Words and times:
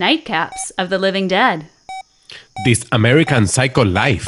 Nightcaps 0.00 0.72
of 0.76 0.90
the 0.90 0.98
Living 0.98 1.26
Dead. 1.26 1.68
This 2.66 2.84
American 2.92 3.46
Psycho 3.46 3.82
Life. 3.82 4.26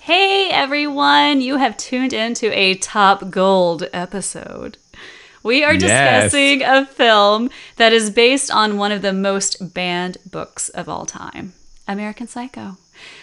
Hey 0.00 0.50
everyone, 0.52 1.40
you 1.40 1.56
have 1.56 1.76
tuned 1.76 2.12
into 2.12 2.56
a 2.56 2.74
Top 2.76 3.28
Gold 3.30 3.88
episode. 3.92 4.78
We 5.42 5.64
are 5.64 5.74
Yes. 5.74 6.30
discussing 6.30 6.62
a 6.62 6.86
film 6.86 7.50
that 7.76 7.92
is 7.92 8.10
based 8.10 8.50
on 8.50 8.78
one 8.78 8.92
of 8.92 9.02
the 9.02 9.12
most 9.12 9.74
banned 9.74 10.18
books 10.30 10.68
of 10.70 10.88
all 10.88 11.06
time 11.06 11.54
American 11.88 12.26
Psycho. 12.26 12.76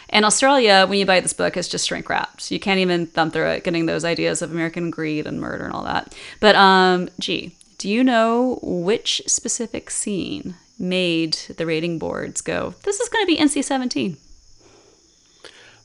In 0.10 0.24
Australia, 0.24 0.86
when 0.88 1.00
you 1.00 1.06
buy 1.06 1.20
this 1.20 1.34
book, 1.34 1.58
it's 1.58 1.68
just 1.68 1.88
shrink 1.88 2.08
wrapped. 2.10 2.52
You 2.52 2.60
can't 2.60 2.80
even 2.80 3.08
thumb 3.08 3.32
through 3.32 3.50
it, 3.50 3.64
getting 3.64 3.86
those 3.86 4.06
ideas 4.06 4.42
of 4.42 4.52
American 4.52 4.92
greed 4.92 5.26
and 5.26 5.42
murder 5.42 5.66
and 5.66 5.74
all 5.74 5.84
that. 5.84 6.16
But, 6.40 6.56
um, 6.56 7.10
gee, 7.20 7.56
do 7.78 7.90
you 7.90 8.04
know 8.04 8.60
which 8.62 9.22
specific 9.26 9.90
scene 9.90 10.56
made 10.78 11.34
the 11.58 11.66
rating 11.66 12.00
boards 12.00 12.42
go, 12.42 12.76
this 12.84 13.00
is 13.00 13.10
going 13.10 13.26
to 13.26 13.28
be 13.28 13.38
NC 13.38 13.64
17? 13.64 14.18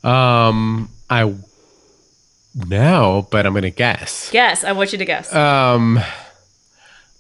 Um, 0.05 0.91
I 1.11 1.35
now, 2.55 3.27
but 3.31 3.47
I'm 3.47 3.55
gonna 3.55 3.71
guess. 3.71 4.31
Guess. 4.31 4.65
I 4.65 4.73
want 4.73 4.93
you 4.93 4.99
to 4.99 5.05
guess. 5.05 5.35
Um, 5.35 6.01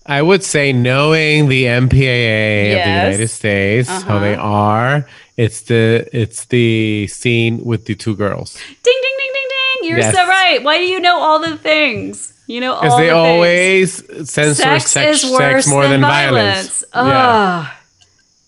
I 0.08 0.22
would 0.22 0.42
say 0.42 0.72
knowing 0.72 1.48
the 1.48 1.64
MPAA 1.66 2.72
of 2.78 2.84
the 2.84 2.90
United 2.90 3.28
States, 3.28 3.88
how 3.88 4.18
they 4.18 4.34
Uh-huh. 4.34 4.42
are, 4.42 5.06
it's 5.36 5.60
the 5.62 6.08
it's 6.12 6.46
the 6.46 7.06
scene 7.08 7.62
with 7.64 7.84
the 7.84 7.94
two 7.94 8.16
girls 8.16 8.54
Ding, 8.54 8.74
ding, 8.82 9.02
ding, 9.18 9.30
ding, 9.34 9.48
ding. 9.82 9.90
You're 9.90 9.98
Yes. 9.98 10.14
so 10.14 10.26
right. 10.26 10.62
Why 10.64 10.78
do 10.78 10.84
you 10.84 10.98
know 10.98 11.20
all 11.20 11.38
the 11.40 11.56
things? 11.58 12.32
You 12.46 12.60
know 12.62 12.72
all 12.72 12.80
because 12.80 12.96
they 12.98 13.06
the 13.08 13.14
always 13.14 13.94
censor 14.30 14.54
things. 14.54 14.56
sex, 14.56 14.90
Sex, 14.90 14.90
sex, 14.90 15.24
is 15.24 15.30
worse 15.30 15.66
more 15.68 15.82
than, 15.82 16.00
than, 16.00 16.10
violence. 16.10 16.84
violence. 16.92 17.66
Ugh. 17.66 17.66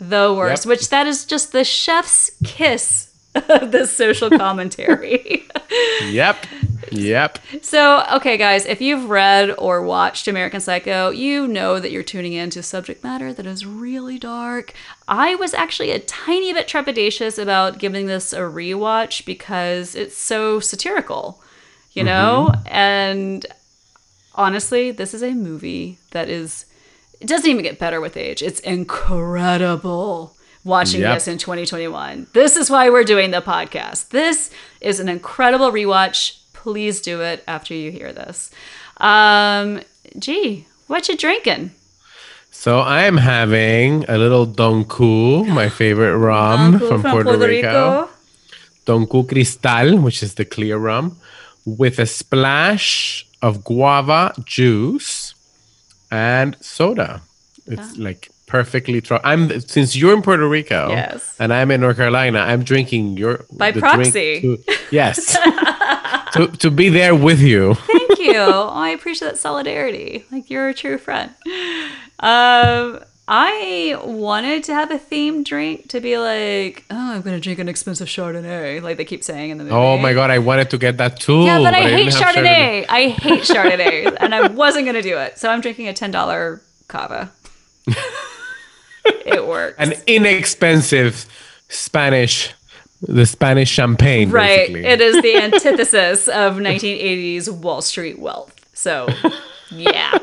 The 0.01 0.33
worst. 0.35 0.65
Yep. 0.65 0.71
Which 0.71 0.89
that 0.89 1.07
is 1.07 1.27
just 1.27 1.53
the 1.53 1.63
chef's 1.63 2.31
kiss 2.43 3.10
of 3.35 3.73
the 3.73 3.87
social 3.87 4.31
commentary. 4.39 5.47
Yep, 6.05 6.47
yep. 6.91 7.39
so, 7.63 8.05
okay, 8.13 8.37
guys, 8.37 8.67
if 8.67 8.81
you've 8.81 9.09
read 9.09 9.55
or 9.57 9.83
watched 9.83 10.27
American 10.27 10.61
Psycho, 10.61 11.11
you 11.11 11.47
know 11.47 11.79
that 11.79 11.91
you're 11.91 12.03
tuning 12.03 12.33
into 12.33 12.63
subject 12.63 13.05
matter 13.05 13.33
that 13.33 13.47
is 13.47 13.65
really 13.65 14.19
dark. 14.19 14.73
I 15.07 15.35
was 15.37 15.55
actually 15.55 15.93
a 15.93 16.01
tiny 16.01 16.53
bit 16.53 16.67
trepidatious 16.67 17.41
about 17.41 17.79
giving 17.79 18.07
this 18.07 18.33
a 18.33 18.41
rewatch 18.41 19.25
because 19.25 19.95
it's 19.95 20.17
so 20.17 20.59
satirical, 20.61 21.43
you 21.93 22.03
know? 22.03 22.51
Mm-hmm. 22.53 22.69
And 22.69 23.47
honestly, 24.35 24.91
this 24.91 25.15
is 25.15 25.23
a 25.23 25.35
movie 25.35 25.99
that 26.11 26.29
is, 26.29 26.67
it 27.21 27.29
doesn't 27.29 27.49
even 27.49 27.63
get 27.63 27.79
better 27.79 28.01
with 28.01 28.17
age. 28.17 28.43
It's 28.43 28.61
incredible 28.61 30.37
watching 30.65 31.01
Yep. 31.01 31.15
this 31.15 31.29
in 31.29 31.39
2021. 31.39 32.27
This 32.33 32.57
is 32.57 32.71
why 32.71 32.91
we're 32.91 33.05
doing 33.05 33.31
the 33.31 33.41
podcast. 33.43 34.09
This 34.11 34.51
is 34.81 35.01
an 35.01 35.09
incredible 35.09 35.71
rewatch. 35.73 36.37
Please 36.53 37.01
do 37.01 37.21
it 37.23 37.43
after 37.49 37.75
you 37.75 37.91
hear 37.91 38.13
this. 38.13 38.51
Um, 38.99 39.81
gee, 40.19 40.67
what 40.87 41.09
you 41.09 41.17
drinking? 41.17 41.71
So 42.51 42.81
I'm 42.81 43.17
having 43.17 44.05
a 44.09 44.19
little 44.19 44.45
Don 44.45 44.85
Q, 44.85 45.45
my 45.45 45.69
favorite 45.81 46.17
rum 46.19 46.75
Uncle 46.75 46.89
from, 47.01 47.03
Puerto, 47.03 47.39
Rico. 47.39 48.09
Don 48.85 49.07
Q 49.07 49.25
Cristal, 49.25 49.99
which 49.99 50.23
is 50.23 50.35
the 50.35 50.45
clear 50.45 50.77
rum, 50.77 51.17
with 51.65 51.99
a 51.99 52.07
splash 52.07 53.27
of 53.41 53.65
guava 53.65 54.35
juice 54.45 55.35
and 56.11 56.57
soda. 56.61 57.23
It's 57.67 57.97
like 57.97 58.30
perfectly. 58.51 59.01
Tro- 59.01 59.21
I'm 59.25 59.61
since 59.61 59.97
you're 59.97 60.13
in 60.13 60.23
Puerto 60.23 60.47
Rico, 60.49 60.91
Yes. 60.91 61.37
and 61.39 61.53
I'm 61.55 61.71
in 61.71 61.81
North 61.81 61.97
Carolina. 61.97 62.41
I'm 62.41 62.63
drinking 62.65 63.17
your 63.17 63.47
By 63.53 63.73
proxy. 63.73 64.41
to- 64.43 64.59
yes, 64.91 65.37
to 66.35 66.49
to 66.59 66.71
be 66.71 66.89
there 66.91 67.15
with 67.15 67.41
you. 67.41 67.75
Thank 67.75 68.19
you. 68.19 68.35
oh, 68.37 68.69
I 68.87 68.91
appreciate 68.91 69.29
that 69.29 69.39
solidarity. 69.39 70.25
Like 70.33 70.51
you're 70.51 70.69
a 70.69 70.75
true 70.75 70.99
friend. 70.99 71.31
Um, 72.19 73.01
I 73.33 73.97
wanted 74.05 74.65
to 74.65 74.75
have 74.75 74.91
a 74.91 74.99
themed 74.99 75.45
drink 75.45 75.89
to 75.91 76.01
be 76.01 76.19
like, 76.19 76.83
oh, 76.91 77.13
I'm 77.15 77.23
gonna 77.23 77.39
drink 77.39 77.61
an 77.61 77.69
expensive 77.69 78.09
Chardonnay, 78.09 78.83
like 78.83 78.97
they 78.97 79.05
keep 79.05 79.23
saying 79.23 79.51
in 79.51 79.59
the 79.59 79.65
movie. 79.65 79.77
Oh 79.77 79.97
my 79.99 80.13
god, 80.15 80.31
I 80.31 80.39
wanted 80.41 80.69
to 80.71 80.79
get 80.79 80.97
that 80.99 81.21
too. 81.21 81.43
Yeah, 81.45 81.59
but 81.63 81.73
I 81.73 81.83
didn't 81.85 81.99
hate 81.99 82.15
have 82.15 82.23
Chardonnay. 82.35 82.87
I 82.89 83.01
hate 83.09 83.43
Chardonnay, 83.53 84.17
and 84.21 84.35
I 84.35 84.49
wasn't 84.49 84.85
gonna 84.87 85.01
do 85.03 85.17
it. 85.19 85.39
So 85.39 85.49
I'm 85.49 85.61
drinking 85.61 85.87
a 85.87 85.93
ten 85.95 86.11
dollar 86.11 86.61
cava. 86.89 87.31
It 89.05 89.47
works. 89.47 89.77
An 89.79 89.95
inexpensive 90.07 91.27
Spanish, 91.69 92.53
the 93.01 93.27
Spanish 93.27 93.71
champagne. 93.71 94.31
Right. 94.31 94.69
basically. 94.69 94.85
It 94.85 95.01
is 95.01 95.23
the 95.23 95.37
antithesis 95.37 96.29
of 96.29 96.57
1980s 96.57 97.49
Wall 97.51 97.83
Street 97.83 98.19
wealth. 98.19 98.55
So, 98.75 99.09
yeah. 99.71 100.19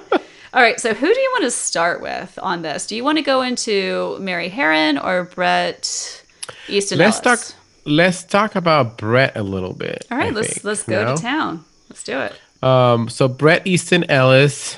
All 0.53 0.61
right. 0.61 0.79
So, 0.79 0.93
who 0.93 1.13
do 1.13 1.19
you 1.19 1.29
want 1.33 1.43
to 1.43 1.51
start 1.51 2.01
with 2.01 2.37
on 2.41 2.61
this? 2.63 2.87
Do 2.87 2.95
you 2.95 3.03
want 3.03 3.17
to 3.17 3.23
go 3.23 3.41
into 3.41 4.17
Mary 4.19 4.49
Harron 4.49 5.03
or 5.03 5.23
Bret 5.25 6.23
Easton 6.67 6.97
Let's 6.97 7.25
Ellis? 7.25 7.49
talk. 7.49 7.57
Let's 7.85 8.23
talk 8.23 8.55
about 8.55 8.97
Bret 8.97 9.37
a 9.37 9.43
little 9.43 9.73
bit. 9.73 10.05
All 10.11 10.17
right. 10.17 10.27
I 10.27 10.35
let's 10.35 10.53
think, 10.53 10.63
let's 10.65 10.87
you 10.87 10.93
go 10.95 11.05
know? 11.05 11.15
to 11.15 11.21
town. 11.21 11.65
Let's 11.89 12.03
do 12.03 12.19
it. 12.19 12.33
Um, 12.63 13.07
so 13.09 13.27
Bret 13.27 13.65
Easton 13.65 14.09
Ellis 14.09 14.77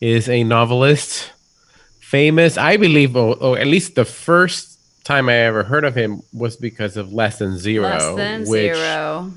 is 0.00 0.28
a 0.28 0.44
novelist, 0.44 1.32
famous, 2.10 2.56
I 2.56 2.76
believe, 2.76 3.16
or, 3.16 3.36
or 3.36 3.58
at 3.58 3.66
least 3.66 3.94
the 3.94 4.04
first 4.04 4.78
time 5.04 5.28
I 5.28 5.34
ever 5.50 5.62
heard 5.64 5.84
of 5.84 5.94
him 5.94 6.22
was 6.32 6.56
because 6.56 6.96
of 6.96 7.12
Less 7.12 7.38
Than 7.38 7.58
Zero, 7.58 7.88
Less 7.88 8.16
than 8.16 8.40
which 8.46 8.74
zero. 8.76 9.32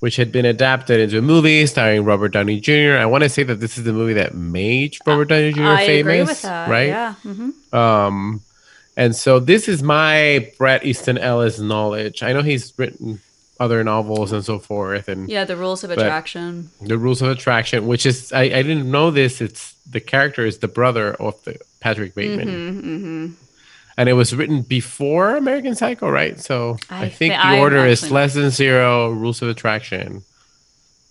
which 0.00 0.16
had 0.16 0.30
been 0.32 0.44
adapted 0.44 1.00
into 1.00 1.18
a 1.18 1.22
movie 1.22 1.66
starring 1.66 2.04
Robert 2.04 2.28
Downey 2.32 2.60
Jr. 2.60 2.96
I 3.00 3.06
want 3.06 3.24
to 3.24 3.28
say 3.28 3.42
that 3.44 3.58
this 3.60 3.78
is 3.78 3.84
the 3.84 3.92
movie 3.92 4.14
that 4.14 4.34
made 4.34 4.96
Robert 5.06 5.26
Downey 5.28 5.52
Jr. 5.52 5.62
I 5.64 5.86
famous, 5.86 6.42
that. 6.42 6.68
right? 6.70 6.88
Yeah. 6.88 7.14
hmm 7.22 7.50
Um, 7.72 8.40
and 8.96 9.14
so 9.16 9.40
this 9.40 9.66
is 9.68 9.82
my 9.82 10.52
Bret 10.58 10.84
Easton 10.84 11.18
Ellis 11.18 11.58
knowledge. 11.58 12.22
I 12.22 12.32
know 12.32 12.42
he's 12.42 12.72
written 12.78 13.20
other 13.58 13.82
novels 13.84 14.30
and 14.32 14.44
so 14.44 14.58
forth, 14.58 15.08
and 15.08 15.28
Yeah. 15.28 15.44
The 15.44 15.56
rules 15.56 15.82
of 15.84 15.90
attraction. 15.90 16.70
the 16.80 16.98
Rules 16.98 17.22
of 17.22 17.28
Attraction, 17.28 17.86
which 17.86 18.04
is 18.06 18.32
I, 18.32 18.42
I 18.42 18.62
didn't 18.62 18.90
know 18.90 19.10
this. 19.10 19.40
It's 19.40 19.74
the 19.90 20.00
character 20.00 20.44
is 20.46 20.58
the 20.58 20.68
brother 20.68 21.14
of 21.14 21.34
the 21.44 21.56
Patrick 21.84 22.14
Bateman, 22.14 22.48
hmm 22.48 23.26
and 23.96 24.08
it 24.08 24.14
was 24.14 24.34
written 24.34 24.62
before 24.62 25.36
American 25.36 25.74
Psycho, 25.76 26.10
right? 26.10 26.40
So 26.40 26.78
I, 26.90 27.04
I 27.04 27.08
think 27.10 27.34
the 27.34 27.58
order 27.60 27.86
is 27.86 28.10
Less 28.10 28.34
Than 28.34 28.50
Zero, 28.50 29.10
Rules 29.10 29.40
of 29.40 29.48
Attraction, 29.48 30.24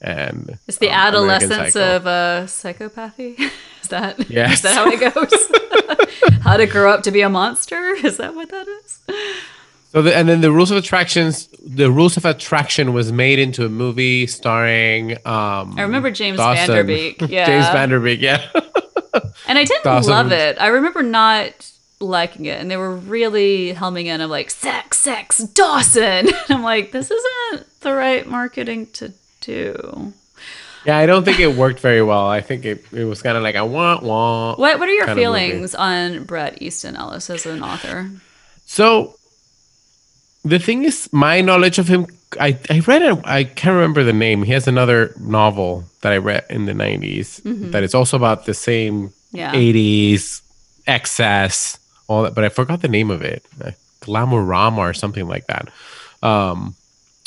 and 0.01 0.57
It's 0.67 0.79
the 0.79 0.89
um, 0.89 0.93
adolescence 0.95 1.75
of 1.77 2.05
uh, 2.05 2.43
psychopathy. 2.45 3.39
Is 3.83 3.89
that 3.89 4.29
Yes. 4.29 4.55
is 4.55 4.61
that 4.63 4.75
how 4.75 4.89
it 4.89 4.99
goes? 4.99 6.39
how 6.41 6.57
to 6.57 6.65
grow 6.65 6.91
up 6.91 7.03
to 7.03 7.11
be 7.11 7.21
a 7.21 7.29
monster? 7.29 7.79
Is 8.03 8.17
that 8.17 8.33
what 8.33 8.49
that 8.49 8.67
is? 8.67 8.99
So 9.91 10.01
the, 10.01 10.15
and 10.15 10.27
then 10.27 10.41
the 10.41 10.51
rules 10.51 10.71
of 10.71 10.77
attractions, 10.77 11.47
the 11.63 11.91
rules 11.91 12.17
of 12.17 12.25
attraction 12.25 12.93
was 12.93 13.11
made 13.11 13.39
into 13.39 13.65
a 13.65 13.69
movie 13.69 14.25
starring. 14.25 15.13
Um, 15.25 15.77
I 15.77 15.83
remember 15.83 16.11
James 16.11 16.37
Dawson. 16.37 16.67
Van 16.67 16.75
Der 16.77 16.83
Beek. 16.83 17.21
Yeah, 17.29 17.45
James 17.45 17.67
Van 17.67 17.89
Der 17.89 17.99
Beek, 17.99 18.21
yeah. 18.21 18.49
And 19.47 19.57
I 19.57 19.63
didn't 19.63 20.05
love 20.07 20.31
it. 20.31 20.57
I 20.59 20.67
remember 20.67 21.03
not 21.03 21.71
liking 21.99 22.45
it, 22.45 22.59
and 22.59 22.69
they 22.69 22.77
were 22.77 22.95
really 22.95 23.73
helming 23.73 24.05
in 24.05 24.21
of 24.21 24.29
like 24.29 24.49
sex, 24.49 24.99
sex, 24.99 25.37
Dawson. 25.39 26.27
And 26.27 26.35
I'm 26.49 26.63
like, 26.63 26.91
this 26.91 27.09
isn't 27.11 27.79
the 27.81 27.93
right 27.93 28.25
marketing 28.27 28.87
to 28.93 29.13
do. 29.41 30.13
yeah, 30.85 30.97
I 30.97 31.05
don't 31.05 31.23
think 31.23 31.39
it 31.39 31.55
worked 31.55 31.79
very 31.79 32.01
well. 32.01 32.27
I 32.27 32.41
think 32.41 32.65
it, 32.65 32.85
it 32.91 33.05
was 33.05 33.21
kind 33.21 33.37
of 33.37 33.43
like 33.43 33.55
I 33.55 33.61
want 33.61 34.03
wah. 34.03 34.55
What 34.55 34.79
What 34.79 34.89
are 34.89 34.93
your 34.93 35.05
Kind 35.05 35.19
of 35.19 35.25
movie. 35.25 35.39
feelings 35.51 35.75
on 35.75 36.23
Bret 36.23 36.61
Easton 36.61 36.95
Ellis 36.95 37.29
as 37.29 37.45
an 37.45 37.63
author? 37.63 38.09
So 38.65 39.15
the 40.43 40.59
thing 40.59 40.83
is, 40.83 41.07
my 41.13 41.41
knowledge 41.41 41.77
of 41.79 41.87
him, 41.87 42.07
I, 42.39 42.59
I 42.69 42.79
read 42.79 43.01
it, 43.01 43.19
I 43.25 43.43
can't 43.43 43.75
remember 43.75 44.03
the 44.03 44.13
name. 44.13 44.43
He 44.43 44.51
has 44.53 44.67
another 44.67 45.13
novel 45.19 45.85
that 46.01 46.13
I 46.13 46.17
read 46.17 46.45
in 46.49 46.65
the 46.65 46.73
90s 46.73 47.71
that 47.71 47.83
is 47.83 47.93
also 47.95 48.17
about 48.17 48.45
the 48.45 48.53
same 48.53 49.09
Mm-hmm. 49.33 49.37
Yeah. 49.37 49.51
80s 49.53 50.41
excess, 50.85 51.79
all 52.07 52.21
that, 52.21 52.35
but 52.35 52.43
I 52.43 52.49
forgot 52.49 52.81
the 52.81 52.87
name 52.87 53.09
of 53.09 53.23
it. 53.23 53.43
Uh, 53.59 53.71
Glamorama 54.01 54.77
or 54.77 54.93
something 54.93 55.27
like 55.27 55.47
that. 55.47 55.69
Um, 56.21 56.75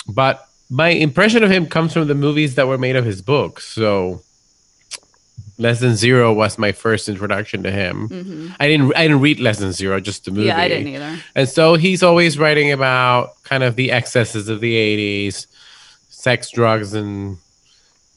but 0.08 0.46
my 0.70 0.90
impression 0.90 1.42
of 1.42 1.50
him 1.50 1.66
comes 1.66 1.92
from 1.92 2.06
the 2.06 2.14
movies 2.14 2.54
that 2.54 2.68
were 2.68 2.78
made 2.78 2.94
of 2.94 3.04
his 3.04 3.22
books. 3.22 3.66
So 3.66 4.22
Less 5.58 5.80
Than 5.80 5.96
Zero 5.96 6.32
was 6.34 6.58
my 6.58 6.72
first 6.72 7.08
introduction 7.08 7.62
to 7.62 7.70
him. 7.70 8.54
I 8.60 8.68
didn't 8.68 8.94
I 8.96 9.02
didn't 9.08 9.20
read 9.20 9.40
Less 9.40 9.58
Than 9.58 9.72
Zero, 9.72 10.00
just 10.00 10.24
the 10.26 10.30
movie. 10.30 10.48
Mm-hmm. 10.48 10.58
Yeah, 10.58 10.64
I 10.64 10.68
didn't 10.68 10.88
either. 10.88 11.18
And 11.34 11.48
so 11.48 11.74
he's 11.74 12.02
always 12.02 12.38
writing 12.38 12.72
about 12.72 13.42
kind 13.42 13.62
of 13.62 13.74
the 13.76 13.90
excesses 13.92 14.48
of 14.50 14.60
the 14.60 14.74
80s, 14.74 15.46
sex, 16.10 16.50
drugs, 16.50 16.92
and 16.94 17.38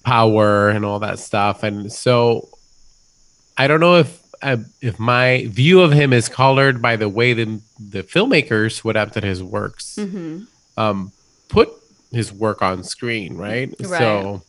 power 0.04 0.70
and 0.70 0.84
all 0.86 1.00
that 1.00 1.20
stuff. 1.20 1.64
And 1.64 1.92
so 1.92 2.50
I 3.58 3.68
don't 3.68 3.80
know 3.80 3.96
if 3.96 4.20
uh, 4.42 4.58
if 4.82 5.00
my 5.00 5.46
view 5.50 5.82
of 5.82 5.92
him 5.92 6.14
is 6.14 6.30
colored 6.30 6.82
by 6.82 6.96
the 6.96 7.10
way 7.10 7.34
the, 7.34 7.60
the 7.80 8.04
filmmakers 8.04 8.80
who 8.80 8.90
adapted 8.90 9.24
his 9.24 9.44
works 9.44 9.96
Mm-hmm. 9.98 10.44
um, 10.78 11.12
put 11.50 11.70
his 12.12 12.32
work 12.32 12.62
on 12.62 12.84
screen, 12.84 13.36
right? 13.38 13.74
Right. 13.82 14.00
So, 14.00 14.42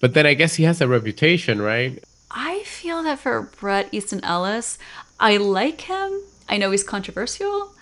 but 0.00 0.14
then 0.14 0.26
I 0.26 0.34
guess 0.34 0.54
he 0.54 0.64
has 0.64 0.80
a 0.80 0.88
reputation, 0.88 1.60
right? 1.60 2.02
I 2.30 2.62
feel 2.64 3.02
that 3.02 3.18
for 3.20 3.42
Bret 3.60 3.88
Easton 3.92 4.22
Ellis, 4.24 4.78
I 5.18 5.36
like 5.38 5.82
him. 5.82 6.20
I 6.48 6.58
know 6.58 6.70
he's 6.70 6.84
controversial. 6.84 7.72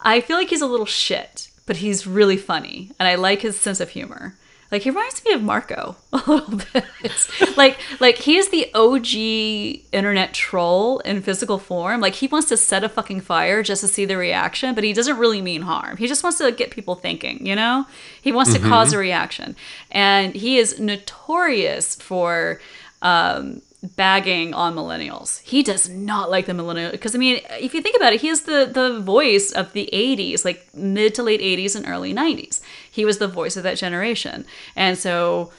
I 0.00 0.20
feel 0.20 0.36
like 0.36 0.50
he's 0.50 0.62
a 0.62 0.66
little 0.66 0.86
shit, 0.86 1.50
but 1.66 1.76
he's 1.76 2.06
really 2.06 2.36
funny, 2.36 2.90
and 2.98 3.08
I 3.08 3.14
like 3.14 3.42
his 3.42 3.58
sense 3.58 3.80
of 3.80 3.90
humor. 3.90 4.36
Like 4.72 4.82
he 4.82 4.90
reminds 4.90 5.22
me 5.22 5.32
of 5.32 5.42
Marco 5.42 5.96
a 6.12 6.16
little 6.16 6.56
bit. 6.72 7.56
like 7.58 7.78
like 8.00 8.16
he 8.16 8.38
is 8.38 8.48
the 8.48 8.72
OG 8.74 9.84
internet 9.92 10.32
troll 10.32 11.00
in 11.00 11.20
physical 11.20 11.58
form. 11.58 12.00
Like 12.00 12.14
he 12.14 12.26
wants 12.26 12.48
to 12.48 12.56
set 12.56 12.82
a 12.82 12.88
fucking 12.88 13.20
fire 13.20 13.62
just 13.62 13.82
to 13.82 13.88
see 13.88 14.06
the 14.06 14.16
reaction, 14.16 14.74
but 14.74 14.82
he 14.82 14.94
doesn't 14.94 15.18
really 15.18 15.42
mean 15.42 15.62
harm. 15.62 15.98
He 15.98 16.06
just 16.06 16.24
wants 16.24 16.38
to 16.38 16.50
get 16.50 16.70
people 16.70 16.94
thinking, 16.94 17.44
you 17.46 17.54
know? 17.54 17.86
He 18.22 18.32
wants 18.32 18.54
to 18.54 18.58
cause 18.58 18.94
a 18.94 18.98
reaction. 18.98 19.56
And 19.90 20.34
he 20.34 20.56
is 20.56 20.80
notorious 20.80 21.94
for 21.96 22.60
um 23.02 23.60
bagging 23.82 24.54
on 24.54 24.74
millennials. 24.74 25.42
He 25.42 25.62
does 25.62 25.88
not 25.88 26.30
like 26.30 26.46
the 26.46 26.54
millennial 26.54 26.92
because 26.92 27.14
I 27.14 27.18
mean, 27.18 27.40
if 27.60 27.74
you 27.74 27.82
think 27.82 27.96
about 27.96 28.12
it, 28.12 28.20
he 28.20 28.28
is 28.28 28.42
the 28.42 28.70
the 28.72 29.00
voice 29.00 29.50
of 29.52 29.72
the 29.72 29.88
80s, 29.92 30.44
like 30.44 30.72
mid 30.74 31.14
to 31.16 31.22
late 31.22 31.40
80s 31.40 31.76
and 31.76 31.86
early 31.86 32.14
90s. 32.14 32.60
He 32.92 33.04
was 33.04 33.18
the 33.18 33.26
voice 33.26 33.56
of 33.56 33.64
that 33.64 33.78
generation. 33.78 34.44
And 34.76 34.96
so 34.96 35.50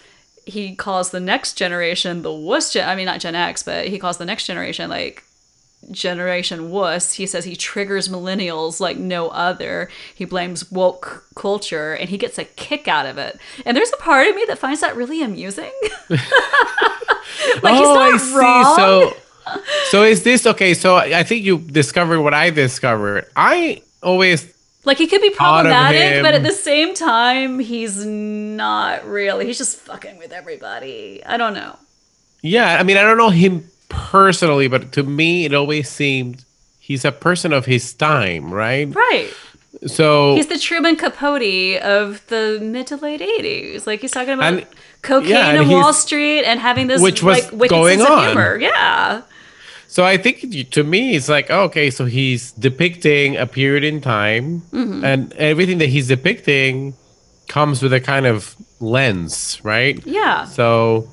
he 0.45 0.75
calls 0.75 1.09
the 1.09 1.19
next 1.19 1.53
generation 1.53 2.21
the 2.21 2.31
wuss 2.31 2.71
gen- 2.71 2.87
I 2.87 2.95
mean 2.95 3.05
not 3.05 3.19
Gen 3.19 3.35
X, 3.35 3.63
but 3.63 3.87
he 3.87 3.99
calls 3.99 4.17
the 4.17 4.25
next 4.25 4.45
generation 4.45 4.89
like 4.89 5.23
generation 5.91 6.69
wuss. 6.69 7.13
He 7.13 7.25
says 7.25 7.43
he 7.43 7.55
triggers 7.55 8.07
millennials 8.07 8.79
like 8.79 8.97
no 8.97 9.29
other. 9.29 9.89
He 10.13 10.25
blames 10.25 10.71
woke 10.71 11.25
culture 11.35 11.93
and 11.93 12.09
he 12.09 12.17
gets 12.17 12.37
a 12.37 12.45
kick 12.45 12.87
out 12.87 13.05
of 13.05 13.17
it. 13.17 13.39
And 13.65 13.75
there's 13.75 13.91
a 13.91 13.97
part 13.97 14.27
of 14.27 14.35
me 14.35 14.45
that 14.47 14.59
finds 14.59 14.81
that 14.81 14.95
really 14.95 15.21
amusing. 15.21 15.71
like 16.09 16.19
he's 16.19 17.87
oh, 17.87 17.95
not 17.95 18.13
I 18.13 18.17
see. 18.17 18.75
So, 18.75 19.17
so 19.89 20.03
is 20.03 20.23
this 20.23 20.45
okay? 20.45 20.73
So 20.73 20.97
I 20.97 21.23
think 21.23 21.43
you 21.43 21.57
discovered 21.57 22.21
what 22.21 22.33
I 22.33 22.49
discovered. 22.49 23.25
I 23.35 23.81
always 24.01 24.52
Like 24.85 24.97
he 24.97 25.07
could 25.07 25.21
be 25.21 25.29
problematic, 25.29 26.21
but 26.23 26.33
at 26.33 26.43
the 26.43 26.51
same 26.51 26.93
time, 26.93 27.59
he's 27.59 28.05
not 28.05 29.05
really. 29.07 29.45
He's 29.45 29.57
just 29.57 29.77
fucking 29.77 30.17
with 30.17 30.31
everybody. 30.33 31.21
I 31.25 31.37
don't 31.37 31.53
know. 31.53 31.77
Yeah, 32.41 32.77
I 32.79 32.83
mean, 32.83 32.97
I 32.97 33.01
don't 33.03 33.17
know 33.17 33.29
him 33.29 33.69
personally, 33.87 34.67
but 34.67 34.91
to 34.93 35.03
me, 35.03 35.45
it 35.45 35.53
always 35.53 35.89
seemed 35.89 36.43
he's 36.79 37.05
a 37.05 37.11
person 37.13 37.53
of 37.53 37.65
his 37.65 37.93
time, 37.93 38.53
right? 38.53 38.93
Right. 38.93 39.31
So, 39.87 40.35
He's 40.35 40.47
the 40.47 40.59
Truman 40.59 40.95
Capote 40.97 41.81
of 41.81 42.25
the 42.27 42.59
mid 42.61 42.87
to 42.87 42.97
late 42.97 43.21
'80s. 43.21 43.87
Like 43.87 44.01
he's 44.01 44.11
talking 44.11 44.33
about 44.33 44.53
And- 44.53 44.65
cocaine 45.01 45.29
yeah, 45.31 45.61
and 45.61 45.69
Wall 45.69 45.91
Street 45.93 46.43
and 46.43 46.59
having 46.59 46.87
this 46.87 47.01
Which 47.01 47.23
was 47.23 47.43
like 47.43 47.51
wicked 47.53 47.69
going 47.69 47.99
sense 47.99 48.09
on. 48.09 48.19
of 48.19 48.25
humor. 48.25 48.57
Yeah. 48.59 49.21
So 49.93 50.03
I 50.13 50.17
think 50.17 50.37
to 50.71 50.83
me, 50.83 51.01
it's 51.17 51.29
like 51.29 51.47
okay, 51.51 51.87
so 51.97 52.05
he's 52.05 52.51
depicting 52.53 53.37
a 53.37 53.45
period 53.45 53.83
in 53.83 54.01
time, 54.01 54.61
Mm-hmm. 54.71 55.05
and 55.05 55.19
everything 55.51 55.77
that 55.81 55.89
he's 55.95 56.07
depicting 56.07 56.93
comes 57.47 57.81
with 57.83 57.93
a 57.93 57.99
kind 57.99 58.25
of 58.25 58.55
lens, 58.79 59.59
right? 59.63 59.95
Yeah. 60.05 60.45
So. 60.45 61.07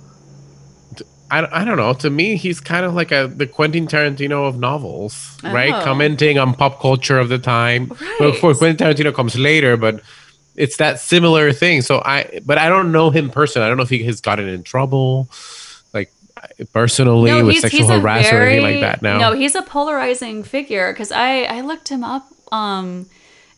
I, 1.32 1.60
I 1.60 1.64
don't 1.64 1.76
know. 1.76 1.94
To 1.94 2.10
me, 2.10 2.34
he's 2.34 2.58
kind 2.58 2.84
of 2.84 2.92
like 2.94 3.12
a 3.12 3.28
the 3.28 3.46
Quentin 3.46 3.86
Tarantino 3.86 4.48
of 4.48 4.58
novels, 4.58 5.38
right? 5.44 5.72
Oh. 5.72 5.84
Commenting 5.84 6.38
on 6.42 6.54
pop 6.54 6.80
culture 6.80 7.20
of 7.20 7.28
the 7.28 7.38
time. 7.38 7.86
Well, 8.18 8.30
of 8.30 8.32
Right. 8.34 8.40
course, 8.40 8.58
Quentin 8.58 8.78
Tarantino 8.84 9.14
comes 9.14 9.38
later, 9.38 9.76
but 9.76 10.02
it's 10.56 10.76
that 10.78 10.98
similar 10.98 11.52
thing. 11.52 11.82
So 11.82 12.02
I, 12.04 12.40
but 12.44 12.58
I 12.58 12.68
don't 12.68 12.90
know 12.90 13.10
him 13.10 13.30
personally. 13.30 13.66
I 13.66 13.68
don't 13.68 13.76
know 13.76 13.84
if 13.84 13.90
he 13.90 14.02
has 14.10 14.20
gotten 14.20 14.48
in 14.48 14.64
trouble, 14.64 15.28
personally 16.72 17.42
with 17.42 17.58
sexual 17.58 17.88
harassment 17.88 18.34
or 18.34 18.42
anything 18.46 18.64
like 18.64 18.80
that. 18.80 19.02
Now, 19.02 19.18
No, 19.18 19.32
he's 19.32 19.54
a 19.54 19.62
polarizing 19.62 20.42
figure 20.42 20.92
because 20.92 21.12
I 21.12 21.42
I 21.44 21.60
looked 21.60 21.88
him 21.88 22.04
up 22.04 22.26
um 22.52 23.06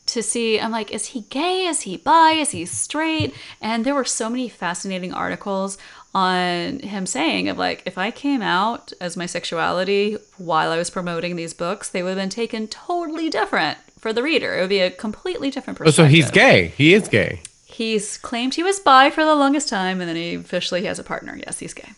to 0.07 0.23
see 0.23 0.59
I'm 0.61 0.73
like 0.73 0.91
is 0.91 1.07
he 1.07 1.23
gay? 1.23 1.67
Is 1.67 1.83
he 1.83 1.97
bi? 1.97 2.33
Is 2.33 2.51
he 2.51 2.65
straight? 2.67 3.35
And 3.61 3.85
there 3.85 3.95
were 3.95 4.05
so 4.05 4.29
many 4.29 4.49
fascinating 4.49 5.13
articles 5.13 5.79
on 6.15 6.81
him 6.81 7.07
saying 7.07 7.49
of 7.49 7.57
like 7.57 7.83
if 7.87 7.97
I 7.97 8.11
came 8.11 8.43
out 8.43 8.93
as 9.01 9.17
my 9.17 9.27
sexuality 9.27 10.19
while 10.37 10.71
I 10.71 10.77
was 10.77 10.91
promoting 10.91 11.37
these 11.37 11.55
books, 11.55 11.89
they 11.89 12.03
would 12.03 12.11
have 12.11 12.19
been 12.19 12.29
taken 12.29 12.69
totally 12.69 13.31
different 13.31 13.79
for 13.99 14.13
the 14.13 14.23
reader. 14.23 14.57
It 14.57 14.61
would 14.61 14.69
be 14.69 14.81
a 14.81 14.91
completely 14.91 15.51
different 15.51 15.81
Oh, 15.81 15.91
so 15.91 16.05
he's 16.05 16.31
gay. 16.31 16.69
He 16.77 16.93
is 16.93 17.09
gay. 17.09 17.41
He's 17.65 18.19
claimed 18.19 18.55
he 18.55 18.63
was 18.63 18.81
bi 18.81 19.09
for 19.09 19.25
the 19.25 19.35
longest 19.35 19.69
time, 19.71 20.01
and 20.01 20.09
then 20.09 20.17
he 20.17 20.35
officially 20.35 20.85
has 20.85 20.99
a 20.99 21.05
partner. 21.05 21.39
Yes, 21.39 21.59
he's 21.61 21.73
gay. 21.73 21.93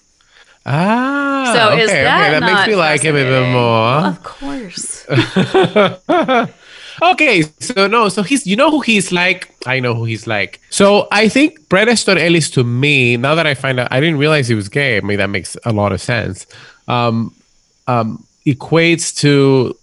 Ah, 0.66 1.52
So 1.54 1.72
okay, 1.72 1.82
is 1.82 1.90
that 1.90 2.20
okay. 2.20 2.40
That 2.40 2.52
makes 2.52 2.66
me 2.68 2.76
like 2.76 3.02
him 3.02 3.16
even 3.16 3.52
more. 3.52 4.06
Of 4.08 4.22
course. 4.22 5.06
okay, 7.02 7.42
so 7.60 7.86
no, 7.86 8.08
so 8.08 8.22
he's 8.22 8.46
you 8.46 8.56
know 8.56 8.70
who 8.70 8.80
he's 8.80 9.12
like. 9.12 9.54
I 9.66 9.80
know 9.80 9.94
who 9.94 10.04
he's 10.04 10.26
like. 10.26 10.60
So 10.70 11.06
I 11.12 11.28
think 11.28 11.68
Bret 11.68 11.88
Easton 11.88 12.18
Ellis 12.18 12.50
to 12.50 12.64
me, 12.64 13.16
now 13.16 13.34
that 13.34 13.46
I 13.46 13.54
find 13.54 13.78
out, 13.80 13.88
I 13.90 14.00
didn't 14.00 14.18
realize 14.18 14.48
he 14.48 14.54
was 14.54 14.68
gay. 14.68 14.96
I 14.96 15.00
mean, 15.00 15.18
that 15.18 15.30
makes 15.30 15.56
a 15.64 15.72
lot 15.72 15.92
of 15.92 16.00
sense. 16.00 16.46
Um, 16.88 17.34
um, 17.86 18.24
equates 18.46 19.14
to 19.18 19.76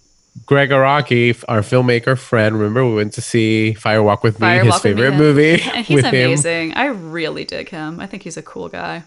Gregg 0.46 0.70
Araki, 0.70 1.42
our 1.48 1.60
filmmaker 1.60 2.18
friend. 2.18 2.56
Remember, 2.58 2.86
we 2.86 2.94
went 2.96 3.12
to 3.14 3.20
see 3.20 3.74
Fire 3.74 4.02
Walk 4.02 4.22
with 4.24 4.40
Me, 4.40 4.46
Fire 4.46 4.64
his 4.64 4.70
Walk 4.70 4.84
with 4.84 4.96
Me, 4.96 5.02
favorite 5.02 5.16
movie 5.18 5.56
he's 5.82 5.96
with 5.96 6.04
him. 6.06 6.26
amazing. 6.26 6.74
I 6.74 6.86
really 6.86 7.44
dig 7.44 7.68
him. 7.68 8.00
I 8.00 8.06
think 8.06 8.22
he's 8.22 8.36
a 8.36 8.42
cool 8.42 8.68
guy. 8.68 9.04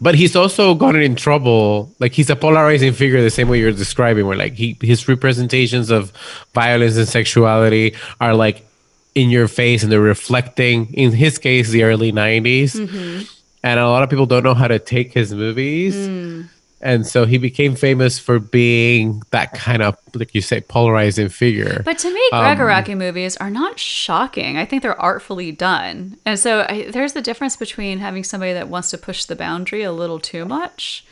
But 0.00 0.14
he's 0.14 0.34
also 0.34 0.74
gotten 0.74 1.02
in 1.02 1.14
trouble. 1.14 1.94
Like 1.98 2.12
he's 2.12 2.30
a 2.30 2.36
polarizing 2.36 2.92
figure, 2.92 3.20
the 3.22 3.30
same 3.30 3.48
way 3.48 3.58
you're 3.58 3.72
describing, 3.72 4.26
where 4.26 4.36
like 4.36 4.54
he 4.54 4.76
his 4.80 5.08
representations 5.08 5.90
of 5.90 6.12
violence 6.54 6.96
and 6.96 7.06
sexuality 7.06 7.94
are 8.20 8.34
like 8.34 8.66
in 9.14 9.30
your 9.30 9.48
face 9.48 9.82
and 9.82 9.92
they're 9.92 10.00
reflecting, 10.00 10.92
in 10.94 11.12
his 11.12 11.38
case, 11.38 11.70
the 11.70 11.82
early 11.82 12.12
90s. 12.12 12.76
Mm-hmm. 12.76 13.22
And 13.62 13.80
a 13.80 13.88
lot 13.88 14.02
of 14.02 14.08
people 14.08 14.26
don't 14.26 14.42
know 14.42 14.54
how 14.54 14.68
to 14.68 14.78
take 14.78 15.12
his 15.12 15.34
movies. 15.34 15.94
Mm. 15.94 16.48
And 16.82 17.06
so 17.06 17.26
he 17.26 17.36
became 17.36 17.74
famous 17.74 18.18
for 18.18 18.38
being 18.38 19.22
that 19.30 19.52
kind 19.52 19.82
of, 19.82 19.98
like 20.14 20.34
you 20.34 20.40
say, 20.40 20.62
polarizing 20.62 21.28
figure. 21.28 21.82
But 21.84 21.98
to 21.98 22.12
me, 22.12 22.20
um, 22.32 22.42
Gregg 22.42 22.58
Araki 22.58 22.96
movies 22.96 23.36
are 23.36 23.50
not 23.50 23.78
shocking. 23.78 24.56
I 24.56 24.64
think 24.64 24.82
they're 24.82 25.00
artfully 25.00 25.52
done. 25.52 26.16
And 26.24 26.38
so 26.38 26.64
I, 26.68 26.90
there's 26.90 27.12
the 27.12 27.20
difference 27.20 27.56
between 27.56 27.98
having 27.98 28.24
somebody 28.24 28.54
that 28.54 28.68
wants 28.68 28.90
to 28.90 28.98
push 28.98 29.26
the 29.26 29.36
boundary 29.36 29.82
a 29.82 29.92
little 29.92 30.18
too 30.18 30.46
much 30.46 31.04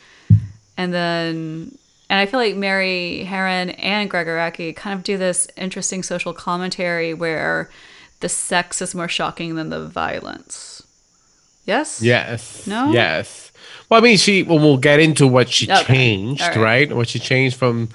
and 0.79 0.93
then 0.93 1.77
and 2.09 2.19
I 2.19 2.25
feel 2.25 2.39
like 2.39 2.55
Mary 2.55 3.27
Harron 3.29 3.75
and 3.77 4.09
Gregg 4.09 4.25
Araki 4.27 4.75
kind 4.75 4.97
of 4.97 5.03
do 5.03 5.17
this 5.17 5.47
interesting 5.57 6.01
social 6.01 6.33
commentary 6.33 7.13
where 7.13 7.69
the 8.21 8.29
sex 8.29 8.81
is 8.81 8.95
more 8.95 9.09
shocking 9.09 9.55
than 9.55 9.69
the 9.69 9.85
violence. 9.85 10.81
Yes? 11.65 12.01
Yes. 12.01 12.65
No? 12.65 12.91
Yes. 12.91 13.48
Well, 13.89 13.99
I 13.99 14.03
mean, 14.03 14.17
she. 14.17 14.43
Well, 14.43 14.59
we'll 14.59 14.77
get 14.77 14.99
into 14.99 15.27
what 15.27 15.49
she 15.49 15.65
Okay. 15.71 15.83
changed, 15.83 16.41
right. 16.41 16.57
right. 16.57 16.95
What 16.95 17.09
she 17.09 17.19
changed 17.19 17.57
from. 17.57 17.89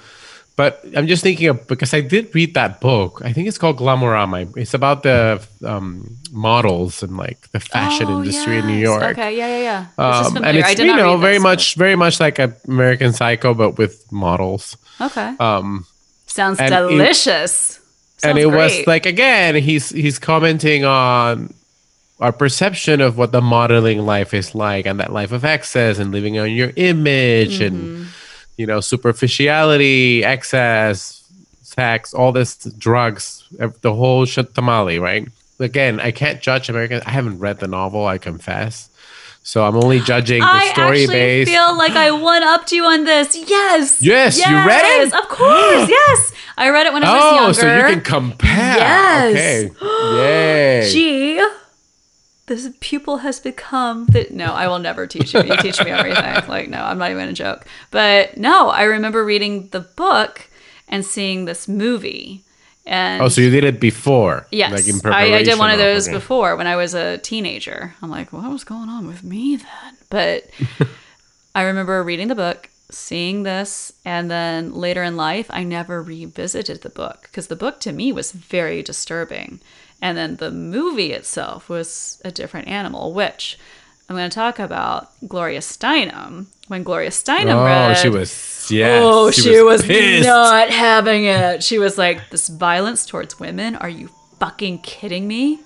But 0.57 0.85
I'm 0.95 1.05
just 1.07 1.21
thinking 1.21 1.47
of 1.49 1.67
because 1.67 1.93
I 1.93 1.99
did 1.99 2.33
read 2.33 2.53
that 2.53 2.79
book. 2.79 3.21
I 3.25 3.33
think 3.33 3.47
it's 3.49 3.57
called 3.57 3.77
Glamorama. 3.77 4.55
It's 4.55 4.73
about 4.73 5.03
the 5.03 5.45
um, 5.65 6.15
models 6.31 7.03
and 7.03 7.17
like 7.17 7.51
the 7.51 7.59
fashion 7.59 8.07
Oh, 8.07 8.19
industry 8.19 8.59
in 8.59 8.67
New. 8.67 8.77
York. 8.79 9.03
Okay, 9.03 9.35
yeah, 9.37 9.47
yeah, 9.57 9.61
yeah. 9.61 9.87
Um, 9.97 10.37
and 10.37 10.55
it's 10.57 10.79
you 10.79 10.95
know 10.95 11.17
very 11.17 11.39
much 11.39 11.75
very 11.75 11.97
much 11.97 12.21
like 12.21 12.39
American 12.67 13.11
Psycho, 13.11 13.53
but 13.53 13.77
with 13.77 14.09
models. 14.13 14.77
Okay. 15.01 15.35
Um, 15.41 15.85
Sounds 16.25 16.59
and 16.59 16.73
it- 16.73 16.77
delicious. 16.87 17.79
and 18.23 18.37
Sounds 18.37 18.39
it 18.39 18.47
was 18.47 18.87
like 18.87 19.05
again 19.05 19.55
he's 19.55 19.89
he's 19.89 20.19
commenting 20.19 20.85
on 20.85 21.53
our 22.19 22.31
perception 22.31 23.01
of 23.01 23.17
what 23.17 23.31
the 23.31 23.41
modeling 23.41 24.05
life 24.05 24.33
is 24.33 24.55
like 24.55 24.85
and 24.85 24.99
that 24.99 25.11
life 25.11 25.31
of 25.31 25.43
excess 25.43 25.99
and 25.99 26.11
living 26.11 26.39
on 26.39 26.49
your 26.51 26.71
image 26.75 27.59
Mm-hmm. 27.59 27.75
and 27.75 28.07
you 28.57 28.65
know 28.65 28.79
superficiality 28.79 30.23
excess 30.23 31.21
sex 31.61 32.13
all 32.13 32.31
this 32.31 32.55
drugs 32.77 33.43
the 33.81 33.93
whole 33.93 34.23
shit 34.25 34.55
tamale 34.55 34.97
right 34.97 35.27
again 35.59 35.99
i 35.99 36.09
can't 36.11 36.41
judge 36.41 36.69
american 36.69 37.01
i 37.05 37.09
haven't 37.09 37.39
read 37.39 37.59
the 37.59 37.67
novel 37.67 38.05
i 38.07 38.17
confess 38.17 38.89
So 39.45 39.61
I'm 39.63 39.75
only 39.77 39.99
judging 40.01 40.41
the 40.41 40.47
I 40.49 40.73
story 40.73 41.01
actually 41.05 41.13
based. 41.45 41.51
feel 41.51 41.77
like 41.77 41.93
I 41.93 42.09
one 42.09 42.41
upped 42.41 42.71
you 42.73 42.83
on 42.83 43.05
this. 43.05 43.37
Yes. 43.37 44.01
Yes, 44.01 44.41
you 44.41 44.49
read 44.71 44.85
it? 45.05 45.13
Of 45.13 45.27
course. 45.29 45.85
yes. 45.99 46.33
I 46.57 46.69
read 46.73 46.87
it 46.89 46.93
when 46.93 47.03
I 47.05 47.13
was 47.13 47.21
oh, 47.21 47.35
younger. 47.35 47.49
Oh, 47.49 47.61
so 47.61 47.65
you 47.77 47.83
can 47.93 48.01
compare. 48.01 48.77
Yes. 48.81 49.69
Okay. 49.69 49.69
Yay. 50.17 50.89
Gee, 50.89 51.45
this 52.47 52.69
pupil 52.79 53.17
has 53.17 53.39
become 53.39 54.05
that. 54.07 54.31
No, 54.31 54.53
I 54.53 54.67
will 54.67 54.79
never 54.79 55.07
teach 55.07 55.33
you. 55.33 55.43
You 55.43 55.57
teach 55.57 55.83
me 55.83 55.91
everything. 55.91 56.23
Like, 56.47 56.69
no, 56.69 56.81
I'm 56.83 56.97
not 56.97 57.11
even 57.11 57.29
a 57.29 57.33
joke. 57.33 57.65
But 57.91 58.37
no, 58.37 58.69
I 58.69 58.83
remember 58.83 59.25
reading 59.25 59.69
the 59.69 59.79
book 59.79 60.47
and 60.87 61.03
seeing 61.05 61.45
this 61.45 61.67
movie. 61.67 62.43
And 62.85 63.21
Oh, 63.21 63.29
so 63.29 63.41
you 63.41 63.49
did 63.49 63.63
it 63.63 63.79
before? 63.79 64.45
Yes, 64.51 64.71
Like 64.71 64.87
in 64.87 65.11
I, 65.11 65.37
I 65.39 65.43
did 65.43 65.57
one 65.57 65.71
of 65.71 65.79
those 65.79 66.07
okay. 66.07 66.15
before 66.15 66.55
when 66.55 66.67
I 66.67 66.75
was 66.75 66.93
a 66.93 67.17
teenager. 67.17 67.95
I'm 68.01 68.11
like, 68.11 68.31
what 68.31 68.49
was 68.51 68.63
going 68.63 68.89
on 68.89 69.07
with 69.07 69.23
me 69.23 69.55
then? 69.55 69.97
But 70.09 70.49
I 71.55 71.63
remember 71.63 72.03
reading 72.03 72.27
the 72.27 72.35
book, 72.35 72.69
seeing 72.91 73.41
this, 73.43 73.91
and 74.05 74.29
then 74.29 74.73
later 74.73 75.01
in 75.01 75.15
life, 75.17 75.47
I 75.49 75.63
never 75.63 76.03
revisited 76.03 76.83
the 76.83 76.89
book 76.89 77.23
because 77.23 77.47
the 77.47 77.55
book 77.55 77.79
to 77.81 77.91
me 77.91 78.11
was 78.11 78.31
very 78.31 78.83
disturbing. 78.83 79.61
And 80.05 80.15
then 80.15 80.35
the 80.35 80.51
movie 80.51 81.13
itself 81.13 81.67
was 81.67 82.21
a 82.23 82.29
different 82.29 82.67
animal, 82.67 83.11
which 83.11 83.57
I'm 84.07 84.15
going 84.15 84.29
to 84.29 84.35
talk 84.35 84.59
about 84.59 85.09
Gloria 85.27 85.61
Steinem. 85.61 86.45
When 86.67 86.83
Gloria 86.83 87.09
Steinem 87.09 87.55
Oh, 87.55 87.65
read, 87.65 87.97
she 87.97 88.09
was. 88.09 88.67
Yes. 88.69 89.01
oh, 89.03 89.31
she, 89.31 89.59
was, 89.61 89.81
pissed. 89.81 90.27
not 90.27 90.69
having 90.69 91.25
it. 91.25 91.63
She 91.63 91.79
was 91.79 91.97
like, 91.97 92.29
"This 92.29 92.49
violence 92.49 93.07
towards 93.07 93.39
women? 93.39 93.75
Are 93.77 93.89
you 93.89 94.09
fucking 94.39 94.79
kidding 94.83 95.27
me?" 95.27 95.61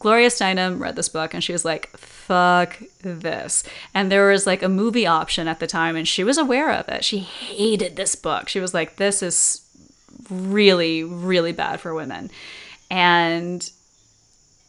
Gloria 0.00 0.28
Steinem 0.28 0.78
read 0.78 0.94
this 0.94 1.08
book 1.08 1.32
and 1.32 1.42
she 1.42 1.52
was 1.52 1.64
like, 1.64 1.88
"Fuck 1.96 2.82
this." 3.00 3.64
And 3.94 4.12
there 4.12 4.28
was 4.28 4.46
like 4.46 4.62
a 4.62 4.68
movie 4.68 5.06
option 5.06 5.48
at 5.48 5.60
the 5.60 5.66
time, 5.66 5.96
and 5.96 6.06
she 6.06 6.24
was 6.24 6.36
aware 6.36 6.70
of 6.72 6.90
it. 6.90 7.06
She 7.06 7.20
hated 7.20 7.96
this 7.96 8.14
book. 8.16 8.50
She 8.50 8.60
was 8.60 8.74
like, 8.74 8.96
"This 8.96 9.22
is 9.22 9.62
really, 10.28 11.04
really 11.04 11.52
bad 11.52 11.80
for 11.80 11.94
women." 11.94 12.30
And 12.90 13.70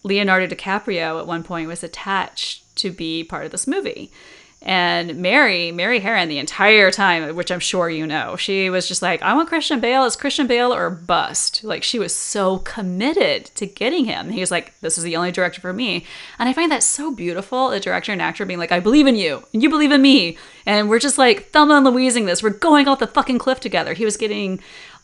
Leonardo 0.04 0.48
DiCaprio 0.48 1.20
at 1.20 1.28
one 1.28 1.44
point 1.44 1.68
was 1.68 1.84
attached 1.84 2.76
to 2.78 2.92
be 2.92 3.24
part 3.24 3.46
of 3.46 3.52
this 3.52 3.68
movie. 3.68 4.12
And 4.62 5.16
Mary, 5.20 5.72
Mary 5.72 6.02
Harron, 6.02 6.28
the 6.28 6.38
entire 6.38 6.92
time, 6.92 7.34
which 7.34 7.50
I'm 7.50 7.62
sure 7.62 7.90
you 7.90 8.06
know, 8.06 8.36
she 8.36 8.70
was 8.70 8.90
just 8.90 9.02
like, 9.02 9.22
I 9.22 9.34
want 9.34 9.48
Christian 9.48 9.80
Bale. 9.80 10.04
It's 10.04 10.18
Christian 10.18 10.48
Bale 10.48 10.74
or 10.74 10.90
bust. 10.90 11.64
Like, 11.64 11.82
she 11.82 11.98
was 11.98 12.14
so 12.14 12.58
committed 12.60 13.46
to 13.56 13.66
getting 13.66 14.04
him. 14.04 14.32
He 14.32 14.42
was 14.42 14.52
like, 14.52 14.78
This 14.82 14.98
is 14.98 15.06
the 15.06 15.16
only 15.16 15.32
director 15.32 15.62
for 15.62 15.72
me. 15.72 16.06
And 16.38 16.50
I 16.50 16.54
find 16.54 16.70
that 16.74 16.84
so 16.84 17.10
beautiful, 17.10 17.72
a 17.72 17.80
director 17.80 18.12
and 18.12 18.22
actor 18.22 18.46
being 18.46 18.60
like, 18.60 18.74
I 18.74 18.82
believe 18.82 19.08
in 19.08 19.16
you, 19.16 19.44
and 19.54 19.64
you 19.64 19.70
believe 19.70 19.94
in 19.94 20.02
me. 20.02 20.38
And 20.66 20.90
we're 20.90 21.00
just 21.00 21.18
like, 21.18 21.52
Thelma 21.52 21.76
and 21.76 21.86
Louising 21.86 22.26
this. 22.26 22.44
We're 22.44 22.50
going 22.50 22.88
off 22.90 23.00
the 23.00 23.08
fucking 23.08 23.40
cliff 23.40 23.62
together. 23.62 23.94
He 23.94 24.04
was 24.04 24.18
getting 24.18 24.60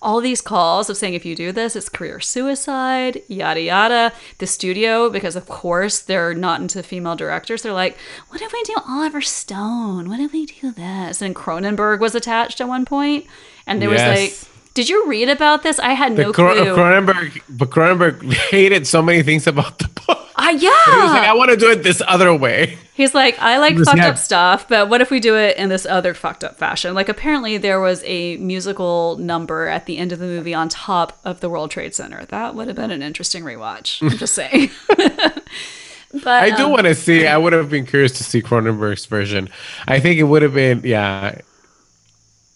all 0.06 0.22
these 0.22 0.40
calls 0.40 0.90
of 0.90 0.96
saying 0.98 1.16
if 1.16 1.26
you 1.26 1.36
do 1.36 1.52
this 1.52 1.76
it's 1.76 1.90
career 1.90 2.20
suicide 2.20 3.22
yada 3.28 3.60
yada. 3.62 4.14
The 4.38 4.48
studio 4.48 5.10
because 5.10 5.36
of 5.36 5.46
course 5.48 6.00
they're 6.00 6.34
not 6.36 6.62
into 6.62 6.82
female 6.84 7.16
directors 7.16 7.64
they're 7.64 7.74
like 7.74 7.98
what 8.30 8.42
if 8.42 8.54
we 8.54 8.62
do 8.64 8.76
oliver 8.88 9.22
stone? 9.22 10.08
What 10.10 10.20
if 10.20 10.32
we 10.32 10.46
do 10.46 10.72
this? 10.72 11.22
And 11.22 11.36
cronenberg 11.36 12.00
was 12.00 12.14
attached 12.16 12.62
at 12.62 12.68
one 12.68 12.86
point 12.86 13.26
and 13.68 13.82
there 13.82 13.92
Yes. 13.92 14.02
was 14.08 14.20
like 14.22 14.52
did 14.76 14.90
you 14.90 15.08
read 15.08 15.30
about 15.30 15.64
this? 15.64 15.80
I 15.80 15.94
had 15.94 16.18
The 16.18 16.24
no 16.24 16.34
Cro- 16.34 16.54
clue. 16.54 16.76
Cronenberg, 16.76 17.42
but 17.50 17.70
Cronenberg 17.70 18.34
hated 18.52 18.86
so 18.86 19.02
many 19.02 19.24
things 19.24 19.48
about 19.48 19.80
the 19.80 19.88
book. 20.06 20.25
Ah, 20.38 20.50
He 20.50 20.56
was 20.56 20.63
like, 20.63 21.24
yeah 21.24 21.32
I 21.32 21.34
want 21.34 21.51
to 21.51 21.58
do 21.58 21.70
it 21.72 21.84
this 21.84 22.01
other 22.08 22.34
way. 22.36 22.77
He's 22.94 23.13
like, 23.13 23.38
I 23.39 23.58
like 23.58 23.77
fucked 23.77 23.98
yeah. 23.98 24.08
up 24.10 24.18
stuff, 24.18 24.68
but 24.70 24.89
what 24.89 25.01
if 25.01 25.12
we 25.12 25.20
do 25.20 25.36
it 25.36 25.58
in 25.58 25.68
this 25.70 25.86
other 25.86 26.13
fucked 26.13 26.44
up 26.46 26.58
fashion? 26.58 26.94
Like, 26.94 27.10
apparently, 27.10 27.58
there 27.58 27.80
was 27.82 28.01
a 28.06 28.38
musical 28.38 29.18
number 29.18 29.68
at 29.68 29.86
the 29.86 29.98
end 29.98 30.12
of 30.13 30.20
the 30.20 30.25
movie 30.25 30.54
on 30.54 30.70
top 30.70 31.20
of 31.25 31.42
the 31.42 31.50
World 31.50 31.72
Trade 31.72 31.94
Center. 31.94 32.24
That 32.25 32.56
would 32.56 32.68
have 32.68 32.75
been 32.77 32.92
an 32.92 33.01
interesting 33.01 33.44
rewatch. 33.44 34.01
I'm 34.01 34.18
just 34.18 34.34
saying. 34.42 34.72
but 34.88 36.27
I 36.27 36.56
do 36.56 36.65
um, 36.65 36.72
want 36.72 36.84
to 36.86 36.96
see. 36.96 37.27
I 37.27 37.38
would 37.38 37.51
have 37.54 37.70
been 37.70 37.86
curious 37.86 38.13
to 38.13 38.24
see 38.24 38.42
Cronenberg's 38.42 39.06
version. 39.08 39.50
I 39.88 40.00
think 40.00 40.18
it 40.20 40.24
would 40.24 40.42
have 40.42 40.54
been, 40.54 40.82
yeah. 40.86 41.39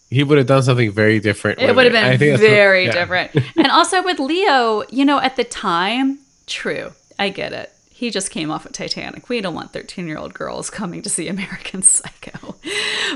He 0.08 0.24
would 0.24 0.38
have 0.38 0.46
done 0.46 0.62
something 0.62 0.90
very 0.90 1.20
different. 1.20 1.60
it 1.60 1.76
would 1.76 1.84
have 1.84 1.94
I 1.94 2.10
been 2.10 2.18
think 2.18 2.30
that's 2.32 2.42
what- 2.42 2.50
very 2.50 2.84
yeah. 2.86 2.92
different. 2.92 3.30
and 3.56 3.66
also 3.68 4.02
with 4.02 4.18
Leo, 4.18 4.84
you 4.90 5.04
know, 5.04 5.20
at 5.20 5.36
the 5.36 5.44
time, 5.44 6.18
true, 6.46 6.92
I 7.20 7.28
get 7.28 7.52
it. 7.52 7.70
He 7.90 8.10
just 8.10 8.30
came 8.30 8.50
off 8.50 8.64
of 8.64 8.72
Titanic. 8.72 9.28
We 9.28 9.42
don't 9.42 9.54
want 9.54 9.74
13 9.74 10.06
year 10.06 10.16
old 10.16 10.32
girls 10.32 10.70
coming 10.70 11.02
to 11.02 11.10
see 11.10 11.28
American 11.28 11.82
Psycho. 11.94 12.56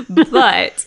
but 0.07 0.85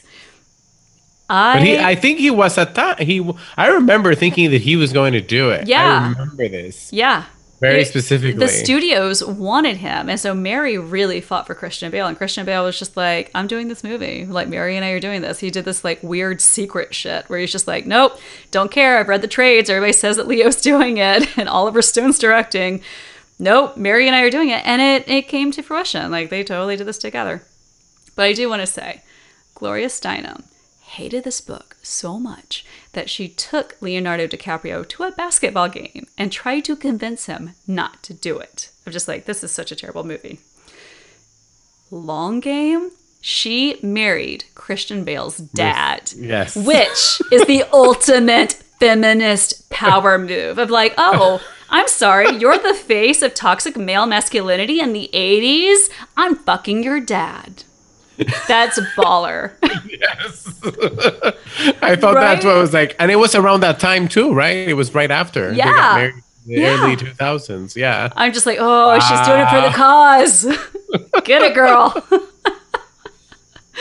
I. 1.29 1.55
But 1.55 1.63
he, 1.63 1.77
I 1.79 1.97
think 1.97 2.21
he 2.21 2.31
was 2.31 2.57
at 2.57 2.77
that. 2.77 3.01
He, 3.01 3.29
I 3.57 3.67
remember 3.67 4.15
thinking 4.15 4.53
that 4.53 4.63
he 4.63 4.77
was 4.77 4.93
going 4.93 5.15
to 5.15 5.21
do 5.21 5.51
it. 5.51 5.67
Yeah. 5.67 5.85
I 5.85 6.09
remember 6.11 6.49
this 6.49 6.93
yeah. 6.93 7.25
Very 7.61 7.85
specifically. 7.85 8.39
The 8.39 8.49
studios 8.49 9.25
wanted 9.25 9.79
him, 9.79 10.09
and 10.09 10.19
so 10.19 10.35
Mary 10.35 10.79
really 10.79 11.21
fought 11.21 11.47
for 11.47 11.55
Christian 11.55 11.91
Bale, 11.91 12.07
and 12.07 12.17
Christian 12.17 12.47
Bale 12.47 12.65
was 12.65 12.79
just 12.79 12.97
like, 12.97 13.31
"I'm 13.35 13.47
doing 13.47 13.69
this 13.69 13.83
movie. 13.83 14.25
Like 14.27 14.49
Mary 14.49 14.77
and 14.77 14.85
I 14.85 14.91
are 14.91 15.01
doing 15.01 15.23
this." 15.23 15.41
He 15.41 15.51
did 15.51 15.65
this 15.65 15.85
like 15.85 16.03
weird 16.03 16.41
secret 16.41 16.95
shit 16.95 17.29
where 17.29 17.39
he's 17.39 17.53
just 17.53 17.67
like, 17.67 17.87
"Nope, 17.87 18.19
don't 18.51 18.71
care. 18.71 18.99
I've 18.99 19.09
read 19.09 19.23
the 19.23 19.29
trades. 19.29 19.69
Everybody 19.71 19.93
says 19.93 20.17
that 20.17 20.29
Leo's 20.29 20.57
doing 20.63 20.99
it, 20.99 21.37
and 21.37 21.49
Oliver 21.49 21.83
Stone's 21.83 22.19
directing. 22.19 22.81
Nope, 23.39 23.77
Mary 23.77 24.07
and 24.07 24.17
I 24.17 24.23
are 24.23 24.31
doing 24.31 24.51
it, 24.51 24.65
and 24.65 24.81
it 24.81 25.09
it 25.09 25.29
came 25.29 25.51
to 25.53 25.63
fruition. 25.63 26.11
Like 26.11 26.31
they 26.31 26.45
totally 26.45 26.77
did 26.77 26.87
this 26.87 26.99
together." 26.99 27.43
But 28.15 28.25
I 28.27 28.33
do 28.33 28.49
want 28.49 28.63
to 28.63 28.67
say, 28.67 29.03
Gloria 29.55 29.87
Steinem 29.87 30.43
hated 30.89 31.25
this 31.25 31.41
book 31.41 31.77
so 31.83 32.19
much 32.19 32.65
that 32.93 33.11
she 33.11 33.29
took 33.29 33.77
Leonardo 33.81 34.27
DiCaprio 34.27 34.87
to 34.89 35.03
a 35.05 35.13
basketball 35.13 35.69
game 35.69 36.07
and 36.17 36.33
tried 36.33 36.65
to 36.65 36.77
convince 36.77 37.27
him 37.27 37.51
not 37.67 38.03
to 38.05 38.15
do 38.15 38.39
it. 38.39 38.71
I'm 38.87 38.93
just 38.93 39.09
like, 39.09 39.27
this 39.27 39.45
is 39.45 39.53
such 39.53 39.71
a 39.71 39.77
terrible 39.77 40.05
movie. 40.05 40.41
Long 41.91 42.41
game, 42.41 42.91
she 43.21 43.79
married 43.83 44.45
Christian 44.55 45.05
Bale's 45.05 45.39
dad, 45.39 46.13
yes. 46.17 46.57
which 46.67 47.21
is 47.33 47.47
the 47.47 47.65
ultimate 47.73 48.55
feminist 48.81 49.69
power 49.71 50.19
move 50.19 50.59
of 50.59 50.71
like, 50.71 50.95
oh, 50.97 51.41
I'm 51.71 51.89
sorry, 51.89 52.37
you're 52.37 52.59
the 52.59 52.75
face 52.75 53.21
of 53.21 53.35
toxic 53.35 53.77
male 53.77 54.07
masculinity 54.07 54.81
in 54.81 54.93
the 54.93 55.11
80s. 55.13 55.91
I'm 56.17 56.37
fucking 56.37 56.83
your 56.83 57.01
dad. 57.01 57.65
That's 58.49 58.79
a 58.79 58.83
baller. 58.97 59.53
yes. 59.89 60.47
I 61.83 61.95
thought 61.97 62.15
that's 62.15 62.45
what 62.45 62.57
was 62.57 62.73
like, 62.75 62.97
and 62.99 63.11
it 63.11 63.17
was 63.17 63.35
around 63.35 63.61
that 63.61 63.79
time 63.81 64.09
too, 64.09 64.33
right? 64.35 64.69
It 64.69 64.75
was 64.75 64.95
right 64.95 65.11
after. 65.11 65.53
Yeah. 65.53 66.11
the 66.47 66.55
Yeah. 66.55 66.83
early 66.83 66.97
two 66.97 67.13
thousands. 67.13 67.77
Yeah. 67.77 68.11
I'm 68.17 68.33
just 68.33 68.47
like, 68.47 68.59
oh, 68.61 68.99
she's 68.99 69.27
doing 69.27 69.41
it 69.41 69.49
for 69.49 69.61
the 69.61 69.75
cause. 69.77 71.23
Get 71.25 71.43
it, 71.43 71.55
girl. 71.55 71.95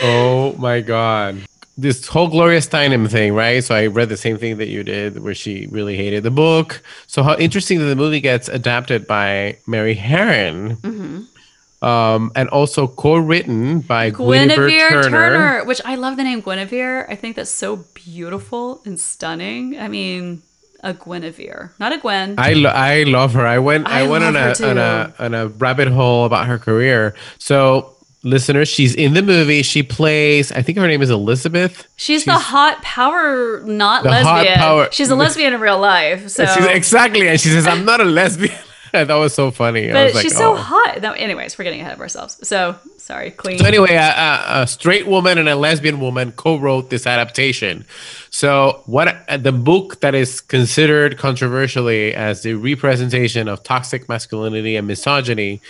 Oh 0.00 0.52
my 0.58 0.80
god. 0.80 1.40
This 1.76 2.06
whole 2.06 2.28
Gloria 2.28 2.60
Steinem 2.60 3.10
thing, 3.10 3.34
right? 3.34 3.62
So 3.64 3.74
I 3.74 3.86
read 3.86 4.08
the 4.08 4.16
same 4.16 4.36
thing 4.36 4.58
that 4.58 4.68
you 4.68 4.82
did, 4.84 5.20
where 5.22 5.34
she 5.34 5.66
really 5.70 5.96
hated 5.96 6.22
the 6.22 6.30
book. 6.30 6.82
So 7.06 7.22
how 7.22 7.36
interesting 7.36 7.78
that 7.80 7.86
the 7.86 7.96
movie 7.96 8.20
gets 8.20 8.48
adapted 8.48 9.06
by 9.06 9.58
Mary 9.66 9.94
Harron, 9.96 10.76
Mm-hmm. 10.76 11.22
Um, 11.82 12.32
and 12.34 12.48
also 12.48 12.86
co-written 12.88 13.80
by 13.80 14.10
Guinevere, 14.10 14.48
Guinevere 14.48 14.88
Turner. 14.90 15.10
Turner. 15.10 15.64
which 15.64 15.80
I 15.84 15.94
love 15.94 16.16
the 16.16 16.24
name 16.24 16.40
Guinevere. 16.40 17.06
I 17.08 17.14
think 17.14 17.36
that's 17.36 17.50
so 17.50 17.84
beautiful 17.94 18.82
and 18.84 18.98
stunning. 18.98 19.78
I 19.78 19.88
mean, 19.88 20.42
a 20.82 20.92
Guinevere, 20.94 21.72
not 21.78 21.92
a 21.92 21.98
Gwen. 21.98 22.34
I, 22.38 22.52
lo- 22.54 22.70
I 22.70 23.02
love 23.04 23.32
her. 23.34 23.46
I 23.46 23.58
went 23.58 23.86
I, 23.88 24.00
I 24.00 24.08
went 24.08 24.24
on 24.24 24.36
a, 24.36 24.54
on 24.62 24.78
a 24.78 25.14
on 25.18 25.34
a 25.34 25.48
rabbit 25.48 25.88
hole 25.88 26.24
about 26.24 26.46
her 26.46 26.58
career. 26.58 27.14
So 27.38 27.94
listeners, 28.24 28.68
she's 28.68 28.94
in 28.94 29.14
the 29.14 29.22
movie. 29.22 29.62
She 29.62 29.82
plays. 29.82 30.50
I 30.52 30.62
think 30.62 30.78
her 30.78 30.86
name 30.88 31.02
is 31.02 31.10
Elizabeth. 31.10 31.86
she's, 31.96 32.24
the 32.24 32.32
hot 32.34 32.82
power, 32.82 33.60
not 33.64 34.02
The 34.02 34.12
hot 34.22 34.36
lesbian. 34.44 34.58
power- 34.58 34.88
She's 34.92 35.10
a 35.10 35.16
lesbian 35.16 35.52
in 35.54 35.60
real 35.60 35.78
life. 35.78 36.28
So, 36.38 36.44
She's 36.46 36.66
exactly, 36.66 37.28
and 37.28 37.40
she 37.40 37.48
says, 37.50 37.66
"I'm 37.66 37.84
not 37.84 38.00
a 38.00 38.04
lesbian." 38.04 38.54
that 38.92 39.14
was 39.14 39.34
so 39.34 39.50
funny. 39.50 39.90
I 39.90 39.92
but 39.92 40.04
was 40.04 40.14
like, 40.14 40.22
she's 40.22 40.36
so 40.36 40.52
oh. 40.52 40.56
hot. 40.56 41.00
No, 41.02 41.12
anyways, 41.12 41.58
we're 41.58 41.64
getting 41.64 41.80
ahead 41.80 41.92
of 41.92 42.00
ourselves. 42.00 42.38
So 42.46 42.76
sorry, 42.96 43.30
Queen. 43.30 43.58
So 43.58 43.66
anyway, 43.66 43.94
a, 43.94 44.10
a, 44.10 44.62
a 44.62 44.66
straight 44.66 45.06
woman 45.06 45.38
and 45.38 45.48
a 45.48 45.56
lesbian 45.56 46.00
woman 46.00 46.32
co-wrote 46.32 46.90
this 46.90 47.06
adaptation. 47.06 47.84
So 48.30 48.82
what 48.86 49.24
uh, 49.28 49.36
the 49.36 49.52
book 49.52 50.00
that 50.00 50.14
is 50.14 50.40
considered 50.40 51.18
controversially 51.18 52.14
as 52.14 52.42
the 52.42 52.54
representation 52.54 53.48
of 53.48 53.62
toxic 53.62 54.08
masculinity 54.08 54.76
and 54.76 54.86
misogyny 54.86 55.60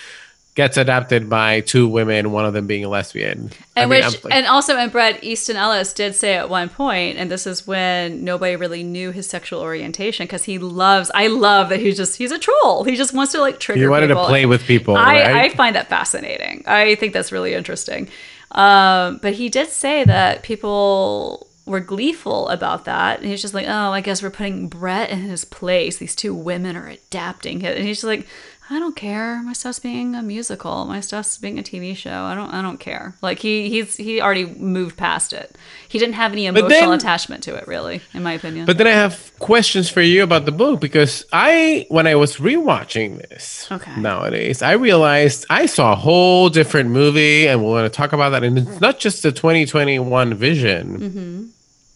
gets 0.59 0.77
adapted 0.77 1.31
by 1.31 1.61
two 1.61 1.87
women, 1.87 2.33
one 2.33 2.45
of 2.45 2.53
them 2.53 2.67
being 2.67 2.85
a 2.85 2.89
lesbian. 2.89 3.49
I 3.77 3.83
And 3.83 3.91
mean, 3.91 4.05
which, 4.05 4.25
like- 4.25 4.35
and 4.35 4.45
also, 4.45 4.77
and 4.77 4.91
Bret 4.91 5.23
Easton 5.23 5.55
Ellis 5.57 5.93
did 5.93 6.17
say 6.17 6.35
at 6.35 6.51
one 6.51 6.69
point, 6.69 7.17
and 7.17 7.31
this 7.31 7.47
is 7.47 7.65
when 7.65 8.25
nobody 8.25 8.57
really 8.57 8.83
knew 8.83 9.13
his 9.13 9.29
sexual 9.29 9.61
orientation 9.61 10.27
because 10.27 10.43
he 10.43 10.59
loves. 10.59 11.13
I 11.15 11.29
love 11.29 11.69
that 11.69 11.79
he's 11.79 11.97
just 11.97 12.17
he's 12.17 12.33
a 12.33 12.41
troll. 12.41 12.83
He 12.83 12.97
just 12.97 13.15
wants 13.15 13.31
to 13.35 13.41
like 13.41 13.61
trigger. 13.61 13.83
he 13.83 13.87
wanted 13.87 14.09
people. 14.09 14.25
to 14.25 14.29
play 14.29 14.47
with 14.47 14.65
people, 14.65 14.97
I, 14.97 15.23
right? 15.23 15.37
I 15.37 15.49
find 15.51 15.77
that 15.77 15.89
fascinating. 15.89 16.65
I 16.67 16.97
think 16.97 17.13
that's 17.13 17.31
really 17.31 17.55
interesting. 17.55 18.09
Um, 18.51 19.21
but 19.23 19.35
he 19.35 19.49
did 19.49 19.69
say 19.69 20.03
that 20.07 20.43
people 20.43 21.47
were 21.67 21.81
gleeful 21.81 22.49
about 22.49 22.87
that. 22.87 23.21
And 23.21 23.29
he's 23.29 23.43
just 23.43 23.55
like, 23.55 23.67
oh, 23.69 23.93
I 23.93 24.01
guess 24.01 24.23
we're 24.23 24.31
putting 24.31 24.69
Bret 24.69 25.11
in 25.11 25.21
his 25.21 25.45
place. 25.45 25.99
These 25.99 26.17
two 26.17 26.35
women 26.35 26.77
are 26.77 26.89
adapting 26.89 27.63
it. 27.63 27.77
And 27.77 27.87
he's 27.87 27.99
just 27.99 28.05
like, 28.05 28.27
I 28.71 28.79
don't 28.79 28.95
care. 28.95 29.43
My 29.43 29.55
stuff's 29.55 29.79
being 29.79 30.15
a 30.15 30.21
musical. 30.23 30.85
My 30.85 31.01
stuff's 31.01 31.39
being 31.39 31.59
a 31.59 31.63
TV 31.63 31.97
show. 31.97 32.25
I 32.25 32.35
don't. 32.35 32.51
I 32.53 32.61
don't 32.61 32.79
care. 32.79 33.15
Like 33.23 33.39
he, 33.39 33.71
he's 33.71 33.97
he 33.97 34.21
already 34.21 34.45
moved 34.45 34.99
past 34.99 35.33
it. 35.33 35.57
He 35.89 35.99
didn't 35.99 36.17
have 36.17 36.33
any 36.33 36.45
emotional 36.47 36.91
then- 36.91 36.93
attachment 36.99 37.43
to 37.45 37.55
it, 37.55 37.67
really, 37.67 38.03
in 38.13 38.23
my 38.23 38.35
opinion. 38.35 38.67
But 38.67 38.77
then 38.77 38.87
I 38.87 38.91
have 38.93 39.33
questions 39.39 39.89
for 39.89 40.03
you 40.03 40.23
about 40.23 40.45
the 40.45 40.53
book 40.53 40.81
because 40.81 41.25
I, 41.33 41.87
when 41.89 42.07
I 42.07 42.15
was 42.17 42.37
rewatching 42.37 43.27
this 43.29 43.67
Okay. 43.73 43.99
nowadays, 43.99 44.61
I 44.61 44.73
realized 44.73 45.47
I 45.49 45.65
saw 45.65 45.93
a 45.93 45.97
whole 45.97 46.51
different 46.51 46.91
movie, 46.91 47.49
and 47.49 47.65
we're 47.65 47.73
going 47.81 47.85
to 47.85 47.97
talk 47.97 48.13
about 48.13 48.31
that. 48.31 48.45
And 48.45 48.59
it's 48.59 48.81
not 48.83 48.99
just 48.99 49.23
the 49.23 49.33
2021 49.33 50.35
vision. 50.35 50.99
Mm-hmm. 50.99 51.45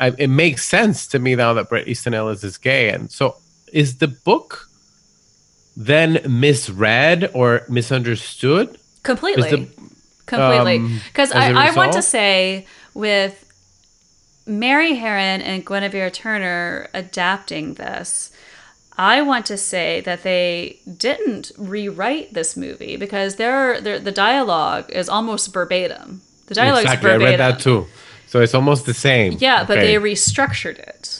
I, 0.00 0.12
it 0.18 0.28
makes 0.28 0.66
sense 0.66 1.06
to 1.08 1.18
me 1.18 1.34
now 1.36 1.52
that 1.52 1.68
Bret 1.68 1.86
Easton 1.86 2.14
Ellis 2.14 2.42
is 2.42 2.56
gay, 2.56 2.88
and 2.88 3.10
so 3.10 3.36
is 3.74 3.98
the 3.98 4.08
book 4.08 4.68
then 5.76 6.20
misread 6.28 7.30
or 7.34 7.64
misunderstood? 7.68 8.78
completely. 9.02 9.50
The- 9.50 9.68
completely. 10.26 10.76
um, 10.76 11.00
because 11.08 11.32
a 11.32 11.36
I, 11.36 11.68
I 11.68 11.70
want 11.72 11.92
to 11.92 12.02
say 12.02 12.66
with 12.94 13.38
mary 14.46 14.96
Harron 14.96 15.40
and 15.40 15.64
guinevere 15.64 16.10
turner 16.10 16.88
adapting 16.94 17.74
this 17.74 18.32
i 18.96 19.22
want 19.22 19.46
to 19.46 19.56
say 19.56 20.00
that 20.00 20.22
they 20.22 20.78
didn't 20.96 21.52
rewrite 21.56 22.32
this 22.34 22.56
movie 22.56 22.96
because 22.96 23.36
there 23.36 23.80
the 23.80 24.12
dialogue 24.12 24.90
is 24.90 25.08
almost 25.08 25.52
verbatim. 25.52 26.22
The 26.46 26.54
dialogue 26.54 26.82
exactly, 26.82 27.10
is 27.10 27.22
I 27.22 27.24
read 27.24 27.40
that 27.40 27.60
too. 27.60 27.86
So 28.26 28.40
it's 28.40 28.54
almost 28.54 28.86
the 28.86 28.94
same. 28.94 29.36
yeah 29.38 29.64
but 29.64 29.76
they 29.76 29.94
restructured 29.94 30.78
it 30.78 31.12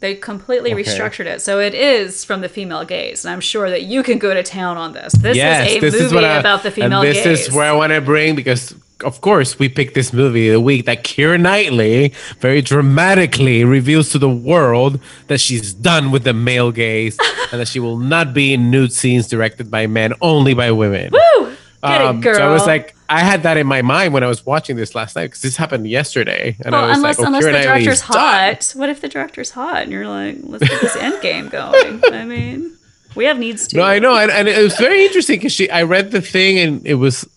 they 0.00 0.14
completely 0.14 0.72
Okay. 0.72 0.82
restructured 0.82 1.26
it 1.26 1.40
so 1.40 1.58
it 1.58 1.74
is 1.74 2.24
from 2.24 2.40
the 2.40 2.48
female 2.48 2.84
gaze 2.84 3.24
and 3.24 3.32
i'm 3.32 3.40
sure 3.40 3.68
that 3.70 3.82
you 3.82 4.02
can 4.02 4.18
go 4.18 4.32
to 4.34 4.42
town 4.42 4.76
on 4.76 4.92
this 4.92 5.12
this 5.14 5.36
yes, 5.36 5.70
is 5.70 5.76
a 5.76 5.80
this 5.80 5.92
movie 5.94 6.04
is 6.06 6.12
what 6.14 6.24
I, 6.24 6.38
about 6.38 6.62
the 6.62 6.70
female 6.70 7.02
this 7.02 7.22
gaze 7.24 7.48
is 7.48 7.52
where 7.54 7.68
I 7.68 7.72
want 7.72 7.92
to 7.92 8.00
bring 8.00 8.34
because 8.36 8.74
of 9.04 9.20
course 9.20 9.58
we 9.60 9.68
picked 9.68 9.94
this 9.94 10.12
movie 10.12 10.50
the 10.50 10.60
week 10.60 10.84
that 10.86 11.04
Keira 11.04 11.40
Knightley 11.40 12.12
very 12.40 12.60
dramatically 12.62 13.64
reveals 13.64 14.08
to 14.10 14.18
the 14.18 14.28
world 14.28 14.98
that 15.28 15.40
she's 15.40 15.72
done 15.72 16.10
with 16.10 16.24
the 16.24 16.32
male 16.32 16.72
gaze 16.72 17.16
and 17.52 17.60
that 17.60 17.68
she 17.68 17.78
will 17.78 17.96
not 17.98 18.34
be 18.34 18.52
in 18.52 18.70
nude 18.72 18.92
scenes 18.92 19.28
directed 19.28 19.70
by 19.70 19.86
men, 19.86 20.14
only 20.20 20.52
by 20.52 20.72
women. 20.72 21.12
Woo! 21.12 21.47
Get 21.82 22.00
Um. 22.00 22.22
So 22.22 22.30
I 22.32 22.50
was 22.52 22.66
like, 22.66 22.96
I 23.08 23.20
had 23.20 23.44
that 23.44 23.56
in 23.56 23.66
my 23.66 23.82
mind 23.82 24.12
when 24.12 24.24
I 24.24 24.26
was 24.26 24.44
watching 24.44 24.76
this 24.76 24.94
last 24.94 25.16
night 25.16 25.26
because 25.26 25.42
this 25.42 25.56
happened 25.56 25.88
yesterday, 25.88 26.56
and 26.64 26.74
I 26.74 26.88
was 26.88 26.96
unless 26.98 27.18
like, 27.18 27.24
oh, 27.24 27.28
unless 27.28 27.44
Keira 27.44 27.52
the 27.52 27.62
director's 27.62 27.94
is 27.94 28.00
done. 28.00 28.54
hot. 28.54 28.72
What 28.74 28.88
if 28.90 29.00
the 29.00 29.08
director's 29.08 29.50
hot 29.50 29.82
and 29.82 29.92
you're 29.92 30.08
like, 30.08 30.36
let's 30.42 30.68
get 30.68 30.80
this 30.80 30.96
end 30.96 31.22
game 31.22 31.48
going? 31.48 32.02
I 32.12 32.24
mean, 32.24 32.76
we 33.14 33.24
have 33.24 33.38
needs 33.38 33.68
too. 33.68 33.78
No, 33.78 33.84
I 33.84 33.98
know, 33.98 34.16
and, 34.16 34.30
and 34.30 34.48
it 34.48 34.62
was 34.62 34.76
very 34.76 35.04
interesting 35.04 35.36
because 35.36 35.52
she. 35.52 35.70
I 35.70 35.84
read 35.84 36.10
the 36.10 36.20
thing, 36.20 36.58
and 36.58 36.86
it 36.86 36.94
was. 36.94 37.28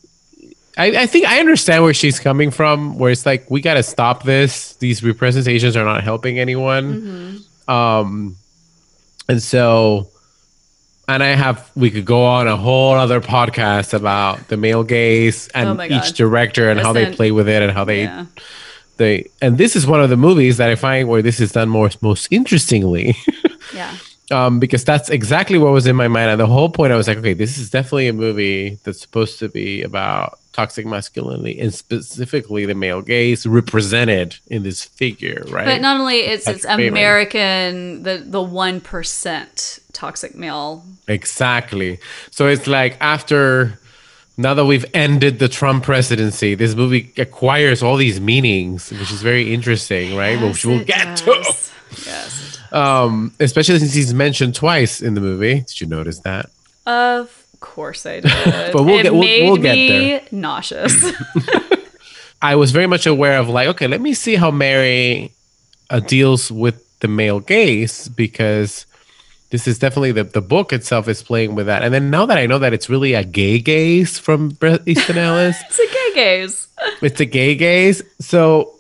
I, 0.78 1.02
I 1.02 1.06
think 1.06 1.28
I 1.28 1.40
understand 1.40 1.84
where 1.84 1.94
she's 1.94 2.20
coming 2.20 2.50
from. 2.52 2.98
Where 2.98 3.12
it's 3.12 3.26
like 3.26 3.50
we 3.50 3.62
got 3.62 3.76
to 3.76 3.84
stop 3.84 4.24
this. 4.24 4.76
These 4.78 5.04
representations 5.04 5.76
are 5.78 5.86
not 5.86 6.04
helping 6.04 6.40
anyone. 6.40 7.44
Um, 7.68 8.36
and 9.30 9.42
so, 9.42 10.11
and 11.14 11.24
I 11.24 11.36
have 11.36 11.70
we 11.76 11.92
could 11.92 12.06
go 12.06 12.26
on 12.26 12.48
a 12.48 12.58
whole 12.58 12.94
other 12.94 13.22
podcast 13.22 13.94
about 13.94 14.48
the 14.48 14.58
male 14.58 14.84
gaze 14.84 15.50
Oh 15.54 15.60
and 15.60 15.78
my 15.78 15.88
each 15.88 16.14
director 16.14 16.70
and 16.70 16.80
how 16.80 16.94
they 16.94 17.14
play 17.14 17.32
with 17.32 17.48
it 17.48 17.62
and 17.62 17.72
how 17.72 17.84
they 17.86 18.04
Yeah. 18.04 18.26
they. 18.98 19.30
And 19.42 19.58
this 19.58 19.76
is 19.76 19.86
one 19.88 20.02
of 20.02 20.10
the 20.10 20.18
movies 20.18 20.58
that 20.58 20.70
I 20.70 20.76
find 20.76 21.08
where 21.08 21.22
this 21.22 21.40
is 21.40 21.52
done 21.52 21.70
more 21.70 21.90
most 22.02 22.28
interestingly. 22.32 23.16
Yeah. 23.74 23.96
um, 24.32 24.60
because 24.60 24.84
that's 24.84 25.10
exactly 25.10 25.58
what 25.58 25.72
was 25.72 25.88
in 25.88 25.96
my 25.96 26.08
mind. 26.10 26.30
And 26.32 26.40
the 26.40 26.46
whole 26.48 26.70
point, 26.70 26.92
I 26.92 26.98
was 26.98 27.08
like, 27.08 27.18
okay, 27.20 27.34
this 27.34 27.58
is 27.58 27.70
definitely 27.70 28.10
a 28.10 28.14
movie 28.14 28.78
that's 28.84 29.00
supposed 29.00 29.40
to 29.40 29.48
be 29.48 29.82
about 29.82 30.40
toxic 30.52 30.86
masculinity 30.86 31.58
and 31.58 31.74
specifically 31.74 32.66
the 32.66 32.76
male 32.76 33.02
gaze 33.02 33.46
represented 33.46 34.36
in 34.48 34.64
this 34.64 34.84
figure, 34.84 35.44
right? 35.48 35.66
But 35.66 35.82
not 35.82 36.00
only 36.02 36.18
it's 36.20 36.48
it's. 36.48 36.66
American 36.66 38.04
the 38.04 38.18
the 38.26 38.42
one 38.42 38.82
percent 38.82 39.80
toxic 39.94 40.36
male. 40.36 40.84
exactly. 41.08 42.00
So 42.32 42.48
it's 42.48 42.68
like 42.68 42.98
after. 43.02 43.78
Now 44.38 44.54
that 44.56 44.66
we've 44.66 44.86
ended 44.94 45.38
the 45.40 45.50
Trump 45.50 45.84
presidency, 45.84 46.56
this 46.56 46.74
movie 46.74 47.12
acquires 47.18 47.84
all 47.84 47.96
these 47.98 48.20
meanings, 48.20 48.90
which 48.90 49.12
is 49.12 49.22
very 49.22 49.54
interesting, 49.54 50.16
right? 50.16 50.42
which 50.42 50.66
we'll 50.66 50.84
get 50.86 51.18
to. 51.18 51.32
Yes. 52.06 52.58
Um, 52.72 53.34
especially 53.40 53.78
since 53.80 53.94
he's 53.94 54.14
mentioned 54.14 54.56
twice 54.56 55.02
in 55.02 55.14
the 55.14 55.22
movie. 55.22 55.56
Did 55.60 55.82
you 55.82 55.86
notice 55.88 56.20
that? 56.20 56.50
Of 56.88 57.46
course 57.60 58.06
I 58.06 58.22
did. 58.22 58.32
But 58.74 58.84
we'll 58.86 59.00
it 59.00 59.04
get- 59.04 59.12
we'll- 59.14 59.22
made 59.22 59.44
we'll 59.44 59.58
get 59.58 59.76
me 59.76 60.22
nauseous. 60.32 60.96
I 62.42 62.56
was 62.56 62.72
very 62.72 62.88
much 62.88 63.06
aware 63.06 63.38
of 63.38 63.50
like, 63.50 63.68
okay, 63.68 63.88
let 63.88 64.02
me 64.02 64.14
see 64.14 64.36
how 64.36 64.50
Mary 64.50 65.34
uh, 65.92 66.00
deals 66.00 66.52
with 66.52 66.82
the 67.02 67.08
male 67.08 67.42
gaze 67.42 68.08
because 68.08 68.86
this 69.52 69.68
is 69.68 69.78
definitely 69.78 70.12
the, 70.14 70.24
the 70.24 70.42
book 70.42 70.74
itself 70.74 71.08
is 71.08 71.22
playing 71.22 71.56
with 71.56 71.68
that. 71.68 71.84
And 71.84 71.94
then 71.94 72.10
now 72.10 72.26
that 72.26 72.38
I 72.38 72.46
know 72.46 72.58
that 72.60 72.74
it's 72.74 72.90
really 72.90 73.14
a 73.14 73.24
gay 73.24 73.60
gaze 73.60 74.18
from 74.18 74.58
Easton 74.86 75.18
Ellis, 75.18 75.58
it's 75.68 75.80
a 75.80 75.88
gay 75.88 76.12
gaze. 76.16 76.68
it's 77.02 77.20
a 77.20 77.26
gay 77.26 77.56
gaze. 77.56 78.02
So 78.20 78.74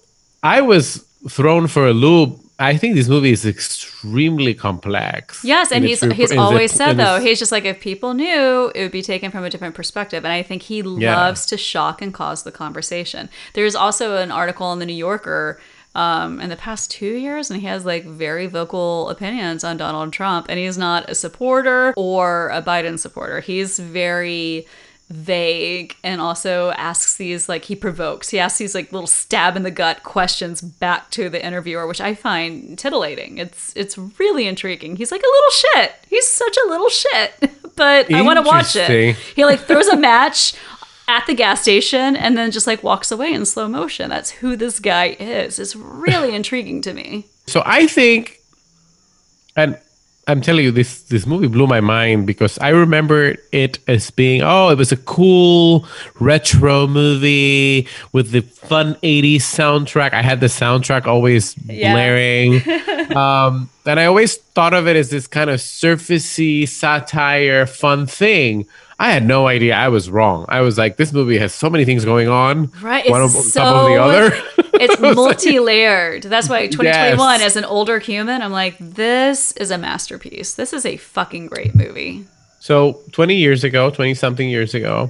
I 0.43 0.61
was 0.61 1.05
thrown 1.29 1.67
for 1.67 1.87
a 1.87 1.93
loop. 1.93 2.39
I 2.57 2.77
think 2.77 2.93
this 2.95 3.07
movie 3.07 3.31
is 3.31 3.43
extremely 3.45 4.53
complex. 4.53 5.43
Yes, 5.43 5.71
and 5.71 5.83
he's 5.83 6.03
rep- 6.03 6.13
he's 6.13 6.31
always 6.31 6.71
said 6.71 6.93
though 6.93 7.19
he's 7.19 7.39
just 7.39 7.51
like 7.51 7.65
if 7.65 7.79
people 7.79 8.13
knew 8.13 8.71
it 8.75 8.83
would 8.83 8.91
be 8.91 9.01
taken 9.01 9.31
from 9.31 9.43
a 9.43 9.49
different 9.49 9.73
perspective, 9.73 10.23
and 10.23 10.31
I 10.31 10.43
think 10.43 10.61
he 10.61 10.81
Yeah. 10.81 11.15
loves 11.19 11.47
to 11.47 11.57
shock 11.57 12.03
and 12.03 12.13
cause 12.13 12.43
the 12.43 12.51
conversation. 12.51 13.29
There's 13.53 13.75
also 13.75 14.17
an 14.17 14.31
article 14.31 14.71
in 14.73 14.79
the 14.79 14.85
New 14.85 14.93
Yorker 14.93 15.59
um, 15.93 16.39
in 16.39 16.49
the 16.49 16.55
past 16.55 16.91
two 16.91 17.13
years, 17.17 17.49
and 17.49 17.59
he 17.59 17.67
has 17.67 17.85
like 17.85 18.05
very 18.05 18.47
vocal 18.47 19.09
opinions 19.09 19.63
on 19.63 19.77
Donald 19.77 20.13
Trump, 20.13 20.47
and 20.49 20.57
he's 20.57 20.77
not 20.77 21.09
a 21.09 21.15
supporter 21.15 21.93
or 21.97 22.49
a 22.49 22.61
Biden 22.61 22.97
supporter. 22.97 23.41
He's 23.41 23.77
very 23.79 24.65
vague 25.11 25.95
and 26.03 26.21
also 26.21 26.71
asks 26.71 27.17
these 27.17 27.49
like 27.49 27.65
he 27.65 27.75
provokes. 27.75 28.29
He 28.29 28.39
asks 28.39 28.57
these 28.57 28.73
like 28.73 28.91
little 28.91 29.07
stab 29.07 29.55
in 29.55 29.63
the 29.63 29.71
gut 29.71 30.03
questions 30.03 30.61
back 30.61 31.11
to 31.11 31.29
the 31.29 31.43
interviewer 31.45 31.85
which 31.85 32.01
i 32.01 32.15
find 32.15 32.79
titillating. 32.79 33.37
It's 33.37 33.75
it's 33.75 33.97
really 33.97 34.47
intriguing. 34.47 34.95
He's 34.95 35.11
like 35.11 35.21
a 35.21 35.25
little 35.25 35.51
shit. 35.51 35.95
He's 36.07 36.27
such 36.27 36.57
a 36.65 36.69
little 36.69 36.89
shit. 36.89 37.51
But 37.73 38.13
i 38.13 38.21
want 38.21 38.37
to 38.37 38.43
watch 38.43 38.75
it. 38.75 39.15
He 39.15 39.45
like 39.45 39.61
throws 39.61 39.87
a 39.87 39.95
match 40.11 40.53
at 41.15 41.23
the 41.27 41.33
gas 41.43 41.61
station 41.61 42.15
and 42.23 42.31
then 42.37 42.47
just 42.57 42.67
like 42.71 42.81
walks 42.83 43.11
away 43.11 43.29
in 43.37 43.45
slow 43.45 43.67
motion 43.67 44.09
that's 44.09 44.31
who 44.39 44.55
this 44.55 44.79
guy 44.79 45.07
is 45.19 45.59
it's 45.59 45.75
really 45.75 46.31
intriguing 46.39 46.81
to 46.81 46.93
me 46.93 47.09
So 47.47 47.59
I 47.65 47.87
think, 47.87 48.39
and 49.55 49.75
I'm 50.27 50.39
telling 50.39 50.63
you, 50.63 50.71
this 50.71 51.01
this 51.13 51.25
movie 51.25 51.47
blew 51.55 51.67
my 51.67 51.81
mind 51.81 52.25
because 52.27 52.55
I 52.61 52.69
remember 52.69 53.35
it 53.51 53.79
as 53.87 54.11
being, 54.11 54.41
oh, 54.43 54.69
it 54.69 54.77
was 54.77 54.91
a 54.93 54.97
cool 55.15 55.83
retro 56.21 56.87
movie 56.87 57.87
with 58.13 58.29
the 58.31 58.41
fun 58.69 58.95
'80s 59.03 59.43
soundtrack. 59.57 60.13
I 60.13 60.21
had 60.21 60.39
the 60.39 60.47
soundtrack 60.47 61.07
always 61.07 61.55
Yeah. 61.65 61.91
blaring, 61.93 62.61
um, 63.17 63.67
and 63.89 63.99
I 63.99 64.05
always 64.05 64.37
thought 64.55 64.73
of 64.73 64.87
it 64.87 64.95
as 64.95 65.09
this 65.09 65.27
kind 65.27 65.49
of 65.49 65.59
surfacey 65.59 66.67
satire, 66.69 67.65
fun 67.65 68.05
thing. 68.05 68.65
I 69.01 69.11
had 69.11 69.25
no 69.25 69.47
idea. 69.47 69.73
I 69.75 69.89
was 69.89 70.09
wrong. 70.09 70.45
I 70.47 70.61
was 70.61 70.77
like, 70.77 70.97
this 70.97 71.11
movie 71.11 71.37
has 71.39 71.53
so 71.53 71.69
many 71.69 71.85
things 71.85 72.05
going 72.05 72.27
on, 72.29 72.71
Right, 72.81 73.09
One 73.09 73.23
it's 73.23 73.35
on 73.57 73.63
top 73.63 73.75
of 73.75 73.87
the 73.89 73.95
so- 73.95 74.03
other. 74.03 74.77
it's 74.83 74.99
multi-layered 75.21 76.23
that's 76.23 76.47
why 76.49 76.67
2021 76.67 77.39
Yes. 77.39 77.41
as 77.41 77.55
an 77.55 77.65
older 77.65 77.99
human 77.99 78.41
i'm 78.41 78.51
like 78.51 78.75
this 78.79 79.51
is 79.53 79.69
a 79.69 79.77
masterpiece 79.77 80.53
this 80.55 80.71
is 80.73 80.85
a 80.85 80.97
fucking 80.97 81.47
great 81.47 81.75
movie 81.75 82.25
So 82.59 82.99
20 83.11 83.35
years 83.35 83.63
ago, 83.63 83.89
20 83.89 84.13
something 84.15 84.47
years 84.49 84.73
ago, 84.73 85.09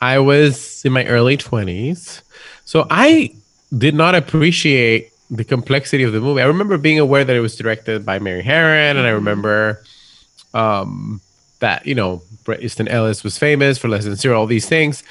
I 0.00 0.18
was 0.18 0.82
in 0.86 0.92
my 0.92 1.04
early 1.06 1.36
20s. 1.36 2.22
So 2.64 2.86
I 2.90 3.34
did 3.76 3.94
not 3.94 4.14
appreciate 4.14 5.10
the 5.30 5.44
complexity 5.44 6.02
of 6.04 6.12
the 6.12 6.20
movie. 6.20 6.40
I 6.40 6.46
remember 6.46 6.78
being 6.78 6.98
aware 6.98 7.24
that 7.24 7.36
it 7.36 7.40
was 7.40 7.56
directed 7.56 8.06
by 8.06 8.18
Mary 8.18 8.42
Harron, 8.42 8.96
and 8.96 9.06
I 9.06 9.10
remember 9.10 9.82
um, 10.54 11.20
that 11.60 11.86
you 11.86 11.94
know 11.94 12.22
Bret 12.44 12.62
Easton 12.62 12.88
Ellis 12.88 13.24
was 13.24 13.38
famous 13.38 13.78
for 13.78 13.88
Less 13.88 14.04
Than 14.04 14.16
Zero, 14.16 14.38
all 14.38 14.46
these 14.46 14.68
things. 14.68 15.02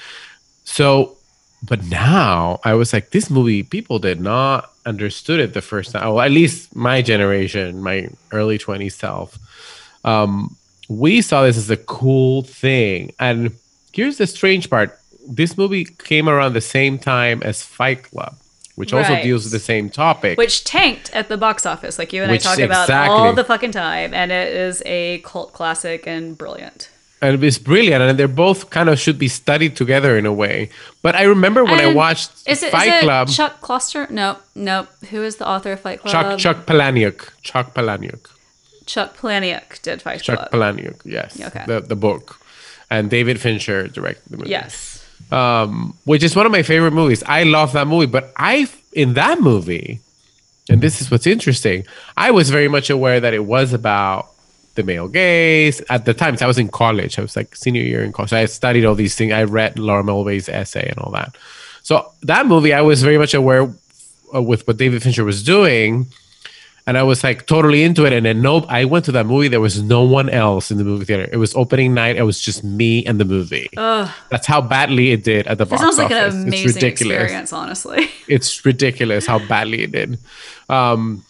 So, 0.63 1.17
but 1.63 1.83
now 1.85 2.59
I 2.63 2.73
was 2.73 2.93
like, 2.93 3.11
this 3.11 3.29
movie, 3.29 3.63
people 3.63 3.99
did 3.99 4.19
not 4.19 4.71
understood 4.85 5.39
it 5.39 5.53
the 5.53 5.61
first 5.61 5.91
time. 5.91 6.07
Well, 6.07 6.21
at 6.21 6.31
least 6.31 6.75
my 6.75 7.01
generation, 7.01 7.81
my 7.81 8.09
early 8.31 8.57
20s 8.57 8.93
self. 8.93 9.37
Um, 10.03 10.55
we 10.89 11.21
saw 11.21 11.43
this 11.43 11.57
as 11.57 11.69
a 11.69 11.77
cool 11.77 12.41
thing. 12.43 13.13
And 13.19 13.51
here's 13.93 14.17
the 14.17 14.27
strange 14.27 14.69
part 14.69 14.99
this 15.27 15.57
movie 15.57 15.83
came 15.83 16.29
around 16.29 16.53
the 16.53 16.61
same 16.61 16.97
time 16.97 17.43
as 17.43 17.61
Fight 17.61 18.03
Club, 18.03 18.37
which 18.77 18.93
also 18.93 19.15
deals 19.21 19.43
with 19.43 19.51
the 19.51 19.59
same 19.59 19.89
topic. 19.89 20.37
Which 20.37 20.63
tanked 20.63 21.09
at 21.13 21.27
the 21.29 21.37
box 21.37 21.65
office, 21.65 21.97
like 21.99 22.13
you 22.13 22.21
and 22.23 22.31
Which- 22.31 22.45
I 22.45 22.55
talk 22.55 22.59
about 22.59 22.83
exactly. 22.85 23.15
all 23.17 23.33
the 23.33 23.43
fucking 23.43 23.71
time, 23.71 24.13
and 24.13 24.31
it 24.31 24.53
is 24.55 24.81
a 24.85 25.17
cult 25.25 25.51
classic 25.51 26.07
and 26.07 26.37
brilliant. 26.37 26.89
and 27.21 27.43
it's 27.43 27.57
brilliant. 27.57 28.01
And 28.03 28.19
they're 28.19 28.27
both 28.27 28.69
kind 28.69 28.87
of 28.89 28.99
should 28.99 29.17
be 29.17 29.27
studied 29.27 29.75
together 29.75 30.15
in 30.19 30.25
a 30.27 30.31
way. 30.43 30.69
But 31.01 31.15
I 31.15 31.23
remember 31.23 31.63
when 31.65 31.79
I 31.79 31.91
watched 31.91 32.29
Is 32.45 32.61
it, 32.61 32.67
is 32.67 32.71
Fight 32.71 32.93
it 32.93 33.01
Club, 33.03 33.27
Chuck 33.29 33.59
Kloster? 33.61 34.07
No, 34.11 34.37
no. 34.53 34.85
Who 35.09 35.23
is 35.23 35.37
the 35.37 35.47
author 35.47 35.71
of 35.71 35.79
Fight 35.79 35.99
Club? 36.01 36.11
Chuck, 36.13 36.37
Chuck 36.39 36.65
Palahniuk. 36.67 37.29
Chuck 37.41 37.73
Palahniuk. 37.73 38.29
Chuck 38.85 39.17
Palahniuk 39.17 39.81
did 39.81 40.01
Fight 40.03 40.21
Chuck 40.21 40.37
Club. 40.37 40.51
Chuck 40.51 40.53
Palahniuk, 40.53 41.01
yes. 41.03 41.41
Okay. 41.41 41.63
The, 41.65 41.81
the 41.81 41.95
book. 41.95 42.39
And 42.91 43.09
David 43.09 43.41
Fincher 43.41 43.87
directed 43.87 44.29
the 44.29 44.37
movie. 44.37 44.51
yes. 44.51 44.96
Um, 45.31 45.93
which 46.05 46.23
is 46.23 46.35
one 46.35 46.45
of 46.45 46.51
my 46.51 46.63
favorite 46.63 46.91
movies. 46.91 47.23
I 47.25 47.43
love 47.43 47.73
that 47.73 47.87
movie, 47.87 48.05
but 48.07 48.31
I 48.37 48.67
in 48.93 49.13
that 49.13 49.41
movie, 49.41 49.99
and 50.69 50.81
this 50.81 51.01
is 51.01 51.11
what's 51.11 51.27
interesting. 51.27 51.85
I 52.15 52.31
was 52.31 52.49
very 52.49 52.67
much 52.67 52.89
aware 52.89 53.19
that 53.19 53.33
it 53.33 53.45
was 53.45 53.73
about 53.73 54.27
the 54.75 54.83
male 54.83 55.07
gaze 55.07 55.81
at 55.89 56.05
the 56.05 56.13
time. 56.13 56.33
'cause 56.33 56.41
I 56.43 56.47
was 56.47 56.57
in 56.59 56.67
college. 56.69 57.17
I 57.17 57.21
was 57.21 57.35
like 57.35 57.55
senior 57.55 57.81
year 57.81 58.03
in 58.03 58.11
college. 58.11 58.33
I 58.33 58.45
studied 58.45 58.85
all 58.85 58.95
these 58.95 59.15
things. 59.15 59.33
I 59.33 59.43
read 59.43 59.79
Laura 59.79 60.03
Mulvey's 60.03 60.49
essay 60.49 60.87
and 60.87 60.99
all 60.99 61.11
that. 61.13 61.35
So 61.83 62.11
that 62.23 62.45
movie, 62.45 62.73
I 62.73 62.81
was 62.81 63.01
very 63.01 63.17
much 63.17 63.33
aware 63.33 63.73
uh, 64.35 64.41
with 64.41 64.67
what 64.67 64.77
David 64.77 65.01
Fincher 65.01 65.23
was 65.23 65.41
doing. 65.43 66.07
And 66.87 66.97
I 66.97 67.03
was 67.03 67.21
like 67.23 67.45
totally 67.45 67.83
into 67.83 68.05
it. 68.05 68.13
And 68.13 68.25
then 68.25 68.41
no, 68.41 68.61
I 68.69 68.85
went 68.85 69.05
to 69.05 69.11
that 69.11 69.25
movie. 69.25 69.49
There 69.49 69.59
was 69.59 69.81
no 69.81 70.03
one 70.03 70.29
else 70.29 70.71
in 70.71 70.77
the 70.77 70.85
movie 70.85 71.03
theater. 71.05 71.27
It 71.31 71.35
was 71.37 71.53
opening 71.53 71.93
night. 71.93 72.15
It 72.15 72.23
was 72.23 72.39
just 72.39 72.63
me 72.63 73.05
and 73.05 73.19
the 73.19 73.25
movie. 73.25 73.69
Ugh. 73.75 74.09
That's 74.29 74.47
how 74.47 74.61
badly 74.61 75.11
it 75.11 75.23
did 75.25 75.45
at 75.47 75.57
the 75.57 75.65
box 75.65 75.81
sounds 75.81 75.97
like 75.97 76.05
office. 76.11 76.33
an 76.33 76.39
it's 76.39 76.47
amazing 76.47 76.75
ridiculous. 76.75 77.21
experience, 77.23 77.53
honestly. 77.53 78.09
It's 78.27 78.65
ridiculous 78.65 79.25
how 79.27 79.39
badly 79.47 79.83
it 79.83 79.91
did. 79.91 80.17
Um, 80.69 81.23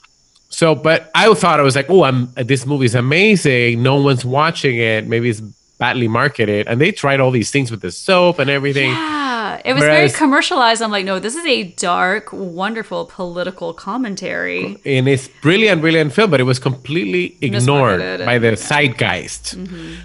so, 0.49 0.75
but 0.75 1.11
I 1.13 1.33
thought 1.33 1.59
I 1.59 1.63
was 1.63 1.75
like, 1.75 1.89
oh, 1.89 2.03
I'm 2.03 2.31
this 2.35 2.65
movie's 2.65 2.95
amazing. 2.95 3.83
No 3.83 4.01
one's 4.01 4.23
watching 4.25 4.77
it. 4.77 5.07
Maybe 5.07 5.29
it's 5.29 5.41
badly 5.77 6.07
marketed, 6.07 6.67
and 6.67 6.79
they 6.81 6.91
tried 6.91 7.19
all 7.19 7.29
these 7.31 7.51
things 7.51 7.69
with 7.69 7.81
the 7.81 7.91
soap 7.91 8.39
and 8.39 8.49
everything. 8.49 8.89
Yeah, 8.91 9.26
it 9.65 9.73
was 9.73 9.81
Whereas- 9.81 10.11
very 10.11 10.17
commercialized. 10.17 10.81
I'm 10.81 10.91
like, 10.91 11.05
no, 11.05 11.19
this 11.19 11.35
is 11.35 11.45
a 11.45 11.63
dark, 11.63 12.29
wonderful 12.31 13.05
political 13.05 13.73
commentary. 13.73 14.77
And 14.85 15.07
it's 15.07 15.27
brilliant, 15.27 15.81
brilliant 15.81 16.13
film, 16.13 16.31
but 16.31 16.39
it 16.39 16.43
was 16.43 16.59
completely 16.59 17.37
ignored 17.41 17.99
by 18.25 18.37
the 18.37 18.49
yeah. 18.49 18.55
zeitgeist. 18.55 19.57
Mm-hmm. 19.57 19.95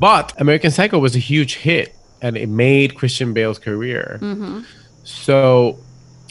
But 0.00 0.32
American 0.40 0.70
Psycho 0.70 0.98
was 0.98 1.14
a 1.14 1.20
huge 1.20 1.56
hit, 1.56 1.94
and 2.20 2.36
it 2.36 2.48
made 2.48 2.96
Christian 2.96 3.32
Bale's 3.32 3.58
career. 3.58 4.18
Mm-hmm. 4.20 4.60
So 5.04 5.78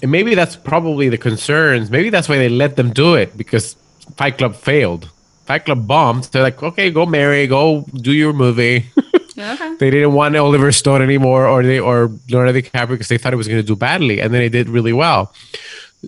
and 0.02 0.12
maybe 0.12 0.36
that's 0.36 0.56
probably 0.56 1.10
the 1.10 1.18
concerns. 1.18 1.90
Maybe 1.90 2.10
that's 2.10 2.30
why 2.30 2.38
they 2.38 2.50
let 2.50 2.76
them 2.76 2.92
do 2.94 3.16
it 3.16 3.36
because 3.38 3.76
Fight 4.16 4.38
Club 4.38 4.56
failed. 4.56 5.10
Fight 5.46 5.66
Club 5.66 5.88
bombed. 5.88 6.26
They're 6.26 6.44
like, 6.44 6.62
okay, 6.62 6.92
go 6.92 7.06
marry, 7.06 7.48
go 7.48 7.86
do 7.94 8.14
your 8.14 8.34
movie. 8.34 8.88
Okay. 9.38 9.76
they 9.76 9.90
didn't 9.92 10.14
want 10.14 10.36
Oliver 10.36 10.72
Stone 10.72 11.02
anymore, 11.02 11.48
or 11.48 11.64
they 11.64 11.80
or 11.80 12.12
Leonardo 12.30 12.60
DiCaprio 12.60 12.90
because 12.90 13.08
they 13.08 13.18
thought 13.18 13.34
it 13.34 13.38
was 13.38 13.48
going 13.48 13.60
to 13.60 13.68
do 13.68 13.76
badly, 13.76 14.20
and 14.20 14.34
then 14.34 14.42
it 14.42 14.50
did 14.50 14.70
really 14.70 14.94
well. 14.94 15.34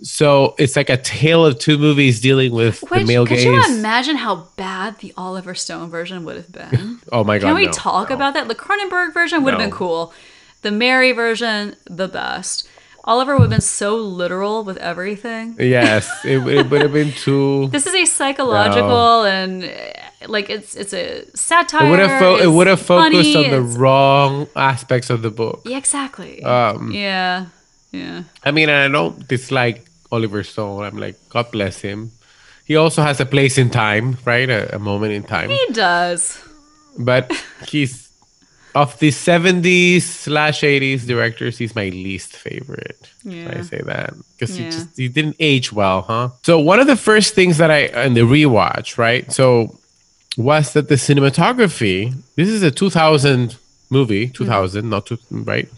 So 0.02 0.54
it's 0.58 0.76
like 0.76 0.88
a 0.88 0.96
tale 0.96 1.44
of 1.44 1.58
two 1.58 1.76
movies 1.76 2.20
dealing 2.20 2.52
with 2.52 2.80
the 2.80 2.86
Which, 2.86 3.06
male 3.06 3.26
could 3.26 3.36
gaze. 3.36 3.44
you 3.44 3.78
imagine 3.78 4.16
how 4.16 4.48
bad 4.56 4.98
the 4.98 5.12
Oliver 5.16 5.54
Stone 5.54 5.90
version 5.90 6.24
would 6.24 6.36
have 6.36 6.52
been? 6.52 7.00
oh 7.12 7.24
my 7.24 7.38
god! 7.38 7.48
Can 7.48 7.54
we 7.56 7.66
no, 7.66 7.72
talk 7.72 8.10
no. 8.10 8.16
about 8.16 8.34
that? 8.34 8.48
The 8.48 8.54
Cronenberg 8.54 9.12
version 9.12 9.42
would 9.42 9.54
have 9.54 9.60
been 9.60 9.70
cool. 9.70 10.12
The 10.62 10.70
Mary 10.70 11.12
version, 11.12 11.74
the 11.86 12.08
best. 12.08 12.68
Oliver 13.04 13.34
would 13.34 13.42
have 13.42 13.50
been 13.50 13.60
so 13.60 13.96
literal 13.96 14.62
with 14.64 14.76
everything. 14.76 15.56
Yes, 15.58 16.08
it, 16.24 16.38
it 16.46 16.70
would 16.70 16.82
have 16.82 16.92
been 16.92 17.12
too. 17.12 17.68
This 17.72 17.86
is 17.86 17.94
a 17.94 18.04
psychological 18.04 19.24
and 19.24 19.64
uh, 19.64 20.28
like 20.28 20.50
it's 20.50 20.76
it's 20.76 20.92
a 20.92 21.24
satire. 21.34 21.86
It 21.86 21.90
would 21.90 21.98
have 21.98 22.18
fo- 22.20 22.36
it 22.36 22.46
would 22.46 22.66
have 22.66 22.80
focused 22.80 23.32
funny, 23.32 23.46
on 23.46 23.50
the 23.50 23.62
wrong 23.62 24.48
aspects 24.54 25.08
of 25.10 25.22
the 25.22 25.30
book. 25.30 25.62
yeah, 25.64 25.78
exactly. 25.78 26.42
Um, 26.44 26.92
yeah, 26.92 27.46
yeah. 27.92 28.24
I 28.44 28.50
mean, 28.50 28.68
I 28.68 28.88
don't 28.88 29.26
dislike 29.26 29.86
Oliver 30.12 30.42
Stone. 30.42 30.84
I'm 30.84 30.98
like, 30.98 31.16
God 31.30 31.50
bless 31.50 31.80
him. 31.80 32.12
He 32.66 32.76
also 32.76 33.02
has 33.02 33.18
a 33.18 33.26
place 33.26 33.56
in 33.58 33.70
time, 33.70 34.18
right? 34.24 34.48
A, 34.48 34.76
a 34.76 34.78
moment 34.78 35.12
in 35.12 35.22
time. 35.22 35.50
He 35.50 35.66
does. 35.72 36.38
But 36.98 37.32
he's 37.66 38.09
of 38.74 38.98
the 38.98 39.08
70s 39.08 40.02
slash 40.02 40.60
80s 40.60 41.06
directors, 41.06 41.58
he's 41.58 41.74
my 41.74 41.88
least 41.88 42.36
favorite. 42.36 43.10
Yeah. 43.24 43.58
I 43.58 43.62
say 43.62 43.80
that 43.84 44.14
because 44.32 44.56
he 44.56 44.64
just 44.64 44.96
he 44.96 45.08
didn't 45.08 45.36
age 45.40 45.72
well, 45.72 46.02
huh? 46.02 46.30
So 46.42 46.58
one 46.58 46.80
of 46.80 46.86
the 46.86 46.96
first 46.96 47.34
things 47.34 47.58
that 47.58 47.70
I 47.70 47.86
in 48.04 48.14
the 48.14 48.20
rewatch, 48.20 48.98
right? 48.98 49.30
So 49.32 49.78
was 50.36 50.72
that 50.74 50.88
the 50.88 50.94
cinematography? 50.94 52.14
This 52.36 52.48
is 52.48 52.62
a 52.62 52.70
2000 52.70 53.56
movie, 53.90 54.28
mm. 54.28 54.34
2000, 54.34 54.88
not 54.88 55.06
two, 55.06 55.18
right? 55.30 55.68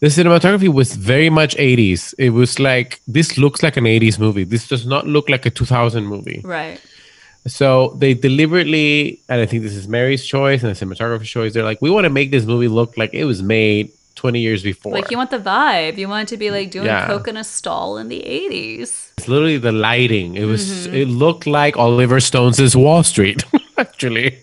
The 0.00 0.08
cinematography 0.08 0.68
was 0.68 0.94
very 0.94 1.30
much 1.30 1.56
80s. 1.56 2.14
It 2.18 2.30
was 2.30 2.58
like 2.58 3.00
this 3.08 3.38
looks 3.38 3.62
like 3.62 3.78
an 3.78 3.84
80s 3.84 4.18
movie. 4.18 4.44
This 4.44 4.68
does 4.68 4.84
not 4.84 5.06
look 5.06 5.30
like 5.30 5.46
a 5.46 5.50
2000 5.50 6.04
movie. 6.04 6.42
Right. 6.44 6.80
So 7.46 7.94
they 7.98 8.14
deliberately, 8.14 9.20
and 9.28 9.40
I 9.40 9.46
think 9.46 9.62
this 9.62 9.74
is 9.74 9.86
Mary's 9.88 10.24
choice 10.26 10.62
and 10.62 10.74
the 10.74 10.78
cinematographer's 10.86 11.28
choice. 11.28 11.52
They're 11.54 11.64
like, 11.64 11.80
we 11.80 11.90
want 11.90 12.04
to 12.04 12.10
make 12.10 12.30
this 12.30 12.44
movie 12.44 12.68
look 12.68 12.96
like 12.96 13.14
it 13.14 13.24
was 13.24 13.42
made 13.42 13.90
20 14.16 14.40
years 14.40 14.62
before. 14.62 14.92
Like 14.92 15.10
you 15.10 15.16
want 15.16 15.30
the 15.30 15.38
vibe. 15.38 15.98
You 15.98 16.08
want 16.08 16.28
it 16.28 16.34
to 16.34 16.36
be 16.38 16.50
like 16.50 16.70
doing 16.70 16.86
Yeah. 16.86 17.06
coke 17.06 17.28
in 17.28 17.36
a 17.36 17.44
stall 17.44 17.98
in 17.98 18.08
the 18.08 18.20
80s. 18.20 19.10
it's 19.18 19.28
literally 19.28 19.58
the 19.58 19.72
lighting. 19.72 20.34
It 20.36 20.44
was. 20.44 20.62
Mm-hmm. 20.88 20.96
It 20.96 21.08
looked 21.08 21.46
like 21.46 21.76
Oliver 21.76 22.18
Stone's 22.20 22.74
Wall 22.76 23.02
Street, 23.02 23.44
actually. 23.78 24.38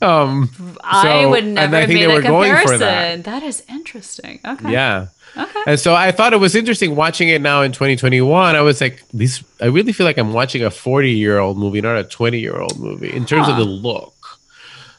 Um, 0.00 0.48
I 0.82 1.02
so- 1.02 1.30
would 1.30 1.44
and 1.44 1.54
never 1.54 1.76
I 1.76 1.80
have 1.80 1.88
think 1.88 2.00
they 2.00 2.04
a 2.06 2.14
were 2.14 2.22
going 2.22 2.50
for 2.52 2.60
comparison. 2.60 2.78
that. 2.78 3.24
that 3.24 3.42
is 3.42 3.62
interesting. 3.68 4.40
Okay. 4.46 4.70
yeah. 4.72 5.08
Okay. 5.36 5.62
And 5.66 5.78
so 5.80 5.94
I 5.94 6.10
thought 6.12 6.32
it 6.32 6.38
was 6.40 6.54
interesting 6.54 6.96
watching 6.96 7.28
it 7.28 7.40
now 7.40 7.62
in 7.62 7.72
2021. 7.72 8.56
I 8.56 8.60
was 8.62 8.80
like, 8.80 9.02
this. 9.12 9.42
I 9.60 9.66
really 9.66 9.92
feel 9.92 10.06
like 10.06 10.18
I'm 10.18 10.32
watching 10.32 10.62
a 10.62 10.70
40 10.70 11.10
year 11.12 11.38
old 11.38 11.56
movie, 11.58 11.80
not 11.80 11.96
a 11.96 12.04
20 12.04 12.38
year 12.38 12.56
old 12.58 12.78
movie, 12.78 13.12
in 13.12 13.24
terms 13.26 13.48
of 13.48 13.56
the 13.56 13.64
look. 13.64 14.14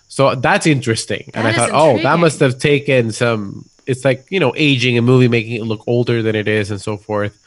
So 0.08 0.36
that's 0.36 0.68
interesting. 0.68 1.32
and 1.34 1.48
I 1.48 1.54
thought, 1.54 1.70
oh, 1.74 1.98
that 2.04 2.20
must 2.20 2.40
have 2.40 2.60
taken 2.60 3.12
some. 3.12 3.66
It's 3.88 4.06
like 4.06 4.26
you 4.30 4.40
know, 4.40 4.54
aging 4.56 4.98
a 4.98 5.02
movie, 5.02 5.28
making 5.28 5.54
it 5.54 5.64
look 5.64 5.84
older 5.88 6.22
than 6.22 6.36
it 6.36 6.48
is, 6.48 6.70
and 6.72 6.80
so 6.80 6.98
forth. 6.98 7.38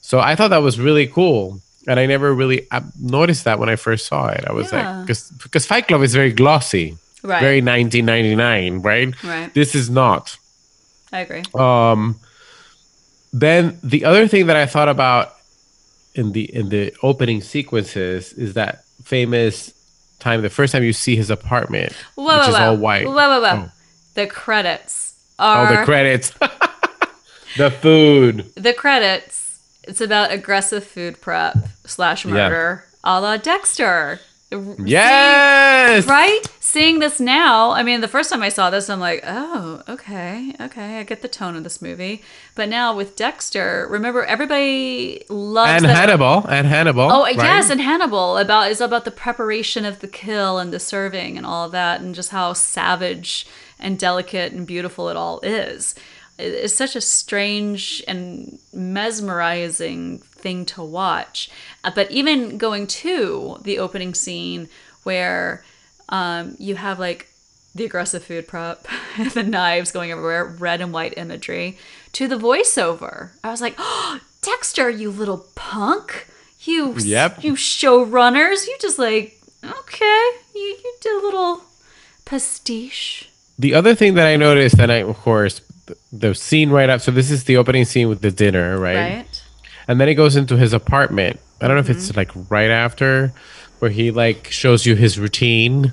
So 0.00 0.18
I 0.18 0.34
thought 0.34 0.48
that 0.48 0.62
was 0.62 0.78
really 0.80 1.06
cool. 1.06 1.60
And 1.88 1.98
I 1.98 2.06
never 2.06 2.32
really 2.32 2.66
noticed 3.00 3.44
that 3.44 3.58
when 3.58 3.68
I 3.68 3.74
first 3.76 4.06
saw 4.06 4.28
it. 4.28 4.44
I 4.46 4.52
was 4.52 4.72
Yeah. 4.72 4.98
like, 4.98 5.06
because 5.06 5.30
because 5.42 5.66
Fight 5.66 5.88
Club 5.88 6.02
is 6.02 6.14
very 6.14 6.32
glossy, 6.32 6.96
Right. 7.24 7.40
very 7.40 7.60
1999, 7.60 8.82
right? 8.82 9.12
Right. 9.24 9.52
This 9.52 9.74
is 9.74 9.90
not. 9.90 10.36
I 11.12 11.20
agree. 11.20 11.42
Um, 11.54 12.20
then 13.32 13.78
the 13.82 14.04
other 14.04 14.28
thing 14.28 14.46
that 14.46 14.56
I 14.56 14.66
thought 14.66 14.88
about 14.88 15.34
in 16.14 16.32
the 16.32 16.42
in 16.54 16.68
the 16.68 16.94
opening 17.02 17.40
sequences 17.40 18.32
is 18.34 18.54
that 18.54 18.84
famous 19.04 19.72
time, 20.18 20.42
the 20.42 20.50
first 20.50 20.72
time 20.72 20.82
you 20.84 20.92
see 20.92 21.16
his 21.16 21.30
apartment, 21.30 21.92
Whoa, 22.14 22.24
which 22.24 22.32
whoa, 22.34 22.48
is 22.48 22.54
whoa. 22.54 22.60
all 22.68 22.76
white. 22.76 23.06
Whoa, 23.06 23.14
whoa, 23.14 23.40
whoa. 23.40 23.62
Oh. 23.66 23.72
The 24.14 24.26
credits 24.26 25.08
Oh, 25.38 25.44
are 25.46 25.76
the 25.78 25.84
credits, 25.84 26.30
the 27.56 27.70
food. 27.70 28.50
the 28.54 28.72
credits. 28.74 29.58
It's 29.84 30.00
about 30.00 30.30
aggressive 30.30 30.84
food 30.86 31.20
prep 31.20 31.56
slash 31.86 32.24
Yeah. 32.24 32.32
murder, 32.32 32.84
a 33.02 33.20
la 33.20 33.36
Dexter. 33.38 34.20
Yes, 34.84 36.06
right? 36.06 36.40
Seeing 36.60 36.98
this 37.00 37.20
now, 37.20 37.70
I 37.70 37.82
mean, 37.82 38.00
the 38.00 38.08
first 38.08 38.30
time 38.30 38.42
I 38.42 38.48
saw 38.48 38.70
this, 38.70 38.88
I'm 38.88 39.00
like, 39.00 39.22
oh, 39.26 39.82
okay, 39.88 40.54
okay, 40.60 40.98
I 40.98 41.02
get 41.02 41.22
the 41.22 41.28
tone 41.28 41.56
of 41.56 41.64
this 41.64 41.82
movie. 41.82 42.22
But 42.54 42.68
now 42.68 42.96
with 42.96 43.16
Dexter, 43.16 43.86
remember 43.90 44.24
everybody 44.24 45.24
loves 45.28 45.82
and 45.82 45.86
Hannibal, 45.86 46.46
and 46.48 46.66
Hannibal. 46.66 47.10
Oh 47.10 47.22
right? 47.24 47.36
yes, 47.36 47.70
and 47.70 47.80
Hannibal 47.80 48.38
about 48.38 48.70
is 48.70 48.80
about 48.80 49.04
the 49.04 49.10
preparation 49.10 49.84
of 49.84 50.00
the 50.00 50.08
kill 50.08 50.58
and 50.58 50.72
the 50.72 50.80
serving 50.80 51.36
and 51.36 51.46
all 51.46 51.66
of 51.66 51.72
that, 51.72 52.00
and 52.00 52.14
just 52.14 52.30
how 52.30 52.52
savage 52.52 53.46
and 53.78 53.98
delicate 53.98 54.52
and 54.52 54.66
beautiful 54.66 55.08
it 55.08 55.16
all 55.16 55.40
is. 55.40 55.94
It's 56.38 56.74
such 56.74 56.96
a 56.96 57.00
strange 57.00 58.02
and 58.08 58.58
mesmerizing 58.72 60.22
thing 60.42 60.64
to 60.66 60.82
watch. 60.82 61.50
Uh, 61.84 61.90
But 61.94 62.10
even 62.10 62.58
going 62.58 62.86
to 62.88 63.58
the 63.62 63.78
opening 63.78 64.14
scene 64.14 64.68
where 65.04 65.64
um, 66.08 66.56
you 66.58 66.74
have 66.76 66.98
like 66.98 67.28
the 67.74 67.84
aggressive 67.86 68.24
food 68.24 68.46
prep, 68.46 68.86
the 69.34 69.42
knives 69.42 69.92
going 69.92 70.10
everywhere, 70.10 70.44
red 70.44 70.80
and 70.80 70.92
white 70.92 71.14
imagery, 71.16 71.78
to 72.12 72.28
the 72.28 72.36
voiceover. 72.36 73.30
I 73.42 73.50
was 73.50 73.60
like, 73.62 73.74
oh, 73.78 74.20
Dexter, 74.42 74.90
you 74.90 75.10
little 75.10 75.46
punk. 75.54 76.26
You 76.60 76.94
Yep. 76.96 77.42
you 77.42 77.54
showrunners, 77.54 78.66
you 78.68 78.76
just 78.80 78.98
like, 78.98 79.40
okay, 79.64 80.30
you, 80.54 80.60
you 80.84 80.94
did 81.00 81.12
a 81.20 81.24
little 81.24 81.64
pastiche. 82.24 83.28
The 83.58 83.74
other 83.74 83.94
thing 83.94 84.14
that 84.14 84.26
I 84.26 84.36
noticed, 84.36 84.78
and 84.78 84.90
I, 84.92 84.96
of 84.96 85.16
course, 85.18 85.60
the, 85.86 85.96
the 86.12 86.34
scene 86.34 86.70
right 86.70 86.88
up. 86.88 87.00
So 87.00 87.10
this 87.10 87.30
is 87.30 87.44
the 87.44 87.56
opening 87.56 87.84
scene 87.84 88.08
with 88.08 88.20
the 88.20 88.30
dinner, 88.30 88.78
right? 88.78 88.96
Right? 88.96 89.31
And 89.88 90.00
then 90.00 90.08
he 90.08 90.14
goes 90.14 90.36
into 90.36 90.56
his 90.56 90.72
apartment. 90.72 91.40
I 91.60 91.68
don't 91.68 91.76
know 91.76 91.80
if 91.80 91.90
it's 91.90 92.08
mm-hmm. 92.08 92.18
like 92.18 92.30
right 92.50 92.70
after, 92.70 93.32
where 93.78 93.90
he 93.90 94.10
like 94.10 94.48
shows 94.50 94.84
you 94.86 94.94
his 94.96 95.18
routine, 95.18 95.92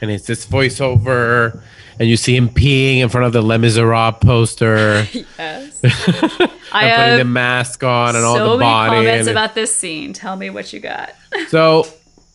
and 0.00 0.10
it's 0.10 0.26
this 0.26 0.46
voiceover, 0.46 1.60
and 1.98 2.08
you 2.08 2.16
see 2.16 2.36
him 2.36 2.48
peeing 2.48 2.98
in 2.98 3.08
front 3.08 3.26
of 3.26 3.32
the 3.32 3.42
Les 3.42 3.58
Miserables 3.58 4.20
poster, 4.20 5.06
Yes. 5.38 5.82
and 5.82 6.50
I 6.72 6.96
putting 6.96 7.18
the 7.18 7.24
mask 7.24 7.82
on 7.82 8.14
and 8.16 8.24
all 8.24 8.34
the 8.34 8.58
body. 8.58 8.90
so 8.90 8.94
many 8.94 9.06
comments 9.06 9.28
and- 9.28 9.36
about 9.36 9.54
this 9.54 9.74
scene. 9.74 10.12
Tell 10.12 10.36
me 10.36 10.50
what 10.50 10.72
you 10.72 10.80
got. 10.80 11.12
So, 11.48 11.86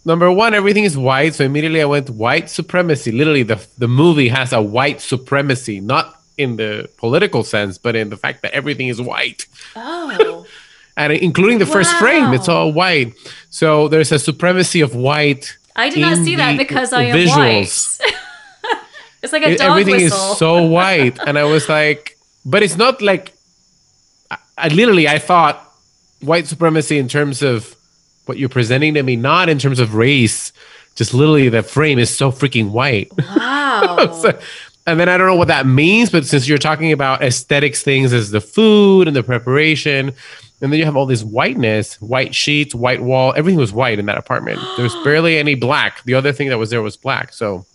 number 0.06 0.32
one, 0.32 0.54
everything 0.54 0.84
is 0.86 0.98
white. 0.98 1.36
So 1.36 1.44
immediately 1.44 1.82
I 1.82 1.86
went 1.86 2.10
white 2.10 2.50
supremacy. 2.50 3.12
Literally, 3.12 3.44
the 3.44 3.66
the 3.78 3.88
movie 3.88 4.30
has 4.30 4.52
a 4.54 4.62
white 4.62 5.02
supremacy, 5.02 5.80
not 5.80 6.20
in 6.38 6.56
the 6.58 6.90
political 6.98 7.44
sense, 7.44 7.78
but 7.78 7.96
in 7.96 8.10
the 8.10 8.18
fact 8.18 8.42
that 8.42 8.54
everything 8.54 8.88
is 8.88 9.00
white, 9.02 9.46
Oh. 9.76 10.46
And 10.98 11.14
including 11.14 11.60
the 11.60 11.66
first 11.66 11.94
frame, 11.96 12.34
it's 12.34 12.48
all 12.50 12.72
white. 12.72 13.14
So 13.50 13.88
there's 13.88 14.12
a 14.12 14.20
supremacy 14.20 14.82
of 14.82 14.96
white. 14.96 15.58
I 15.76 15.90
did 15.90 16.00
not 16.00 16.18
see 16.18 16.36
that 16.36 16.58
because 16.58 16.94
I 16.94 17.04
am 17.04 17.16
visuals. 17.18 18.00
white. 18.00 18.14
it's 19.24 19.34
like 19.34 19.44
a 19.44 19.52
It- 19.52 19.58
dog 19.60 19.72
everything 19.72 20.04
whistle. 20.04 20.32
is 20.34 20.38
so 20.38 20.64
white, 20.64 21.18
and 21.26 21.38
I 21.40 21.44
was 21.46 21.68
like, 21.70 22.18
but 22.46 22.62
it's 22.64 22.78
not 22.78 23.02
like. 23.02 23.34
I, 24.30 24.38
I 24.58 24.68
literally 24.70 25.08
I 25.08 25.20
thought 25.20 25.68
white 26.22 26.48
supremacy 26.48 26.98
in 27.00 27.08
terms 27.08 27.42
of 27.42 27.76
what 28.26 28.38
you're 28.38 28.50
presenting 28.50 28.94
to 28.94 29.04
me, 29.04 29.16
not 29.16 29.50
in 29.50 29.60
terms 29.60 29.80
of 29.80 29.96
race. 29.96 30.54
Just 30.96 31.14
literally, 31.14 31.50
the 31.50 31.64
frame 31.64 31.98
is 31.98 32.16
so 32.16 32.32
freaking 32.32 32.70
white. 32.70 33.12
wow. 33.36 34.12
So- 34.22 34.40
and 34.86 35.00
then 35.00 35.08
I 35.08 35.18
don't 35.18 35.28
know 35.28 35.36
what 35.38 35.48
that 35.48 35.66
means, 35.66 36.10
but 36.10 36.26
since 36.26 36.46
you're 36.46 36.58
talking 36.58 36.92
about 36.92 37.22
aesthetics 37.24 37.82
things 37.84 38.12
as 38.12 38.32
the 38.32 38.42
food 38.42 39.08
and 39.08 39.16
the 39.16 39.24
preparation, 39.24 40.12
and 40.64 40.72
then 40.74 40.80
you 40.80 40.86
have 40.86 40.96
all 40.96 41.06
this 41.06 41.24
whiteness, 41.24 42.02
white 42.02 42.34
sheets, 42.34 42.74
white 42.74 43.04
wall, 43.04 43.34
everything 43.38 43.60
was 43.60 43.72
white 43.74 44.00
in 44.00 44.08
that 44.08 44.18
apartment. 44.18 44.60
There 44.78 44.84
was 44.84 44.96
barely 45.04 45.38
any 45.46 45.54
black. 45.54 46.04
The 46.06 46.16
other 46.16 46.32
thing 46.34 46.50
that 46.50 46.58
was 46.58 46.72
there 46.72 46.82
was 46.82 46.98
black. 46.98 47.34
So 47.34 47.66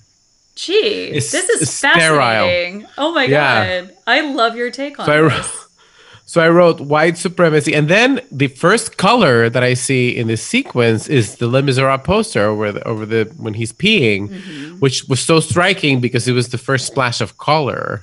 Gee, 0.56 1.12
this 1.12 1.32
is 1.34 1.62
it's 1.62 1.70
sterile. 1.70 1.94
fascinating. 2.18 2.86
Oh 2.98 3.12
my 3.12 3.24
Yeah. 3.24 3.82
god. 3.82 3.96
I 4.08 4.22
love 4.22 4.56
your 4.56 4.70
take 4.72 4.98
on 4.98 5.06
So 5.06 5.12
I, 5.12 5.20
this. 5.20 5.32
wrote, 5.32 5.52
so 6.26 6.40
I 6.40 6.48
wrote 6.48 6.80
white 6.80 7.16
supremacy, 7.16 7.72
and 7.74 7.86
then 7.88 8.20
the 8.32 8.48
first 8.48 8.96
color 8.96 9.48
that 9.48 9.62
I 9.62 9.74
see 9.74 10.16
in 10.16 10.26
this 10.26 10.42
sequence 10.42 11.06
is 11.08 11.36
the 11.36 11.46
Les 11.46 11.62
Miserables 11.62 12.02
poster 12.04 12.44
over 12.46 12.72
the 12.72 12.82
over 12.88 13.06
the 13.06 13.30
when 13.36 13.54
he's 13.54 13.72
peeing, 13.72 14.28
Mm-hmm. 14.30 14.80
which 14.80 15.04
was 15.08 15.20
so 15.20 15.38
striking 15.40 16.00
because 16.00 16.26
it 16.26 16.32
was 16.32 16.48
the 16.48 16.58
first 16.58 16.86
splash 16.86 17.20
of 17.20 17.38
color, 17.38 18.02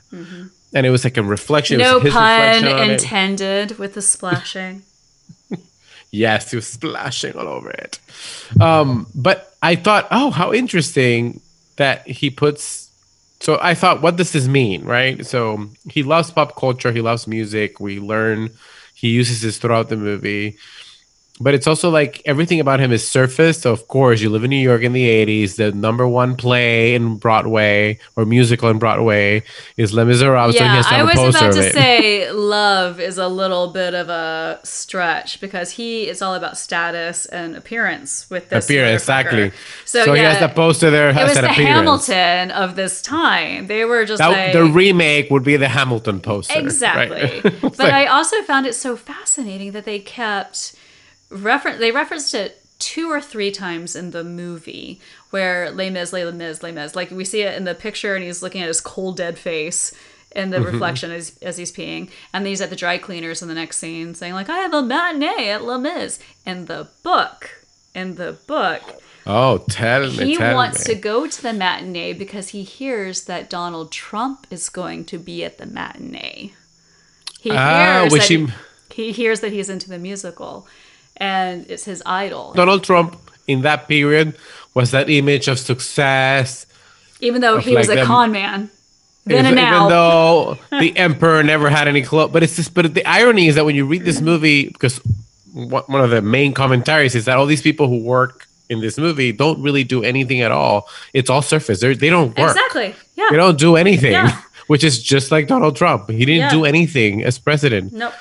and 0.76 0.86
it 0.86 0.90
was 0.90 1.06
like 1.06 1.18
a 1.18 1.24
reflection. 1.24 1.80
No 1.80 2.00
pun 2.00 2.06
reflection 2.06 2.68
on 2.68 2.90
it. 2.90 3.02
intended 3.02 3.80
with 3.80 3.96
the 3.96 4.02
splashing. 4.02 4.84
Yes, 6.12 6.52
he 6.52 6.56
was 6.56 6.68
splashing 6.68 7.36
all 7.36 7.48
over 7.48 7.70
it. 7.72 8.00
Um, 8.62 9.06
but 9.14 9.54
I 9.62 9.76
thought, 9.76 10.08
oh, 10.12 10.30
how 10.32 10.54
interesting 10.54 11.42
that 11.76 12.08
he 12.08 12.30
puts. 12.30 12.90
So 13.42 13.60
I 13.62 13.74
thought, 13.74 14.02
what 14.02 14.16
does 14.16 14.32
this 14.32 14.48
mean, 14.48 14.86
right? 14.86 15.26
So 15.26 15.68
he 15.90 16.04
loves 16.04 16.32
pop 16.32 16.56
culture, 16.56 16.94
he 16.94 17.02
loves 17.02 17.28
music. 17.28 17.82
We 17.82 18.00
learn, 18.00 18.52
he 18.94 19.10
uses 19.10 19.42
this 19.42 19.58
throughout 19.58 19.90
the 19.90 19.98
movie. 19.98 20.58
But 21.40 21.54
it's 21.54 21.68
also 21.68 21.90
like 21.90 22.22
everything 22.26 22.62
about 22.62 22.80
him 22.80 22.94
is 22.94 23.06
surface. 23.06 23.62
So 23.62 23.74
of 23.74 23.90
course, 23.90 24.22
you 24.22 24.30
live 24.30 24.46
in 24.46 24.50
New 24.50 24.56
York 24.56 24.84
in 24.84 24.94
the 24.94 25.06
'80s. 25.10 25.58
The 25.58 25.74
number 25.74 26.08
one 26.08 26.38
play 26.38 26.96
in 26.96 27.18
Broadway 27.18 28.00
or 28.16 28.26
musical 28.26 28.70
in 28.70 28.80
Broadway 28.80 29.44
is 29.76 29.94
Les 29.94 30.06
Miserables. 30.06 30.56
so 30.56 30.64
he 30.64 30.70
yeah, 30.70 30.76
has 30.76 30.88
to 30.88 30.96
I 30.96 31.04
was 31.04 31.36
about 31.36 31.54
to 31.54 31.74
say 31.74 32.32
love 32.32 33.02
is 33.02 33.18
a 33.18 33.28
little 33.28 33.68
bit 33.68 33.94
of 33.94 34.08
a 34.08 34.62
stretch 34.64 35.42
because 35.42 35.72
he 35.72 36.08
is 36.08 36.22
all 36.22 36.36
about 36.36 36.58
status 36.58 37.26
and 37.26 37.58
appearance 37.58 38.30
with 38.30 38.48
this 38.48 38.66
appearance, 38.66 39.02
exactly. 39.02 39.52
So, 39.84 40.06
So, 40.06 40.14
he 40.14 40.22
has 40.22 40.40
the 40.40 40.48
poster 40.48 40.90
there. 40.90 41.10
It 41.10 41.16
was 41.16 41.34
the 41.34 41.52
appearance. 41.52 41.58
Hamilton 41.58 42.52
of 42.52 42.78
this 42.78 43.02
time. 43.02 43.68
They 43.68 43.84
were 43.84 44.06
just 44.06 44.20
That, 44.20 44.30
like 44.30 44.54
the 44.54 44.64
remake 44.64 45.30
would 45.32 45.44
be 45.44 45.58
the 45.58 45.68
Hamilton 45.68 46.22
poster. 46.22 46.58
Exactly. 46.58 47.42
It's 47.66 47.78
but 47.78 47.80
like- 47.80 47.94
I 47.94 48.06
also 48.06 48.42
found 48.44 48.66
it 48.66 48.76
so 48.76 48.96
fascinating 48.96 49.72
that 49.74 49.86
they 49.86 50.00
kept 50.00 50.75
reference 51.30 51.80
they 51.80 51.92
referenced 51.92 52.34
it 52.34 52.62
two 52.80 53.10
or 53.10 53.22
three 53.22 53.52
times 53.52 53.96
in 53.96 54.12
the 54.12 54.24
movie 54.24 55.00
where 55.30 55.72
Les 55.72 55.90
Mis, 55.90 56.12
Les 56.12 56.30
Mis, 56.32 56.62
Les 56.62 56.72
Mis. 56.72 56.96
Like 56.96 57.10
we 57.12 57.24
see 57.26 57.42
it 57.42 57.56
in 57.56 57.64
the 57.64 57.74
picture 57.76 58.16
and 58.16 58.24
he's 58.24 58.44
looking 58.44 58.62
at 58.62 58.68
his 58.68 58.82
cold 58.82 59.16
dead 59.18 59.38
face 59.40 59.94
in 60.36 60.50
the 60.50 60.60
reflection 60.62 61.12
as, 61.12 61.38
as 61.42 61.58
he's 61.58 61.72
peeing. 61.72 62.10
And 62.34 62.44
then 62.44 62.48
he's 62.52 62.60
at 62.60 62.70
the 62.70 62.76
dry 62.76 62.98
cleaners 62.98 63.42
in 63.42 63.48
the 63.48 63.54
next 63.54 63.78
scene 63.78 64.14
saying 64.14 64.34
like, 64.34 64.50
I 64.50 64.58
have 64.58 64.74
a 64.74 64.84
matinee 64.84 65.50
at 65.52 65.64
Les 65.64 65.78
Mis. 65.80 66.20
In 66.46 66.66
the 66.66 66.90
book, 67.02 67.64
in 67.96 68.16
the 68.16 68.34
book, 68.46 68.82
oh, 69.26 69.60
tell 69.70 70.02
me. 70.12 70.26
he 70.26 70.36
tell 70.36 70.54
wants 70.54 70.86
me. 70.86 70.94
to 70.94 71.00
go 71.00 71.28
to 71.28 71.42
the 71.42 71.54
matinee 71.54 72.12
because 72.12 72.50
he 72.50 72.64
hears 72.64 73.24
that 73.24 73.50
Donald 73.50 73.90
Trump 73.94 74.46
is 74.52 74.68
going 74.68 75.06
to 75.06 75.18
be 75.18 75.46
at 75.46 75.58
the 75.58 75.66
matinee. 75.66 76.52
He 77.40 77.52
Ah, 77.52 78.00
hears 78.02 78.12
which 78.12 78.28
that 78.28 78.54
he- 78.92 79.04
he 79.06 79.12
hears 79.14 79.40
that 79.40 79.54
he's 79.54 79.70
into 79.70 79.88
the 79.90 79.98
musical, 80.00 80.68
and 81.18 81.66
it's 81.70 81.86
his 81.86 82.02
idol. 82.06 82.54
Donald 82.54 82.84
Trump 82.84 83.20
in 83.48 83.62
that 83.62 83.88
period 83.88 84.36
was 84.74 84.92
that 84.92 85.10
image 85.10 85.48
of 85.48 85.60
success. 85.60 86.66
Even 87.22 87.42
though 87.42 87.58
he 87.58 87.76
was 87.76 87.90
a 87.90 87.96
them- 87.96 88.08
con 88.08 88.32
man, 88.32 88.70
then 89.26 89.46
even, 89.46 89.46
and 89.46 89.56
now. 89.56 89.76
even 89.78 89.90
though 89.90 90.58
the 90.80 90.98
emperor 90.98 91.44
never 91.44 91.70
had 91.70 91.88
any 91.88 92.02
clothes. 92.02 92.32
But 92.32 92.44
it's 92.44 92.56
just, 92.56 92.74
but 92.74 92.94
the 92.94 93.06
irony 93.06 93.48
is 93.48 93.56
that 93.56 93.66
when 93.66 93.76
you 93.76 93.86
read 93.86 94.04
this 94.06 94.22
movie, 94.22 94.68
because 94.68 94.98
one 95.54 95.84
one 95.88 96.02
of 96.02 96.10
the 96.10 96.22
main 96.22 96.54
commentaries 96.54 97.16
is 97.16 97.26
that 97.26 97.38
all 97.38 97.46
these 97.46 97.62
people 97.62 97.88
who 97.88 98.04
work 98.04 98.48
in 98.70 98.82
this 98.82 98.98
movie 98.98 99.32
don't 99.32 99.62
really 99.62 99.84
do 99.84 100.04
anything 100.04 100.42
at 100.42 100.52
all. 100.52 100.90
It's 101.14 101.30
all 101.30 101.42
surface. 101.42 101.80
They're, 101.80 101.96
they 101.96 102.10
don't 102.10 102.38
work. 102.38 102.50
exactly. 102.50 102.96
Yeah. 103.16 103.28
They 103.32 103.38
don't 103.38 103.58
do 103.60 103.76
anything. 103.76 104.12
Yeah. 104.14 104.42
Which 104.68 104.84
is 104.84 105.02
just 105.02 105.32
like 105.32 105.48
Donald 105.48 105.76
Trump. 105.76 106.10
He 106.10 106.26
didn't 106.26 106.36
Yeah. 106.40 106.50
do 106.50 106.66
anything 106.66 107.24
as 107.24 107.38
president. 107.38 107.94
nope. 107.94 108.14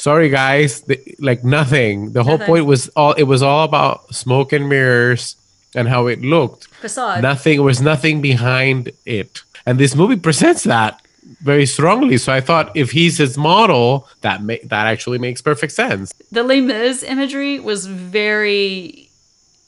Sorry 0.00 0.28
guys. 0.28 0.80
The, 0.82 0.98
like 1.18 1.44
nothing. 1.44 2.12
The 2.12 2.24
whole 2.24 2.38
Nothing. 2.38 2.46
point 2.46 2.66
was 2.66 2.88
all 2.96 3.12
it 3.12 3.24
was 3.24 3.42
all 3.42 3.64
about 3.64 4.14
smoke 4.14 4.52
and 4.52 4.68
mirrors 4.68 5.36
and 5.74 5.88
how 5.88 6.06
it 6.08 6.20
looked. 6.22 6.66
Facade. 6.80 7.22
nothing 7.22 7.56
there 7.58 7.64
was 7.64 7.80
nothing 7.80 8.20
behind 8.20 8.90
it. 9.04 9.42
And 9.66 9.78
this 9.78 9.94
movie 9.94 10.16
presents 10.16 10.64
that 10.64 11.00
very 11.42 11.66
strongly. 11.66 12.16
So 12.16 12.32
i 12.32 12.40
thought 12.40 12.76
if 12.76 12.90
he's 12.90 13.18
his 13.18 13.36
model 13.36 14.08
that 14.22 14.42
ma- 14.42 14.64
that 14.64 14.86
actually 14.86 15.18
makes 15.18 15.40
perfect 15.42 15.72
sense. 15.72 16.12
The 16.32 16.42
Les 16.42 16.60
Mis 16.60 17.02
imagery 17.02 17.60
was 17.60 17.86
very 17.86 19.08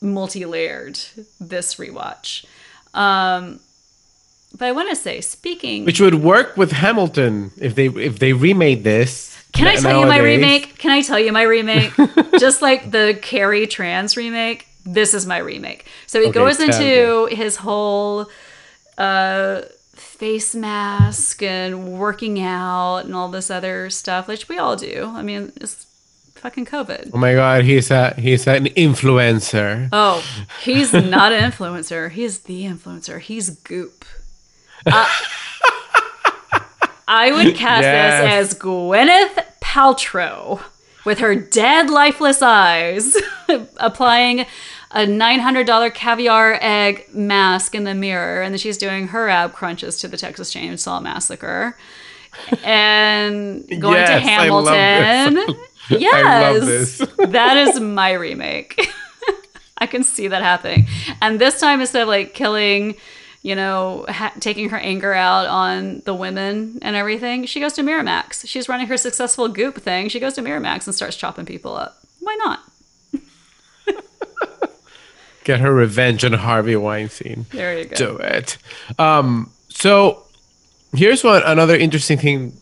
multi-layered 0.00 0.98
this 1.40 1.76
rewatch. 1.76 2.44
Um, 2.94 3.60
but 4.58 4.66
I 4.68 4.72
want 4.72 4.90
to 4.90 4.96
say, 4.96 5.20
speaking, 5.20 5.84
which 5.84 6.00
would 6.00 6.16
work 6.16 6.56
with 6.56 6.72
hamilton 6.72 7.52
if 7.58 7.74
they 7.74 7.86
if 7.86 8.18
they 8.18 8.32
remade 8.32 8.84
this 8.84 9.31
can 9.52 9.66
I 9.66 9.76
tell 9.76 10.00
you 10.00 10.06
my 10.06 10.18
remake? 10.18 10.78
Can 10.78 10.90
I 10.90 11.02
tell 11.02 11.18
you 11.18 11.32
my 11.32 11.42
remake? 11.42 11.92
Just 12.38 12.62
like 12.62 12.90
the 12.90 13.18
Carrie 13.20 13.66
Trans 13.66 14.16
remake, 14.16 14.66
this 14.84 15.14
is 15.14 15.26
my 15.26 15.38
remake. 15.38 15.86
So 16.06 16.20
he 16.20 16.28
Okay, 16.28 16.34
goes 16.38 16.60
into 16.60 17.26
his 17.30 17.56
whole 17.56 18.28
uh, 18.98 19.62
face 19.94 20.54
mask 20.54 21.42
and 21.42 21.98
working 21.98 22.40
out 22.40 22.98
and 23.04 23.14
all 23.14 23.28
this 23.28 23.50
other 23.50 23.90
stuff, 23.90 24.28
which 24.28 24.48
we 24.48 24.58
all 24.58 24.76
do. 24.76 25.12
I 25.14 25.22
mean, 25.22 25.52
it's 25.56 25.86
fucking 26.34 26.66
COVID. 26.66 27.10
oh 27.14 27.18
my 27.18 27.34
god 27.34 27.62
he's 27.62 27.88
a 27.92 28.14
he's 28.18 28.48
an 28.48 28.64
influencer 28.64 29.88
Oh, 29.92 30.24
he's 30.64 30.92
not 30.92 31.32
an 31.32 31.40
influencer. 31.52 32.10
He's 32.10 32.40
the 32.40 32.64
influencer. 32.64 33.20
He's 33.20 33.50
goop. 33.50 34.04
Uh, 34.84 35.06
I 37.14 37.30
would 37.32 37.54
cast 37.56 37.82
Yes. 37.82 38.42
this 38.48 38.54
as 38.54 38.58
Gwyneth 38.60 39.44
Paltrow 39.60 40.62
with 41.04 41.18
her 41.18 41.34
dead, 41.34 41.90
lifeless 41.90 42.40
eyes, 42.42 43.16
applying 43.78 44.46
a 44.92 45.00
$900 45.06 45.94
caviar 45.94 46.58
egg 46.60 47.06
mask 47.12 47.74
in 47.74 47.84
the 47.84 47.94
mirror, 47.94 48.42
and 48.42 48.54
then 48.54 48.58
she's 48.58 48.78
doing 48.78 49.08
her 49.08 49.28
ab 49.28 49.52
crunches 49.52 49.98
to 49.98 50.08
the 50.08 50.16
Texas 50.16 50.54
Chainsaw 50.54 51.02
Massacre. 51.02 51.76
And 52.64 53.68
going 53.68 54.06
to 54.06 54.12
Yes, 54.12 54.40
I 54.40 54.48
love 54.48 54.64
this. 54.64 54.72
Hamilton. 54.74 55.56
Yes. 55.90 56.14
I 56.14 56.50
love 56.52 56.66
this. 56.66 56.98
that 57.30 57.56
is 57.56 57.80
my 57.80 58.12
remake. 58.12 58.88
I 59.78 59.86
can 59.86 60.04
see 60.04 60.28
that 60.28 60.42
happening. 60.42 60.86
And 61.20 61.40
this 61.40 61.58
time, 61.60 61.80
instead 61.80 62.02
of 62.02 62.08
like 62.08 62.34
killing 62.34 62.94
you 63.42 63.56
know, 63.56 64.06
ha- 64.08 64.32
taking 64.38 64.70
her 64.70 64.78
anger 64.78 65.12
out 65.12 65.46
on 65.46 66.00
the 66.04 66.14
women 66.14 66.78
and 66.80 66.94
everything, 66.94 67.44
she 67.44 67.58
goes 67.58 67.72
to 67.74 67.82
Miramax. 67.82 68.46
She's 68.46 68.68
running 68.68 68.86
her 68.86 68.96
successful 68.96 69.48
goop 69.48 69.78
thing. 69.82 70.08
She 70.08 70.20
goes 70.20 70.34
to 70.34 70.42
Miramax 70.42 70.86
and 70.86 70.94
starts 70.94 71.16
chopping 71.16 71.44
people 71.44 71.76
up. 71.76 71.98
Why 72.20 72.36
not? 72.44 72.60
Get 75.44 75.58
her 75.58 75.74
revenge 75.74 76.24
on 76.24 76.34
Harvey 76.34 76.76
Weinstein. 76.76 77.46
There 77.50 77.76
you 77.76 77.86
go. 77.86 77.96
Do 77.96 78.16
it. 78.18 78.58
Um, 78.96 79.50
so 79.68 80.22
here's 80.94 81.24
one 81.24 81.42
another 81.44 81.74
interesting 81.74 82.18
thing 82.18 82.56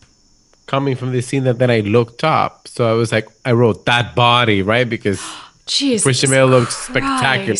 coming 0.65 0.95
from 0.95 1.11
this 1.11 1.27
scene 1.27 1.43
that 1.43 1.59
then 1.59 1.69
I 1.69 1.81
looked 1.81 2.23
up. 2.23 2.67
So 2.67 2.89
I 2.89 2.93
was 2.93 3.11
like, 3.11 3.27
I 3.45 3.51
wrote 3.51 3.85
that 3.85 4.15
body, 4.15 4.63
right? 4.63 4.89
Because 4.89 5.21
Jesus 5.67 6.03
Christian 6.03 6.31
Bale 6.31 6.47
looks 6.47 6.75
spectacular 6.75 7.59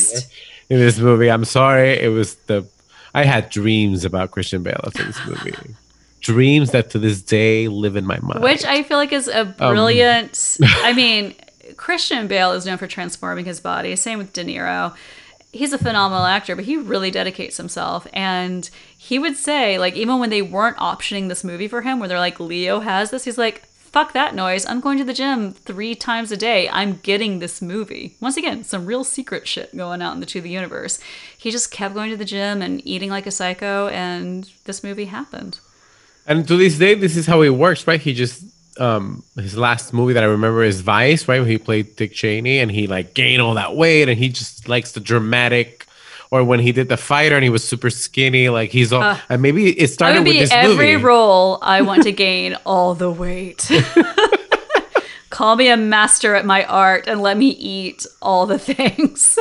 in 0.72 0.80
this 0.80 0.98
movie. 0.98 1.30
I'm 1.30 1.46
sorry, 1.46 2.00
it 2.00 2.08
was 2.08 2.34
the 2.48 2.66
I 3.13 3.26
had 3.26 3.50
dreams 3.50 4.06
about 4.06 4.32
Christian 4.32 4.63
Bale 4.63 4.80
after 4.86 5.04
this 5.04 5.19
movie. 5.26 5.76
dreams 6.21 6.71
that 6.71 6.89
to 6.91 7.00
this 7.00 7.21
day 7.21 7.67
live 7.67 7.95
in 7.95 8.06
my 8.06 8.19
mind. 8.21 8.43
Which 8.43 8.63
I 8.63 8.84
feel 8.84 8.97
like 8.97 9.12
is 9.12 9.28
a 9.28 9.41
Um, 9.41 9.54
brilliant. 9.74 10.58
I 10.63 10.93
mean, 10.93 11.36
Christian 11.78 12.28
Bale 12.28 12.52
is 12.54 12.65
known 12.65 12.78
for 12.78 12.88
transforming 12.88 13.45
his 13.45 13.60
body. 13.60 13.95
Same 13.95 14.19
with 14.19 14.34
De 14.34 14.43
Niro. 14.43 14.93
He's 15.52 15.74
a 15.74 15.78
phenomenal 15.78 16.26
actor, 16.26 16.56
but 16.56 16.63
he 16.65 16.78
really 16.78 17.12
dedicates 17.12 17.58
himself. 17.58 18.08
And 18.13 18.69
he 18.97 19.19
would 19.19 19.36
say, 19.36 19.78
like, 19.80 19.95
even 19.95 20.19
when 20.19 20.30
they 20.30 20.41
weren't 20.41 20.78
optioning 20.78 21.28
this 21.28 21.43
movie 21.43 21.67
for 21.67 21.82
him, 21.82 22.00
where 22.00 22.08
they're 22.08 22.19
like, 22.19 22.39
Leo 22.39 22.80
has 22.80 23.10
this, 23.12 23.26
he's 23.26 23.38
like, 23.38 23.63
fuck 23.92 24.14
that 24.14 24.34
noise. 24.34 24.66
I'm 24.66 24.80
going 24.80 24.98
to 24.98 25.04
the 25.04 25.14
gym 25.14 25.52
three 25.52 25.96
times 25.96 26.32
a 26.32 26.38
day. 26.38 26.70
I'm 26.70 26.98
getting 26.98 27.40
this 27.40 27.62
movie. 27.62 28.16
Once 28.20 28.38
again, 28.38 28.64
some 28.64 28.86
real 28.86 29.04
secret 29.04 29.48
shit 29.48 29.76
going 29.76 30.02
out 30.02 30.16
into 30.16 30.42
the 30.42 30.50
universe. 30.50 31.00
He 31.38 31.52
just 31.52 31.72
kept 31.72 31.94
going 31.94 32.10
to 32.10 32.18
the 32.18 32.26
gym 32.26 32.62
and 32.62 32.86
eating 32.86 33.10
like 33.10 33.28
a 33.28 33.32
psycho, 33.32 33.88
and 33.90 34.50
this 34.66 34.84
movie 34.84 35.06
happened. 35.06 35.60
And 36.26 36.48
to 36.48 36.56
this 36.56 36.78
day, 36.78 36.94
this 36.94 37.18
is 37.18 37.26
how 37.26 37.42
it 37.42 37.50
works, 37.50 37.86
right? 37.88 38.00
He 38.00 38.14
just 38.14 38.44
um 38.80 39.22
his 39.36 39.58
last 39.58 39.92
movie 39.92 40.14
that 40.14 40.24
I 40.24 40.28
remember 40.28 40.64
is 40.64 40.80
Vice, 40.80 41.28
right? 41.28 41.40
Where 41.40 41.50
he 41.50 41.58
played 41.58 41.98
Dick 41.98 42.14
Cheney 42.14 42.60
and 42.60 42.72
he 42.72 42.88
like 42.88 43.14
gained 43.14 43.42
all 43.42 43.56
that 43.56 43.76
weight 43.76 44.08
and 44.08 44.18
he 44.18 44.30
just 44.30 44.70
likes 44.70 44.94
the 44.94 45.02
dramatic 45.02 45.86
or 46.32 46.44
when 46.44 46.60
he 46.62 46.72
did 46.72 46.88
the 46.89 46.98
fighter 46.98 47.36
and 47.36 47.44
he 47.44 47.50
was 47.50 47.63
super 47.63 47.89
skinny, 47.89 48.48
like 48.50 48.72
he's 48.72 48.91
all 48.94 49.17
and 49.30 49.41
maybe 49.41 49.78
it 49.80 49.89
started 49.89 50.24
with 50.24 50.34
this 50.39 50.52
every 50.52 50.94
movie. 50.94 51.04
role 51.06 51.60
I 51.62 51.82
want 51.82 52.04
to 52.04 52.12
gain 52.26 52.56
all 52.65 52.96
the 52.96 53.12
weight. 53.12 53.70
Call 55.30 55.56
me 55.56 55.70
a 55.70 55.78
master 55.78 56.36
at 56.36 56.46
my 56.46 56.65
art 56.65 57.08
and 57.08 57.22
let 57.22 57.38
me 57.38 57.48
eat 57.50 58.06
all 58.22 58.46
the 58.46 58.60
things. 58.74 59.39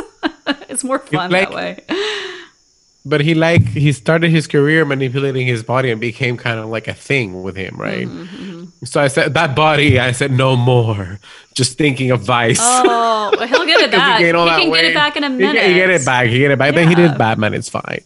it's 0.69 0.85
more 0.85 0.99
fun 1.01 1.31
like- 1.31 1.49
that 1.51 1.55
way. 1.57 1.85
but 3.05 3.21
he 3.21 3.35
like 3.35 3.63
he 3.67 3.93
started 3.93 4.31
his 4.31 4.47
career 4.47 4.85
manipulating 4.85 5.47
his 5.47 5.63
body 5.63 5.91
and 5.91 6.01
became 6.01 6.37
kind 6.37 6.61
of 6.61 6.67
like 6.69 6.87
a 6.89 6.95
thing 6.95 7.43
with 7.43 7.57
him, 7.57 7.77
right? 7.77 8.07
Mm-hmm, 8.07 8.60
So 8.85 9.01
I 9.01 9.09
said 9.09 9.35
that 9.35 9.55
body, 9.55 9.99
I 9.99 10.13
said 10.13 10.33
no 10.33 10.57
more. 10.57 11.19
Just 11.55 11.77
thinking 11.77 12.11
of 12.13 12.23
Vice. 12.23 12.59
Oh, 12.61 13.31
he'll 13.47 13.67
get 13.67 13.81
it 13.87 13.91
back. 13.91 14.21
He, 14.21 14.27
that 14.33 14.61
can 14.61 14.73
get 14.73 14.85
it 14.87 14.95
back 14.95 15.17
in 15.17 15.25
a 15.25 15.29
minute. 15.31 15.53
get- 15.55 15.69
He, 15.69 15.75
get 15.75 15.91
it 15.91 16.05
back. 16.07 16.27
He 16.29 16.39
get 16.39 16.51
it 16.51 16.59
back. 16.59 16.75
Then 16.75 16.89
he 16.89 16.95
did 16.95 17.19
Batman. 17.19 17.53
It's 17.55 17.69
fine. 17.69 18.01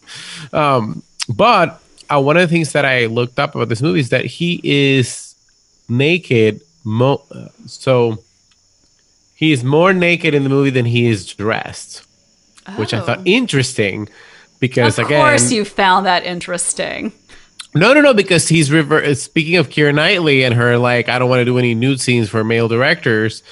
Um, 0.51 1.01
but 1.29 1.81
uh, 2.13 2.21
one 2.21 2.35
of 2.35 2.41
the 2.41 2.53
things 2.53 2.73
that 2.73 2.83
I 2.85 3.05
looked 3.05 3.39
up 3.39 3.55
about 3.55 3.69
this 3.69 3.81
movie 3.81 4.01
is 4.01 4.09
that 4.09 4.25
he 4.25 4.59
is 4.63 5.35
naked. 5.87 6.61
Mo- 6.83 7.23
uh, 7.31 7.47
so 7.65 8.19
he 9.33 9.51
is 9.51 9.63
more 9.63 9.93
naked 9.93 10.33
in 10.35 10.43
the 10.43 10.49
movie 10.49 10.69
than 10.69 10.85
he 10.85 11.07
is 11.07 11.25
dressed, 11.33 12.05
which 12.75 12.93
I 12.93 12.99
thought 13.01 13.19
Oh. 13.19 13.23
interesting 13.25 14.09
because 14.59 14.99
Of 14.99 15.05
again, 15.07 15.21
course, 15.25 15.51
you 15.51 15.65
found 15.65 16.05
that 16.05 16.23
interesting. 16.25 17.11
No, 17.75 17.93
no, 17.93 18.01
no, 18.01 18.13
because 18.13 18.47
he's 18.47 18.71
rever- 18.71 19.03
uh, 19.03 19.13
speaking 19.13 19.57
of 19.57 19.69
Keira 19.69 19.93
Knightley 19.93 20.43
and 20.43 20.53
her 20.53 20.77
like, 20.77 21.09
I 21.09 21.19
don't 21.19 21.29
want 21.29 21.41
to 21.41 21.45
do 21.45 21.57
any 21.57 21.75
nude 21.75 21.99
scenes 22.01 22.29
for 22.29 22.43
male 22.43 22.67
directors. 22.67 23.43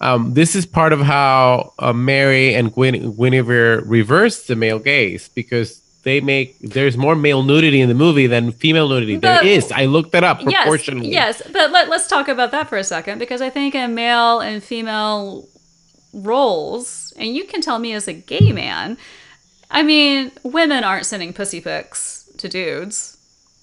Um, 0.00 0.34
this 0.34 0.54
is 0.54 0.66
part 0.66 0.92
of 0.92 1.00
how 1.00 1.72
uh, 1.78 1.92
Mary 1.92 2.54
and 2.54 2.72
Gwyn- 2.72 3.12
Guinevere 3.16 3.80
reverse 3.86 4.46
the 4.46 4.56
male 4.56 4.78
gaze 4.78 5.28
because 5.28 5.80
they 6.02 6.20
make 6.20 6.58
there's 6.60 6.96
more 6.96 7.16
male 7.16 7.42
nudity 7.42 7.80
in 7.80 7.88
the 7.88 7.94
movie 7.94 8.26
than 8.26 8.52
female 8.52 8.88
nudity. 8.88 9.16
But- 9.16 9.42
there 9.42 9.46
is. 9.52 9.72
I 9.72 9.86
looked 9.86 10.12
that 10.12 10.22
up 10.22 10.40
proportionally. 10.42 11.08
Yes, 11.08 11.40
yes, 11.44 11.50
but 11.52 11.70
let, 11.70 11.88
let's 11.88 12.06
talk 12.08 12.28
about 12.28 12.50
that 12.52 12.68
for 12.68 12.76
a 12.76 12.84
second 12.84 13.18
because 13.18 13.40
I 13.40 13.50
think 13.50 13.74
in 13.74 13.94
male 13.94 14.40
and 14.40 14.62
female 14.62 15.48
roles, 16.12 17.12
and 17.16 17.34
you 17.34 17.44
can 17.44 17.60
tell 17.60 17.78
me 17.78 17.92
as 17.92 18.08
a 18.08 18.12
gay 18.12 18.52
man, 18.52 18.96
I 19.70 19.82
mean, 19.82 20.30
women 20.42 20.84
aren't 20.84 21.06
sending 21.06 21.32
pussy 21.32 21.60
pics 21.60 22.30
to 22.38 22.48
dudes. 22.48 23.15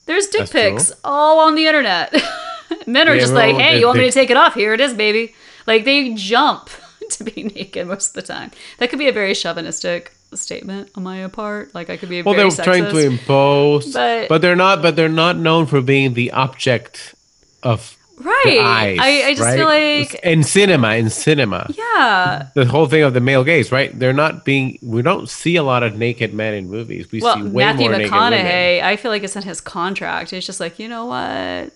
There's 0.05 0.27
dick 0.27 0.41
That's 0.49 0.51
pics 0.51 0.91
all 1.03 1.39
on 1.39 1.55
the 1.55 1.65
internet. 1.67 2.13
Men 2.87 3.07
are 3.07 3.13
Yeah, 3.15 3.21
just 3.21 3.33
like, 3.33 3.55
hey, 3.55 3.79
you 3.79 3.85
want 3.85 3.99
me 3.99 4.05
to 4.05 4.11
take 4.11 4.29
it 4.29 4.37
off? 4.37 4.53
Here 4.55 4.73
it 4.73 4.81
is, 4.81 4.93
baby. 4.93 5.33
Like 5.67 5.85
they 5.85 6.13
jump 6.13 6.69
to 7.11 7.23
be 7.23 7.43
naked 7.43 7.87
most 7.87 8.09
of 8.09 8.13
the 8.13 8.21
time. 8.33 8.51
That 8.79 8.89
could 8.89 8.99
be 8.99 9.07
a 9.07 9.13
very 9.13 9.33
chauvinistic 9.33 10.13
statement 10.33 10.89
on 10.95 11.03
my 11.03 11.25
part. 11.27 11.73
Like 11.75 11.89
I 11.89 11.97
could 11.97 12.09
be 12.09 12.21
Well, 12.21 12.33
very 12.35 12.49
they're 12.49 12.65
trying 12.65 12.85
to 12.85 12.97
impose, 12.97 13.93
But- 13.93 14.27
but, 14.29 14.41
they're 14.41 14.55
not. 14.55 14.81
But 14.81 14.95
they're 14.95 15.09
not 15.09 15.37
known 15.37 15.65
for 15.67 15.81
being 15.81 16.13
the 16.15 16.31
object 16.31 17.15
of 17.61 17.95
right. 18.23 18.59
eyes. 18.62 18.97
I, 19.01 19.23
I 19.27 19.33
just 19.36 19.41
right? 19.41 19.57
feel 19.57 19.65
like 19.65 20.13
in 20.23 20.43
cinema, 20.43 20.95
in 20.95 21.09
cinema, 21.09 21.67
yeah. 21.77 22.47
the 22.55 22.65
whole 22.65 22.88
thing 22.88 23.03
of 23.03 23.13
the 23.13 23.19
male 23.19 23.43
gaze, 23.43 23.71
right? 23.71 23.97
They're 23.97 24.13
not 24.13 24.45
being. 24.45 24.79
We 24.81 25.01
don't 25.01 25.29
see 25.29 25.55
a 25.55 25.63
lot 25.63 25.83
of 25.83 25.97
naked 25.97 26.33
men 26.33 26.53
in 26.53 26.69
movies. 26.69 27.12
We 27.12 27.21
Well, 27.21 27.36
see 27.36 27.43
way 27.43 27.63
Matthew 27.65 27.89
more 27.89 27.97
naked 27.97 28.12
women. 28.12 28.31
McConaughey, 28.45 28.81
I 28.83 28.95
feel 28.97 29.12
like 29.12 29.23
it's 29.23 29.36
in 29.36 29.43
his 29.43 29.62
contract. 29.62 30.33
It's 30.33 30.45
just 30.45 30.59
like, 30.59 30.79
you 30.79 30.88
know 30.88 31.05
what? 31.05 31.71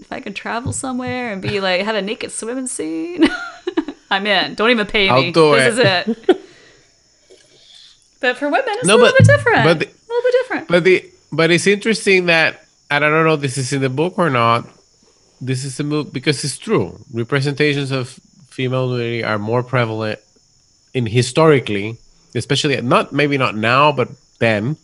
If 0.00 0.10
I 0.10 0.20
could 0.20 0.34
travel 0.36 0.72
somewhere 0.72 1.32
and 1.32 1.40
be 1.40 1.60
like, 1.68 1.82
have 1.82 1.94
a 1.96 2.02
naked 2.02 2.32
swimming 2.32 2.66
scene, 2.66 3.24
I'm 4.10 4.26
in. 4.26 4.54
Don't 4.54 4.70
even 4.70 4.86
pay 4.86 5.10
me. 5.10 5.30
This 5.30 5.78
it. 5.78 6.08
is 6.08 6.18
it. 6.28 6.40
but 8.20 8.36
for 8.38 8.46
women, 8.48 8.64
it's 8.68 8.86
No, 8.86 8.94
a 8.94 8.96
little 8.96 9.12
but- 9.12 9.18
bit 9.18 9.26
different. 9.26 9.64
but 9.64 9.78
the- 9.80 9.86
a 9.86 10.06
little 10.08 10.22
bit 10.22 10.32
different. 10.42 10.68
But 10.68 10.84
the 10.84 11.10
but 11.32 11.50
it's 11.50 11.66
interesting 11.66 12.26
that 12.26 12.60
and 12.90 13.04
I 13.04 13.08
don't 13.08 13.24
know 13.24 13.34
if 13.34 13.40
this 13.40 13.58
is 13.58 13.72
in 13.72 13.80
the 13.80 13.88
book 13.88 14.18
or 14.18 14.30
not. 14.30 14.68
This 15.44 15.64
is 15.64 15.78
a 15.80 15.84
move 15.84 16.12
because 16.12 16.42
it's 16.44 16.56
true. 16.58 16.98
Representations 17.12 17.90
of 17.90 18.08
female 18.48 18.88
nudity 18.88 19.22
are 19.24 19.38
more 19.38 19.62
prevalent 19.62 20.18
in 20.94 21.06
historically, 21.06 21.98
especially 22.34 22.80
not 22.80 23.12
maybe 23.12 23.36
not 23.36 23.54
now, 23.56 23.92
but 23.92 24.08
then 24.38 24.76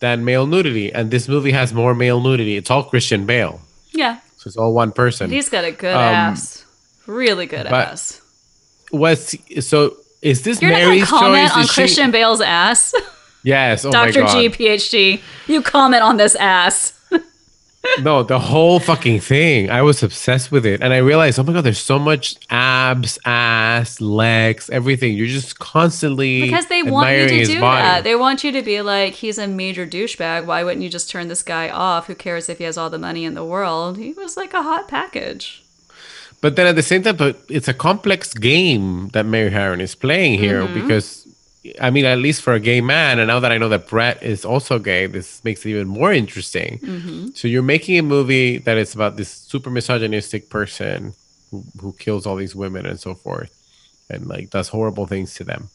than 0.00 0.24
male 0.24 0.46
nudity. 0.46 0.92
And 0.92 1.10
this 1.10 1.26
movie 1.28 1.52
has 1.52 1.72
more 1.72 1.94
male 1.94 2.20
nudity. 2.20 2.56
It's 2.56 2.70
all 2.70 2.84
Christian 2.84 3.26
Bale, 3.26 3.60
yeah, 3.92 4.20
so 4.36 4.48
it's 4.48 4.56
all 4.56 4.72
one 4.72 4.92
person. 4.92 5.30
he's 5.30 5.48
got 5.48 5.64
a 5.64 5.72
good 5.72 5.94
Um, 5.96 6.02
ass, 6.32 6.64
really 7.06 7.46
good 7.46 7.66
ass. 7.66 8.20
What's 8.90 9.34
so? 9.66 9.96
Is 10.22 10.42
this 10.42 10.60
You're 10.62 10.70
not 10.70 10.78
Mary's 10.78 11.10
gonna 11.10 11.20
comment 11.20 11.48
choice? 11.48 11.56
on 11.56 11.62
Is 11.62 11.68
she- 11.70 11.74
Christian 11.80 12.10
Bale's 12.10 12.40
ass, 12.40 12.94
Yes. 13.42 13.84
Oh 13.84 13.90
god. 13.90 14.12
G, 14.12 14.48
PhD. 14.50 15.20
You 15.46 15.62
comment 15.62 16.02
on 16.02 16.16
this 16.18 16.34
ass. 16.36 16.92
No, 18.00 18.22
the 18.22 18.38
whole 18.38 18.78
fucking 18.80 19.20
thing. 19.20 19.70
I 19.70 19.82
was 19.82 20.02
obsessed 20.02 20.52
with 20.52 20.66
it. 20.66 20.82
And 20.82 20.92
I 20.92 20.98
realized, 20.98 21.38
oh 21.38 21.42
my 21.44 21.52
God, 21.54 21.64
there's 21.64 21.78
so 21.78 21.98
much 21.98 22.36
abs, 22.50 23.18
ass, 23.24 24.00
legs, 24.00 24.68
everything. 24.70 25.14
You're 25.16 25.26
just 25.26 25.58
constantly 25.58 26.42
Because 26.42 26.66
they 26.66 26.82
want 26.82 27.08
you 27.10 27.28
to 27.28 27.44
do 27.46 27.60
body. 27.60 27.82
that. 27.82 28.04
They 28.04 28.14
want 28.16 28.44
you 28.44 28.52
to 28.52 28.62
be 28.62 28.82
like, 28.82 29.14
he's 29.14 29.38
a 29.38 29.46
major 29.46 29.86
douchebag. 29.86 30.44
Why 30.46 30.62
wouldn't 30.64 30.82
you 30.82 30.90
just 30.90 31.08
turn 31.10 31.28
this 31.28 31.42
guy 31.42 31.68
off? 31.70 32.06
Who 32.06 32.14
cares 32.14 32.48
if 32.48 32.58
he 32.58 32.64
has 32.64 32.76
all 32.76 32.90
the 32.90 32.98
money 32.98 33.24
in 33.24 33.34
the 33.34 33.44
world? 33.44 33.96
He 33.96 34.12
was 34.12 34.36
like 34.36 34.52
a 34.54 34.62
hot 34.62 34.88
package. 34.88 35.62
But 36.42 36.54
then 36.56 36.66
at 36.66 36.76
the 36.76 36.82
same 36.82 37.02
time, 37.02 37.16
but 37.16 37.40
it's 37.48 37.66
a 37.66 37.74
complex 37.74 38.34
game 38.34 39.08
that 39.14 39.24
Mary 39.24 39.50
Harron 39.50 39.80
is 39.80 39.94
playing 39.94 40.38
here 40.38 40.62
Mm-hmm. 40.62 40.74
because, 40.74 41.25
I 41.80 41.90
mean, 41.90 42.04
at 42.04 42.18
least 42.18 42.42
for 42.42 42.54
a 42.54 42.60
gay 42.60 42.80
man, 42.80 43.18
and 43.18 43.28
now 43.28 43.40
that 43.40 43.52
I 43.52 43.58
know 43.58 43.68
that 43.68 43.88
Bret 43.88 44.22
is 44.22 44.44
also 44.44 44.78
gay, 44.78 45.06
this 45.06 45.42
makes 45.44 45.64
it 45.64 45.70
even 45.70 45.88
more 45.88 46.12
interesting. 46.12 46.78
Mm-hmm. 46.78 47.28
So 47.34 47.48
you're 47.48 47.62
making 47.62 47.98
a 47.98 48.02
movie 48.02 48.58
that 48.58 48.76
is 48.76 48.94
about 48.94 49.16
this 49.16 49.30
super 49.30 49.70
misogynistic 49.70 50.50
person 50.50 51.14
who, 51.50 51.64
who 51.80 51.92
kills 51.94 52.26
all 52.26 52.36
these 52.36 52.54
women 52.54 52.86
and 52.86 52.98
so 52.98 53.14
forth 53.14 53.52
and 54.10 54.26
like 54.26 54.50
does 54.50 54.68
horrible 54.68 55.06
things 55.06 55.34
to 55.34 55.44
them. 55.44 55.68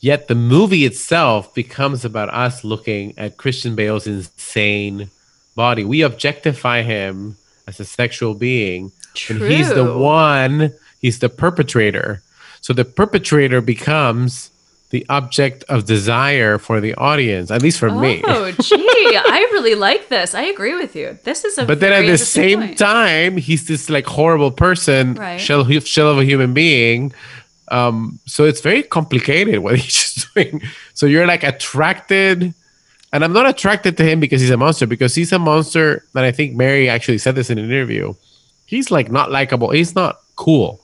Yet 0.00 0.28
the 0.28 0.34
movie 0.34 0.84
itself 0.84 1.54
becomes 1.54 2.04
about 2.04 2.28
us 2.34 2.64
looking 2.64 3.16
at 3.16 3.36
Christian 3.36 3.76
Bale's 3.76 4.06
insane 4.06 5.10
body. 5.54 5.84
We 5.84 6.02
objectify 6.02 6.82
him 6.82 7.36
as 7.68 7.78
a 7.78 7.84
sexual 7.84 8.34
being. 8.34 8.92
And 9.28 9.40
he's 9.40 9.68
the 9.68 9.96
one, 9.96 10.72
he's 11.00 11.20
the 11.20 11.28
perpetrator. 11.28 12.22
So 12.60 12.72
the 12.72 12.84
perpetrator 12.84 13.60
becomes 13.60 14.50
the 14.92 15.04
object 15.08 15.64
of 15.68 15.86
desire 15.86 16.58
for 16.58 16.78
the 16.80 16.94
audience, 16.94 17.50
at 17.50 17.62
least 17.62 17.78
for 17.78 17.90
me. 17.90 18.20
Oh, 18.24 18.52
gee, 18.52 18.76
I 19.16 19.48
really 19.52 19.74
like 19.74 20.08
this. 20.08 20.34
I 20.34 20.42
agree 20.42 20.74
with 20.74 20.94
you. 20.94 21.18
This 21.24 21.44
is 21.44 21.56
a 21.58 21.64
But 21.64 21.80
then 21.80 21.92
at 21.94 22.06
the 22.06 22.18
same 22.18 22.60
point. 22.60 22.78
time, 22.78 23.36
he's 23.38 23.66
this 23.66 23.88
like 23.90 24.06
horrible 24.06 24.50
person, 24.52 25.14
Right. 25.14 25.40
shell, 25.40 25.64
shell 25.80 26.10
of 26.10 26.18
a 26.18 26.24
human 26.24 26.52
being. 26.54 27.12
Um, 27.68 28.18
so 28.26 28.44
it's 28.44 28.60
very 28.60 28.82
complicated 28.82 29.58
what 29.60 29.78
he's 29.84 30.28
doing. 30.34 30.60
So 30.94 31.06
you're 31.06 31.26
like 31.26 31.42
attracted 31.42 32.52
and 33.14 33.24
I'm 33.24 33.32
not 33.32 33.48
attracted 33.48 33.96
to 33.96 34.04
him 34.04 34.20
because 34.20 34.40
he's 34.40 34.50
a 34.50 34.56
monster. 34.56 34.86
Because 34.86 35.14
he's 35.14 35.32
a 35.32 35.38
monster, 35.38 36.04
and 36.14 36.24
I 36.24 36.32
think 36.32 36.54
Mary 36.54 36.88
actually 36.88 37.18
said 37.18 37.34
this 37.34 37.50
in 37.50 37.58
an 37.58 37.64
interview. 37.64 38.14
He's 38.66 38.90
like 38.90 39.10
not 39.10 39.30
likable. 39.30 39.70
He's 39.70 39.94
not 39.94 40.20
cool. 40.36 40.80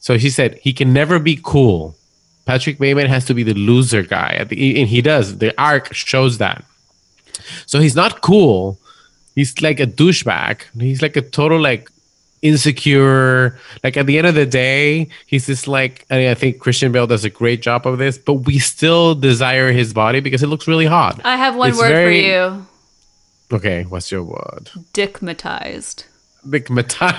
So 0.00 0.16
she 0.18 0.30
said 0.30 0.58
he 0.62 0.72
can 0.72 0.92
never 0.92 1.18
be 1.18 1.38
cool. 1.42 1.96
Patrick 2.48 2.78
Bateman 2.78 3.08
has 3.08 3.26
to 3.26 3.34
be 3.34 3.42
the 3.42 3.52
loser 3.52 4.02
guy, 4.02 4.30
at 4.38 4.48
the, 4.48 4.80
and 4.80 4.88
he 4.88 5.02
does. 5.02 5.36
The 5.36 5.52
arc 5.60 5.92
shows 5.92 6.38
that. 6.38 6.64
So 7.66 7.78
he's 7.78 7.94
not 7.94 8.22
cool. 8.22 8.78
He's 9.34 9.60
like 9.60 9.80
a 9.80 9.86
douchebag. 9.86 10.62
He's 10.80 11.02
like 11.02 11.14
a 11.16 11.20
total 11.20 11.60
like 11.60 11.90
insecure. 12.40 13.58
Like 13.84 13.98
at 13.98 14.06
the 14.06 14.16
end 14.16 14.26
of 14.26 14.34
the 14.34 14.46
day, 14.46 15.08
he's 15.26 15.44
just 15.44 15.68
like. 15.68 16.06
I, 16.10 16.16
mean, 16.16 16.30
I 16.30 16.34
think 16.34 16.58
Christian 16.58 16.90
Bale 16.90 17.06
does 17.06 17.26
a 17.26 17.28
great 17.28 17.60
job 17.60 17.86
of 17.86 17.98
this, 17.98 18.16
but 18.16 18.32
we 18.48 18.58
still 18.58 19.14
desire 19.14 19.70
his 19.70 19.92
body 19.92 20.20
because 20.20 20.42
it 20.42 20.46
looks 20.46 20.66
really 20.66 20.86
hot. 20.86 21.20
I 21.24 21.36
have 21.36 21.54
one 21.54 21.68
It's 21.68 21.78
word 21.78 21.88
very- 21.88 22.22
for 22.22 22.28
you: 22.28 22.66
Okay, 23.52 23.82
what's 23.84 24.10
your 24.10 24.22
word? 24.22 24.70
dickmatized. 24.94 26.04
Mata. 26.70 27.14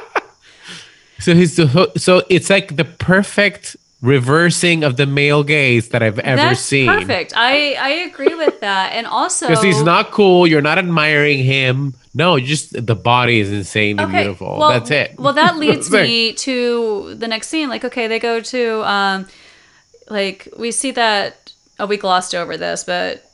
so 1.20 1.34
he's 1.36 1.54
the, 1.54 1.92
so 1.96 2.22
it's 2.28 2.50
like 2.50 2.74
the 2.74 2.84
perfect 2.84 3.76
reversing 4.04 4.84
of 4.84 4.96
the 4.96 5.06
male 5.06 5.42
gaze 5.42 5.88
that 5.88 6.02
I've 6.02 6.18
ever 6.18 6.36
That's 6.36 6.60
seen. 6.60 6.86
perfect. 6.86 7.32
I 7.34 7.74
I 7.74 7.88
agree 8.08 8.34
with 8.34 8.60
that, 8.60 8.92
and 8.92 9.06
also 9.06 9.48
Because 9.48 9.64
he's 9.64 9.82
not 9.82 10.10
cool. 10.10 10.46
You're 10.46 10.62
not 10.62 10.78
admiring 10.78 11.38
him. 11.42 11.94
No, 12.14 12.38
just 12.38 12.86
the 12.86 12.94
body 12.94 13.40
is 13.40 13.50
insanely 13.50 14.06
beautiful. 14.06 14.58
Well, 14.58 14.68
That's 14.68 14.90
it. 14.90 15.18
Well, 15.18 15.32
that 15.32 15.56
leads 15.64 15.90
me 15.90 16.32
to 16.34 17.14
the 17.14 17.26
next 17.26 17.48
scene. 17.48 17.68
Like, 17.68 17.84
okay, 17.84 18.06
they 18.06 18.20
go 18.20 18.40
to, 18.40 18.88
um, 18.88 19.26
like, 20.08 20.48
we 20.56 20.70
see 20.70 20.92
that. 20.92 21.52
Oh, 21.80 21.86
we 21.86 21.96
glossed 21.96 22.34
over 22.36 22.56
this, 22.56 22.84
but 22.84 23.28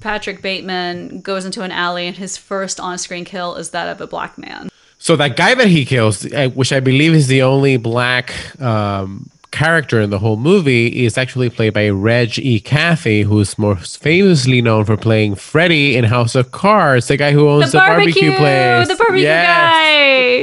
Patrick 0.00 0.42
Bateman 0.42 1.22
goes 1.22 1.46
into 1.46 1.62
an 1.62 1.70
alley, 1.72 2.06
and 2.06 2.14
his 2.16 2.36
first 2.36 2.78
on-screen 2.78 3.24
kill 3.24 3.54
is 3.54 3.70
that 3.70 3.88
of 3.88 4.02
a 4.02 4.06
black 4.06 4.36
man. 4.36 4.68
So 4.98 5.16
that 5.16 5.36
guy 5.36 5.54
that 5.54 5.68
he 5.68 5.86
kills, 5.86 6.24
which 6.54 6.72
I 6.72 6.80
believe 6.80 7.14
is 7.14 7.28
the 7.28 7.42
only 7.42 7.78
black 7.78 8.34
um, 8.60 9.30
character 9.50 10.00
in 10.00 10.10
the 10.10 10.18
whole 10.18 10.36
movie, 10.36 11.04
is 11.04 11.16
actually 11.18 11.50
played 11.50 11.74
by 11.74 11.88
Reg 11.88 12.38
E. 12.38 12.60
Cathey, 12.60 13.24
who's 13.24 13.58
most 13.58 13.98
famously 14.02 14.60
known 14.62 14.84
for 14.84 14.96
playing 14.96 15.34
Freddy 15.36 15.96
in 15.96 16.04
House 16.04 16.34
of 16.34 16.50
Cards, 16.52 17.08
the 17.08 17.16
guy 17.16 17.32
who 17.32 17.48
owns 17.48 17.72
The 17.72 17.78
the, 17.78 17.86
barbecue, 17.86 18.36
place. 18.36 18.88
the 18.88 18.96
barbecue 18.96 19.22
Yes. 19.24 19.46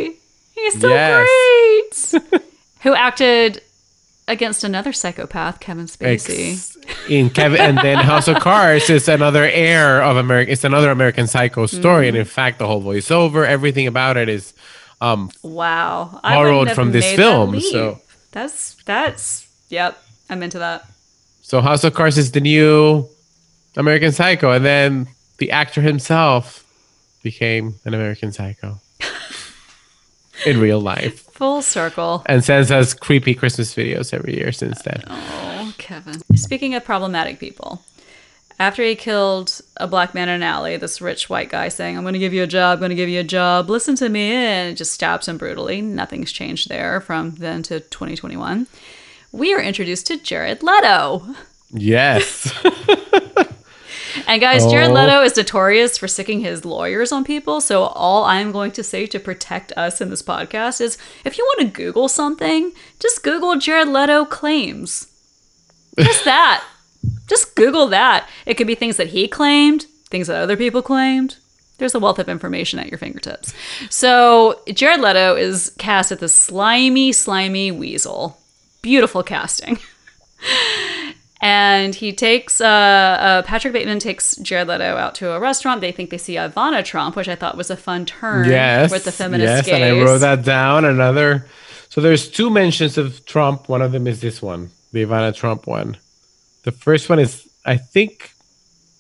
guy. 0.10 0.14
He's 0.56 0.82
so 0.82 0.90
Yes. 0.90 2.12
great. 2.12 2.42
Who 2.82 2.94
acted 2.96 3.62
against 4.28 4.64
another 4.64 4.92
psychopath, 4.94 5.60
Kevin 5.60 5.86
Spacey. 5.86 6.54
Ex- 6.54 6.78
in 7.10 7.30
Kevin, 7.30 7.60
and 7.62 7.78
then 7.80 7.98
House 7.98 8.28
of 8.28 8.38
Cards 8.40 8.90
is 8.90 9.08
another 9.08 9.44
heir 9.44 10.02
of 10.04 10.18
American. 10.18 10.52
It's 10.54 10.64
another 10.64 10.90
American 10.92 11.28
Psycho 11.28 11.66
story, 11.68 12.06
Mm. 12.06 12.10
and 12.10 12.18
in 12.18 12.26
fact, 12.26 12.58
the 12.60 12.66
whole 12.68 12.82
voiceover, 12.82 13.46
everything 13.46 13.86
about 13.88 14.18
it 14.18 14.30
is 14.30 14.54
um, 15.02 15.30
Wow. 15.44 16.20
Borrowed 16.24 16.72
from 16.72 16.92
this 16.92 17.12
film, 17.14 17.60
so- 17.60 18.00
that's 18.36 18.76
that's 18.86 19.48
yep. 19.70 19.98
I'm 20.30 20.44
into 20.44 20.60
that. 20.60 20.86
So 21.42 21.62
House 21.62 21.84
of 21.84 21.94
Cards 21.94 22.18
is 22.18 22.32
the 22.32 22.42
new 22.42 23.08
American 23.78 24.12
Psycho, 24.12 24.52
and 24.52 24.66
then 24.66 25.08
the 25.38 25.52
actor 25.52 25.82
himself 25.82 26.62
became 27.24 27.76
an 27.86 27.94
American 27.94 28.32
Psycho 28.32 28.80
in 30.46 30.60
real 30.60 30.80
life, 30.82 31.22
Full 31.32 31.62
circle. 31.62 32.24
and 32.26 32.44
sends 32.44 32.72
us 32.72 32.94
creepy 32.94 33.34
Christmas 33.34 33.74
videos 33.74 34.14
every 34.14 34.36
year 34.36 34.52
since 34.52 34.82
then. 34.82 35.04
Oh, 35.08 35.74
Kevin. 35.78 36.20
Speaking 36.36 36.76
of 36.76 36.84
problematic 36.84 37.40
people, 37.40 37.84
after 38.60 38.84
he 38.84 38.96
killed 38.96 39.60
a 39.78 39.88
black 39.88 40.14
man 40.14 40.30
in 40.30 40.36
an 40.36 40.44
alley, 40.44 40.78
this 40.78 41.02
rich 41.02 41.30
white 41.30 41.50
guy 41.50 41.68
saying, 41.70 41.98
I'm 41.98 42.04
going 42.04 42.14
to 42.14 42.20
give 42.20 42.34
you 42.34 42.44
a 42.44 42.48
job, 42.48 42.80
going 42.80 42.90
to 42.90 42.96
give 42.96 43.10
you 43.10 43.20
a 43.20 43.24
job, 43.24 43.70
listen 43.70 43.96
to 43.98 44.10
me, 44.10 44.32
and 44.32 44.78
just 44.78 44.94
stabs 44.94 45.28
him 45.28 45.38
brutally. 45.38 45.82
Nothing's 45.82 46.32
changed 46.32 46.70
there 46.70 47.02
from 47.02 47.32
then 47.36 47.64
to 47.64 47.80
2021. 47.82 48.68
We 49.32 49.54
are 49.54 49.62
introduced 49.62 50.08
to 50.08 50.18
Jared 50.18 50.64
Leto. 50.64 51.36
Yes, 51.72 52.54
And 54.28 54.40
guys, 54.42 54.66
Jared 54.66 54.92
Oh. 54.92 54.94
Leto 54.94 55.22
is 55.24 55.36
notorious 55.36 55.98
for 55.98 56.08
sicking 56.08 56.40
his 56.40 56.64
lawyers 56.64 57.12
on 57.12 57.24
people. 57.26 57.60
So 57.60 57.84
all 57.84 58.24
I'm 58.24 58.52
going 58.52 58.72
to 58.72 58.84
say 58.84 59.06
to 59.08 59.20
protect 59.20 59.74
us 59.74 60.00
in 60.00 60.10
this 60.10 60.24
podcast 60.24 60.80
is 60.80 60.98
if 61.26 61.38
you 61.38 61.44
want 61.44 61.60
to 61.62 61.78
Google 61.78 62.08
something, 62.08 62.72
just 63.00 63.24
Google 63.24 63.58
Jared 63.58 63.90
Leto 63.90 64.24
claims. 64.26 65.08
Just 66.00 66.24
that. 66.26 66.64
just 67.28 67.56
Google 67.56 67.88
that. 67.88 68.28
It 68.46 68.56
could 68.56 68.68
be 68.68 68.76
things 68.76 68.98
that 68.98 69.08
he 69.08 69.28
claimed, 69.28 69.86
things 70.10 70.28
that 70.28 70.42
other 70.42 70.58
people 70.58 70.82
claimed. 70.82 71.38
There's 71.78 71.96
a 71.96 72.00
wealth 72.00 72.20
of 72.20 72.30
information 72.30 72.80
at 72.80 72.90
your 72.90 72.98
fingertips. 72.98 73.54
So 73.90 74.62
Jared 74.74 75.02
Leto 75.02 75.36
is 75.36 75.74
cast 75.78 76.12
as 76.12 76.20
the 76.20 76.30
slimy, 76.30 77.12
slimy 77.12 77.72
weasel. 77.72 78.40
Beautiful 78.82 79.24
casting. 79.24 79.80
And 81.42 81.94
he 81.94 82.12
takes 82.12 82.60
uh, 82.60 82.66
uh, 82.66 83.42
Patrick 83.44 83.72
Bateman 83.72 84.00
takes 84.00 84.36
Jared 84.38 84.68
Leto 84.68 84.96
out 84.96 85.14
to 85.16 85.32
a 85.32 85.40
restaurant. 85.40 85.80
They 85.80 85.92
think 85.92 86.10
they 86.10 86.18
see 86.18 86.36
Ivana 86.36 86.84
Trump, 86.84 87.16
which 87.16 87.28
I 87.28 87.36
thought 87.36 87.56
was 87.56 87.70
a 87.70 87.78
fun 87.78 88.06
turn 88.06 88.50
yes, 88.50 88.90
with 88.90 89.04
the 89.04 89.12
feminist 89.12 89.48
yes, 89.48 89.66
gaze. 89.68 89.76
and 89.76 89.84
I 89.84 90.04
wrote 90.04 90.20
that 90.20 90.44
down. 90.44 90.86
Another. 90.86 91.46
So 91.90 92.02
there's 92.02 92.30
two 92.30 92.50
mentions 92.50 92.98
of 92.98 93.24
Trump. 93.28 93.70
One 93.70 93.84
of 93.84 93.92
them 93.92 94.08
is 94.08 94.22
this 94.22 94.42
one, 94.42 94.72
the 94.92 95.04
Ivana 95.06 95.36
Trump 95.36 95.68
one. 95.68 95.98
The 96.66 96.72
first 96.72 97.10
one 97.10 97.20
is 97.20 97.48
I 97.66 97.78
think 97.78 98.34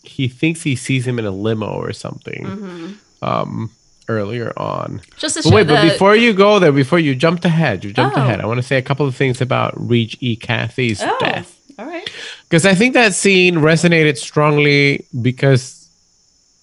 he 0.03 0.27
thinks 0.27 0.61
he 0.63 0.75
sees 0.75 1.05
him 1.05 1.19
in 1.19 1.25
a 1.25 1.31
limo 1.31 1.67
or 1.67 1.91
something. 1.93 2.45
Mm-hmm. 2.45 2.93
Um, 3.25 3.71
earlier 4.07 4.53
on. 4.57 5.01
Just 5.17 5.43
But 5.43 5.51
wait, 5.53 5.67
but 5.67 5.81
before 5.81 6.15
you 6.15 6.33
go 6.33 6.59
there, 6.59 6.71
before 6.71 6.99
you 6.99 7.15
jumped 7.15 7.43
ahead, 7.43 7.83
you 7.83 7.91
jumped 7.91 8.17
Oh. 8.17 8.21
ahead. 8.21 8.39
I 8.39 8.45
want 8.45 8.59
to 8.59 8.63
say 8.63 8.77
a 8.77 8.81
couple 8.81 9.07
of 9.07 9.15
things 9.15 9.41
about 9.41 9.73
Reach 9.75 10.17
E. 10.21 10.35
Cathy's 10.35 11.01
oh, 11.01 11.17
death. 11.19 11.59
all 11.79 11.85
right, 11.87 12.07
Because 12.43 12.65
I 12.65 12.75
think 12.75 12.93
that 12.93 13.13
scene 13.15 13.55
resonated 13.55 14.17
strongly 14.17 15.05
because 15.21 15.89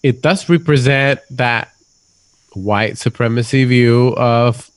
it 0.03 0.23
does 0.23 0.49
represent 0.49 1.21
that 1.31 1.73
white 2.53 2.97
supremacy 2.99 3.65
view 3.65 4.15
of 4.17 4.71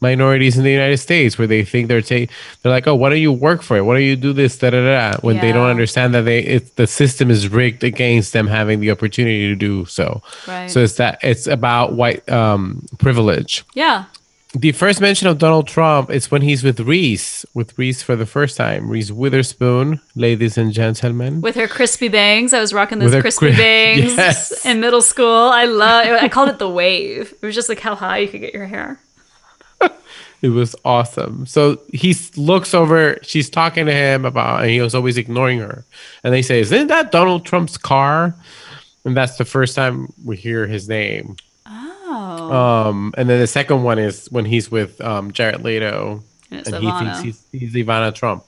minorities 0.00 0.56
in 0.58 0.64
the 0.64 0.70
United 0.70 0.98
States, 0.98 1.36
where 1.38 1.46
they 1.46 1.64
think 1.64 1.88
they're 1.88 2.02
ta- 2.02 2.26
they're 2.62 2.72
like, 2.72 2.86
oh, 2.86 2.94
why 2.94 3.08
don't 3.10 3.20
you 3.20 3.32
work 3.32 3.62
for 3.62 3.76
it? 3.76 3.82
Why 3.82 3.94
don't 3.94 4.04
you 4.04 4.16
do 4.16 4.32
this? 4.32 4.56
Da 4.58 4.70
da 4.70 4.80
da. 4.82 5.12
da," 5.12 5.18
When 5.20 5.38
they 5.38 5.52
don't 5.52 5.68
understand 5.68 6.14
that 6.14 6.22
they 6.22 6.40
it's 6.40 6.70
the 6.72 6.86
system 6.86 7.30
is 7.30 7.48
rigged 7.48 7.84
against 7.84 8.32
them 8.32 8.46
having 8.46 8.80
the 8.80 8.90
opportunity 8.90 9.48
to 9.48 9.54
do 9.56 9.84
so. 9.86 10.22
right, 10.48 10.70
So 10.70 10.80
it's 10.82 10.94
that 10.94 11.18
it's 11.22 11.46
about 11.46 11.92
white 11.94 12.28
um, 12.30 12.86
privilege. 12.98 13.64
yeah, 13.74 14.04
The 14.54 14.72
first 14.72 15.00
mention 15.00 15.28
of 15.28 15.38
Donald 15.38 15.68
Trump 15.68 16.10
is 16.10 16.28
when 16.30 16.42
he's 16.42 16.64
with 16.64 16.80
Reese, 16.80 17.46
with 17.54 17.78
Reese 17.78 18.02
for 18.02 18.16
the 18.16 18.26
first 18.26 18.56
time. 18.56 18.90
Reese 18.90 19.12
Witherspoon, 19.12 20.00
ladies 20.16 20.58
and 20.58 20.72
gentlemen. 20.72 21.40
with 21.40 21.54
her 21.54 21.68
crispy 21.68 22.08
bangs. 22.08 22.52
I 22.52 22.58
was 22.60 22.72
rocking 22.74 22.98
those 22.98 23.14
crispy 23.20 23.48
cri- 23.54 23.56
bangs 23.56 24.16
Yes. 24.16 24.64
in 24.66 24.80
middle 24.80 25.02
school. 25.02 25.50
I 25.62 25.66
love. 25.66 26.06
I 26.20 26.28
called 26.28 26.48
it 26.48 26.58
the 26.58 26.68
wave. 26.68 27.32
It 27.40 27.46
was 27.46 27.54
just 27.54 27.68
like 27.68 27.78
how 27.80 27.94
high 27.94 28.18
you 28.18 28.28
could 28.28 28.40
get 28.40 28.52
your 28.54 28.66
hair. 28.66 28.98
It 30.42 30.48
was 30.48 30.74
awesome. 30.84 31.44
So 31.46 31.80
he 31.92 32.14
looks 32.36 32.72
over, 32.74 33.18
she's 33.22 33.50
talking 33.50 33.86
to 33.86 33.92
him 33.92 34.24
about, 34.24 34.62
and 34.62 34.70
he 34.70 34.80
was 34.80 34.94
always 34.94 35.18
ignoring 35.18 35.58
her. 35.58 35.84
And 36.24 36.32
they 36.32 36.42
say, 36.42 36.60
Isn't 36.60 36.86
that 36.86 37.12
Donald 37.12 37.44
Trump's 37.44 37.76
car? 37.76 38.34
And 39.04 39.16
that's 39.16 39.36
the 39.36 39.44
first 39.44 39.74
time 39.76 40.12
we 40.24 40.36
hear 40.36 40.66
his 40.66 40.88
name. 40.88 41.36
Oh, 41.66 42.52
Um, 42.52 43.14
and 43.16 43.28
then 43.28 43.38
the 43.40 43.46
second 43.46 43.82
one 43.82 43.98
is 43.98 44.26
when 44.30 44.44
he's 44.44 44.70
with 44.70 45.00
um, 45.00 45.32
Jared 45.32 45.62
Leto, 45.62 46.22
and 46.50 46.66
he 46.82 46.90
thinks 47.04 47.20
he's, 47.20 47.46
he's 47.52 47.74
Ivana 47.74 48.14
Trump. 48.14 48.44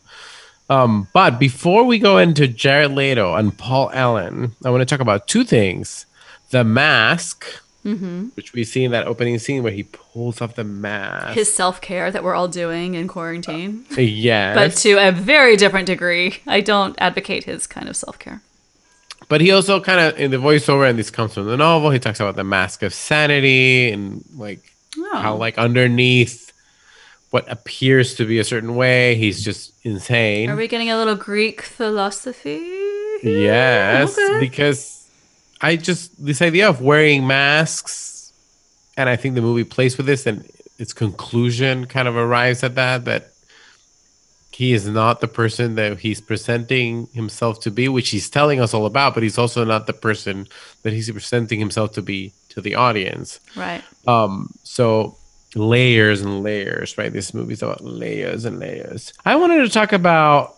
Um, 0.71 1.07
but 1.13 1.39
before 1.39 1.85
we 1.85 1.99
go 1.99 2.19
into 2.19 2.49
Jared 2.49 2.93
Leto 2.93 3.35
and 3.35 3.57
Paul 3.57 3.91
Allen, 3.93 4.55
I 4.65 4.71
want 4.71 4.81
to 4.81 4.87
talk 4.87 5.01
about 5.01 5.29
two 5.29 5.45
things: 5.45 6.07
the 6.51 6.65
mask, 6.65 7.45
Mm-hmm. 7.85 8.27
which 8.37 8.53
we 8.53 8.63
see 8.63 8.85
in 8.85 8.93
that 8.93 9.09
opening 9.09 9.39
scene 9.41 9.65
where 9.65 9.73
he 9.73 9.83
pulls 9.83 10.41
off 10.41 10.55
the 10.55 10.63
mask. 10.63 11.35
His 11.35 11.53
self 11.53 11.81
care 11.81 12.13
that 12.13 12.23
we're 12.23 12.35
all 12.35 12.47
doing 12.47 12.95
in 12.95 13.09
quarantine, 13.09 13.85
yes, 13.97 14.55
but 14.55 14.81
to 14.83 14.93
a 15.09 15.11
very 15.11 15.57
different 15.57 15.87
degree. 15.87 16.39
I 16.47 16.61
don't 16.61 16.95
advocate 16.99 17.43
his 17.45 17.67
kind 17.67 17.89
of 17.89 17.97
self 17.97 18.19
care. 18.21 18.41
But 19.29 19.41
he 19.41 19.51
also 19.51 19.81
kind 19.81 19.99
of 19.99 20.19
in 20.21 20.31
the 20.31 20.37
voiceover, 20.37 20.89
and 20.89 20.97
this 20.99 21.11
comes 21.11 21.35
from 21.35 21.47
the 21.47 21.57
novel. 21.57 21.91
He 21.91 21.99
talks 21.99 22.21
about 22.21 22.37
the 22.37 22.45
mask 22.45 22.83
of 22.85 22.95
sanity 22.95 23.91
and 23.91 24.25
like 24.37 24.61
Oh. 24.99 25.17
how 25.19 25.35
like 25.37 25.57
underneath 25.59 26.53
what 27.31 27.51
appears 27.51 28.15
to 28.17 28.27
be 28.27 28.39
a 28.39 28.45
certain 28.45 28.77
way, 28.77 29.15
he's 29.17 29.43
just 29.43 29.73
insane. 29.85 30.51
Are 30.51 30.55
we 30.57 30.69
getting 30.69 30.91
a 30.91 30.97
little 30.99 31.15
Greek 31.17 31.63
philosophy? 31.63 32.61
Yes, 33.23 34.19
Okay. 34.19 34.39
because 34.41 35.02
I 35.63 35.77
just 35.77 36.25
this 36.25 36.43
idea 36.43 36.69
of 36.69 36.81
wearing 36.81 37.27
masks, 37.27 38.33
and 38.97 39.09
I 39.09 39.17
think 39.17 39.35
the 39.37 39.43
movie 39.43 39.65
plays 39.65 39.97
with 39.97 40.07
this, 40.07 40.27
and 40.27 40.45
its 40.79 40.93
conclusion 40.93 41.87
kind 41.87 42.09
of 42.09 42.17
arrives 42.17 42.63
at 42.63 42.75
that 42.75 43.05
that 43.05 43.29
he 44.55 44.73
is 44.73 44.87
not 44.87 45.21
the 45.21 45.29
person 45.29 45.77
that 45.77 45.99
he's 45.99 46.21
presenting 46.21 47.07
himself 47.15 47.61
to 47.61 47.71
be, 47.71 47.89
which 47.89 48.11
he's 48.11 48.29
telling 48.29 48.61
us 48.61 48.75
all 48.75 48.87
about, 48.87 49.15
but 49.15 49.23
he's 49.23 49.39
also 49.39 49.65
not 49.65 49.87
the 49.87 49.93
person 49.93 50.47
that 50.83 50.93
he's 50.93 51.11
presenting 51.11 51.59
himself 51.59 51.93
to 51.93 52.03
be 52.03 52.33
to 52.51 52.61
the 52.61 52.75
audience. 52.75 53.41
Right. 53.57 53.83
Um, 54.07 54.53
so 54.63 55.17
layers 55.55 56.21
and 56.21 56.43
layers, 56.43 56.99
right? 56.99 57.13
This 57.13 57.33
movie's 57.33 57.63
about 57.63 57.83
layers 57.83 58.45
and 58.45 58.59
layers. 58.59 59.13
I 59.25 59.37
wanted 59.37 59.63
to 59.63 59.69
talk 59.71 59.93
about 59.93 60.57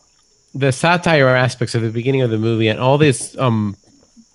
the 0.55 0.73
satire 0.73 1.29
aspects 1.29 1.75
of 1.75 1.83
the 1.83 1.91
beginning 1.91 2.23
of 2.23 2.31
the 2.31 2.39
movie 2.39 2.69
and 2.69 2.79
all 2.79 2.97
this 2.97 3.37
um 3.39 3.77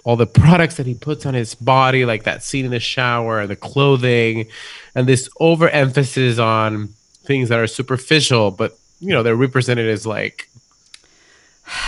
all 0.03 0.15
the 0.15 0.27
products 0.27 0.77
that 0.77 0.85
he 0.85 0.93
puts 0.93 1.25
on 1.25 1.33
his 1.33 1.55
body, 1.55 2.05
like 2.05 2.23
that 2.23 2.43
scene 2.43 2.65
in 2.65 2.71
the 2.71 2.79
shower, 2.79 3.45
the 3.47 3.55
clothing, 3.55 4.47
and 4.95 5.07
this 5.07 5.29
overemphasis 5.39 6.39
on 6.39 6.89
things 7.23 7.49
that 7.49 7.59
are 7.59 7.67
superficial, 7.67 8.51
but 8.51 8.77
you 8.99 9.09
know, 9.09 9.23
they're 9.23 9.35
represented 9.35 9.87
as 9.87 10.05
like 10.05 10.49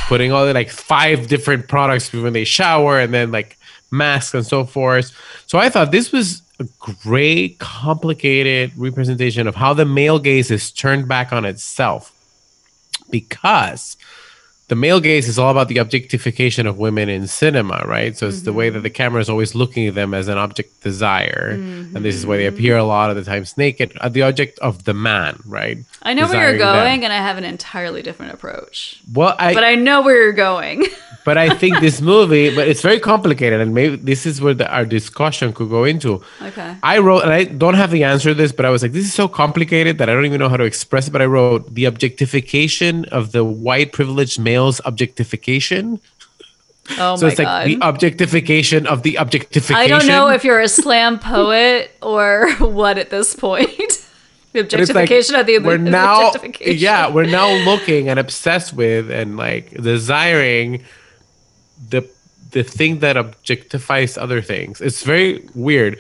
putting 0.08 0.32
all 0.32 0.46
the 0.46 0.54
like 0.54 0.70
five 0.70 1.28
different 1.28 1.68
products 1.68 2.12
when 2.14 2.34
they 2.34 2.44
shower 2.44 3.00
and 3.00 3.14
then 3.14 3.32
like 3.32 3.58
masks 3.90 4.34
and 4.34 4.46
so 4.46 4.64
forth. 4.64 5.12
So 5.48 5.58
I 5.58 5.70
thought 5.70 5.92
this 5.92 6.12
was 6.12 6.42
a 6.60 6.68
great, 6.80 7.60
complicated 7.60 8.72
representation 8.78 9.48
of 9.48 9.56
how 9.56 9.74
the 9.74 9.86
male 9.86 10.20
gaze 10.20 10.52
is 10.52 10.72
turned 10.72 11.08
back 11.08 11.34
on 11.34 11.44
itself 11.44 12.14
because 13.10 13.98
the 14.72 14.76
male 14.78 15.02
gaze 15.02 15.28
is 15.28 15.38
all 15.38 15.52
about 15.52 15.68
the 15.68 15.80
objectification 15.80 16.66
of 16.66 16.78
women 16.78 17.10
in 17.10 17.28
cinema, 17.28 17.84
right? 17.86 18.16
So 18.16 18.30
it's 18.30 18.38
mm-hmm. 18.38 18.46
the 18.46 18.54
way 18.54 18.70
that 18.70 18.80
the 18.80 18.90
camera 18.90 19.20
is 19.20 19.30
always 19.30 19.54
looking 19.54 19.86
at 19.86 19.96
them 19.96 20.14
as 20.14 20.30
an 20.30 20.38
object 20.38 20.82
desire, 20.82 21.58
mm-hmm. 21.58 21.94
and 21.94 22.06
this 22.06 22.16
is 22.16 22.26
why 22.26 22.38
they 22.38 22.46
appear 22.46 22.78
a 22.78 22.86
lot 22.86 23.10
of 23.10 23.18
the 23.18 23.26
times 23.26 23.58
naked, 23.58 23.92
uh, 24.00 24.08
the 24.08 24.22
object 24.22 24.58
of 24.60 24.86
the 24.86 24.94
man, 24.94 25.42
right? 25.46 25.80
I 26.04 26.14
know 26.14 26.22
Desiring 26.22 26.40
where 26.40 26.50
you're 26.52 26.58
going, 26.58 27.02
them. 27.02 27.12
and 27.12 27.12
I 27.12 27.18
have 27.18 27.38
an 27.38 27.44
entirely 27.44 28.02
different 28.02 28.34
approach. 28.34 29.02
Well, 29.14 29.36
I 29.38 29.54
but 29.54 29.66
I 29.66 29.76
know 29.76 30.04
where 30.04 30.16
you're 30.16 30.32
going. 30.32 30.86
but 31.24 31.38
I 31.38 31.50
think 31.50 31.80
this 31.80 32.02
movie, 32.02 32.54
but 32.56 32.68
it's 32.68 32.82
very 32.82 33.00
complicated, 33.00 33.62
and 33.62 33.74
maybe 33.74 33.96
this 33.96 34.26
is 34.26 34.42
where 34.42 34.54
the, 34.54 34.72
our 34.72 34.86
discussion 34.86 35.54
could 35.54 35.70
go 35.70 35.84
into. 35.84 36.24
Okay. 36.42 36.76
I 36.82 36.98
wrote, 37.00 37.24
and 37.24 37.32
I 37.32 37.44
don't 37.44 37.76
have 37.76 37.92
the 37.92 38.04
answer 38.04 38.30
to 38.30 38.34
this, 38.34 38.52
but 38.52 38.66
I 38.66 38.70
was 38.70 38.82
like, 38.82 38.92
this 38.92 39.06
is 39.06 39.14
so 39.14 39.28
complicated 39.28 39.98
that 40.00 40.10
I 40.10 40.14
don't 40.14 40.26
even 40.26 40.40
know 40.40 40.50
how 40.50 40.58
to 40.58 40.64
express 40.64 41.08
it. 41.08 41.12
But 41.12 41.22
I 41.22 41.26
wrote 41.26 41.74
the 41.74 41.86
objectification 41.86 43.06
of 43.06 43.32
the 43.32 43.44
white 43.44 43.92
privileged 43.92 44.40
male's 44.40 44.82
objectification. 44.86 46.00
Oh 46.92 46.94
my 46.94 46.96
god. 46.98 47.20
so 47.20 47.26
my 47.26 47.32
it's 47.32 47.40
like 47.40 47.48
God. 47.48 47.68
the 47.68 47.78
objectification 47.82 48.88
of 48.88 49.04
the 49.04 49.16
objectification. 49.16 49.76
I 49.76 49.88
don't 49.88 50.08
know 50.08 50.30
if 50.30 50.44
you're 50.44 50.60
a 50.60 50.68
slam 50.68 51.20
poet 51.20 51.92
or 52.02 52.52
what 52.60 52.98
at 52.98 53.10
this 53.10 53.36
point. 53.36 54.08
The 54.54 54.60
objectification 54.60 55.36
like, 55.36 55.42
of 55.42 55.48
the 55.48 55.60
we're 55.60 55.78
now, 55.78 56.34
Yeah, 56.60 57.10
we're 57.10 57.24
now 57.24 57.50
looking 57.64 58.10
and 58.10 58.20
obsessed 58.20 58.74
with 58.74 59.10
and 59.10 59.38
like 59.38 59.72
desiring 59.82 60.84
the 61.90 62.08
the 62.52 62.64
thing 62.64 63.00
that 63.00 63.16
objectifies 63.16 64.22
other 64.22 64.42
things. 64.42 64.82
It's 64.82 65.04
very 65.04 65.48
weird. 65.56 66.00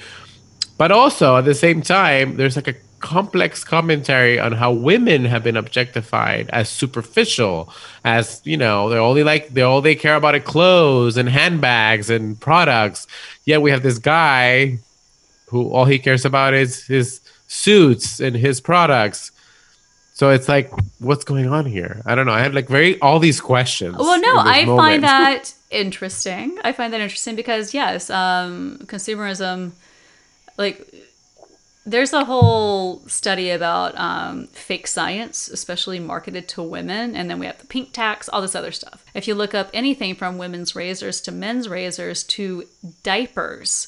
But 0.77 0.91
also 0.91 1.37
at 1.37 1.45
the 1.45 1.55
same 1.55 1.81
time, 1.81 2.35
there's 2.37 2.55
like 2.55 2.67
a 2.67 2.75
complex 2.99 3.63
commentary 3.63 4.39
on 4.39 4.51
how 4.51 4.71
women 4.71 5.25
have 5.25 5.43
been 5.43 5.57
objectified 5.57 6.49
as 6.51 6.69
superficial, 6.69 7.73
as 8.05 8.41
you 8.45 8.57
know, 8.57 8.89
they're 8.89 8.99
only 8.99 9.23
like 9.23 9.49
they 9.49 9.61
all 9.61 9.81
they 9.81 9.95
care 9.95 10.15
about 10.15 10.35
are 10.35 10.39
clothes 10.39 11.17
and 11.17 11.27
handbags 11.29 12.09
and 12.09 12.39
products. 12.39 13.07
Yet 13.45 13.61
we 13.61 13.71
have 13.71 13.83
this 13.83 13.97
guy 13.97 14.79
who 15.47 15.69
all 15.69 15.85
he 15.85 15.99
cares 15.99 16.25
about 16.25 16.53
is 16.53 16.85
his 16.85 17.21
suits 17.47 18.19
and 18.19 18.35
his 18.35 18.61
products. 18.61 19.31
So 20.13 20.29
it's 20.29 20.47
like, 20.47 20.71
what's 20.99 21.23
going 21.23 21.47
on 21.47 21.65
here? 21.65 22.01
I 22.05 22.15
don't 22.15 22.25
know. 22.25 22.33
I 22.33 22.41
had 22.41 22.53
like 22.53 22.69
very 22.69 22.99
all 23.01 23.19
these 23.19 23.41
questions. 23.41 23.97
Well, 23.97 24.21
no, 24.21 24.37
I 24.37 24.65
moment. 24.65 24.79
find 24.79 25.03
that 25.11 25.53
interesting. 25.71 26.57
I 26.63 26.71
find 26.71 26.93
that 26.93 27.01
interesting 27.01 27.35
because 27.35 27.73
yes, 27.73 28.09
um, 28.09 28.79
consumerism, 28.85 29.71
like 30.57 30.93
there's 31.85 32.13
a 32.13 32.25
whole 32.25 33.01
study 33.07 33.49
about 33.49 33.97
um, 33.97 34.47
fake 34.47 34.85
science, 34.85 35.47
especially 35.47 35.99
marketed 35.99 36.47
to 36.49 36.61
women, 36.61 37.15
and 37.15 37.29
then 37.29 37.39
we 37.39 37.47
have 37.47 37.57
the 37.57 37.65
pink 37.65 37.91
tax, 37.91 38.29
all 38.29 38.41
this 38.41 38.55
other 38.55 38.71
stuff. 38.71 39.03
If 39.15 39.27
you 39.27 39.33
look 39.33 39.55
up 39.55 39.69
anything 39.73 40.13
from 40.15 40.37
women's 40.37 40.75
razors 40.75 41.21
to 41.21 41.31
men's 41.31 41.67
razors 41.67 42.23
to 42.25 42.67
diapers, 43.03 43.87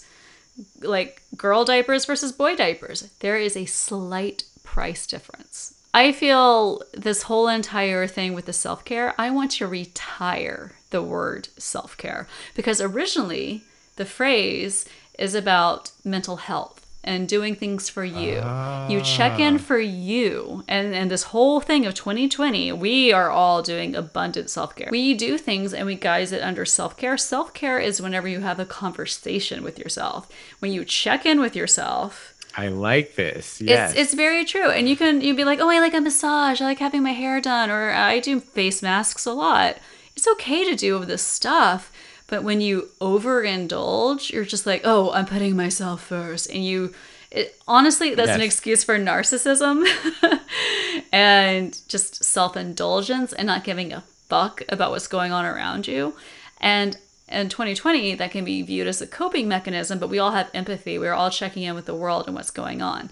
like 0.82 1.22
girl 1.38 1.66
diapers 1.66 2.06
versus 2.06 2.32
boy 2.32 2.56
diapers, 2.56 3.10
there 3.20 3.38
is 3.38 3.56
a 3.56 3.66
slight 3.66 4.46
price 4.64 5.06
difference. 5.06 5.76
I 5.94 6.12
feel 6.12 6.82
this 6.94 7.24
whole 7.24 7.48
entire 7.48 8.08
thing 8.08 8.34
with 8.34 8.46
the 8.46 8.54
self 8.54 8.84
care, 8.84 9.14
I 9.20 9.30
want 9.30 9.52
to 9.52 9.68
retire 9.68 10.72
the 10.94 11.04
word 11.04 11.50
self 11.58 11.98
care 11.98 12.26
because 12.56 12.80
originally 12.80 13.64
the 13.98 14.06
phrase 14.06 14.86
is 15.20 15.36
about 15.36 15.92
mental 16.06 16.38
health 16.38 16.80
and 17.04 17.28
doing 17.28 17.54
things 17.54 17.90
for 17.90 18.06
you. 18.06 18.40
Ah. 18.42 18.88
You 18.88 19.02
check 19.02 19.38
in 19.40 19.56
ah. 19.56 19.58
for 19.58 19.78
you. 19.80 20.64
And 20.70 20.96
and 20.96 21.12
this 21.12 21.24
whole 21.24 21.60
thing 21.60 21.86
of 21.86 21.94
2020, 21.94 22.72
we 22.72 23.12
are 23.12 23.30
all 23.30 23.62
doing 23.62 23.96
abundant 23.96 24.50
self-care. 24.50 24.88
We 24.90 25.14
do 25.14 25.38
things 25.38 25.74
and 25.74 25.86
we 25.86 25.96
guise 25.96 26.32
it 26.32 26.42
under 26.42 26.64
self-care. 26.64 27.18
Self-care 27.18 27.80
is 27.80 28.02
whenever 28.02 28.28
you 28.28 28.40
have 28.40 28.60
a 28.60 28.66
conversation 28.66 29.64
with 29.64 29.78
yourself. 29.78 30.30
When 30.60 30.72
you 30.72 30.86
check 30.86 31.26
in 31.26 31.42
with 31.42 31.56
yourself, 31.56 32.34
I 32.56 32.68
like 32.68 33.16
this. 33.16 33.60
Yes. 33.60 33.92
It's, 33.92 34.00
it's 34.00 34.14
very 34.14 34.46
true. 34.46 34.70
And 34.70 34.88
you 34.88 34.96
can 34.96 35.22
you'd 35.22 35.38
be 35.38 35.44
like, 35.44 35.60
"Oh, 35.60 35.70
I 35.70 35.80
like 35.80 35.96
a 35.96 36.02
massage. 36.02 36.62
I 36.62 36.66
like 36.66 36.80
having 36.80 37.04
my 37.04 37.14
hair 37.14 37.42
done 37.42 37.70
or 37.70 37.92
I 37.92 38.20
do 38.20 38.40
face 38.40 38.82
masks 38.82 39.26
a 39.26 39.34
lot." 39.34 39.78
It's 40.16 40.28
okay 40.28 40.70
to 40.70 40.76
do 40.76 41.04
this 41.06 41.26
stuff 41.26 41.92
but 42.34 42.44
when 42.44 42.62
you 42.62 42.90
overindulge, 43.00 44.32
you're 44.32 44.44
just 44.44 44.66
like, 44.66 44.82
oh, 44.84 45.12
I'm 45.12 45.28
putting 45.28 45.56
myself 45.56 46.04
first. 46.04 46.50
And 46.50 46.66
you, 46.66 46.94
it, 47.30 47.60
honestly, 47.68 48.16
that's 48.16 48.30
yes. 48.30 48.36
an 48.36 48.42
excuse 48.42 48.84
for 48.84 48.98
narcissism 48.98 49.86
and 51.12 51.80
just 51.88 52.24
self 52.24 52.58
indulgence 52.58 53.34
and 53.34 53.46
not 53.46 53.64
giving 53.64 53.94
a 53.94 54.02
fuck 54.02 54.64
about 54.70 54.90
what's 54.90 55.08
going 55.08 55.32
on 55.32 55.46
around 55.46 55.88
you. 55.88 56.16
And 56.60 56.98
in 57.28 57.50
2020, 57.50 58.16
that 58.16 58.32
can 58.32 58.46
be 58.46 58.62
viewed 58.62 58.88
as 58.88 59.00
a 59.00 59.06
coping 59.06 59.48
mechanism, 59.48 60.00
but 60.00 60.10
we 60.10 60.18
all 60.18 60.32
have 60.32 60.50
empathy. 60.54 60.98
We're 60.98 61.14
all 61.14 61.30
checking 61.30 61.62
in 61.62 61.76
with 61.76 61.86
the 61.86 61.94
world 61.94 62.26
and 62.26 62.36
what's 62.36 62.52
going 62.52 62.82
on. 62.82 63.12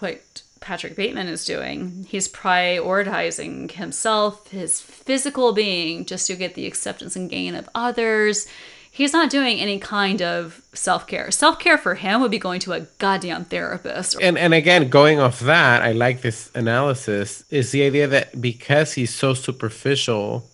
What 0.00 0.42
Patrick 0.60 0.94
Bateman 0.94 1.26
is 1.26 1.44
doing. 1.44 2.06
He's 2.08 2.28
prioritizing 2.28 3.72
himself, 3.72 4.48
his 4.50 4.80
physical 4.80 5.52
being, 5.52 6.04
just 6.04 6.26
to 6.26 6.36
get 6.36 6.54
the 6.54 6.66
acceptance 6.66 7.16
and 7.16 7.30
gain 7.30 7.54
of 7.54 7.68
others. 7.74 8.46
He's 8.92 9.12
not 9.12 9.30
doing 9.30 9.58
any 9.58 9.78
kind 9.78 10.20
of 10.20 10.62
self 10.74 11.06
care. 11.06 11.30
Self 11.30 11.58
care 11.58 11.78
for 11.78 11.94
him 11.94 12.20
would 12.20 12.30
be 12.30 12.38
going 12.38 12.60
to 12.60 12.72
a 12.72 12.80
goddamn 12.98 13.46
therapist. 13.46 14.16
And 14.20 14.36
and 14.36 14.52
again, 14.52 14.88
going 14.88 15.20
off 15.20 15.40
that, 15.40 15.82
I 15.82 15.92
like 15.92 16.20
this 16.20 16.50
analysis. 16.54 17.44
Is 17.50 17.70
the 17.70 17.84
idea 17.84 18.08
that 18.08 18.40
because 18.40 18.94
he's 18.94 19.14
so 19.14 19.32
superficial 19.32 20.46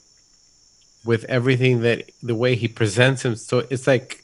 with 1.05 1.25
everything 1.25 1.81
that 1.81 2.11
the 2.23 2.35
way 2.35 2.57
he 2.57 2.69
presents 2.69 3.25
him, 3.25 3.37
so 3.37 3.67
it's 3.71 3.87
like 3.87 4.23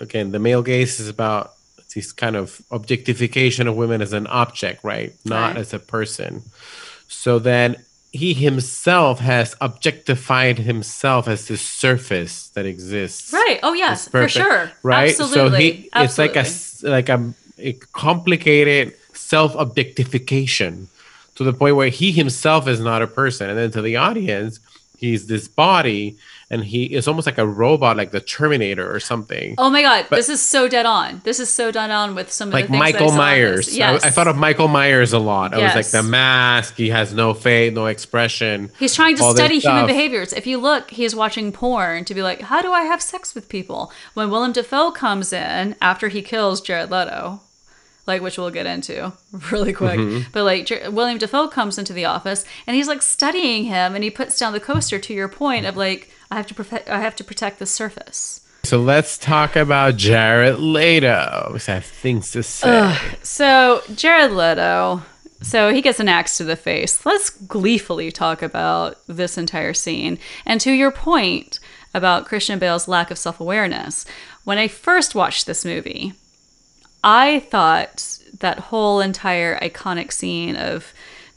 again, 0.00 0.30
the 0.30 0.38
male 0.38 0.62
gaze 0.62 1.00
is 1.00 1.08
about 1.08 1.53
this 1.94 2.12
kind 2.12 2.36
of 2.36 2.60
objectification 2.70 3.68
of 3.68 3.76
women 3.76 4.02
as 4.02 4.12
an 4.12 4.26
object, 4.26 4.82
right? 4.84 5.14
Not 5.24 5.54
right. 5.54 5.56
as 5.56 5.72
a 5.72 5.78
person. 5.78 6.42
So 7.08 7.38
then 7.38 7.76
he 8.12 8.32
himself 8.32 9.18
has 9.18 9.56
objectified 9.60 10.58
himself 10.58 11.26
as 11.26 11.48
this 11.48 11.60
surface 11.60 12.48
that 12.50 12.64
exists. 12.66 13.32
Right. 13.32 13.58
Oh 13.62 13.72
yes, 13.72 14.08
for 14.08 14.28
sure. 14.28 14.70
Right. 14.82 15.10
Absolutely. 15.10 15.50
So 15.50 15.56
he 15.56 15.90
Absolutely. 15.92 16.40
it's 16.40 16.84
like 16.84 16.86
a 16.86 16.90
like 16.90 17.08
a, 17.08 17.34
a 17.58 17.72
complicated 17.92 18.94
self 19.14 19.54
objectification 19.56 20.88
to 21.34 21.44
the 21.44 21.52
point 21.52 21.74
where 21.76 21.88
he 21.88 22.12
himself 22.12 22.68
is 22.68 22.78
not 22.78 23.02
a 23.02 23.06
person, 23.08 23.50
and 23.50 23.58
then 23.58 23.70
to 23.72 23.82
the 23.82 23.96
audience, 23.96 24.60
he's 24.96 25.26
this 25.26 25.48
body 25.48 26.16
and 26.50 26.64
he 26.64 26.84
is 26.84 27.08
almost 27.08 27.26
like 27.26 27.38
a 27.38 27.46
robot, 27.46 27.96
like 27.96 28.10
the 28.10 28.20
Terminator 28.20 28.92
or 28.92 29.00
something. 29.00 29.54
Oh 29.58 29.70
my 29.70 29.82
god, 29.82 30.06
but, 30.10 30.16
this 30.16 30.28
is 30.28 30.42
so 30.42 30.68
dead 30.68 30.86
on. 30.86 31.20
This 31.24 31.40
is 31.40 31.48
so 31.48 31.70
dead 31.70 31.90
on 31.90 32.14
with 32.14 32.30
some 32.30 32.48
of 32.48 32.54
like 32.54 32.68
the 32.68 32.76
Michael 32.76 33.12
Myers. 33.12 33.76
Yes. 33.76 34.04
I, 34.04 34.08
I, 34.08 34.10
thought 34.10 34.28
of 34.28 34.36
Michael 34.36 34.68
Myers 34.68 35.12
a 35.12 35.18
lot. 35.18 35.54
I 35.54 35.58
yes. 35.58 35.74
was 35.74 35.92
like 35.94 36.02
the 36.02 36.08
mask. 36.08 36.76
He 36.76 36.90
has 36.90 37.12
no 37.12 37.34
face, 37.34 37.72
no 37.72 37.86
expression. 37.86 38.70
He's 38.78 38.94
trying 38.94 39.16
to 39.16 39.32
study 39.32 39.58
human 39.58 39.86
behaviors. 39.86 40.32
If 40.32 40.46
you 40.46 40.58
look, 40.58 40.90
he's 40.90 41.14
watching 41.14 41.52
porn 41.52 42.04
to 42.04 42.14
be 42.14 42.22
like, 42.22 42.42
how 42.42 42.62
do 42.62 42.72
I 42.72 42.82
have 42.82 43.02
sex 43.02 43.34
with 43.34 43.48
people? 43.48 43.92
When 44.14 44.30
Willem 44.30 44.52
Dafoe 44.52 44.90
comes 44.90 45.32
in 45.32 45.76
after 45.80 46.08
he 46.08 46.22
kills 46.22 46.60
Jared 46.60 46.90
Leto, 46.90 47.40
like 48.06 48.22
which 48.22 48.38
we'll 48.38 48.50
get 48.50 48.66
into 48.66 49.12
really 49.50 49.72
quick. 49.72 49.98
Mm-hmm. 49.98 50.30
But 50.32 50.44
like 50.44 50.68
Willem 50.92 51.18
Dafoe 51.18 51.48
comes 51.48 51.78
into 51.78 51.92
the 51.92 52.04
office 52.04 52.44
and 52.66 52.76
he's 52.76 52.88
like 52.88 53.02
studying 53.02 53.64
him, 53.64 53.94
and 53.94 54.04
he 54.04 54.10
puts 54.10 54.38
down 54.38 54.52
the 54.52 54.60
coaster. 54.60 54.98
To 54.98 55.14
your 55.14 55.28
point 55.28 55.66
of 55.66 55.76
like, 55.76 56.10
I 56.30 56.36
have 56.36 56.46
to 56.48 56.54
protect, 56.54 56.88
I 56.88 57.00
have 57.00 57.16
to 57.16 57.24
protect 57.24 57.58
the 57.58 57.66
surface. 57.66 58.40
So 58.64 58.78
let's 58.80 59.18
talk 59.18 59.56
about 59.56 59.96
Jared 59.96 60.58
Leto. 60.58 61.56
I 61.68 61.70
have 61.70 61.84
things 61.84 62.30
to 62.32 62.42
say. 62.42 62.96
so 63.22 63.82
Jared 63.94 64.32
Leto. 64.32 65.02
So 65.42 65.70
he 65.74 65.82
gets 65.82 66.00
an 66.00 66.08
axe 66.08 66.38
to 66.38 66.44
the 66.44 66.56
face. 66.56 67.04
Let's 67.04 67.28
gleefully 67.28 68.10
talk 68.10 68.40
about 68.40 68.96
this 69.06 69.36
entire 69.36 69.74
scene. 69.74 70.18
And 70.46 70.58
to 70.62 70.72
your 70.72 70.90
point 70.90 71.60
about 71.92 72.24
Christian 72.24 72.58
Bale's 72.58 72.88
lack 72.88 73.10
of 73.10 73.18
self 73.18 73.38
awareness, 73.40 74.06
when 74.44 74.56
I 74.56 74.68
first 74.68 75.14
watched 75.14 75.44
this 75.44 75.64
movie, 75.64 76.14
I 77.02 77.40
thought 77.40 78.18
that 78.40 78.58
whole 78.58 79.00
entire 79.00 79.58
iconic 79.58 80.10
scene 80.10 80.56
of 80.56 80.94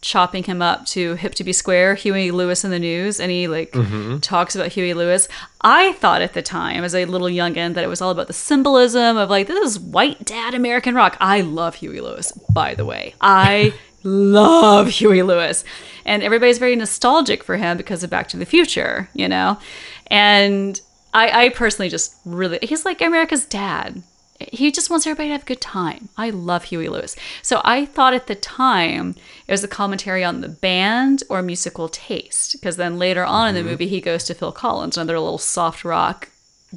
chopping 0.08 0.42
him 0.44 0.62
up 0.62 0.86
to 0.86 1.16
hip 1.16 1.36
to 1.36 1.44
be 1.44 1.52
square 1.52 1.94
Huey 1.94 2.32
Lewis 2.32 2.64
and 2.64 2.72
the 2.72 2.80
News 2.80 3.20
and 3.20 3.30
he 3.30 3.50
like 3.50 3.74
mm-hmm. 3.74 4.20
talks 4.20 4.56
about 4.56 4.70
huey 4.70 4.94
lewis. 4.94 5.28
I 5.60 5.92
thought 5.94 6.22
at 6.22 6.34
the 6.34 6.42
time 6.42 6.86
as 6.86 6.96
a 6.96 7.04
little 7.04 7.28
youngin 7.28 7.74
that 7.74 7.84
it 7.84 7.88
was 7.88 8.02
all 8.02 8.10
about 8.10 8.28
the 8.28 8.34
symbolism 8.34 9.18
of 9.18 9.30
like 9.30 9.48
this 9.48 9.60
is 9.60 9.80
white 9.80 10.24
dad 10.24 10.54
american 10.54 10.96
rock. 10.96 11.18
I 11.20 11.42
love 11.42 11.76
huey 11.76 12.00
lewis 12.00 12.32
by 12.50 12.74
the 12.74 12.86
way. 12.86 13.16
I 13.20 13.74
love 14.04 14.88
huey 14.88 15.24
lewis. 15.24 15.66
And 16.06 16.24
everybody's 16.24 16.58
very 16.58 16.78
nostalgic 16.78 17.44
for 17.44 17.58
him 17.58 17.76
because 17.76 18.02
of 18.02 18.10
back 18.10 18.30
to 18.30 18.38
the 18.38 18.46
future 18.46 19.10
you 19.14 19.28
know? 19.28 19.60
And 20.08 20.80
i 21.14 21.46
i 21.46 21.50
personally 21.50 21.90
just 21.90 22.16
really 22.26 22.60
he's 22.62 22.86
like 22.86 23.02
america's 23.02 23.46
dad 23.46 24.04
he 24.40 24.72
just 24.72 24.90
wants 24.90 25.06
everybody 25.08 25.30
to 25.30 25.34
have 25.34 25.44
a 25.44 25.46
good 25.46 25.62
time. 25.62 26.10
I 26.18 26.30
love 26.30 26.66
Huey 26.66 26.90
Lewis. 26.90 27.16
So 27.42 27.62
I 27.64 27.86
thought 27.86 28.14
at 28.14 28.28
the 28.28 28.36
time 28.36 29.16
it 29.48 29.52
was 29.52 29.64
a 29.64 29.68
commentary 29.68 30.24
on 30.24 30.42
the 30.42 30.50
band 30.50 31.24
or 31.30 31.42
musical 31.42 31.90
taste. 31.90 32.54
Because 32.54 32.78
then 32.78 33.00
later 33.00 33.26
on 33.26 33.50
in 33.50 33.56
the 33.56 33.62
mm-hmm. 33.62 33.70
movie, 33.70 33.88
he 33.88 34.02
goes 34.02 34.24
to 34.26 34.34
Phil 34.34 34.52
Collins, 34.52 34.98
another 34.98 35.20
little 35.20 35.38
soft 35.38 35.84
rock 35.84 36.30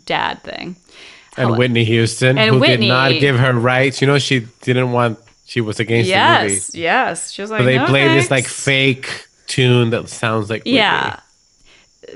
dad 0.06 0.42
thing. 0.42 0.76
And. 1.36 1.56
Whitney 1.56 1.84
Houston, 1.84 2.38
And 2.38 2.54
who 2.54 2.60
Whitney. 2.60 2.86
did 2.86 2.88
not 2.88 3.12
give 3.12 3.38
her 3.38 3.52
rights. 3.52 4.00
You 4.00 4.06
know, 4.06 4.18
she 4.18 4.46
didn't 4.62 4.92
want. 4.92 5.18
She 5.46 5.60
was 5.60 5.80
against 5.80 6.10
the 6.10 6.16
movie. 6.16 6.54
Yes, 6.54 6.74
yes. 6.74 7.30
She 7.32 7.42
was 7.42 7.50
like, 7.50 7.60
So 7.60 7.64
they 7.64 7.76
"No, 7.76 7.86
played 7.86 8.10
this 8.10 8.30
like 8.30 8.46
fake 8.46 9.26
tune 9.46 9.90
that 9.90 10.08
sounds 10.08 10.48
like 10.48 10.60
Whitney. 10.60 10.76
Yeah. 10.76 11.20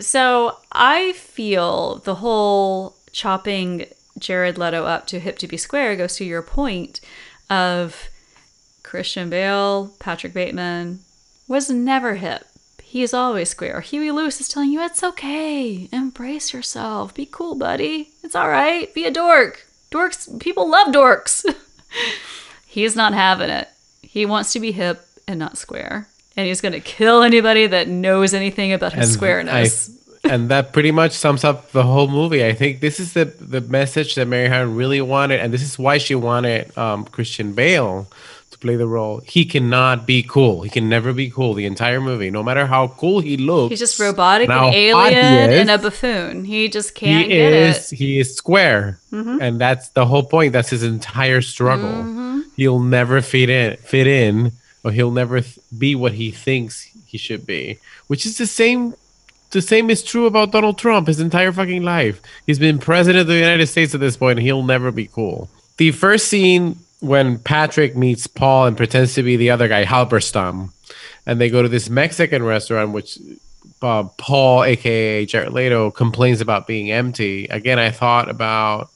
So 0.01 0.57
I 0.73 1.13
feel 1.13 1.97
the 1.99 2.15
whole 2.17 2.97
chopping 3.13 3.87
Jared 4.19 4.59
Leto 4.59 4.85
up 4.85 5.07
to 5.09 5.21
hip 5.21 5.39
to 5.39 5.49
be 5.49 5.57
square 5.57 5.97
goes 5.97 6.17
to 6.17 6.25
your 6.25 6.43
point 6.43 7.01
of 7.51 8.09
Christian 8.83 9.29
Bale, 9.31 9.93
Patrick 9.99 10.33
Bateman 10.33 11.01
was 11.49 11.69
never 11.71 12.15
hip. 12.15 12.47
He 12.83 13.03
is 13.03 13.13
always 13.13 13.51
square. 13.51 13.81
Huey 13.81 14.13
Lewis 14.13 14.41
is 14.41 14.49
telling 14.49 14.71
you 14.71 14.81
it's 14.81 15.03
okay. 15.03 15.89
Embrace 15.91 16.53
yourself. 16.53 17.13
Be 17.13 17.27
cool, 17.27 17.57
buddy. 17.57 18.11
It's 18.23 18.37
all 18.37 18.49
right. 18.49 18.93
Be 18.95 19.05
a 19.05 19.11
dork. 19.11 19.67
Dorks, 19.91 20.39
people 20.41 20.71
love 20.71 20.89
dorks. 20.89 21.45
He's 22.67 22.95
not 22.95 23.13
having 23.13 23.51
it. 23.51 23.69
He 24.03 24.27
wants 24.27 24.53
to 24.53 24.61
be 24.61 24.71
hip 24.73 25.05
and 25.27 25.41
not 25.41 25.59
square. 25.59 26.09
And 26.37 26.47
he's 26.49 26.61
going 26.61 26.73
to 26.73 26.81
kill 26.81 27.23
anybody 27.23 27.69
that 27.69 27.87
knows 27.87 28.35
anything 28.35 28.73
about 28.73 28.93
his 28.93 29.09
And 29.09 29.15
squareness. 29.15 29.89
I, 29.89 30.04
and 30.25 30.49
that 30.49 30.73
pretty 30.73 30.91
much 30.91 31.13
sums 31.13 31.45
up 31.45 31.71
the 31.73 31.83
whole 31.83 32.09
movie. 32.09 32.45
I 32.45 32.53
think 32.55 32.81
this 32.81 32.99
is 33.01 33.13
the 33.13 33.25
the 33.27 33.61
message 33.61 34.15
that 34.17 34.27
Mary 34.27 34.49
Harron 34.49 34.77
really 34.77 35.01
wanted, 35.01 35.41
and 35.41 35.53
this 35.53 35.63
is 35.63 35.79
why 35.79 35.99
she 35.99 36.15
wanted 36.15 36.77
um, 36.79 37.05
Christian 37.05 37.53
Bale 37.53 38.07
to 38.51 38.59
play 38.59 38.77
the 38.77 38.87
role. 38.87 39.21
He 39.27 39.45
cannot 39.45 40.07
be 40.07 40.23
cool. 40.23 40.63
He 40.63 40.71
can 40.71 40.89
never 40.89 41.13
be 41.13 41.29
cool 41.31 41.55
the 41.55 41.67
entire 41.67 42.01
movie, 42.01 42.31
no 42.31 42.43
matter 42.43 42.67
how 42.67 42.89
cool 42.89 43.21
he 43.21 43.37
looks. 43.37 43.71
He's 43.71 43.81
just 43.81 43.99
robotic, 43.99 44.49
and 44.49 44.53
an 44.59 44.59
how 44.59 44.71
hot 45.01 45.13
he 45.13 45.19
alien, 45.19 45.51
is. 45.51 45.61
and 45.61 45.71
a 45.71 45.79
buffoon. 45.79 46.45
He 46.45 46.69
just 46.69 46.95
can't 46.95 47.27
he 47.27 47.33
get 47.35 47.53
is 47.53 47.77
it. 47.77 47.81
Mm-hmm. 47.97 47.97
he 48.05 48.19
is 48.21 48.37
square 48.37 48.99
and 49.13 49.61
that's 49.61 49.91
the 49.91 50.05
whole 50.07 50.25
point 50.25 50.53
that's 50.53 50.71
his 50.71 50.83
entire 50.83 51.41
struggle 51.41 51.89
Mm-hmm. 51.89 52.41
he'll 52.57 52.81
never 52.81 53.21
fit 53.23 53.49
in 53.49 53.77
fit 53.77 54.07
in 54.09 54.51
or 54.83 54.91
he'll 54.91 55.13
never 55.13 55.41
th- 55.41 55.59
be 55.79 55.95
what 55.95 56.13
he 56.15 56.33
thinks 56.33 56.91
he 57.07 57.17
should 57.17 57.47
be 57.47 57.79
which 58.09 58.27
is 58.27 58.39
the 58.39 58.47
same 58.47 58.93
the 59.55 59.63
same 59.63 59.89
is 59.89 60.03
true 60.03 60.27
about 60.27 60.53
Donald 60.53 60.77
Trump 60.79 61.07
his 61.07 61.21
entire 61.21 61.53
fucking 61.53 61.83
life 61.83 62.21
he's 62.47 62.59
been 62.59 62.79
president 62.79 63.23
of 63.23 63.27
the 63.29 63.35
United 63.37 63.67
States 63.67 63.95
at 63.95 64.01
this 64.01 64.17
point 64.17 64.39
and 64.39 64.47
he'll 64.47 64.63
never 64.63 64.93
be 64.93 65.07
cool 65.07 65.49
the 65.79 65.91
first 65.91 66.29
scene 66.29 66.79
when 67.01 67.39
Patrick 67.39 67.97
meets 67.97 68.27
Paul 68.27 68.67
and 68.67 68.77
pretends 68.77 69.15
to 69.15 69.23
be 69.23 69.37
the 69.37 69.51
other 69.51 69.69
guy 69.69 69.85
Halberstam 69.85 70.71
and 71.27 71.41
they 71.41 71.49
go 71.49 71.63
to 71.63 71.69
this 71.69 71.89
Mexican 71.89 72.43
restaurant 72.43 72.93
which 72.93 73.19
uh, 73.85 74.05
Paul, 74.17 74.65
aka 74.65 75.27
Jared 75.27 75.53
Leto, 75.53 75.91
complains 75.91 76.41
about 76.41 76.67
being 76.67 76.91
empty. 76.91 77.47
Again, 77.49 77.79
I 77.79 77.91
thought 77.91 78.31
about, 78.31 78.91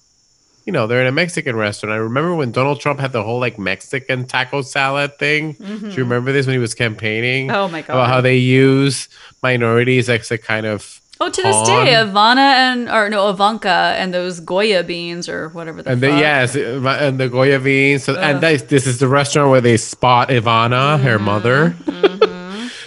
you 0.68 0.72
know, 0.72 0.86
they're 0.86 1.00
in 1.00 1.06
a 1.06 1.12
Mexican 1.12 1.56
restaurant. 1.56 1.94
I 1.94 1.96
remember 1.96 2.34
when 2.34 2.52
Donald 2.52 2.78
Trump 2.78 3.00
had 3.00 3.12
the 3.12 3.22
whole 3.22 3.40
like 3.40 3.58
Mexican 3.58 4.26
taco 4.26 4.60
salad 4.60 5.18
thing. 5.18 5.52
Do 5.52 5.64
you 5.88 6.02
remember 6.04 6.30
this 6.30 6.44
when 6.46 6.52
he 6.52 6.58
was 6.58 6.74
campaigning? 6.74 7.48
Mm-hmm. 7.48 7.56
Oh 7.56 7.68
my 7.68 7.80
God. 7.80 7.94
About 7.94 8.08
how 8.08 8.20
they 8.20 8.36
use 8.36 9.08
minorities 9.42 10.10
as 10.10 10.30
a 10.30 10.36
kind 10.36 10.66
of 10.66 11.00
Oh, 11.20 11.30
to 11.30 11.42
this 11.42 11.56
day. 11.66 11.94
Ivana 11.94 12.36
and 12.36 12.88
or 12.90 13.08
no 13.08 13.30
Ivanka 13.30 13.94
and 13.96 14.12
those 14.12 14.40
Goya 14.40 14.84
beans 14.84 15.26
or 15.26 15.48
whatever 15.48 15.82
the 15.82 15.90
And 15.92 16.00
fuck. 16.02 16.10
the, 16.12 16.18
yes, 16.18 16.54
and 16.54 17.18
the 17.18 17.30
Goya 17.30 17.60
beans. 17.60 18.04
So, 18.04 18.12
Ugh. 18.12 18.18
and 18.22 18.40
this, 18.42 18.60
this 18.64 18.86
is 18.86 18.98
the 18.98 19.08
restaurant 19.08 19.50
where 19.50 19.62
they 19.62 19.78
spot 19.78 20.28
Ivana, 20.28 21.00
her 21.00 21.18
mother. 21.18 21.74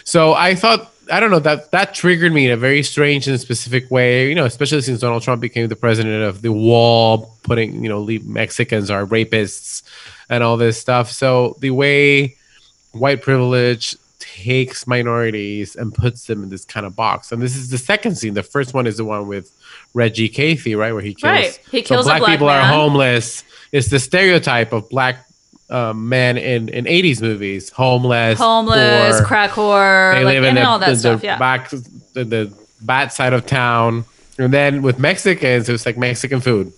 so 0.03 0.33
I 0.35 0.53
thought, 0.53 0.90
I 1.11 1.19
don't 1.19 1.29
know, 1.29 1.39
that 1.39 1.71
that 1.71 1.93
triggered 1.93 2.33
me 2.33 2.45
in 2.45 2.51
a 2.51 2.57
very 2.57 2.83
strange 2.83 3.27
and 3.27 3.39
specific 3.39 3.91
way. 3.91 4.29
You 4.29 4.35
know, 4.35 4.45
especially 4.45 4.81
since 4.81 5.01
Donald 5.01 5.23
Trump 5.23 5.41
became 5.41 5.67
the 5.67 5.75
president 5.75 6.23
of 6.23 6.41
the 6.41 6.51
wall, 6.51 7.37
putting 7.43 7.83
you 7.83 7.89
know, 7.89 7.99
leave 7.99 8.25
Mexicans 8.25 8.89
are 8.89 9.05
rapists 9.05 9.83
and 10.29 10.43
all 10.43 10.57
this 10.57 10.79
stuff. 10.79 11.11
So 11.11 11.57
the 11.59 11.71
way 11.71 12.37
white 12.93 13.21
privilege 13.21 13.95
takes 14.19 14.87
minorities 14.87 15.75
and 15.75 15.93
puts 15.93 16.27
them 16.27 16.43
in 16.43 16.49
this 16.49 16.63
kind 16.63 16.85
of 16.85 16.95
box. 16.95 17.31
And 17.31 17.41
this 17.41 17.55
is 17.55 17.69
the 17.69 17.77
second 17.77 18.15
scene. 18.15 18.33
The 18.33 18.43
first 18.43 18.73
one 18.73 18.87
is 18.87 18.97
the 18.97 19.05
one 19.05 19.27
with 19.27 19.51
Reggie 19.93 20.29
Cathy, 20.29 20.75
right, 20.75 20.93
where 20.93 21.01
he 21.01 21.13
kills. 21.13 21.31
Right. 21.31 21.59
He 21.69 21.81
kills 21.81 22.05
so 22.05 22.09
black, 22.11 22.19
black 22.19 22.31
people 22.31 22.49
are 22.49 22.61
homeless. 22.61 23.43
It's 23.71 23.89
the 23.89 23.99
stereotype 23.99 24.73
of 24.73 24.89
black 24.89 25.27
uh, 25.71 25.93
men 25.93 26.37
in 26.37 26.69
in 26.69 26.85
'80s 26.85 27.21
movies: 27.21 27.69
homeless, 27.69 28.37
homeless, 28.39 29.17
poor. 29.17 29.25
crack 29.25 29.51
whore, 29.51 30.13
They 30.13 30.23
like, 30.23 30.33
live 30.35 30.43
in 30.43 30.49
and 30.49 30.57
the, 30.57 30.63
all 30.67 30.79
that 30.79 30.89
the, 30.89 30.95
stuff. 30.97 31.21
the 31.21 31.27
Yeah. 31.27 31.37
back, 31.39 31.69
the, 31.69 32.23
the 32.25 32.53
bad 32.81 33.11
side 33.11 33.33
of 33.33 33.45
town. 33.45 34.05
And 34.37 34.53
then 34.53 34.81
with 34.81 34.97
Mexicans, 34.99 35.69
it 35.69 35.71
was 35.71 35.85
like 35.85 35.97
Mexican 35.97 36.41
food 36.41 36.73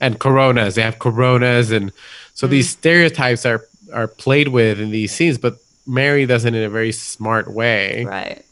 and 0.00 0.18
Coronas. 0.18 0.74
They 0.76 0.82
have 0.82 0.98
Coronas, 0.98 1.70
and 1.70 1.92
so 2.34 2.46
Mm. 2.46 2.50
these 2.50 2.70
stereotypes 2.70 3.44
are 3.46 3.64
are 3.92 4.06
played 4.08 4.48
with 4.48 4.78
in 4.80 4.90
these 4.90 5.12
scenes, 5.12 5.38
but 5.38 5.56
Mary 5.86 6.26
does 6.26 6.44
it 6.44 6.54
in 6.54 6.62
a 6.62 6.68
very 6.68 6.92
smart 6.92 7.50
way. 7.52 8.04
Right. 8.04 8.44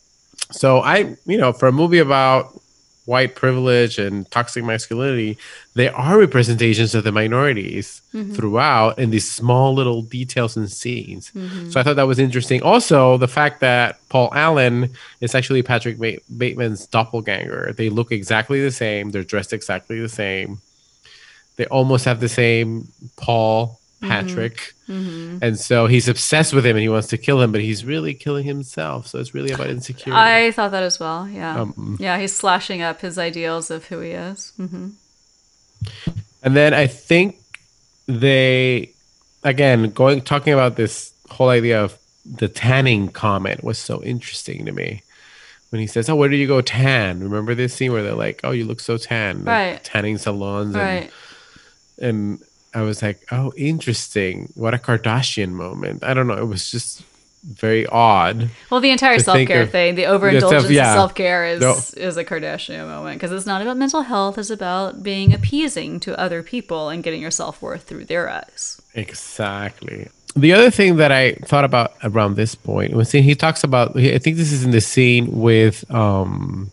So 0.51 0.81
I, 0.81 1.17
you 1.27 1.37
know, 1.39 1.53
for 1.53 1.69
a 1.69 1.73
movie 1.73 1.99
about 1.99 2.59
white 3.07 3.35
privilege 3.35 3.99
and 3.99 4.31
toxic 4.31 4.65
masculinity, 4.65 5.39
there 5.75 5.95
are 5.97 6.19
representations 6.19 6.95
of 6.95 7.05
the 7.05 7.13
minorities 7.13 8.03
mm-hmm. 8.13 8.35
throughout 8.35 8.99
in 8.99 9.11
these 9.11 9.31
small 9.31 9.75
little 9.75 10.03
details 10.03 10.57
and 10.57 10.71
scenes. 10.71 11.31
Mm-hmm. 11.31 11.71
So 11.71 11.81
I 11.81 11.83
thought 11.83 11.97
that 11.97 12.07
was 12.07 12.19
interesting. 12.19 12.63
Also, 12.63 13.17
the 13.17 13.29
fact 13.29 13.61
that 13.61 13.99
Paul 14.09 14.31
Allen 14.35 14.91
is 15.21 15.35
actually 15.35 15.63
Patrick 15.63 15.99
ba- 15.99 16.19
Bateman's 16.37 16.87
doppelganger. 16.87 17.73
They 17.77 17.89
look 17.89 18.13
exactly 18.13 18.61
the 18.61 18.73
same. 18.73 19.11
They're 19.11 19.23
dressed 19.23 19.53
exactly 19.53 20.01
the 20.01 20.09
same. 20.09 20.61
They 21.57 21.67
almost 21.67 22.05
have 22.05 22.21
the 22.21 22.29
same 22.29 22.89
Paul 23.17 23.81
Patrick. 24.01 24.75
And 24.89 25.59
so 25.59 25.87
he's 25.87 26.09
obsessed 26.09 26.53
with 26.53 26.65
him 26.65 26.77
and 26.77 26.83
he 26.83 26.89
wants 26.89 27.09
to 27.09 27.19
kill 27.19 27.41
him, 27.41 27.51
but 27.53 27.61
he's 27.61 27.85
really 27.85 28.15
killing 28.15 28.45
himself. 28.45 29.07
So 29.09 29.19
it's 29.19 29.35
really 29.35 29.51
about 29.53 29.69
insecurity. 29.69 30.13
I 30.21 30.51
thought 30.53 30.71
that 30.73 30.83
as 30.83 31.01
well. 31.01 31.29
Yeah. 31.29 31.61
Um, 31.63 31.97
yeah. 31.99 32.19
He's 32.19 32.35
slashing 32.37 32.83
up 32.83 33.01
his 33.01 33.19
ideals 33.19 33.71
of 33.71 33.87
who 33.87 34.01
he 34.01 34.11
is. 34.13 34.53
hmm 34.57 34.89
And 36.43 36.57
then 36.57 36.75
I 36.75 36.87
think 36.87 37.39
they, 38.07 38.91
again, 39.43 39.91
going 39.91 40.21
talking 40.23 40.53
about 40.53 40.77
this 40.77 41.13
whole 41.31 41.49
idea 41.49 41.83
of 41.83 41.99
the 42.25 42.49
tanning 42.49 43.09
comment 43.09 43.65
was 43.65 43.79
so 43.79 44.03
interesting 44.03 44.65
to 44.67 44.73
me. 44.73 45.03
When 45.71 45.81
he 45.81 45.89
says, 45.89 46.09
"Oh, 46.09 46.15
where 46.15 46.29
do 46.29 46.37
you 46.37 46.47
go 46.47 46.61
tan?" 46.61 47.21
Remember 47.21 47.53
this 47.55 47.75
scene 47.75 47.93
where 47.93 48.05
they're 48.05 48.15
like, 48.15 48.41
"Oh, 48.45 48.53
you 48.53 48.65
look 48.65 48.79
so 48.79 48.97
tan," 48.97 49.39
like 49.39 49.47
Right. 49.47 49.85
tanning 49.85 50.17
salons, 50.17 50.77
and, 50.77 50.85
Right. 50.85 51.11
and 51.99 52.39
I 52.75 52.83
was 52.83 53.03
like, 53.03 53.27
"Oh, 53.31 53.53
interesting. 53.57 54.53
What 54.55 54.75
a 54.75 54.79
Kardashian 54.79 55.51
moment." 55.51 56.05
I 56.05 56.15
don't 56.15 56.27
know. 56.27 56.37
It 56.37 56.47
was 56.47 56.71
just 56.71 57.03
very 57.45 57.87
odd. 57.87 58.51
Well, 58.71 58.81
the 58.81 58.91
entire 58.91 59.19
self 59.21 59.47
care 59.47 59.67
thing, 59.67 59.95
the 59.95 60.07
overindulgence 60.07 60.65
self- 60.65 60.73
yeah. 60.73 60.91
of 60.93 60.97
self 60.97 61.15
care 61.15 61.47
is 61.47 61.61
No. 61.61 61.77
is 61.97 62.17
a 62.17 62.25
Kardashian 62.25 62.87
moment 62.89 63.17
because 63.21 63.33
it's 63.33 63.47
not 63.47 63.63
about 63.63 63.77
mental 63.77 64.03
health; 64.03 64.37
it's 64.37 64.51
about 64.51 65.03
being 65.03 65.33
appeasing 65.33 66.01
to 66.01 66.19
other 66.19 66.43
people 66.43 66.89
and 66.89 67.03
getting 67.03 67.21
your 67.23 67.31
self 67.31 67.63
worth 67.63 67.85
through 67.85 68.07
their 68.07 68.29
eyes. 68.29 68.81
Exactly. 68.95 70.09
The 70.35 70.53
other 70.53 70.71
thing 70.71 70.97
that 70.97 71.13
I 71.13 71.33
thought 71.47 71.65
about 71.65 71.93
around 72.03 72.37
this 72.37 72.55
point 72.55 72.93
was 72.95 73.11
he 73.13 73.35
talks 73.35 73.65
about. 73.65 73.97
I 73.97 74.19
think 74.19 74.37
this 74.37 74.53
is 74.53 74.65
in 74.65 74.71
the 74.73 74.81
scene 74.83 75.39
with 75.41 75.89
um, 75.91 76.71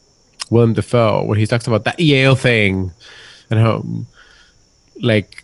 Willem 0.50 0.74
Dafoe 0.74 1.24
where 1.24 1.38
he 1.38 1.46
talks 1.46 1.68
about 1.68 1.86
that 1.86 2.00
Yale 2.00 2.36
thing 2.36 2.91
and 3.50 3.60
how, 3.60 3.86
like, 5.02 5.43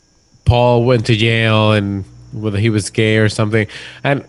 Paul 0.50 0.84
went 0.84 1.06
to 1.06 1.16
Yale 1.16 1.74
and 1.74 2.04
whether 2.32 2.58
he 2.58 2.72
was 2.72 2.89
gay 2.89 3.18
or 3.18 3.30
something. 3.30 3.68
And 4.04 4.26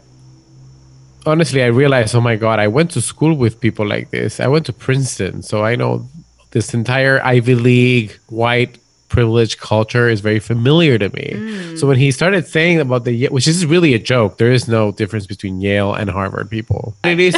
honestly, 1.25 1.63
I 1.63 1.67
realized, 1.69 2.15
oh 2.15 2.21
my 2.21 2.37
god, 2.37 2.59
I 2.59 2.69
went 2.69 2.91
to 2.93 3.01
school 3.01 3.35
with 3.35 3.59
people 3.59 3.87
like 3.87 4.11
this. 4.11 4.39
I 4.39 4.47
went 4.47 4.67
to 4.67 4.73
Princeton, 4.73 5.43
so 5.43 5.65
I 5.65 5.77
know 5.77 6.07
this 6.51 6.75
entire 6.75 7.25
Ivy 7.25 7.55
League 7.55 8.19
white 8.29 8.77
privileged 9.09 9.59
culture 9.59 10.09
is 10.09 10.21
very 10.21 10.39
familiar 10.39 10.99
to 10.99 11.09
me. 11.09 11.33
Mm. 11.35 11.79
So 11.79 11.87
when 11.87 11.97
he 11.97 12.13
started 12.13 12.47
saying 12.47 12.81
about 12.81 13.05
the 13.05 13.29
which 13.29 13.49
is 13.49 13.65
really 13.65 13.95
a 13.95 13.99
joke, 13.99 14.37
there 14.37 14.53
is 14.53 14.69
no 14.69 14.93
difference 14.93 15.27
between 15.27 15.61
Yale 15.61 15.95
and 15.95 16.11
Harvard 16.11 16.51
people. 16.51 16.95
It 17.05 17.19
is 17.19 17.35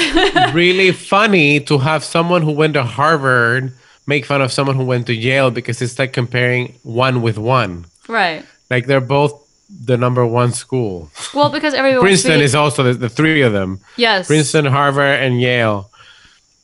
really 0.53 0.91
funny 0.93 1.61
to 1.61 1.79
have 1.79 2.03
someone 2.05 2.43
who 2.43 2.53
went 2.53 2.75
to 2.75 2.83
Harvard 2.83 3.73
make 4.07 4.27
fun 4.27 4.43
of 4.43 4.53
someone 4.53 4.77
who 4.77 4.85
went 4.85 5.07
to 5.07 5.15
Yale 5.15 5.51
because 5.51 5.81
it's 5.81 5.99
like 5.99 6.13
comparing 6.13 6.75
one 6.83 7.23
with 7.23 7.39
one. 7.39 7.87
Right. 8.09 8.45
Like 8.73 8.87
they're 8.87 9.03
both 9.03 9.39
the 9.69 9.99
number 9.99 10.25
one 10.27 10.53
school. 10.53 11.11
Well, 11.35 11.51
because 11.51 11.75
everyone 11.75 12.01
Princeton 12.01 12.41
is 12.41 12.55
also 12.55 12.83
the, 12.83 12.95
the 12.95 13.09
three 13.11 13.43
of 13.43 13.53
them. 13.53 13.81
Yes. 13.97 14.29
Princeton, 14.29 14.65
Harvard, 14.65 15.21
and 15.21 15.41
Yale. 15.41 15.91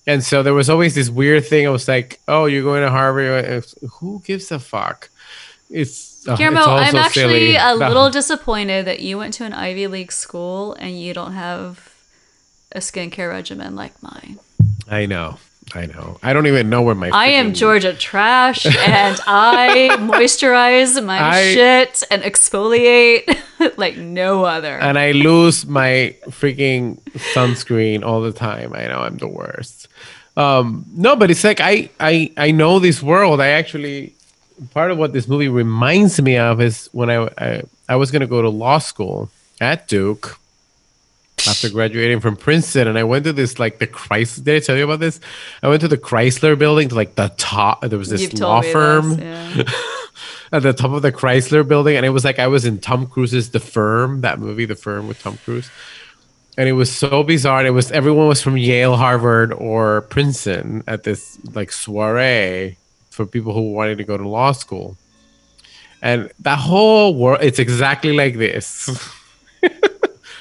And 0.06 0.24
so 0.24 0.42
there 0.42 0.54
was 0.54 0.70
always 0.70 0.94
this 0.94 1.11
weird 1.11 1.44
thing. 1.44 1.66
I 1.66 1.70
was 1.70 1.86
like, 1.86 2.18
"Oh, 2.26 2.46
you're 2.46 2.62
going 2.62 2.82
to 2.82 2.90
Harvard? 2.90 3.62
Who 4.00 4.22
gives 4.24 4.50
a 4.50 4.59
fuck?" 4.59 5.11
It's 5.68 6.26
uh, 6.26 6.34
Guillermo. 6.36 6.76
It's 6.78 6.94
I'm 6.94 6.96
actually 6.96 7.52
silly. 7.52 7.56
a 7.56 7.74
little 7.88 8.09
disappointed 8.09 8.86
that 8.86 9.00
you 9.00 9.18
went 9.18 9.34
to 9.34 9.44
an 9.44 9.52
Ivy 9.52 9.86
League 9.86 10.12
school 10.12 10.72
and 10.80 10.98
you 10.98 11.12
don't 11.12 11.34
have 11.34 11.94
a 12.72 12.78
skincare 12.78 13.28
regimen 13.28 13.76
like 13.76 14.02
mine. 14.02 14.38
I 14.88 15.04
know. 15.04 15.38
I 15.75 15.87
know. 15.87 16.19
I 16.23 16.33
don't 16.33 16.47
even 16.47 16.71
know 16.71 16.83
where 16.83 16.95
my. 16.95 17.11
I 17.11 17.29
am 17.29 17.53
Georgia 17.53 17.93
trash, 17.93 18.64
and 18.64 19.21
I 19.27 19.89
moisturize 20.01 21.05
my 21.05 21.23
I, 21.23 21.53
shit 21.53 22.05
and 22.11 22.23
exfoliate 22.23 23.39
like 23.77 23.97
no 23.97 24.45
other. 24.45 24.79
And 24.79 24.99
I 24.99 25.12
lose 25.12 25.66
my 25.66 26.14
freaking 26.27 27.01
sunscreen 27.35 28.03
all 28.05 28.21
the 28.23 28.33
time. 28.33 28.73
I 28.75 28.87
know 28.87 29.01
I'm 29.01 29.19
the 29.19 29.29
worst. 29.29 29.89
Um, 30.37 30.87
no, 30.95 31.16
but 31.16 31.31
it's 31.31 31.45
like 31.45 31.61
I 31.61 31.91
I 32.01 32.33
I 32.37 32.51
know 32.51 32.79
this 32.79 33.03
world. 33.03 33.41
I 33.41 33.49
actually 33.49 34.14
part 34.73 34.91
of 34.91 34.99
what 34.99 35.12
this 35.12 35.29
movie 35.29 35.49
reminds 35.49 36.21
me 36.21 36.37
of 36.37 36.61
is 36.61 36.89
when 36.93 37.11
I 37.11 37.29
I, 37.39 37.62
I 37.89 37.97
was 37.97 38.11
gonna 38.11 38.27
go 38.27 38.41
to 38.41 38.49
law 38.49 38.79
school 38.79 39.31
at 39.61 39.89
Duke 39.89 40.39
after 41.49 41.70
graduating 41.70 42.20
from 42.20 42.36
Princeton, 42.36 42.88
and 42.88 42.99
I 42.99 43.05
went 43.05 43.24
to 43.24 43.32
this 43.32 43.59
like 43.59 43.78
the 43.78 43.86
Chrysler. 43.86 44.44
Did 44.44 44.57
I 44.57 44.64
tell 44.64 44.76
you 44.76 44.84
about 44.84 45.01
this? 45.01 45.20
I 45.62 45.68
went 45.68 45.80
to 45.80 45.88
the 45.88 45.99
Chrysler 45.99 46.59
building 46.59 46.88
to 46.90 46.94
like 46.94 47.14
the 47.14 47.32
top. 47.36 47.82
There 47.82 47.99
was 47.99 48.11
this 48.11 48.22
You've 48.22 48.34
law 48.34 48.62
firm 48.62 49.16
this, 49.16 49.20
yeah. 49.20 49.62
at 50.53 50.62
the 50.62 50.72
top 50.72 50.92
of 50.92 51.03
the 51.03 51.12
Chrysler 51.12 51.66
building, 51.66 51.96
and 51.96 52.05
it 52.05 52.11
was 52.11 52.24
like 52.24 52.38
I 52.38 52.46
was 52.46 52.64
in 52.64 52.78
Tom 52.78 53.07
Cruise's 53.07 53.51
The 53.51 53.61
Firm, 53.61 54.20
that 54.22 54.38
movie, 54.38 54.64
The 54.64 54.76
Firm 54.76 55.09
with 55.09 55.20
Tom 55.22 55.38
Cruise. 55.44 55.70
And 56.57 56.68
it 56.68 56.72
was 56.72 56.90
so 56.90 57.22
bizarre. 57.22 57.64
It 57.64 57.70
was 57.70 57.92
everyone 57.92 58.26
was 58.26 58.42
from 58.42 58.57
Yale, 58.57 58.96
Harvard, 58.96 59.53
or 59.53 60.03
Princeton 60.03 60.82
at 60.88 61.05
this 61.05 61.38
like 61.55 61.70
soiree 61.70 62.76
for 63.11 63.26
people 63.26 63.53
who 63.53 63.72
wanted 63.72 63.99
to 63.99 64.05
go 64.05 64.16
to 64.16 64.28
law 64.28 64.53
school. 64.53 64.96
And 66.01 66.30
that 66.40 66.59
whole 66.59 67.14
world, 67.14 67.40
it's 67.42 67.59
exactly 67.59 68.12
like 68.12 68.36
this. 68.36 68.88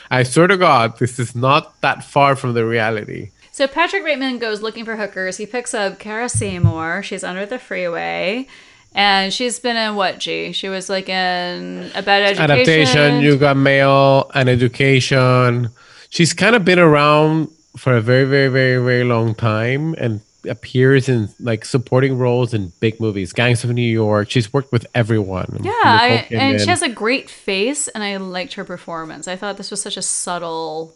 I 0.09 0.23
swear 0.23 0.47
to 0.47 0.57
God, 0.57 0.97
this 0.99 1.19
is 1.19 1.35
not 1.35 1.79
that 1.81 2.03
far 2.03 2.35
from 2.35 2.53
the 2.53 2.65
reality. 2.65 3.31
So 3.51 3.67
Patrick 3.67 4.03
Bateman 4.05 4.37
goes 4.37 4.61
looking 4.61 4.85
for 4.85 4.95
hookers. 4.95 5.37
He 5.37 5.45
picks 5.45 5.73
up 5.73 5.99
Cara 5.99 6.29
Seymour. 6.29 7.01
She's 7.03 7.23
under 7.23 7.45
the 7.45 7.57
freeway. 7.57 8.47
And 8.93 9.33
she's 9.33 9.59
been 9.59 9.75
in 9.75 9.95
what, 9.95 10.19
G? 10.19 10.51
She 10.53 10.69
was 10.69 10.89
like 10.89 11.09
in 11.09 11.91
a 11.93 12.01
bad 12.01 12.23
education. 12.23 12.51
Adaptation, 12.51 13.21
you 13.21 13.37
got 13.37 13.57
mail 13.57 14.31
and 14.33 14.47
education. 14.47 15.69
She's 16.09 16.33
kind 16.33 16.55
of 16.55 16.63
been 16.63 16.79
around 16.79 17.49
for 17.75 17.95
a 17.95 18.01
very, 18.01 18.25
very, 18.25 18.47
very, 18.47 18.83
very 18.83 19.03
long 19.03 19.35
time. 19.35 19.93
And 19.97 20.21
appears 20.47 21.09
in 21.09 21.29
like 21.39 21.65
supporting 21.65 22.17
roles 22.17 22.53
in 22.53 22.71
big 22.79 22.99
movies, 22.99 23.33
Gangs 23.33 23.63
of 23.63 23.69
New 23.71 23.81
York. 23.81 24.29
She's 24.29 24.51
worked 24.51 24.71
with 24.71 24.85
everyone. 24.95 25.59
Yeah, 25.61 25.71
I, 25.75 26.27
and 26.31 26.59
she 26.59 26.67
has 26.67 26.81
a 26.81 26.89
great 26.89 27.29
face, 27.29 27.87
and 27.89 28.03
I 28.03 28.17
liked 28.17 28.53
her 28.53 28.63
performance. 28.63 29.27
I 29.27 29.35
thought 29.35 29.57
this 29.57 29.71
was 29.71 29.81
such 29.81 29.97
a 29.97 30.01
subtle 30.01 30.95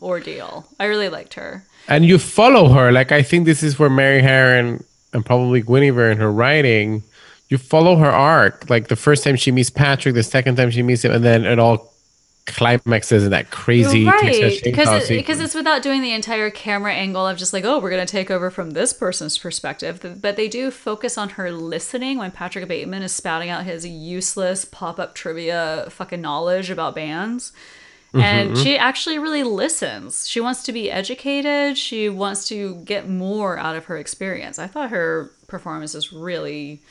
ordeal. 0.00 0.66
I 0.80 0.84
really 0.86 1.08
liked 1.08 1.34
her. 1.34 1.64
And 1.88 2.04
you 2.04 2.18
follow 2.18 2.68
her. 2.68 2.92
Like 2.92 3.12
I 3.12 3.22
think 3.22 3.44
this 3.44 3.62
is 3.62 3.78
where 3.78 3.90
Mary 3.90 4.22
Harron 4.22 4.84
and 5.12 5.24
probably 5.24 5.62
Guinevere 5.62 6.10
in 6.10 6.18
her 6.18 6.30
writing. 6.30 7.02
You 7.48 7.58
follow 7.58 7.96
her 7.96 8.10
arc. 8.10 8.70
Like 8.70 8.88
the 8.88 8.96
first 8.96 9.24
time 9.24 9.36
she 9.36 9.52
meets 9.52 9.70
Patrick, 9.70 10.14
the 10.14 10.22
second 10.22 10.56
time 10.56 10.70
she 10.70 10.82
meets 10.82 11.04
him, 11.04 11.12
and 11.12 11.24
then 11.24 11.44
it 11.44 11.58
all 11.58 11.91
climaxes 12.44 13.22
in 13.24 13.30
that 13.30 13.50
crazy 13.50 14.04
right 14.04 14.60
because 14.64 15.08
it, 15.08 15.16
because 15.16 15.38
it's 15.40 15.54
without 15.54 15.80
doing 15.80 16.02
the 16.02 16.12
entire 16.12 16.50
camera 16.50 16.92
angle 16.92 17.24
of 17.24 17.38
just 17.38 17.52
like 17.52 17.64
oh 17.64 17.78
we're 17.78 17.90
going 17.90 18.04
to 18.04 18.10
take 18.10 18.32
over 18.32 18.50
from 18.50 18.70
this 18.72 18.92
person's 18.92 19.38
perspective. 19.38 20.20
But 20.20 20.36
they 20.36 20.48
do 20.48 20.70
focus 20.70 21.16
on 21.16 21.30
her 21.30 21.52
listening 21.52 22.18
when 22.18 22.32
Patrick 22.32 22.66
Bateman 22.66 23.02
is 23.02 23.12
spouting 23.12 23.48
out 23.48 23.64
his 23.64 23.86
useless 23.86 24.64
pop-up 24.64 25.14
trivia 25.14 25.86
fucking 25.90 26.20
knowledge 26.20 26.70
about 26.70 26.94
bands. 26.94 27.52
And 28.14 28.50
mm-hmm. 28.50 28.62
she 28.62 28.76
actually 28.76 29.18
really 29.18 29.42
listens. 29.42 30.28
She 30.28 30.38
wants 30.38 30.64
to 30.64 30.72
be 30.72 30.90
educated. 30.90 31.78
She 31.78 32.10
wants 32.10 32.46
to 32.48 32.74
get 32.84 33.08
more 33.08 33.56
out 33.56 33.74
of 33.74 33.86
her 33.86 33.96
experience. 33.96 34.58
I 34.58 34.66
thought 34.66 34.90
her 34.90 35.30
performance 35.46 35.94
was 35.94 36.12
really 36.12 36.82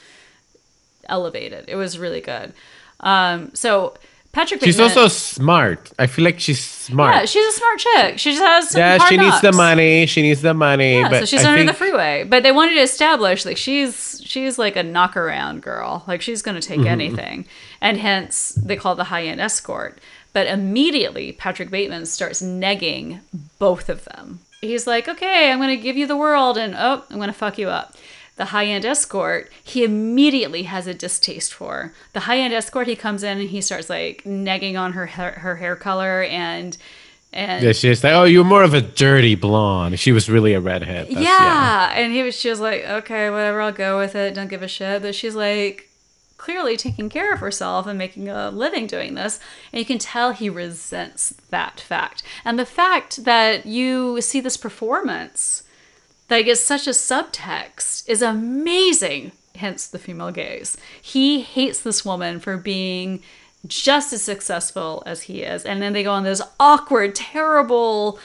elevated. 1.07 1.65
It 1.67 1.75
was 1.75 1.99
really 1.99 2.21
good. 2.21 2.53
Um, 3.01 3.53
so 3.53 3.95
Patrick. 4.31 4.63
She's 4.63 4.79
also 4.79 5.09
smart. 5.09 5.91
I 5.99 6.07
feel 6.07 6.23
like 6.23 6.39
she's 6.39 6.63
smart. 6.63 7.15
Yeah, 7.15 7.25
she's 7.25 7.45
a 7.45 7.57
smart 7.57 7.79
chick. 7.79 8.19
She 8.19 8.31
just 8.31 8.41
has 8.41 8.75
yeah. 8.75 8.97
she 9.05 9.17
knocks. 9.17 9.29
needs 9.29 9.41
the 9.41 9.51
money. 9.51 10.05
She 10.05 10.21
needs 10.21 10.41
the 10.41 10.53
money. 10.53 10.99
Yeah, 10.99 11.09
so 11.09 11.25
she's 11.25 11.43
I 11.43 11.49
under 11.49 11.59
think... 11.59 11.71
the 11.71 11.73
freeway. 11.73 12.23
But 12.23 12.43
they 12.43 12.53
wanted 12.53 12.75
to 12.75 12.81
establish 12.81 13.45
like 13.45 13.57
she's 13.57 14.21
she's 14.23 14.57
like 14.57 14.77
a 14.77 14.83
knock 14.83 15.17
around 15.17 15.61
girl. 15.61 16.05
Like 16.07 16.21
she's 16.21 16.41
going 16.41 16.59
to 16.59 16.65
take 16.65 16.79
mm-hmm. 16.79 16.87
anything, 16.87 17.45
and 17.81 17.97
hence 17.97 18.53
they 18.53 18.77
call 18.77 18.95
the 18.95 19.05
high 19.05 19.23
end 19.23 19.41
escort. 19.41 19.99
But 20.31 20.47
immediately 20.47 21.33
Patrick 21.33 21.69
Bateman 21.69 22.05
starts 22.05 22.41
negging 22.41 23.19
both 23.59 23.89
of 23.89 24.05
them. 24.05 24.39
He's 24.61 24.87
like, 24.87 25.09
"Okay, 25.09 25.51
I'm 25.51 25.59
going 25.59 25.75
to 25.75 25.83
give 25.83 25.97
you 25.97 26.07
the 26.07 26.15
world, 26.15 26.57
and 26.57 26.73
oh, 26.73 27.03
I'm 27.09 27.17
going 27.17 27.27
to 27.27 27.33
fuck 27.33 27.57
you 27.57 27.67
up." 27.67 27.97
The 28.37 28.45
high 28.45 28.65
end 28.65 28.85
escort, 28.85 29.51
he 29.63 29.83
immediately 29.83 30.63
has 30.63 30.87
a 30.87 30.93
distaste 30.93 31.53
for. 31.53 31.93
The 32.13 32.21
high 32.21 32.39
end 32.39 32.53
escort, 32.53 32.87
he 32.87 32.95
comes 32.95 33.23
in 33.23 33.39
and 33.39 33.49
he 33.49 33.61
starts 33.61 33.89
like 33.89 34.23
negging 34.25 34.79
on 34.79 34.93
her 34.93 35.07
her, 35.07 35.31
her 35.31 35.55
hair 35.57 35.75
color 35.75 36.23
and. 36.23 36.77
And 37.33 37.63
yeah, 37.63 37.71
she's 37.71 38.03
like, 38.03 38.11
"Oh, 38.11 38.25
you're 38.25 38.43
more 38.43 38.61
of 38.61 38.73
a 38.73 38.81
dirty 38.81 39.35
blonde." 39.35 39.97
She 40.01 40.11
was 40.11 40.29
really 40.29 40.53
a 40.53 40.59
redhead. 40.59 41.07
Yeah. 41.07 41.21
yeah, 41.21 41.91
and 41.95 42.11
he 42.11 42.23
was. 42.23 42.35
She 42.35 42.49
was 42.49 42.59
like, 42.59 42.83
"Okay, 42.83 43.29
whatever, 43.29 43.61
I'll 43.61 43.71
go 43.71 43.97
with 43.97 44.15
it. 44.15 44.33
Don't 44.33 44.49
give 44.49 44.61
a 44.61 44.67
shit." 44.67 45.01
But 45.01 45.15
she's 45.15 45.33
like, 45.33 45.87
clearly 46.41 46.75
taking 46.75 47.07
care 47.07 47.31
of 47.31 47.39
herself 47.39 47.85
and 47.85 47.97
making 47.97 48.27
a 48.27 48.49
living 48.49 48.87
doing 48.87 49.13
this. 49.13 49.39
And 49.71 49.79
you 49.79 49.85
can 49.85 49.99
tell 49.99 50.31
he 50.31 50.49
resents 50.49 51.35
that 51.51 51.79
fact. 51.79 52.23
And 52.43 52.57
the 52.57 52.65
fact 52.65 53.23
that 53.25 53.65
you 53.67 54.19
see 54.21 54.41
this 54.41 54.57
performance 54.57 55.63
that 56.31 56.47
it's 56.47 56.63
such 56.63 56.87
a 56.87 56.91
subtext 56.91 58.07
is 58.07 58.21
amazing, 58.21 59.33
hence 59.55 59.85
the 59.85 59.99
female 59.99 60.31
gaze. 60.31 60.77
He 61.01 61.41
hates 61.41 61.81
this 61.81 62.05
woman 62.05 62.39
for 62.39 62.55
being 62.55 63.21
just 63.67 64.13
as 64.13 64.23
successful 64.23 65.03
as 65.05 65.23
he 65.23 65.41
is. 65.41 65.65
And 65.65 65.81
then 65.81 65.91
they 65.91 66.03
go 66.03 66.13
on 66.13 66.23
this 66.23 66.41
awkward, 66.57 67.15
terrible 67.15 68.17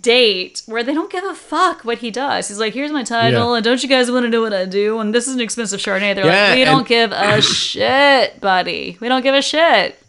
date 0.00 0.62
where 0.66 0.82
they 0.82 0.94
don't 0.94 1.12
give 1.12 1.24
a 1.24 1.34
fuck 1.34 1.84
what 1.84 1.98
he 1.98 2.10
does. 2.10 2.48
He's 2.48 2.58
like, 2.58 2.72
here's 2.72 2.90
my 2.90 3.04
title, 3.04 3.50
yeah. 3.50 3.56
and 3.56 3.64
don't 3.64 3.82
you 3.82 3.88
guys 3.88 4.10
want 4.10 4.24
to 4.24 4.30
know 4.30 4.40
what 4.40 4.54
I 4.54 4.64
do? 4.64 4.98
And 4.98 5.14
this 5.14 5.28
is 5.28 5.34
an 5.34 5.40
expensive 5.40 5.78
Chardonnay. 5.78 6.14
They're 6.14 6.24
yeah, 6.24 6.48
like, 6.48 6.56
we 6.56 6.64
don't 6.64 6.88
give 6.88 7.12
a 7.12 7.42
shit, 7.42 8.40
buddy. 8.40 8.96
We 8.98 9.08
don't 9.08 9.22
give 9.22 9.34
a 9.34 9.42
shit. 9.42 10.02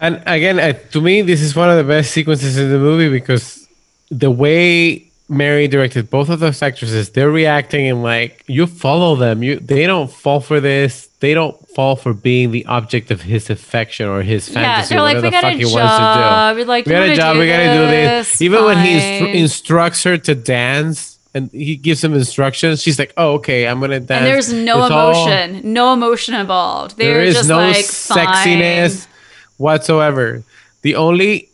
And 0.00 0.22
again, 0.26 0.58
uh, 0.58 0.72
to 0.92 1.00
me, 1.02 1.20
this 1.20 1.42
is 1.42 1.54
one 1.54 1.68
of 1.68 1.76
the 1.76 1.84
best 1.84 2.12
sequences 2.12 2.56
in 2.56 2.70
the 2.70 2.78
movie 2.78 3.10
because 3.10 3.68
the 4.10 4.30
way 4.30 5.07
Mary 5.28 5.68
directed 5.68 6.08
both 6.08 6.30
of 6.30 6.40
those 6.40 6.62
actresses. 6.62 7.10
They're 7.10 7.30
reacting 7.30 7.86
and 7.86 8.02
like 8.02 8.44
you 8.46 8.66
follow 8.66 9.14
them. 9.14 9.42
You 9.42 9.60
they 9.60 9.86
don't 9.86 10.10
fall 10.10 10.40
for 10.40 10.58
this. 10.58 11.08
They 11.20 11.34
don't 11.34 11.56
fall 11.70 11.96
for 11.96 12.14
being 12.14 12.50
the 12.50 12.64
object 12.66 13.10
of 13.10 13.20
his 13.22 13.50
affection 13.50 14.08
or 14.08 14.22
his 14.22 14.48
fantasy. 14.48 14.94
Yeah, 14.94 15.00
they're 15.00 15.02
like, 15.02 15.16
we 15.16 15.22
the 15.22 15.30
got 15.30 15.44
a 15.44 15.58
job. 15.58 16.56
We're 16.56 16.64
like, 16.64 16.86
we 16.86 16.92
got 16.92 17.08
a 17.08 17.14
job. 17.14 17.36
We 17.36 17.46
got 17.46 17.58
to 17.58 17.72
do 17.74 17.86
this. 17.90 18.40
Even 18.40 18.60
Fine. 18.60 18.66
when 18.66 18.78
he 18.86 18.92
instru- 18.92 19.34
instructs 19.34 20.02
her 20.04 20.16
to 20.16 20.34
dance 20.34 21.18
and 21.34 21.50
he 21.52 21.76
gives 21.76 22.02
him 22.02 22.14
instructions, 22.14 22.80
she's 22.80 22.98
like, 22.98 23.12
"Oh, 23.18 23.34
okay, 23.34 23.68
I'm 23.68 23.80
gonna 23.80 24.00
dance." 24.00 24.10
And 24.10 24.26
there's 24.26 24.52
no 24.52 24.84
it's 24.84 24.90
emotion, 24.90 25.56
all, 25.56 25.62
no 25.62 25.92
emotion 25.92 26.34
involved. 26.36 26.96
They're 26.96 27.14
there 27.14 27.22
is 27.22 27.48
no 27.48 27.58
like, 27.58 27.84
sexiness 27.84 29.04
Fine. 29.04 29.14
whatsoever. 29.58 30.42
The 30.82 30.94
only, 30.94 31.50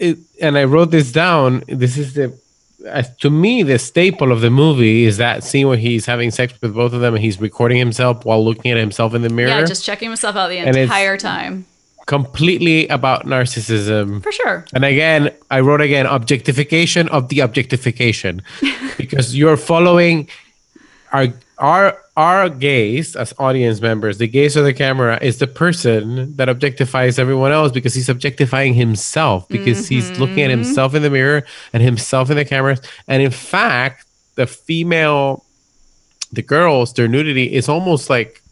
it, 0.00 0.18
and 0.40 0.58
I 0.58 0.64
wrote 0.64 0.90
this 0.90 1.12
down. 1.12 1.62
This 1.68 1.96
is 1.96 2.14
the 2.14 2.36
Uh, 2.86 3.02
to 3.20 3.30
me, 3.30 3.62
the 3.62 3.78
staple 3.78 4.30
of 4.32 4.40
the 4.40 4.50
movie 4.50 5.04
is 5.04 5.16
that 5.16 5.42
scene 5.42 5.68
where 5.68 5.76
he's 5.76 6.06
having 6.06 6.30
sex 6.30 6.52
with 6.60 6.74
both 6.74 6.92
of 6.92 7.00
them 7.00 7.14
and 7.14 7.22
he's 7.22 7.40
recording 7.40 7.78
himself 7.78 8.24
while 8.24 8.44
looking 8.44 8.70
at 8.70 8.76
himself 8.76 9.14
in 9.14 9.22
the 9.22 9.30
mirror. 9.30 9.48
Yeah, 9.48 9.64
just 9.64 9.84
checking 9.84 10.08
himself 10.08 10.36
out 10.36 10.48
the 10.48 10.58
entire 10.58 11.16
time. 11.16 11.66
completely 12.06 12.86
about 12.88 13.24
narcissism. 13.24 14.22
For 14.22 14.32
sure. 14.32 14.66
And 14.74 14.84
again, 14.84 15.30
I 15.50 15.60
wrote 15.60 15.80
again 15.80 16.06
objectification 16.06 17.08
of 17.08 17.28
the 17.28 17.40
objectification 17.40 18.42
because 18.98 19.34
you're 19.34 19.56
following 19.56 20.28
our 21.12 21.28
our 21.58 21.98
our 22.16 22.48
gaze 22.48 23.16
as 23.16 23.34
audience 23.38 23.80
members, 23.80 24.18
the 24.18 24.28
gaze 24.28 24.56
of 24.56 24.64
the 24.64 24.72
camera 24.72 25.18
is 25.20 25.38
the 25.38 25.46
person 25.46 26.34
that 26.36 26.48
objectifies 26.48 27.18
everyone 27.18 27.52
else 27.52 27.72
because 27.72 27.94
he's 27.94 28.08
objectifying 28.08 28.74
himself 28.74 29.48
because 29.48 29.88
he's 29.88 30.10
looking 30.18 30.40
at 30.40 30.50
mm-hmm. 30.50 30.62
himself 30.62 30.94
in 30.94 31.02
the 31.02 31.10
mirror 31.10 31.44
and 31.72 31.82
himself 31.82 32.30
in 32.30 32.36
the 32.36 32.44
cameras. 32.44 32.80
And 33.08 33.22
in 33.22 33.30
fact, 33.30 34.06
the 34.36 34.46
female, 34.46 35.44
the 36.32 36.42
girls, 36.42 36.92
their 36.94 37.08
nudity 37.08 37.52
is 37.52 37.68
almost 37.68 38.10
like 38.10 38.42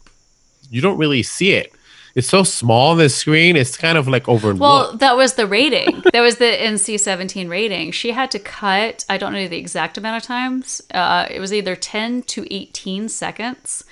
you 0.69 0.81
don't 0.81 0.97
really 0.97 1.23
see 1.23 1.51
it. 1.51 1.72
It's 2.15 2.27
so 2.29 2.43
small 2.43 2.91
on 2.91 2.97
the 2.99 3.09
screen. 3.09 3.55
It's 3.55 3.75
kind 3.75 3.97
of 3.97 4.07
like 4.07 4.29
overlooked. 4.29 4.59
Well, 4.61 4.97
that 4.97 5.15
was 5.17 5.33
the 5.33 5.47
rating. 5.47 6.03
that 6.13 6.21
was 6.21 6.37
the 6.37 6.45
NC 6.45 6.99
17 6.99 7.47
rating. 7.49 7.91
She 7.91 8.11
had 8.11 8.29
to 8.31 8.39
cut, 8.39 9.03
I 9.09 9.17
don't 9.17 9.33
know 9.33 9.47
the 9.47 9.57
exact 9.57 9.97
amount 9.97 10.17
of 10.17 10.23
times. 10.27 10.81
Uh, 10.93 11.25
it 11.29 11.39
was 11.39 11.51
either 11.51 11.75
10 11.75 12.21
to 12.23 12.53
18 12.53 13.09
seconds 13.09 13.83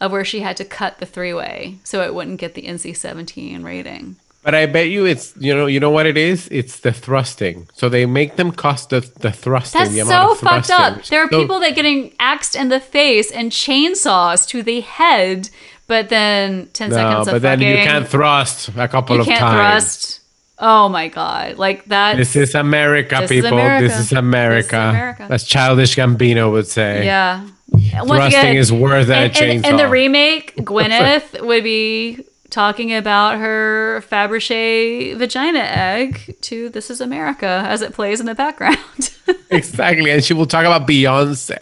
of 0.00 0.10
where 0.12 0.24
she 0.24 0.40
had 0.40 0.56
to 0.56 0.64
cut 0.64 0.98
the 0.98 1.06
three 1.06 1.32
way 1.34 1.78
so 1.84 2.02
it 2.02 2.14
wouldn't 2.14 2.40
get 2.40 2.54
the 2.54 2.62
NC 2.62 2.96
17 2.96 3.62
rating. 3.62 4.16
But 4.42 4.54
I 4.54 4.66
bet 4.66 4.88
you 4.88 5.04
it's 5.04 5.34
you 5.36 5.52
know 5.54 5.66
you 5.66 5.78
know 5.80 5.90
what 5.90 6.06
it 6.06 6.16
is. 6.16 6.48
It's 6.50 6.80
the 6.80 6.92
thrusting. 6.92 7.68
So 7.74 7.88
they 7.88 8.06
make 8.06 8.36
them 8.36 8.52
cost 8.52 8.90
the, 8.90 9.00
the 9.00 9.32
thrusting. 9.32 9.80
That's 9.80 9.94
the 9.94 10.04
so 10.04 10.34
fucked 10.36 10.66
thrusting. 10.68 10.76
up. 11.00 11.04
There 11.06 11.22
are 11.24 11.28
So- 11.28 11.40
people 11.40 11.60
that 11.60 11.74
getting 11.74 12.14
axed 12.18 12.54
in 12.54 12.68
the 12.68 12.80
face 12.80 13.30
and 13.32 13.50
chainsaws 13.52 14.46
to 14.48 14.62
the 14.62 14.80
head, 14.80 15.50
but 15.88 16.08
then 16.08 16.68
10 16.72 16.90
No, 16.90 16.96
seconds 16.96 17.28
of 17.28 17.34
but 17.34 17.42
then 17.42 17.60
you 17.60 17.74
can't 17.76 18.06
thrust 18.06 18.68
a 18.76 18.86
couple 18.86 19.16
you 19.16 19.22
of 19.22 19.26
can't 19.26 19.40
times. 19.40 19.84
thrust. 19.84 20.20
Oh 20.60 20.88
my 20.88 21.08
god. 21.08 21.56
Like 21.56 21.84
that. 21.86 22.16
This 22.16 22.36
is 22.36 22.54
America, 22.54 23.16
This 23.20 23.30
is 23.30 23.36
people. 23.42 23.58
America. 23.58 23.84
This 23.88 23.98
is 23.98 24.12
America. 24.12 24.56
This 24.66 24.66
is 24.66 24.72
America. 24.72 25.28
As 25.30 25.44
childish 25.44 25.96
Gambino 25.96 26.50
would 26.52 26.66
say. 26.66 27.04
Yeah. 27.04 27.46
Once 27.70 28.08
Thrusting 28.08 28.54
is 28.56 28.72
worth 28.72 29.08
a 29.08 29.14
and, 29.14 29.36
and, 29.36 29.66
and 29.66 29.78
the 29.78 29.88
remake, 29.88 30.56
Gwyneth 30.64 31.44
would 31.46 31.62
be 31.64 32.24
talking 32.50 32.94
about 32.94 33.38
her 33.38 34.02
Fabergé 34.10 35.14
vagina 35.16 35.58
egg 35.60 36.36
to 36.42 36.70
"This 36.70 36.90
Is 36.90 37.00
America" 37.02 37.62
as 37.66 37.82
it 37.82 37.92
plays 37.92 38.20
in 38.20 38.26
the 38.26 38.34
background. 38.34 38.78
Exactly. 39.50 40.10
And 40.10 40.24
she 40.24 40.32
will 40.34 40.46
talk 40.46 40.64
about 40.64 40.86
Beyonce. 40.88 41.58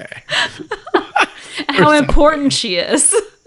How 1.68 1.92
important 1.92 2.52
she 2.52 2.76
is. 2.76 3.14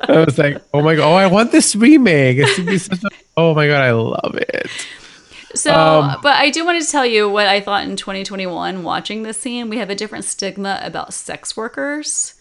I 0.00 0.24
was 0.24 0.38
like, 0.38 0.60
oh 0.74 0.82
my 0.82 0.94
god, 0.96 1.10
oh, 1.10 1.14
I 1.14 1.26
want 1.26 1.52
this 1.52 1.76
remake. 1.76 2.38
It's 2.38 2.56
to 2.56 2.64
be 2.64 2.78
such 2.78 3.02
a, 3.04 3.08
oh 3.36 3.54
my 3.54 3.66
god, 3.66 3.82
I 3.82 3.92
love 3.92 4.34
it. 4.36 4.68
So, 5.54 5.74
Um, 5.74 6.18
but 6.22 6.36
I 6.36 6.50
do 6.50 6.64
want 6.64 6.82
to 6.82 6.88
tell 6.90 7.04
you 7.06 7.28
what 7.28 7.46
I 7.46 7.60
thought 7.60 7.84
in 7.84 7.96
2021 7.96 8.82
watching 8.82 9.22
this 9.22 9.38
scene. 9.38 9.68
We 9.68 9.78
have 9.78 9.90
a 9.90 9.94
different 9.94 10.24
stigma 10.24 10.78
about 10.82 11.12
sex 11.12 11.56
workers. 11.56 12.34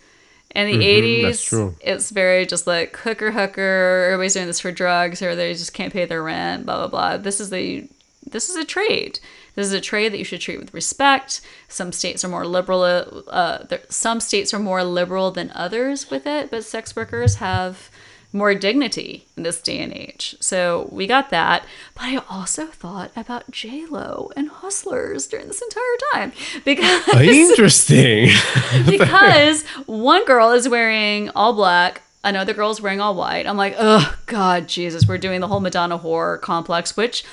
In 0.56 0.66
the 0.66 0.74
Mm-hmm, 0.78 1.22
that's 1.28 1.46
80s, 1.46 1.48
true. 1.48 1.76
it's 1.82 2.10
very 2.10 2.44
just 2.46 2.66
like 2.66 2.98
hooker 2.98 3.30
hooker. 3.32 4.06
Everybody's 4.08 4.34
doing 4.34 4.48
this 4.48 4.60
for 4.60 4.72
drugs, 4.72 5.22
or 5.22 5.36
they 5.36 5.54
just 5.54 5.74
can't 5.74 5.94
pay 5.94 6.06
their 6.06 6.24
rent. 6.24 6.66
Blah 6.66 6.78
blah 6.78 6.88
blah. 6.88 7.18
This 7.18 7.40
is 7.40 7.52
the 7.52 7.88
this 8.28 8.50
is 8.50 8.56
a 8.56 8.66
trade. 8.66 9.20
This 9.56 9.68
is 9.68 9.74
a 9.74 9.82
trade 9.82 10.14
that 10.14 10.18
you 10.18 10.24
should 10.24 10.42
treat 10.42 10.60
with 10.60 10.74
respect. 10.74 11.42
Some 11.68 11.92
states 11.92 12.24
are 12.24 12.30
more 12.30 12.46
liberal. 12.46 13.24
Uh, 13.28 13.64
there, 13.64 13.82
some 13.90 14.20
states 14.20 14.54
are 14.54 14.60
more 14.60 14.84
liberal 14.84 15.32
than 15.32 15.52
others 15.54 16.10
with 16.10 16.26
it, 16.26 16.52
but 16.52 16.64
sex 16.64 16.96
workers 16.96 17.36
have 17.36 17.90
more 18.32 18.54
dignity 18.54 19.26
in 19.36 19.44
this 19.44 19.62
day 19.62 19.80
and 19.80 19.92
age. 19.92 20.36
So 20.40 20.88
we 20.92 21.08
got 21.08 21.30
that. 21.32 21.66
But 21.96 22.04
I 22.04 22.18
also 22.30 22.68
thought 22.68 23.12
about 23.16 23.50
J 23.50 23.86
Lo 23.88 24.32
and 24.36 24.50
Hustlers 24.50 25.26
during 25.28 25.48
this 25.48 25.62
entire 25.62 25.98
time 26.14 26.32
because 26.64 27.08
Interesting. 27.16 28.30
because 28.86 29.66
one 29.88 30.26
girl 30.26 30.52
is 30.52 30.70
wearing 30.70 31.30
all 31.32 31.54
black. 31.54 32.04
Another 32.24 32.54
girl's 32.54 32.82
wearing 32.82 33.00
all 33.00 33.16
white. 33.16 33.48
I'm 33.48 33.58
like, 33.58 33.76
oh 33.80 34.16
God, 34.26 34.68
Jesus, 34.68 35.08
we're 35.08 35.18
doing 35.18 35.40
the 35.40 35.48
whole 35.48 35.62
Madonna 35.62 35.98
whore 35.98 36.40
complex, 36.42 36.98
which, 36.98 37.24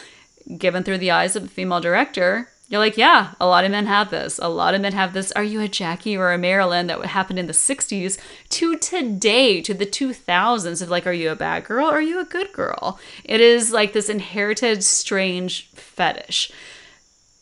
given 0.59 0.82
through 0.84 0.99
the 0.99 1.11
eyes 1.11 1.36
of 1.36 1.44
a 1.44 1.49
female 1.49 1.80
director, 1.80 2.49
you're 2.68 2.80
like, 2.80 2.97
yeah, 2.97 3.34
a 3.40 3.47
lot 3.47 3.64
of 3.64 3.70
men 3.70 3.86
have 3.86 4.11
this. 4.11 4.40
A 4.42 4.49
lot 4.49 4.74
of 4.74 4.80
men 4.80 4.92
have 4.92 5.12
this. 5.12 5.30
Are 5.32 5.44
you 5.44 5.61
a 5.61 5.68
Jackie 5.68 6.16
or 6.16 6.32
a 6.32 6.38
Marilyn 6.38 6.88
that 6.88 7.05
happened 7.07 7.38
in 7.38 7.47
the 7.47 7.53
60s 7.53 8.18
to 8.51 8.76
today, 8.78 9.61
to 9.62 9.72
the 9.72 9.86
2000s 9.86 10.82
of 10.82 10.90
like, 10.90 11.07
are 11.07 11.12
you 11.12 11.30
a 11.30 11.36
bad 11.36 11.64
girl 11.64 11.86
or 11.88 11.92
are 11.99 12.03
you 12.03 12.20
a 12.20 12.24
good 12.24 12.53
girl? 12.53 12.99
It 13.24 13.40
is 13.40 13.70
like 13.72 13.92
this 13.92 14.09
inherited 14.09 14.82
strange 14.82 15.68
fetish. 15.74 16.51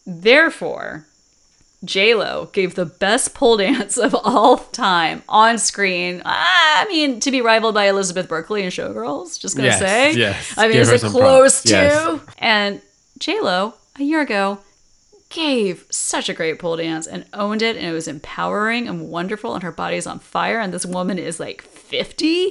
Therefore, 0.07 1.07
J-Lo 1.84 2.50
gave 2.52 2.74
the 2.74 2.84
best 2.86 3.34
pole 3.34 3.57
dance 3.57 3.96
of 3.96 4.14
all 4.14 4.59
time 4.59 5.22
on 5.28 5.59
screen. 5.59 6.20
I 6.24 6.84
mean, 6.88 7.20
to 7.20 7.30
be 7.30 7.40
rivaled 7.40 7.74
by 7.74 7.88
Elizabeth 7.88 8.28
Berkley 8.28 8.62
in 8.62 8.68
Showgirls, 8.70 9.40
just 9.40 9.57
gonna 9.57 9.68
Yes, 9.68 9.78
say. 9.78 10.12
yes. 10.12 10.55
I 10.59 10.64
mean, 10.64 10.72
Give 10.72 10.88
is 10.92 11.02
it 11.05 11.09
close 11.09 11.62
props. 11.62 11.62
to? 11.62 11.70
Yes. 11.70 12.20
And 12.38 12.82
J-Lo, 13.24 13.72
a 13.98 14.02
year 14.02 14.20
ago, 14.20 14.58
gave 15.30 15.86
such 15.88 16.28
a 16.28 16.34
great 16.34 16.58
pole 16.58 16.76
dance 16.76 17.06
and 17.06 17.24
owned 17.32 17.62
it, 17.62 17.74
and 17.74 17.86
it 17.86 17.92
was 17.92 18.06
empowering 18.06 18.86
and 18.86 19.08
wonderful, 19.08 19.54
and 19.54 19.62
her 19.62 19.72
body's 19.72 20.06
on 20.06 20.18
fire, 20.18 20.60
and 20.60 20.74
this 20.74 20.84
woman 20.84 21.18
is 21.18 21.40
like 21.40 21.62
50. 21.62 22.50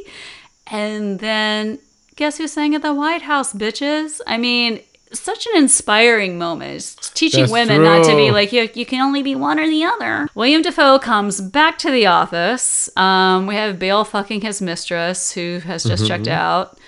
And 0.65 1.19
then 1.19 1.77
guess 2.15 2.37
who 2.39 2.47
sang 2.47 2.73
at 2.73 2.81
the 2.81 2.91
White 2.93 3.21
House, 3.21 3.53
bitches? 3.53 4.19
I 4.25 4.37
mean, 4.39 4.79
such 5.11 5.45
an 5.45 5.57
inspiring 5.57 6.39
moment. 6.39 6.73
It's 6.77 7.09
teaching 7.11 7.41
That's 7.41 7.51
women 7.51 7.83
not 7.83 8.03
to 8.05 8.15
be 8.15 8.31
like, 8.31 8.51
you, 8.51 8.67
you 8.73 8.85
can 8.87 8.99
only 9.01 9.21
be 9.21 9.35
one 9.35 9.59
or 9.59 9.67
the 9.67 9.83
other. 9.83 10.27
Willem 10.33 10.63
Dafoe 10.63 10.97
comes 10.97 11.39
back 11.39 11.77
to 11.79 11.91
the 11.91 12.07
office. 12.07 12.89
Um, 12.97 13.45
we 13.45 13.53
have 13.53 13.77
Bale 13.77 14.03
fucking 14.05 14.41
his 14.41 14.59
mistress, 14.59 15.33
who 15.33 15.59
has 15.59 15.83
just 15.83 16.07
checked 16.07 16.23
Mm-hmm. 16.25 16.33
out. 16.33 16.79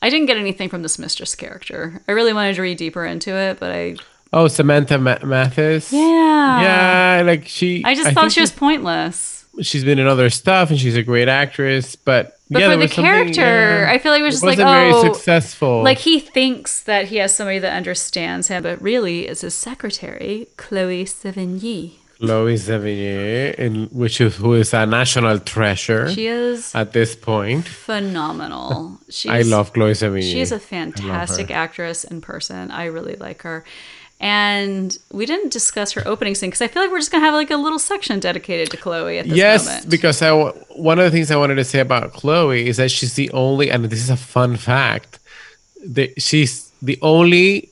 I 0.00 0.10
didn't 0.10 0.26
get 0.26 0.36
anything 0.36 0.68
from 0.68 0.82
this 0.82 0.98
mistress 0.98 1.34
character. 1.34 2.02
I 2.08 2.12
really 2.12 2.32
wanted 2.32 2.54
to 2.56 2.62
read 2.62 2.78
deeper 2.78 3.04
into 3.04 3.34
it, 3.34 3.58
but 3.58 3.72
I 3.72 3.96
oh, 4.32 4.48
Samantha 4.48 4.98
Ma- 4.98 5.18
Mathis. 5.24 5.92
yeah 5.92 7.18
Yeah, 7.18 7.22
like 7.24 7.46
she. 7.48 7.82
I 7.84 7.94
just 7.94 8.12
thought 8.12 8.32
she 8.32 8.40
was 8.40 8.52
pointless. 8.52 9.44
she's- 9.60 9.84
been 9.84 9.98
in 9.98 10.06
other 10.06 10.30
stuff, 10.30 10.70
and 10.70 10.78
she's 10.78 10.96
a 10.96 11.02
great 11.02 11.28
actress. 11.28 11.96
But, 11.96 12.38
But 12.50 12.60
yeah, 12.62 12.70
for 12.72 12.76
the 12.76 12.88
character, 12.88 13.40
yeah, 13.40 13.90
I 13.90 13.98
feel 13.98 14.12
like 14.12 14.20
it 14.20 14.24
was 14.24 14.34
just 14.40 14.44
like, 14.44 14.58
oh, 14.60 15.12
successful. 15.12 15.82
like 15.82 15.98
he 15.98 16.20
thinks 16.20 16.80
that 16.82 17.06
he 17.08 17.16
has 17.16 17.34
somebody 17.34 17.58
that 17.58 17.72
understands 17.72 18.48
him, 18.48 18.62
but 18.62 18.80
really 18.80 19.26
it's 19.26 19.40
his 19.40 19.54
secretary, 19.54 20.48
Chloe 20.56 21.04
Sevigny. 21.04 21.97
Chloe 22.20 22.54
Sevigny, 22.54 23.54
in, 23.54 23.86
which 23.86 24.20
is 24.20 24.36
who 24.36 24.54
is 24.54 24.74
a 24.74 24.86
national 24.86 25.38
treasure 25.38 26.10
She 26.10 26.26
is 26.26 26.74
at 26.74 26.92
this 26.92 27.14
point. 27.14 27.66
phenomenal. 27.66 28.98
She's, 29.08 29.30
I 29.30 29.42
love 29.42 29.72
Chloe 29.72 29.92
Sevigny. 29.92 30.32
She's 30.32 30.50
a 30.52 30.58
fantastic 30.58 31.50
actress 31.50 32.04
in 32.04 32.20
person. 32.20 32.70
I 32.70 32.86
really 32.86 33.14
like 33.16 33.42
her. 33.42 33.64
And 34.20 34.98
we 35.12 35.26
didn't 35.26 35.52
discuss 35.52 35.92
her 35.92 36.02
opening 36.06 36.34
scene 36.34 36.50
because 36.50 36.60
I 36.60 36.66
feel 36.66 36.82
like 36.82 36.90
we're 36.90 36.98
just 36.98 37.12
gonna 37.12 37.24
have 37.24 37.34
like 37.34 37.52
a 37.52 37.56
little 37.56 37.78
section 37.78 38.18
dedicated 38.18 38.68
to 38.72 38.76
Chloe 38.76 39.18
at 39.18 39.28
this 39.28 39.36
yes, 39.36 39.66
moment. 39.66 39.88
because 39.88 40.20
I 40.22 40.28
w- 40.30 40.52
one 40.70 40.98
of 40.98 41.04
the 41.04 41.12
things 41.12 41.30
I 41.30 41.36
wanted 41.36 41.54
to 41.54 41.64
say 41.64 41.78
about 41.78 42.14
Chloe 42.14 42.66
is 42.66 42.78
that 42.78 42.90
she's 42.90 43.14
the 43.14 43.30
only, 43.30 43.70
and 43.70 43.84
this 43.84 44.00
is 44.00 44.10
a 44.10 44.16
fun 44.16 44.56
fact, 44.56 45.20
that 45.86 46.20
she's 46.20 46.72
the 46.82 46.98
only 47.00 47.70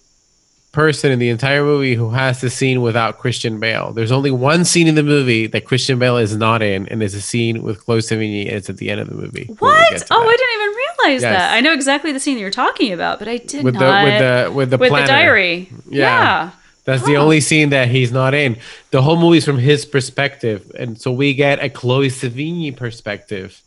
person 0.77 1.11
in 1.11 1.19
the 1.19 1.31
entire 1.31 1.65
movie 1.65 1.95
who 1.95 2.11
has 2.11 2.43
the 2.43 2.51
scene 2.51 2.83
without 2.83 3.17
Christian 3.19 3.59
Bale. 3.59 3.93
There's 3.93 4.13
only 4.13 4.31
one 4.31 4.67
scene 4.67 4.87
in 4.87 4.95
the 4.95 5.03
movie 5.03 5.47
that 5.47 5.65
Christian 5.65 5.99
Bale 5.99 6.19
is 6.19 6.37
not 6.37 6.61
in, 6.61 6.87
and 6.89 7.03
it's 7.03 7.15
a 7.15 7.23
scene 7.23 7.63
with 7.63 7.83
Chloe 7.87 8.01
Sevigny, 8.01 8.43
and 8.47 8.57
it's 8.57 8.69
at 8.69 8.77
the 8.77 8.91
end 8.91 9.01
of 9.01 9.09
the 9.09 9.15
movie. 9.15 9.47
We'll 9.49 9.57
what? 9.71 10.07
oh. 10.11 10.23
I 10.23 10.37
didn't 10.37 10.55
even 10.55 10.77
realize 10.77 11.23
Yes. 11.23 11.39
that. 11.39 11.55
I 11.55 11.61
know 11.61 11.73
exactly 11.73 12.13
the 12.13 12.21
scene 12.21 12.37
you're 12.37 12.51
talking 12.51 12.93
about, 12.93 13.19
but 13.19 13.27
I 13.27 13.39
did 13.39 13.65
with 13.65 13.73
the 13.73 13.81
not 13.81 14.05
with 14.05 14.19
the 14.19 14.53
with 14.53 14.71
the 14.71 14.77
with 14.77 14.91
planner. 14.91 15.07
the 15.07 15.13
diary. 15.13 15.71
Yeah. 15.89 16.01
yeah. 16.01 16.51
That's 16.85 17.07
the 17.07 17.17
only 17.17 17.41
scene 17.41 17.71
that 17.71 17.89
he's 17.89 18.13
not 18.13 18.35
in. 18.35 18.59
The 18.91 19.01
whole 19.01 19.17
movie's 19.17 19.47
from 19.47 19.57
his 19.59 19.87
perspective, 19.87 20.71
and 20.79 21.01
so 21.01 21.11
we 21.11 21.33
get 21.33 21.59
a 21.65 21.71
Chloe 21.71 22.09
Sevigny 22.09 22.77
perspective 22.77 23.63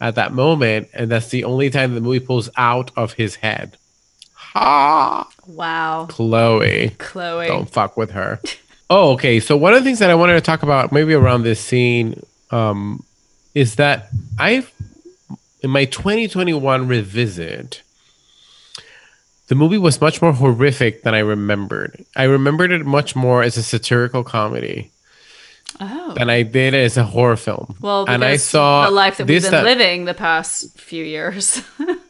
at 0.00 0.14
that 0.14 0.32
moment, 0.32 0.88
and 0.94 1.10
that's 1.10 1.30
the 1.30 1.42
only 1.42 1.68
time 1.68 1.96
the 1.96 2.00
movie 2.00 2.20
pulls 2.20 2.48
out 2.56 2.92
of 2.96 3.14
his 3.14 3.34
head. 3.34 3.76
Ha! 4.54 5.28
Wow. 5.46 6.06
Chloe, 6.08 6.88
Chloe. 6.96 7.46
don't 7.48 7.68
fuck 7.68 7.98
with 7.98 8.12
her. 8.12 8.40
oh, 8.90 9.10
okay. 9.12 9.40
So 9.40 9.58
one 9.58 9.74
of 9.74 9.80
the 9.80 9.84
things 9.84 9.98
that 9.98 10.08
I 10.08 10.14
wanted 10.14 10.32
to 10.34 10.40
talk 10.40 10.62
about, 10.62 10.90
maybe 10.90 11.12
around 11.12 11.42
this 11.42 11.60
scene, 11.60 12.22
um, 12.50 13.04
is 13.54 13.74
that 13.76 14.08
I've 14.38 14.72
in 15.60 15.68
my 15.68 15.84
2021 15.84 16.88
revisit. 16.88 17.82
The 19.48 19.54
movie 19.54 19.76
was 19.76 20.00
much 20.00 20.22
more 20.22 20.32
horrific 20.32 21.02
than 21.02 21.14
I 21.14 21.18
remembered. 21.18 22.02
I 22.16 22.22
remembered 22.24 22.72
it 22.72 22.86
much 22.86 23.14
more 23.14 23.42
as 23.42 23.58
a 23.58 23.62
satirical 23.62 24.24
comedy 24.24 24.90
Oh. 25.78 26.14
than 26.16 26.30
I 26.30 26.42
did 26.42 26.72
as 26.72 26.96
a 26.96 27.04
horror 27.04 27.36
film. 27.36 27.76
Well, 27.82 28.06
and 28.08 28.24
I 28.24 28.36
saw 28.36 28.86
the 28.86 28.90
life 28.92 29.18
that 29.18 29.26
we've 29.26 29.42
been 29.42 29.50
that- 29.50 29.64
living 29.64 30.06
the 30.06 30.14
past 30.14 30.78
few 30.78 31.04
years. 31.04 31.60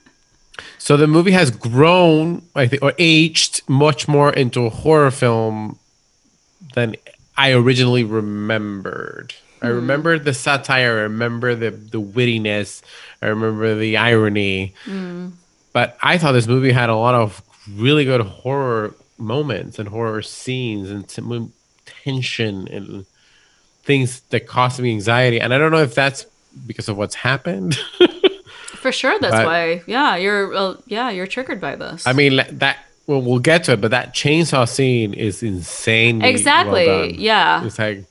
So 0.85 0.99
the 0.99 1.07
movie 1.07 1.31
has 1.31 1.51
grown, 1.51 2.43
I 2.55 2.67
think, 2.67 2.83
or 2.83 2.93
aged 2.99 3.63
much 3.67 4.07
more 4.07 4.31
into 4.31 4.67
a 4.67 4.69
horror 4.69 5.11
film 5.11 5.79
than 6.75 6.97
I 7.39 7.53
originally 7.53 8.05
remembered. 8.05 9.33
I 9.63 9.69
mm-hmm. 9.69 9.77
remember 9.77 10.19
the 10.19 10.35
satire. 10.35 10.99
I 10.99 11.03
remember 11.05 11.55
the 11.55 11.71
the 11.71 12.03
wittiness. 12.03 12.83
I 13.23 13.29
remember 13.29 13.75
the 13.75 13.97
irony. 13.97 14.75
Mm. 14.85 15.33
But 15.73 15.97
I 16.03 16.19
thought 16.19 16.33
this 16.33 16.47
movie 16.47 16.73
had 16.73 16.91
a 16.91 16.97
lot 16.97 17.15
of 17.15 17.41
really 17.73 18.05
good 18.05 18.21
horror 18.21 18.95
moments 19.17 19.79
and 19.79 19.89
horror 19.89 20.21
scenes 20.21 20.91
and 20.91 21.11
some 21.11 21.55
tension 21.87 22.69
and 22.69 23.07
things 23.85 24.21
that 24.29 24.47
caused 24.47 24.81
me 24.81 24.91
anxiety. 24.91 25.41
And 25.41 25.55
I 25.55 25.57
don't 25.57 25.73
know 25.73 25.79
if 25.79 25.95
that's 25.95 26.27
because 26.67 26.91
of 26.91 26.99
what's 26.99 27.15
happened. 27.15 27.75
For 28.85 28.93
sure, 28.93 29.19
that's 29.19 29.35
But- 29.35 29.47
why. 29.47 29.83
Yeah, 29.87 30.17
you're. 30.17 30.51
Well, 30.51 30.83
yeah, 30.87 31.09
you're 31.09 31.27
triggered 31.27 31.59
by 31.59 31.75
this. 31.75 32.07
I 32.07 32.13
mean 32.13 32.37
that. 32.37 32.81
Well, 33.07 33.23
we'll 33.23 33.39
get 33.39 33.65
to 33.65 33.73
it, 33.73 33.81
but 33.81 33.93
that 33.93 34.15
chainsaw 34.15 34.69
scene 34.69 35.15
is 35.15 35.43
insane. 35.43 36.21
Exactly, 36.21 37.17
yeah. 37.17 37.65
It's 37.65 37.79
like 37.79 38.05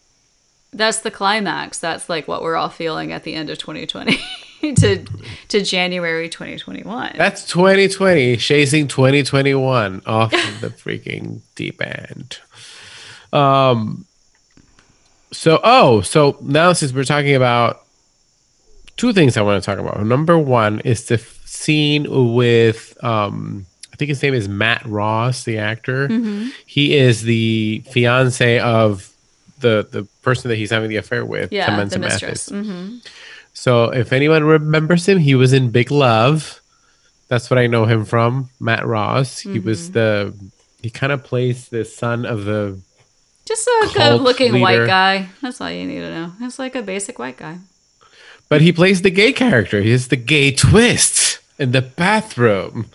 that's 0.74 1.02
the 1.02 1.12
climax. 1.12 1.78
That's 1.78 2.10
like 2.10 2.28
what 2.28 2.42
we're 2.42 2.56
all 2.56 2.70
feeling 2.70 3.12
at 3.12 3.22
the 3.22 3.36
end 3.36 3.52
of 3.52 3.60
2020 3.60 4.20
to 4.78 5.06
to 5.50 5.62
January 5.62 6.28
2021. 6.28 7.18
That's 7.18 7.46
2020 7.46 8.38
chasing 8.38 8.88
2021 8.88 10.02
off 10.08 10.32
the 10.32 10.70
freaking 10.72 11.42
deep 11.54 11.80
end. 11.86 12.40
Um 13.32 14.06
so 15.32 15.60
oh, 15.64 16.02
so 16.02 16.40
now 16.42 16.74
since 16.74 16.94
we're 16.94 17.04
talking 17.04 17.36
about 17.36 17.83
two 18.98 19.14
things 19.14 19.38
I 19.38 19.42
want 19.42 19.62
to 19.62 19.66
talk 19.66 19.80
about. 19.80 20.04
Number 20.06 20.38
1 20.38 20.82
is 20.82 21.06
the 21.06 21.16
f- 21.16 21.42
scene 21.46 22.34
with 22.34 22.98
um 23.04 23.66
I 23.92 23.96
think 23.96 24.10
his 24.10 24.24
name 24.24 24.34
is 24.34 24.50
Matt 24.50 24.84
Ross, 24.86 25.44
the 25.44 25.60
actor. 25.60 26.08
Mm-hmm. 26.08 26.48
He 26.66 26.98
is 26.98 27.22
the 27.22 27.84
fiance 27.92 28.60
of 28.60 29.10
the 29.60 29.88
the 29.90 30.04
person 30.24 30.50
that 30.50 30.56
he's 30.58 30.72
having 30.72 30.90
the 30.90 30.98
affair 30.98 31.24
with, 31.26 31.52
yeah, 31.54 31.68
Samantha 31.68 31.96
the 31.96 32.00
mistress. 32.00 32.50
Mathis. 32.52 32.68
hmm 32.72 32.98
So 33.54 33.86
if 33.92 34.12
anyone 34.12 34.44
remembers 34.44 35.08
him, 35.08 35.20
he 35.20 35.36
was 35.36 35.54
in 35.54 35.70
Big 35.70 35.92
Love. 35.92 36.60
That's 37.30 37.50
what 37.50 37.58
I 37.60 37.68
know 37.68 37.86
him 37.86 38.04
from. 38.06 38.50
Matt 38.60 38.86
Ross. 38.86 39.40
He 39.40 39.60
was 39.60 39.90
Mm-hmm. 39.90 39.94
the 39.94 40.34
he 40.82 40.90
kind 40.90 41.14
of 41.14 41.24
plays 41.24 41.70
the 41.70 41.86
son 41.86 42.26
of 42.26 42.44
the 42.46 42.80
Just 43.46 43.68
a 43.68 43.90
good-looking 43.94 44.60
white 44.60 44.86
guy. 44.88 45.30
That's 45.42 45.62
all 45.62 45.72
you 45.72 45.86
need 45.86 46.02
to 46.02 46.10
know. 46.12 46.32
It's 46.42 46.60
like 46.60 46.76
a 46.76 46.82
basic 46.82 47.20
white 47.20 47.38
guy. 47.38 47.58
But 48.54 48.62
he 48.62 48.72
plays 48.72 49.02
the 49.02 49.10
gay 49.10 49.34
character. 49.34 49.82
He's 49.82 50.10
the 50.10 50.16
gay 50.16 50.52
twist 50.52 51.40
in 51.58 51.72
the 51.72 51.82
bathroom. 51.82 52.86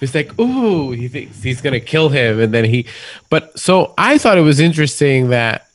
He's 0.00 0.12
like, 0.12 0.36
ooh, 0.40 0.90
he 0.90 1.06
thinks 1.06 1.40
he's 1.40 1.60
gonna 1.60 1.78
kill 1.78 2.08
him, 2.08 2.40
and 2.40 2.52
then 2.52 2.64
he. 2.64 2.84
But 3.30 3.56
so 3.56 3.94
I 3.96 4.18
thought 4.18 4.38
it 4.38 4.42
was 4.42 4.58
interesting 4.58 5.28
that 5.28 5.68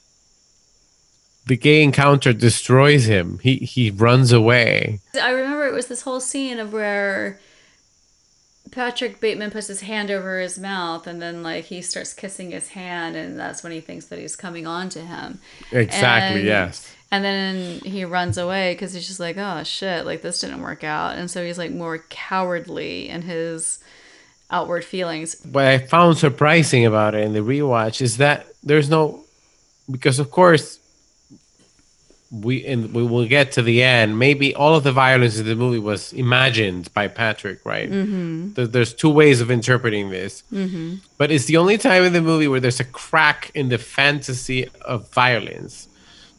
the 1.46 1.56
gay 1.56 1.82
encounter 1.84 2.34
destroys 2.34 3.06
him. 3.06 3.40
He 3.42 3.56
he 3.60 3.92
runs 3.92 4.34
away. 4.34 5.00
I 5.22 5.30
remember 5.30 5.68
it 5.68 5.74
was 5.74 5.88
this 5.88 6.02
whole 6.02 6.20
scene 6.20 6.60
of 6.60 6.74
where 6.74 7.40
Patrick 8.72 9.22
Bateman 9.22 9.52
puts 9.52 9.68
his 9.68 9.80
hand 9.80 10.12
over 10.12 10.38
his 10.38 10.60
mouth 10.60 11.08
and 11.08 11.22
then 11.22 11.44
like 11.44 11.64
he 11.66 11.82
starts 11.82 12.14
kissing 12.14 12.52
his 12.52 12.70
hand 12.70 13.16
and 13.16 13.40
that's 13.40 13.64
when 13.64 13.72
he 13.72 13.80
thinks 13.80 14.08
that 14.08 14.20
he's 14.20 14.36
coming 14.36 14.68
on 14.68 14.90
to 14.90 15.00
him. 15.00 15.40
Exactly. 15.72 16.40
And- 16.42 16.48
yes. 16.48 16.94
And 17.14 17.24
then 17.24 17.80
he 17.82 18.06
runs 18.06 18.40
away 18.40 18.74
because 18.74 18.92
he's 18.92 19.06
just 19.06 19.20
like, 19.20 19.38
oh 19.38 19.62
shit, 19.62 20.04
like 20.04 20.24
this 20.24 20.40
didn't 20.40 20.64
work 20.64 20.84
out. 20.84 21.16
And 21.16 21.30
so 21.30 21.46
he's 21.46 21.60
like 21.60 21.70
more 21.70 22.00
cowardly 22.10 23.08
in 23.08 23.22
his 23.22 23.78
outward 24.50 24.84
feelings. 24.84 25.40
what 25.52 25.66
I 25.66 25.78
found 25.78 26.18
surprising 26.18 26.88
about 26.88 27.14
it 27.14 27.24
in 27.24 27.34
the 27.34 27.42
rewatch 27.42 28.02
is 28.02 28.18
that 28.18 28.48
there's 28.64 28.90
no 28.90 29.24
because 29.92 30.18
of 30.18 30.32
course 30.32 30.80
we 32.32 32.66
and 32.66 32.96
we 32.96 33.04
will 33.04 33.28
get 33.28 33.52
to 33.54 33.62
the 33.62 33.84
end. 33.84 34.18
Maybe 34.18 34.56
all 34.56 34.76
of 34.76 34.84
the 34.84 34.92
violence 34.92 35.38
in 35.38 35.46
the 35.46 35.56
movie 35.56 35.78
was 35.78 36.14
imagined 36.14 36.92
by 36.96 37.10
Patrick, 37.10 37.64
right? 37.64 37.92
Mm-hmm. 37.92 38.54
There's 38.56 38.92
two 38.92 39.12
ways 39.12 39.40
of 39.40 39.52
interpreting 39.52 40.10
this, 40.10 40.42
mm-hmm. 40.52 40.96
but 41.20 41.32
it's 41.32 41.46
the 41.46 41.58
only 41.58 41.78
time 41.78 42.06
in 42.06 42.14
the 42.14 42.24
movie 42.24 42.48
where 42.48 42.60
there's 42.60 42.80
a 42.80 42.86
crack 42.86 43.52
in 43.54 43.70
the 43.70 43.78
fantasy 43.78 44.68
of 44.82 45.12
violence. 45.12 45.90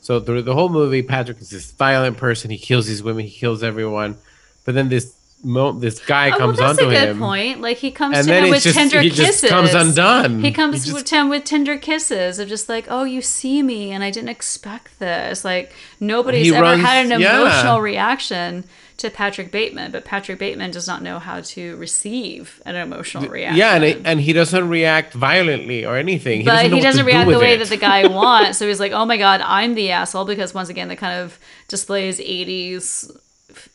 So 0.05 0.21
through 0.21 0.43
the 0.43 0.53
whole 0.53 0.69
movie, 0.69 1.03
Patrick 1.03 1.41
is 1.41 1.49
this 1.49 1.71
violent 1.73 2.19
person. 2.19 2.51
He 2.51 2.59
kills 2.59 2.87
these 2.87 3.03
women. 3.03 3.25
He 3.25 3.31
kills 3.31 3.63
everyone. 3.63 4.19
But 4.67 4.75
then 4.75 4.91
this 4.91 5.15
mo- 5.43 5.73
this 5.73 5.99
guy 5.99 6.27
Oh, 6.27 6.31
well, 6.33 6.39
comes 6.41 6.59
that's 6.59 6.79
a 6.79 6.85
onto 6.85 6.95
good 6.95 7.09
him. 7.09 7.19
point. 7.19 7.63
Like 7.63 7.79
he 7.79 7.91
comes 7.91 8.19
And 8.19 8.27
to 8.29 8.35
him 8.35 8.51
with 8.51 8.63
just- 8.63 8.77
tender 8.77 9.01
he 9.01 9.09
kisses. 9.09 9.41
just 9.41 9.47
comes 9.49 9.73
undone. 9.73 10.43
He 10.45 10.53
comes 10.53 10.85
He 10.85 10.91
just- 10.91 10.95
with 10.95 11.09
him 11.09 11.31
with 11.31 11.45
tender 11.45 11.79
kisses 11.79 12.39
of 12.39 12.49
just 12.51 12.69
like, 12.69 12.85
oh, 12.91 13.05
you 13.05 13.23
see 13.23 13.63
me, 13.63 13.93
and 13.93 14.05
I 14.05 14.11
didn't 14.11 14.29
expect 14.29 14.99
this. 14.99 15.43
Like 15.43 15.73
nobody's 16.01 16.53
ever 16.53 16.61
runs- 16.63 16.83
had 16.83 17.11
an 17.11 17.21
yeah. 17.23 17.41
emotional 17.41 17.81
reaction 17.81 18.65
to 18.97 19.11
Patrick 19.11 19.51
Bateman, 19.51 19.91
but 19.91 20.05
Patrick 20.05 20.39
Bateman 20.39 20.71
does 20.71 20.87
not 20.87 21.03
know 21.03 21.19
how 21.19 21.41
to 21.41 21.77
receive 21.77 22.63
an 22.65 22.77
emotional 22.77 23.29
reaction. 23.29 23.59
Yeah, 23.59 23.75
and, 23.75 23.85
it, 23.85 24.03
and 24.05 24.21
he 24.21 24.33
doesn't 24.33 24.69
react 24.69 25.15
violently 25.15 25.85
or 25.85 25.97
anything. 25.97 26.41
He 26.41 26.45
but 26.45 26.63
doesn't 26.63 26.73
he 26.73 26.81
doesn't 26.81 27.05
do 27.05 27.11
react 27.11 27.29
the 27.29 27.39
way 27.39 27.55
it. 27.55 27.59
that 27.59 27.69
the 27.69 27.77
guy 27.77 28.07
wants. 28.21 28.59
So 28.59 28.69
he's 28.69 28.79
like, 28.81 28.93
"Oh 28.93 29.05
my 29.05 29.17
god, 29.17 29.41
I'm 29.43 29.75
the 29.75 29.91
asshole," 29.91 30.25
because 30.27 30.55
once 30.55 30.69
again, 30.69 30.89
that 30.89 30.99
kind 30.99 31.21
of 31.21 31.39
displays 31.69 32.21
'80s 32.21 33.11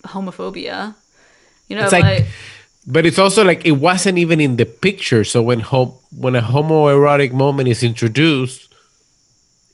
homophobia. 0.05 0.95
You 1.67 1.76
know, 1.76 1.84
It's 1.84 1.91
like, 1.93 2.03
like- 2.03 2.26
But 2.88 3.05
it's 3.05 3.20
also 3.20 3.43
like 3.43 3.65
it 3.65 3.74
wasn't 3.74 4.17
even 4.17 4.39
in 4.39 4.55
the 4.55 4.65
picture. 4.65 5.24
So 5.24 5.41
when 5.41 5.59
when 5.61 6.36
a 6.36 6.41
homoerotic 6.41 7.32
moment 7.34 7.67
is 7.70 7.84
introduced, 7.84 8.74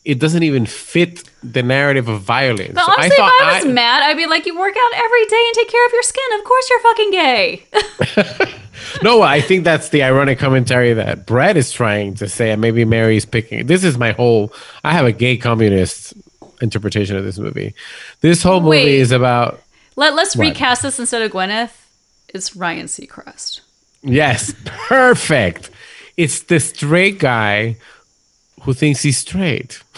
it 0.03 0.19
doesn't 0.19 0.43
even 0.43 0.65
fit 0.65 1.23
the 1.53 1.63
narrative 1.63 2.07
of 2.07 2.21
violence. 2.21 2.73
but 2.73 2.85
So 2.85 2.91
honestly, 2.91 3.15
if 3.15 3.19
I 3.41 3.51
was 3.57 3.65
I- 3.65 3.69
mad, 3.69 4.03
I'd 4.03 4.17
be 4.17 4.25
like, 4.25 4.45
"You 4.45 4.57
work 4.57 4.75
out 4.77 4.91
every 4.95 5.25
day 5.25 5.43
and 5.47 5.55
take 5.55 5.69
care 5.69 5.85
of 5.85 5.91
your 5.93 6.03
skin. 6.03 6.23
Of 6.39 6.43
course, 6.43 6.69
you're 6.69 6.79
fucking 6.81 7.11
gay." 7.11 7.65
no, 9.03 9.21
I 9.21 9.41
think 9.41 9.63
that's 9.63 9.89
the 9.89 10.03
ironic 10.03 10.39
commentary 10.39 10.93
that 10.93 11.25
Bret 11.25 11.57
is 11.57 11.71
trying 11.71 12.13
to 12.15 12.27
say, 12.27 12.51
and 12.51 12.61
maybe 12.61 12.85
Mary's 12.85 13.25
picking. 13.25 13.65
This 13.67 13.83
is 13.83 13.97
my 13.97 14.11
whole. 14.11 14.53
I 14.83 14.93
have 14.93 15.05
a 15.05 15.11
gay 15.11 15.37
communist 15.37 16.13
interpretation 16.61 17.15
of 17.17 17.23
this 17.23 17.37
movie. 17.37 17.73
This 18.21 18.41
whole 18.43 18.59
movie 18.61 18.69
Wait. 18.77 18.95
is 18.95 19.11
about 19.11 19.61
Let 19.95 20.15
Let's 20.15 20.35
What? 20.35 20.47
recast 20.47 20.81
this 20.81 20.99
instead 20.99 21.21
of 21.21 21.31
Gwyneth. 21.31 21.71
It's 22.33 22.55
Ryan 22.55 22.87
Seacrest. 22.87 23.61
Yes, 24.03 24.53
perfect. 24.65 25.69
It's 26.17 26.41
the 26.41 26.59
straight 26.59 27.17
guy 27.19 27.77
who 28.61 28.73
thinks 28.73 29.01
he's 29.03 29.17
straight. 29.17 29.81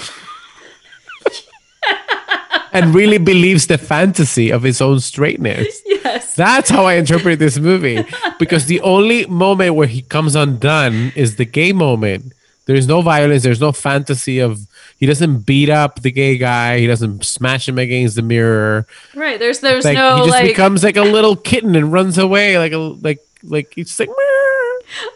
and 2.74 2.94
really 2.94 3.18
believes 3.18 3.68
the 3.68 3.78
fantasy 3.78 4.52
of 4.52 4.64
his 4.64 4.82
own 4.82 5.00
straightness. 5.00 5.82
Yes. 6.08 6.36
That's 6.36 6.70
how 6.70 6.86
I 6.86 6.94
interpret 6.94 7.38
this 7.38 7.60
movie. 7.60 8.02
Because 8.40 8.68
the 8.68 8.80
only 8.80 9.26
moment 9.26 9.76
where 9.76 9.88
he 9.88 10.02
comes 10.04 10.36
undone 10.38 11.12
is 11.18 11.36
the 11.36 11.44
gay 11.44 11.74
moment. 11.74 12.32
There's 12.66 12.88
no 12.88 13.02
violence, 13.02 13.44
there's 13.44 13.60
no 13.60 13.74
fantasy 13.74 14.40
of 14.40 14.58
he 15.00 15.06
doesn't 15.06 15.40
beat 15.40 15.70
up 15.70 16.02
the 16.04 16.12
gay 16.12 16.38
guy, 16.38 16.80
he 16.80 16.88
doesn't 16.88 17.26
smash 17.26 17.68
him 17.68 17.78
against 17.78 18.16
the 18.16 18.22
mirror. 18.22 18.88
Right. 19.16 19.38
There's 19.38 19.60
There's 19.60 19.84
Like 19.84 19.96
no 19.98 20.16
he 20.18 20.22
just 20.28 20.30
like. 20.32 20.46
becomes 20.48 20.82
like 20.82 20.96
a 20.96 21.02
little 21.04 21.36
kitten 21.36 21.76
and 21.76 21.92
runs 21.92 22.18
away 22.18 22.58
like 22.58 22.72
a 22.72 22.78
like 22.78 23.20
like 23.44 23.74
he's 23.76 24.00
like 24.00 24.10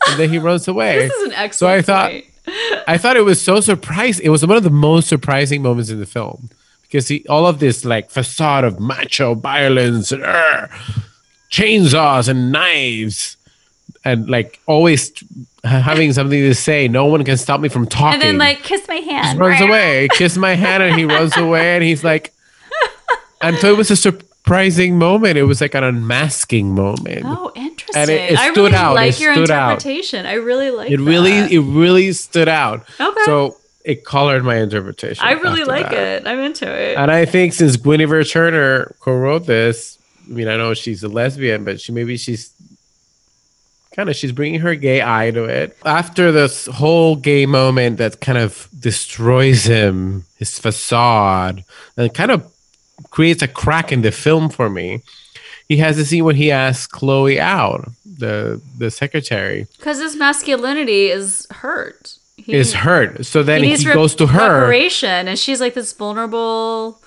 and 0.09 0.19
then 0.19 0.29
he 0.29 0.39
runs 0.49 0.67
away. 0.67 1.07
this 1.07 1.13
is 1.13 1.27
an 1.29 1.33
excellent 1.35 1.53
so. 1.53 1.67
I 1.69 1.81
thought 1.81 2.11
point. 2.11 2.25
I 2.87 2.97
thought 2.97 3.15
it 3.15 3.23
was 3.23 3.41
so 3.41 3.61
surprising. 3.61 4.25
It 4.25 4.29
was 4.29 4.45
one 4.45 4.57
of 4.57 4.63
the 4.63 4.69
most 4.69 5.07
surprising 5.07 5.61
moments 5.61 5.89
in 5.89 6.01
the 6.01 6.05
film 6.05 6.49
because 6.91 7.07
he, 7.07 7.25
all 7.29 7.47
of 7.47 7.59
this 7.59 7.85
like 7.85 8.09
facade 8.11 8.65
of 8.65 8.79
macho 8.79 9.33
violence 9.33 10.11
and 10.11 10.23
"Arr," 10.23 10.69
chainsaws 11.49 12.27
and 12.27 12.51
knives 12.51 13.37
and 14.03 14.29
like 14.29 14.59
always 14.67 15.11
having 15.63 16.11
something 16.13 16.39
to 16.39 16.53
say. 16.55 16.87
No 16.87 17.05
one 17.05 17.23
can 17.23 17.37
stop 17.37 17.59
me 17.61 17.69
from 17.69 17.85
talking. 17.87 18.15
And 18.15 18.21
then 18.21 18.37
like 18.37 18.63
kiss 18.63 18.87
my 18.87 18.95
hand. 18.95 19.37
He 19.37 19.39
runs 19.39 19.61
away, 19.61 20.07
kiss 20.13 20.37
my 20.37 20.55
hand, 20.55 20.83
and 20.83 20.97
he 20.97 21.05
runs 21.05 21.35
away, 21.37 21.75
and 21.75 21.83
he's 21.83 22.03
like, 22.03 22.33
and 23.41 23.57
so 23.57 23.71
it 23.71 23.77
was 23.77 23.91
a 23.91 23.95
surprising 23.95 24.97
moment. 24.97 25.37
It 25.37 25.43
was 25.43 25.61
like 25.61 25.75
an 25.75 25.83
unmasking 25.83 26.73
moment. 26.73 27.23
Oh, 27.25 27.51
interesting. 27.55 28.01
And 28.01 28.09
it- 28.09 28.31
it 28.31 28.37
stood 28.39 28.39
I 28.39 28.47
really 28.49 28.73
out. 28.75 28.95
like 28.95 29.13
It 29.13 29.19
your 29.21 29.33
stood 29.35 29.51
out. 29.51 29.71
interpretation. 29.73 30.25
I 30.25 30.33
really 30.33 30.71
like 30.71 30.89
it 30.91 30.99
really, 30.99 31.39
that. 31.41 31.51
it 31.51 31.59
really 31.59 32.11
stood 32.13 32.47
out. 32.49 32.85
Okay. 32.99 33.21
So 33.25 33.57
it 33.85 34.05
colored 34.05 34.43
my 34.43 34.57
interpretation. 34.57 35.25
I 35.25 35.33
really 35.33 35.63
like 35.63 35.89
that. 35.89 36.21
it. 36.23 36.27
I'm 36.27 36.39
into 36.39 36.65
it. 36.71 36.97
And 36.97 37.11
I 37.11 37.25
think 37.25 37.53
since 37.53 37.75
Guinevere 37.77 38.23
Turner 38.23 38.95
co-wrote 38.99 39.45
this, 39.45 39.97
I 40.27 40.33
mean, 40.33 40.47
I 40.47 40.57
know 40.57 40.73
she's 40.73 41.03
a 41.03 41.07
lesbian, 41.09 41.63
but 41.63 41.81
she 41.81 41.91
maybe 41.91 42.17
she's 42.17 42.51
kind 43.95 44.09
of 44.09 44.15
she's 44.15 44.31
bringing 44.31 44.61
her 44.61 44.75
gay 44.75 45.01
eye 45.01 45.31
to 45.31 45.43
it. 45.45 45.77
After 45.85 46.31
this 46.31 46.67
whole 46.67 47.15
gay 47.15 47.45
moment 47.45 47.97
that 47.97 48.21
kind 48.21 48.37
of 48.37 48.67
destroys 48.79 49.65
him, 49.65 50.25
his 50.37 50.57
facade, 50.59 51.63
and 51.97 52.13
kind 52.13 52.31
of 52.31 52.51
creates 53.09 53.41
a 53.41 53.47
crack 53.47 53.91
in 53.91 54.01
the 54.01 54.11
film 54.11 54.49
for 54.49 54.69
me. 54.69 55.01
He 55.67 55.77
has 55.77 55.95
to 55.95 56.05
see 56.05 56.21
when 56.21 56.35
he 56.35 56.51
asks 56.51 56.87
Chloe 56.87 57.39
out. 57.39 57.89
the 58.05 58.61
the 58.77 58.91
secretary 58.91 59.67
Because 59.77 59.99
his 59.99 60.15
masculinity 60.15 61.07
is 61.07 61.47
hurt. 61.49 62.17
He, 62.45 62.53
is 62.53 62.73
hurt. 62.73 63.25
So 63.25 63.43
then 63.43 63.63
he 63.63 63.75
he, 63.75 63.87
rep- 63.87 63.95
goes 63.95 64.15
to 64.15 64.27
her. 64.27 64.59
reparation, 64.61 65.27
and 65.27 65.37
she's 65.37 65.59
like 65.61 65.73
this 65.73 65.93
vulnerable 65.93 67.01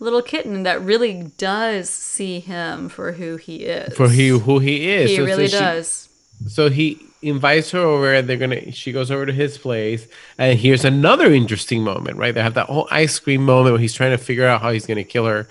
little 0.00 0.22
kitten 0.22 0.64
that 0.64 0.82
really 0.82 1.30
does 1.38 1.88
see 1.88 2.40
him 2.40 2.88
for 2.88 3.12
who 3.12 3.36
he 3.36 3.64
is. 3.64 3.96
for 3.96 4.08
he 4.08 4.28
who 4.28 4.58
he 4.58 4.90
is. 4.90 5.10
he 5.10 5.16
So- 5.16 5.22
so 5.22 5.26
really 5.26 5.48
she- 5.48 5.58
does. 5.58 6.08
so 6.48 6.68
he 6.70 6.98
invites 7.22 7.70
her 7.70 7.78
over 7.78 8.12
and 8.12 8.28
they're 8.28 8.36
gonna 8.36 8.70
she 8.70 8.92
goes 8.92 9.10
over 9.10 9.24
to 9.24 9.32
his 9.32 9.56
place 9.56 10.06
and 10.36 10.58
here's 10.58 10.84
another 10.84 11.32
interesting 11.32 11.82
moment 11.82 12.18
right 12.18 12.34
they 12.34 12.42
have 12.42 12.52
that 12.52 12.66
whole 12.66 12.86
ice 12.90 13.18
cream 13.18 13.42
moment 13.42 13.72
where 13.72 13.80
he's 13.80 13.94
trying 13.94 14.10
to 14.10 14.18
figure 14.18 14.46
out 14.46 14.60
how 14.60 14.70
he's 14.70 14.84
gonna 14.84 15.02
kill 15.04 15.24
her 15.24 15.48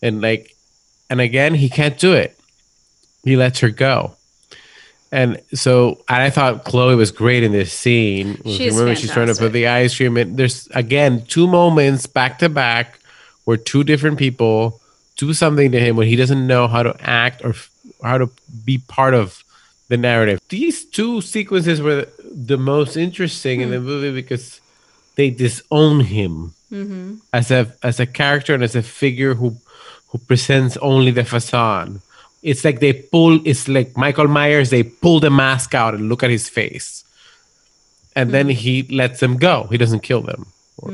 and 0.00 0.22
like 0.22 0.56
and 1.10 1.20
again 1.20 1.52
he 1.52 1.68
can't 1.68 1.98
do 1.98 2.14
it 2.14 2.38
he 3.24 3.36
lets 3.36 3.60
her 3.60 3.68
go 3.68 4.16
and 5.12 5.40
so 5.54 6.02
and 6.08 6.22
i 6.22 6.30
thought 6.30 6.64
chloe 6.64 6.96
was 6.96 7.12
great 7.12 7.42
in 7.42 7.52
this 7.52 7.72
scene. 7.72 8.40
She's 8.44 8.72
remember 8.72 8.96
she's 8.96 9.12
trying 9.12 9.28
to 9.28 9.34
put 9.34 9.52
the 9.52 9.68
ice 9.68 9.96
cream 9.96 10.16
in? 10.16 10.36
There's 10.36 10.66
again 10.68 11.24
two 11.26 11.46
moments 11.46 12.06
back 12.06 12.38
to 12.40 12.48
back 12.48 12.98
where 13.44 13.56
two 13.56 13.84
different 13.84 14.18
people 14.18 14.80
do 15.16 15.32
something 15.34 15.70
to 15.70 15.78
him 15.78 15.96
when 15.96 16.08
he 16.08 16.16
doesn't 16.16 16.46
know 16.46 16.66
how 16.66 16.82
to 16.82 16.96
act 17.00 17.44
or 17.44 17.54
how 18.02 18.18
to 18.18 18.30
be 18.64 18.78
part 18.78 19.14
of 19.14 19.44
the 19.88 19.96
narrative. 19.96 20.40
These 20.48 20.86
two 20.86 21.20
sequences 21.20 21.80
were 21.80 22.08
the 22.24 22.56
most 22.56 22.96
interesting 22.96 23.60
in 23.60 23.70
the 23.70 23.78
hmm. 23.78 23.86
movie 23.86 24.12
because 24.12 24.60
they 25.16 25.30
disown 25.30 26.00
him 26.00 26.54
mm-hmm. 26.72 27.16
as 27.32 27.50
a 27.50 27.74
as 27.82 28.00
a 28.00 28.06
character 28.06 28.54
and 28.54 28.64
as 28.64 28.74
a 28.74 28.82
figure 28.82 29.34
who 29.34 29.56
who 30.08 30.18
presents 30.18 30.76
only 30.78 31.10
the 31.10 31.24
facade. 31.24 32.00
It's 32.42 32.64
like 32.64 32.80
they 32.80 32.92
pull. 32.92 33.46
It's 33.46 33.68
like 33.68 33.96
Michael 33.96 34.28
Myers. 34.28 34.70
They 34.70 34.82
pull 34.82 35.20
the 35.20 35.30
mask 35.30 35.74
out 35.74 35.94
and 35.94 36.08
look 36.08 36.22
at 36.22 36.30
his 36.30 36.48
face, 36.48 37.04
and 38.16 38.30
then 38.30 38.46
mm-hmm. 38.48 38.58
he 38.58 38.82
lets 38.84 39.20
them 39.20 39.36
go. 39.36 39.68
He 39.70 39.78
doesn't 39.78 40.00
kill 40.00 40.22
them. 40.22 40.46
Or 40.78 40.92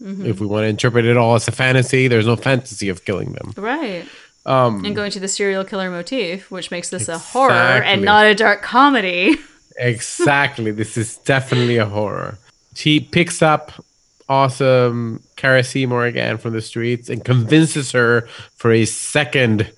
If 0.00 0.40
we 0.40 0.46
want 0.46 0.64
to 0.64 0.68
interpret 0.68 1.04
it 1.04 1.16
all 1.16 1.34
as 1.34 1.46
a 1.48 1.52
fantasy, 1.52 2.08
there's 2.08 2.26
no 2.26 2.36
fantasy 2.36 2.88
of 2.88 3.04
killing 3.04 3.32
them. 3.32 3.52
Right. 3.56 4.06
Um, 4.46 4.84
And 4.84 4.96
going 4.96 5.10
to 5.10 5.20
the 5.20 5.28
serial 5.28 5.64
killer 5.64 5.90
motif, 5.90 6.50
which 6.50 6.70
makes 6.70 6.88
this 6.88 7.08
a 7.08 7.18
horror 7.18 7.52
and 7.52 8.02
not 8.02 8.24
a 8.24 8.34
dark 8.34 8.62
comedy. 8.62 9.36
exactly. 9.76 10.70
this 10.70 10.96
is 10.96 11.18
definitely 11.18 11.76
a 11.76 11.86
horror. 11.86 12.38
He 12.74 13.00
picks 13.00 13.42
up 13.42 13.84
awesome 14.28 15.22
Cara 15.36 15.62
Seymour 15.62 16.06
again 16.06 16.38
from 16.38 16.52
the 16.52 16.62
streets 16.62 17.10
and 17.10 17.24
convinces 17.24 17.92
her 17.92 18.28
for 18.54 18.72
a 18.72 18.86
second 18.86 19.70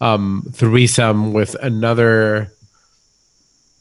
um, 0.00 0.46
threesome 0.52 1.32
with 1.32 1.54
another 1.56 2.52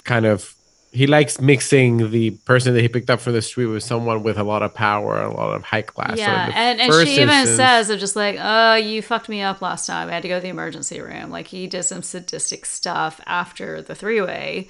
kind 0.04 0.26
of. 0.26 0.54
He 0.94 1.06
likes 1.06 1.40
mixing 1.40 2.12
the 2.12 2.32
person 2.32 2.74
that 2.74 2.82
he 2.82 2.88
picked 2.88 3.10
up 3.10 3.20
from 3.20 3.34
the 3.34 3.42
street 3.42 3.68
with 3.68 3.84
someone 3.84 4.24
with 4.24 4.38
a 4.38 4.44
lot 4.44 4.64
of 4.64 4.74
power, 4.74 5.22
a 5.22 5.32
lot 5.32 5.54
of 5.54 5.64
high 5.64 5.84
class. 5.84 6.18
Yeah, 6.18 6.48
the 6.48 6.56
and, 6.56 6.82
and 6.82 7.08
she 7.08 7.22
even 7.22 7.30
instance- 7.30 7.58
says 7.58 7.90
of 7.90 8.00
just 8.00 8.16
like, 8.16 8.38
oh, 8.40 8.76
you 8.76 9.02
fucked 9.02 9.30
me 9.30 9.42
up 9.42 9.62
last 9.62 9.86
time. 9.86 10.10
I 10.10 10.14
had 10.14 10.24
to 10.24 10.30
go 10.30 10.38
to 10.38 10.42
the 10.42 10.48
emergency 10.48 11.00
room. 11.00 11.30
Like 11.30 11.48
he 11.48 11.68
did 11.68 11.84
some 11.84 12.02
sadistic 12.02 12.66
stuff 12.66 13.22
after 13.28 13.82
the 13.82 13.94
three 13.96 14.22
way. 14.22 14.70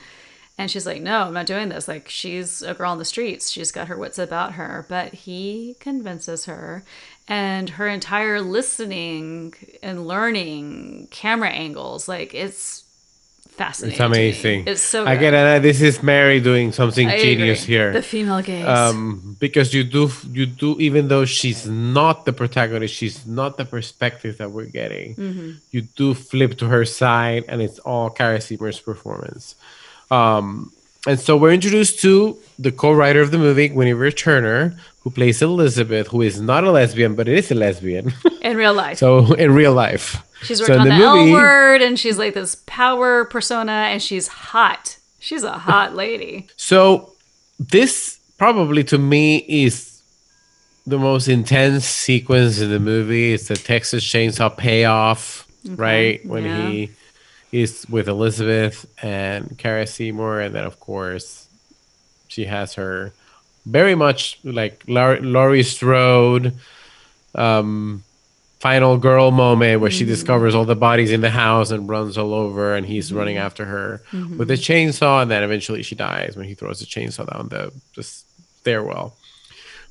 And 0.58 0.72
she's 0.72 0.88
like, 0.88 1.04
no, 1.04 1.22
I'm 1.22 1.34
not 1.34 1.46
doing 1.46 1.70
this. 1.70 1.88
Like 1.88 2.10
she's 2.10 2.64
a 2.64 2.74
girl 2.74 2.92
on 2.92 2.98
the 2.98 3.06
streets. 3.06 3.52
She's 3.52 3.72
got 3.72 3.88
her 3.88 3.96
wits 3.96 4.18
about 4.18 4.54
her. 4.54 4.86
But 4.90 5.14
he 5.14 5.76
convinces 5.80 6.46
her. 6.46 6.84
And 7.28 7.70
her 7.72 7.88
entire 7.88 8.40
listening 8.42 9.54
and 9.84 10.08
learning 10.08 11.08
camera 11.12 11.50
angles, 11.50 12.08
like 12.08 12.34
it's 12.34 12.84
fascinating. 13.50 13.94
It's 13.94 14.00
amazing. 14.00 14.64
It's 14.68 14.82
so 14.82 15.06
I 15.06 15.16
good. 15.16 15.32
get 15.32 15.34
it. 15.34 15.62
This 15.64 15.82
is 15.82 16.02
Mary 16.04 16.40
doing 16.40 16.72
something 16.72 17.08
I 17.10 17.20
genius 17.20 17.64
agree. 17.64 17.74
here. 17.76 17.92
The 17.92 18.02
female 18.02 18.42
gaze. 18.42 18.66
um 18.66 19.36
because 19.40 19.74
you 19.74 19.84
do 19.84 20.10
you 20.32 20.46
do 20.46 20.80
even 20.80 21.08
though 21.10 21.26
she's 21.26 21.68
not 21.68 22.26
the 22.26 22.34
protagonist 22.34 22.94
she's 22.94 23.26
not 23.28 23.58
the 23.58 23.66
perspective 23.66 24.38
that 24.38 24.52
we're 24.52 24.66
getting 24.82 25.16
Mm-hmm. 25.16 25.52
you 25.72 25.82
do 25.82 26.14
flip 26.14 26.58
to 26.60 26.68
her 26.68 26.86
side 26.86 27.44
and 27.50 27.62
it's 27.62 27.80
all 27.80 28.10
Cara 28.10 28.40
Seymour's 28.42 28.80
performance 28.80 29.56
um 30.12 30.72
and 31.08 31.20
so 31.20 31.38
we're 31.38 31.54
introduced 31.54 32.00
to 32.02 32.38
the 32.60 32.72
co-writer 32.72 33.22
of 33.22 33.32
the 33.32 33.38
movie 33.38 33.70
Guinevere 33.70 34.12
Turner 34.12 34.78
who 35.08 35.12
plays 35.12 35.42
Elizabeth 35.42 36.08
who 36.08 36.22
is 36.22 36.42
not 36.42 36.66
a 36.66 36.72
lesbian 36.72 37.16
but 37.16 37.30
is 37.30 37.50
a 37.50 37.56
lesbian 37.56 38.14
in 38.42 38.58
real 38.58 38.74
life. 38.74 38.98
so 39.06 39.34
in 39.36 39.54
real 39.54 39.72
life 39.74 40.22
She's 40.44 40.58
So 40.58 40.64
worked 40.64 40.74
in 40.74 40.80
on 40.82 40.88
the 40.90 40.94
the, 40.94 41.00
movie- 41.00 41.32
L 41.32 41.34
word, 41.34 41.82
and 41.82 41.98
she's 41.98 42.18
like 42.18 42.34
this 42.34 42.56
power 42.66 43.26
persona, 43.26 43.72
and 43.72 44.02
she's 44.02 44.28
hot. 44.28 44.98
She's 45.20 45.44
a 45.44 45.58
hot 45.58 45.96
lady. 46.04 46.48
So 46.58 47.14
this 47.58 48.20
probably 48.38 48.84
to 48.86 48.98
me 48.98 49.38
is 49.38 50.02
the 50.86 51.00
most 51.00 51.28
intense 51.28 51.86
sequence 51.86 52.60
in 52.60 52.70
the 52.70 52.80
movie. 52.80 53.34
It's 53.34 53.48
the 53.48 53.56
Texas 53.56 54.04
Chainsaw 54.04 54.56
payoff, 54.56 55.48
right? 55.66 56.24
When 56.26 56.46
yeah. 56.46 56.70
he 56.70 56.92
is 57.52 57.88
with 57.90 58.08
Elizabeth 58.08 58.86
and 59.02 59.58
Cara 59.58 59.88
Seymour, 59.88 60.42
and 60.42 60.54
then 60.54 60.66
of 60.66 60.80
course 60.80 61.48
she 62.28 62.46
has 62.46 62.76
her 62.76 63.14
very 63.70 63.96
much 63.96 64.40
like 64.44 64.84
Laurie, 64.88 65.20
Laurie 65.22 65.64
Strode 65.64 66.54
um 67.36 68.04
final 68.60 68.98
girl 68.98 69.30
moment 69.30 69.80
where 69.82 69.92
she 69.92 70.04
discovers 70.06 70.56
all 70.56 70.66
the 70.66 70.76
bodies 70.76 71.12
in 71.12 71.22
the 71.22 71.30
house 71.30 71.70
and 71.70 71.88
runs 71.88 72.18
all 72.18 72.34
over 72.34 72.76
and 72.76 72.86
he's 72.88 73.14
running 73.14 73.38
after 73.38 73.66
her 73.66 74.02
with 74.40 74.50
a 74.50 74.56
chainsaw 74.56 75.22
and 75.22 75.30
then 75.30 75.44
eventually 75.44 75.84
she 75.84 75.94
dies 75.94 76.36
when 76.36 76.48
he 76.48 76.56
throws 76.56 76.80
the 76.80 76.86
chainsaw 76.86 77.24
down 77.32 77.50
the, 77.50 77.72
the 77.96 78.02
stairwell. 78.02 79.14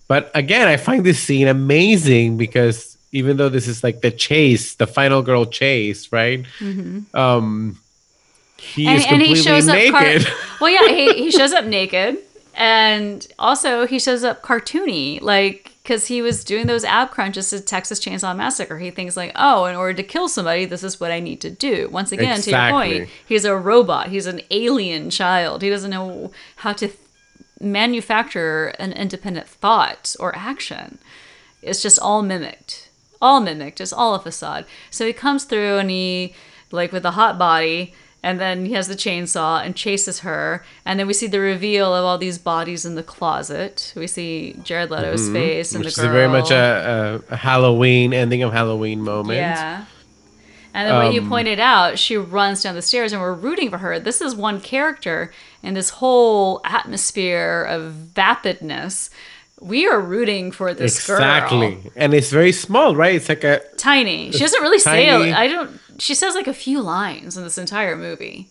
But 0.08 0.30
again 0.34 0.66
i 0.66 0.76
find 0.76 1.04
this 1.04 1.20
scene 1.22 1.46
amazing 1.46 2.36
because 2.38 2.96
even 3.12 3.36
though 3.36 3.48
this 3.48 3.68
is 3.68 3.84
like 3.84 4.00
the 4.00 4.10
chase 4.10 4.74
the 4.74 4.86
final 4.86 5.22
girl 5.22 5.44
chase 5.46 6.10
right 6.12 6.44
um 7.14 7.78
he 8.58 8.86
And, 8.88 8.96
is 8.98 9.04
and 9.04 9.10
completely 9.10 9.36
he 9.36 9.42
shows 9.42 9.68
up. 9.68 9.74
naked. 9.76 10.26
Car- 10.26 10.34
well, 10.60 10.70
yeah, 10.70 10.88
he, 10.92 11.24
he 11.24 11.30
shows 11.30 11.52
up 11.52 11.66
naked, 11.78 12.16
and 12.56 13.26
also 13.38 13.86
he 13.86 13.98
shows 13.98 14.24
up 14.24 14.42
cartoony, 14.42 15.20
like 15.20 15.72
because 15.82 16.06
he 16.06 16.22
was 16.22 16.42
doing 16.42 16.66
those 16.66 16.84
ab 16.84 17.10
crunches 17.10 17.50
to 17.50 17.60
Texas 17.60 18.00
Chainsaw 18.00 18.34
Massacre. 18.34 18.78
He 18.78 18.90
thinks 18.90 19.16
like, 19.16 19.30
oh, 19.36 19.66
in 19.66 19.76
order 19.76 19.92
to 19.92 20.02
kill 20.02 20.28
somebody, 20.28 20.64
this 20.64 20.82
is 20.82 20.98
what 20.98 21.12
I 21.12 21.20
need 21.20 21.40
to 21.42 21.50
do. 21.50 21.88
Once 21.92 22.10
again, 22.12 22.40
to 22.40 22.50
your 22.50 22.70
point, 22.70 23.08
he's 23.26 23.44
a 23.44 23.54
robot. 23.54 24.08
He's 24.08 24.26
an 24.26 24.40
alien 24.50 25.10
child. 25.10 25.62
He 25.62 25.68
doesn't 25.68 25.90
know 25.90 26.32
how 26.56 26.72
to 26.72 26.88
th- 26.88 26.98
manufacture 27.60 28.68
an 28.78 28.92
independent 28.94 29.46
thought 29.48 30.16
or 30.18 30.34
action. 30.34 30.98
It's 31.60 31.82
just 31.82 31.98
all 31.98 32.22
mimicked. 32.22 32.88
All 33.20 33.40
mimicked. 33.40 33.80
It's 33.80 33.92
all 33.92 34.14
a 34.14 34.18
facade. 34.18 34.64
So 34.90 35.06
he 35.06 35.12
comes 35.12 35.44
through 35.44 35.76
and 35.76 35.90
he, 35.90 36.34
like 36.72 36.90
with 36.90 37.04
a 37.04 37.12
hot 37.12 37.38
body, 37.38 37.94
and 38.26 38.40
then 38.40 38.66
he 38.66 38.72
has 38.72 38.88
the 38.88 38.96
chainsaw 38.96 39.64
and 39.64 39.76
chases 39.76 40.20
her. 40.20 40.64
And 40.84 40.98
then 40.98 41.06
we 41.06 41.12
see 41.12 41.28
the 41.28 41.38
reveal 41.38 41.94
of 41.94 42.04
all 42.04 42.18
these 42.18 42.38
bodies 42.38 42.84
in 42.84 42.96
the 42.96 43.04
closet. 43.04 43.92
We 43.94 44.08
see 44.08 44.56
Jared 44.64 44.90
Leto's 44.90 45.28
face 45.30 45.72
and 45.72 45.84
which 45.84 45.94
the 45.94 46.02
is 46.02 46.06
girl. 46.08 46.10
a 46.10 46.18
very 46.18 46.28
much 46.28 46.50
a, 46.50 47.22
a, 47.30 47.36
halloween 47.36 48.12
ending 48.12 48.42
of 48.42 48.52
halloween 48.52 49.00
moment 49.02 49.36
Yeah. 49.36 49.84
And 50.74 50.88
then 50.88 51.04
what 51.04 51.14
you 51.14 51.20
Um, 51.20 51.28
pointed 51.28 51.60
out, 51.60 52.00
she 52.00 52.16
runs 52.16 52.64
down 52.64 52.74
the 52.74 52.82
stairs 52.82 53.12
and 53.12 53.22
we're 53.22 53.32
rooting 53.32 53.70
for 53.70 53.78
her. 53.78 54.00
This 54.00 54.20
is 54.20 54.34
one 54.34 54.60
character 54.60 55.32
in 55.62 55.74
this 55.74 55.90
whole 55.90 56.60
atmosphere 56.64 57.64
of 57.70 57.94
vapidness. 58.12 59.08
We 59.60 59.86
are 59.86 60.00
rooting 60.00 60.50
for 60.50 60.74
this 60.74 60.98
exactly 60.98 61.58
girl. 61.58 61.68
Exactly. 61.68 61.92
And 61.94 62.12
it's 62.12 62.30
very 62.30 62.52
small 62.52 62.96
right 62.96 63.14
it's 63.14 63.28
like 63.28 63.44
a 63.44 63.62
Tiny. 63.76 64.32
She 64.32 64.40
doesn't 64.40 64.60
really 64.60 64.80
say 64.80 65.06
Tiny. 65.06 65.32
I 65.32 65.46
don't 65.46 65.80
she 65.98 66.14
says 66.14 66.34
like 66.34 66.46
a 66.46 66.54
few 66.54 66.80
lines 66.80 67.36
in 67.36 67.42
this 67.44 67.58
entire 67.58 67.96
movie. 67.96 68.48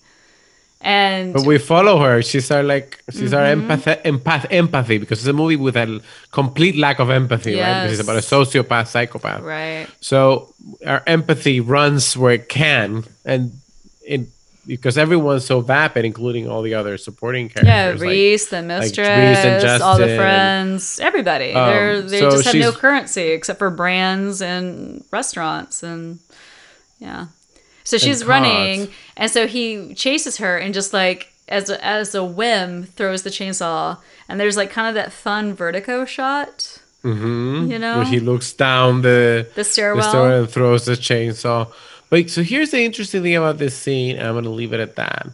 And 0.82 1.34
But 1.34 1.46
we 1.46 1.58
follow 1.58 1.98
her. 2.00 2.22
She's 2.22 2.52
our 2.52 2.62
like 2.62 3.02
she's 3.10 3.34
our 3.34 3.42
Mm-hmm. 3.44 3.72
empath, 3.72 4.04
empath 4.04 4.46
empathy 4.52 4.98
because 5.00 5.20
it's 5.20 5.28
a 5.28 5.34
movie 5.34 5.56
with 5.56 5.76
a 5.76 6.02
complete 6.32 6.76
lack 6.78 7.00
of 7.00 7.10
empathy, 7.10 7.56
right? 7.60 7.84
Because 7.84 8.00
it's 8.00 8.08
about 8.08 8.18
a 8.18 8.20
sociopath, 8.20 8.88
psychopath. 8.88 9.42
right. 9.42 9.88
So 10.02 10.54
our 10.86 11.02
empathy 11.08 11.60
runs 11.60 12.16
where 12.16 12.34
it 12.34 12.50
can, 12.50 13.04
and 13.26 13.54
in 14.06 14.28
because 14.68 14.98
everyone's 14.98 15.46
so 15.46 15.62
vapid, 15.62 16.06
including 16.06 16.50
all 16.50 16.64
the 16.64 16.74
other 16.74 16.98
supporting 16.98 17.52
Yeah, 17.56 17.62
characters. 17.64 18.02
like- 18.02 18.10
Reese, 18.10 18.46
the 18.48 18.58
Reese 18.64 18.68
mistress, 18.68 19.08
and 19.64 19.84
all 19.84 19.98
the 20.00 20.16
friends, 20.16 21.00
everybody. 21.00 21.54
They're, 21.54 21.98
Um, 21.98 22.08
they 22.10 22.20
so 22.20 22.32
just 22.32 22.46
have 22.46 22.56
no 22.56 22.72
currency 22.72 23.28
except 23.30 23.60
for 23.60 23.70
brands 23.70 24.42
and 24.42 25.04
restaurants 25.12 25.84
and 25.84 26.18
yeah. 27.06 27.26
So 27.84 27.98
she's 27.98 28.20
cars. 28.24 28.28
running, 28.30 28.88
and 29.16 29.30
so 29.30 29.46
he 29.48 29.94
chases 29.94 30.38
her 30.38 30.58
and 30.58 30.74
just 30.74 30.92
like 30.92 31.32
as 31.48 31.70
a, 31.70 31.78
as 31.86 32.16
a 32.16 32.24
whim 32.24 32.84
throws 32.98 33.22
the 33.22 33.30
chainsaw, 33.30 33.98
and 34.28 34.40
there's 34.40 34.58
like 34.58 34.72
kind 34.72 34.88
of 34.90 34.96
that 34.96 35.14
fun 35.14 35.54
vertigo 35.54 36.04
shot, 36.06 36.80
Mhm. 37.04 37.70
you 37.72 37.78
know, 37.78 37.98
where 37.98 38.06
he 38.06 38.20
looks 38.20 38.52
down 38.54 39.02
the 39.04 39.48
the 39.56 39.64
stairwell. 39.64 40.04
the 40.04 40.10
stairwell 40.10 40.40
and 40.42 40.50
throws 40.50 40.86
the 40.86 40.94
chainsaw. 40.94 41.72
But 42.10 42.30
so 42.30 42.42
here's 42.44 42.70
the 42.72 42.82
interesting 42.84 43.22
thing 43.24 43.36
about 43.36 43.58
this 43.58 43.76
scene, 43.76 44.16
and 44.18 44.26
I'm 44.28 44.34
going 44.34 44.44
to 44.46 44.50
leave 44.62 44.74
it 44.74 44.80
at 44.80 44.96
that, 44.96 45.28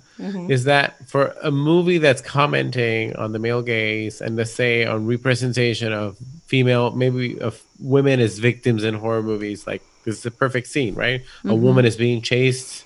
is 0.50 0.64
that 0.66 1.08
for 1.10 1.34
a 1.44 1.52
movie 1.52 1.98
that's 2.00 2.22
commenting 2.22 3.14
on 3.18 3.32
the 3.34 3.40
male 3.40 3.62
gaze 3.62 4.22
and 4.22 4.36
let's 4.38 4.54
say 4.54 4.86
on 4.86 5.06
representation 5.06 5.92
of 5.94 6.18
female, 6.48 6.92
maybe 6.92 7.40
of 7.40 7.62
women 7.80 8.20
as 8.22 8.40
victims 8.40 8.84
in 8.84 8.94
horror 8.96 9.22
movies, 9.24 9.68
like 9.68 9.82
this 10.04 10.18
is 10.18 10.26
a 10.26 10.32
perfect 10.32 10.68
scene, 10.68 10.96
right? 10.96 11.22
A 11.44 11.48
mm-hmm. 11.48 11.62
woman 11.62 11.86
is 11.86 11.96
being 11.96 12.22
chased 12.22 12.86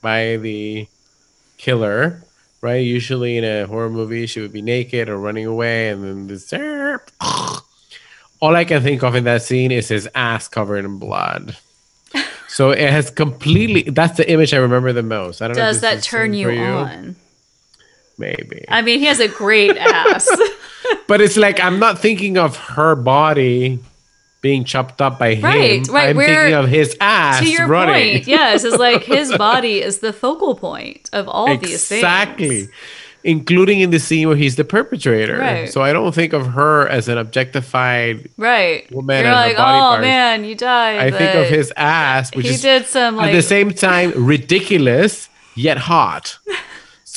by 0.00 0.36
the 0.36 0.86
killer, 1.56 2.22
right? 2.60 2.84
Usually 2.84 3.36
in 3.36 3.44
a 3.44 3.66
horror 3.66 3.90
movie, 3.90 4.26
she 4.26 4.40
would 4.40 4.52
be 4.52 4.62
naked 4.62 5.08
or 5.08 5.18
running 5.18 5.46
away, 5.46 5.88
and 5.88 6.04
then 6.04 6.26
this. 6.26 6.52
All 8.40 8.54
I 8.54 8.64
can 8.64 8.82
think 8.82 9.02
of 9.02 9.16
in 9.16 9.24
that 9.24 9.42
scene 9.42 9.72
is 9.72 9.88
his 9.88 10.08
ass 10.14 10.48
covered 10.48 10.84
in 10.84 10.98
blood. 10.98 11.56
So 12.50 12.70
it 12.70 12.90
has 12.90 13.10
completely. 13.10 13.82
That's 13.82 14.16
the 14.16 14.28
image 14.28 14.54
I 14.54 14.56
remember 14.56 14.92
the 14.94 15.02
most. 15.02 15.42
I 15.42 15.48
don't 15.48 15.56
know. 15.58 15.64
if 15.64 15.74
Does 15.74 15.80
that 15.82 16.02
turn 16.02 16.32
same 16.32 16.50
you, 16.50 16.62
on? 16.62 17.16
Maybe. 18.16 18.64
I 18.68 18.82
mean, 18.82 18.98
he 18.98 19.04
has 19.04 19.20
a 19.20 19.28
great 19.28 19.76
ass. 19.76 20.28
but 21.06 21.20
it's 21.20 21.36
like 21.36 21.60
I'm 21.60 21.78
not 21.78 21.98
thinking 21.98 22.38
of 22.38 22.56
her 22.56 22.96
body 22.96 23.80
being 24.40 24.64
chopped 24.64 25.00
up 25.00 25.18
by 25.18 25.34
him. 25.34 25.44
Right, 25.44 25.88
right, 25.88 26.10
I'm 26.10 26.16
thinking 26.16 26.54
of 26.54 26.68
his 26.68 26.96
ass 27.00 27.40
to 27.40 27.50
your 27.50 27.66
running. 27.66 28.18
point, 28.18 28.26
yes, 28.28 28.64
it's 28.64 28.76
like 28.76 29.02
his 29.02 29.36
body 29.38 29.82
is 29.82 29.98
the 29.98 30.12
focal 30.12 30.54
point 30.54 31.10
of 31.12 31.28
all 31.28 31.56
these 31.56 31.86
things. 31.86 31.98
Exactly. 31.98 32.68
Including 33.24 33.80
in 33.80 33.90
the 33.90 33.98
scene 33.98 34.28
where 34.28 34.36
he's 34.36 34.54
the 34.54 34.64
perpetrator. 34.64 35.38
Right. 35.38 35.68
So 35.68 35.82
I 35.82 35.92
don't 35.92 36.14
think 36.14 36.32
of 36.32 36.46
her 36.46 36.88
as 36.88 37.08
an 37.08 37.18
objectified. 37.18 38.30
Right. 38.36 38.90
Woman 38.92 39.24
You're 39.24 39.34
like, 39.34 39.54
oh 39.54 39.56
parts." 39.56 40.02
man, 40.02 40.44
you 40.44 40.54
died. 40.54 40.98
I 40.98 41.10
think 41.10 41.34
of 41.34 41.48
his 41.48 41.72
ass, 41.76 42.34
which 42.34 42.46
He 42.46 42.54
is 42.54 42.62
did 42.62 42.86
some 42.86 43.16
like 43.16 43.30
at 43.30 43.32
the 43.32 43.42
same 43.42 43.72
time 43.72 44.12
ridiculous 44.14 45.28
yet 45.56 45.78
hot. 45.78 46.38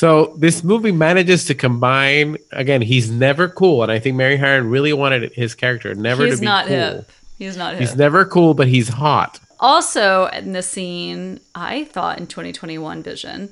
So 0.02 0.34
this 0.36 0.64
movie 0.64 0.90
manages 0.90 1.44
to 1.44 1.54
combine. 1.54 2.36
Again, 2.50 2.82
he's 2.82 3.08
never 3.08 3.48
cool, 3.48 3.84
and 3.84 3.92
I 3.92 4.00
think 4.00 4.16
Mary 4.16 4.36
Harron 4.36 4.68
really 4.68 4.92
wanted 4.92 5.32
his 5.32 5.54
character 5.54 5.94
never 5.94 6.26
he's 6.26 6.34
to 6.34 6.40
be 6.40 6.44
not 6.44 6.66
cool. 6.66 6.76
hip. 6.76 7.12
He's 7.38 7.56
not 7.56 7.74
hip. 7.74 7.80
He's 7.82 7.94
never 7.94 8.24
cool, 8.24 8.54
but 8.54 8.66
he's 8.66 8.88
hot. 8.88 9.38
also 9.60 10.26
in 10.26 10.54
the 10.54 10.62
scene 10.62 11.38
i 11.54 11.84
thought 11.84 12.18
in 12.18 12.26
2021 12.26 13.00
vision 13.00 13.48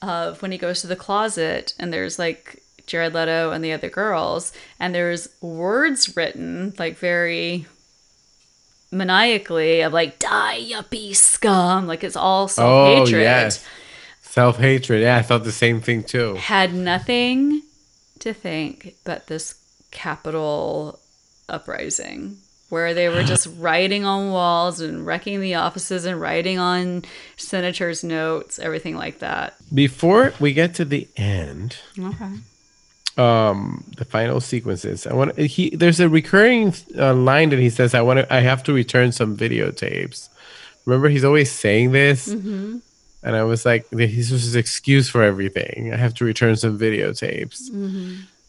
of 0.00 0.40
when 0.40 0.52
he 0.52 0.58
goes 0.58 0.80
to 0.80 0.86
the 0.86 0.94
closet 0.94 1.74
and 1.80 1.92
there's 1.92 2.16
like 2.16 2.62
jared 2.86 3.12
leto 3.12 3.50
and 3.50 3.64
the 3.64 3.72
other 3.72 3.90
girls 3.90 4.52
and 4.78 4.94
there's 4.94 5.28
words 5.40 6.16
written 6.16 6.72
like 6.78 6.96
very 6.96 7.66
maniacally 8.92 9.80
of 9.80 9.92
like 9.92 10.18
die 10.20 10.60
yuppie 10.60 11.14
scum 11.14 11.88
like 11.88 12.04
it's 12.04 12.16
all 12.16 12.44
Oh 12.44 12.46
self-hatred 12.46 13.22
yes, 13.22 13.66
self 14.28 14.58
hatred. 14.58 15.02
Yeah, 15.02 15.16
I 15.16 15.22
thought 15.22 15.44
the 15.44 15.52
same 15.52 15.80
thing 15.80 16.02
too. 16.04 16.34
had 16.36 16.74
nothing 16.74 17.62
to 18.20 18.32
think 18.32 18.94
but 19.04 19.26
this 19.28 19.54
capital 19.90 20.98
uprising 21.48 22.36
where 22.68 22.92
they 22.92 23.08
were 23.08 23.22
just 23.22 23.46
writing 23.58 24.04
on 24.04 24.30
walls 24.30 24.80
and 24.80 25.06
wrecking 25.06 25.40
the 25.40 25.54
offices 25.54 26.04
and 26.04 26.20
writing 26.20 26.58
on 26.58 27.02
senators' 27.36 28.04
notes, 28.04 28.58
everything 28.58 28.94
like 28.96 29.20
that. 29.20 29.54
Before 29.74 30.34
we 30.38 30.52
get 30.52 30.74
to 30.74 30.84
the 30.84 31.08
end, 31.16 31.78
Okay. 31.98 32.32
um, 33.16 33.84
the 33.96 34.04
final 34.04 34.40
sequences, 34.40 35.06
I 35.06 35.14
want 35.14 35.38
he. 35.38 35.70
There's 35.70 36.00
a 36.00 36.08
recurring 36.08 36.74
uh, 36.96 37.14
line 37.14 37.48
that 37.50 37.58
he 37.58 37.70
says, 37.70 37.94
"I 37.94 38.02
want 38.02 38.18
to. 38.20 38.32
I 38.34 38.40
have 38.40 38.62
to 38.64 38.72
return 38.72 39.12
some 39.12 39.36
videotapes." 39.36 40.28
Remember, 40.84 41.08
he's 41.08 41.24
always 41.24 41.50
saying 41.52 41.92
this, 41.92 42.28
Mm-hmm. 42.28 42.78
And 43.22 43.36
I 43.36 43.42
was 43.44 43.64
like, 43.66 43.88
"This 43.90 44.30
was 44.30 44.42
his 44.44 44.56
excuse 44.56 45.08
for 45.08 45.22
everything. 45.22 45.90
I 45.92 45.96
have 45.96 46.14
to 46.14 46.24
return 46.24 46.56
some 46.56 46.78
videotapes." 46.78 47.70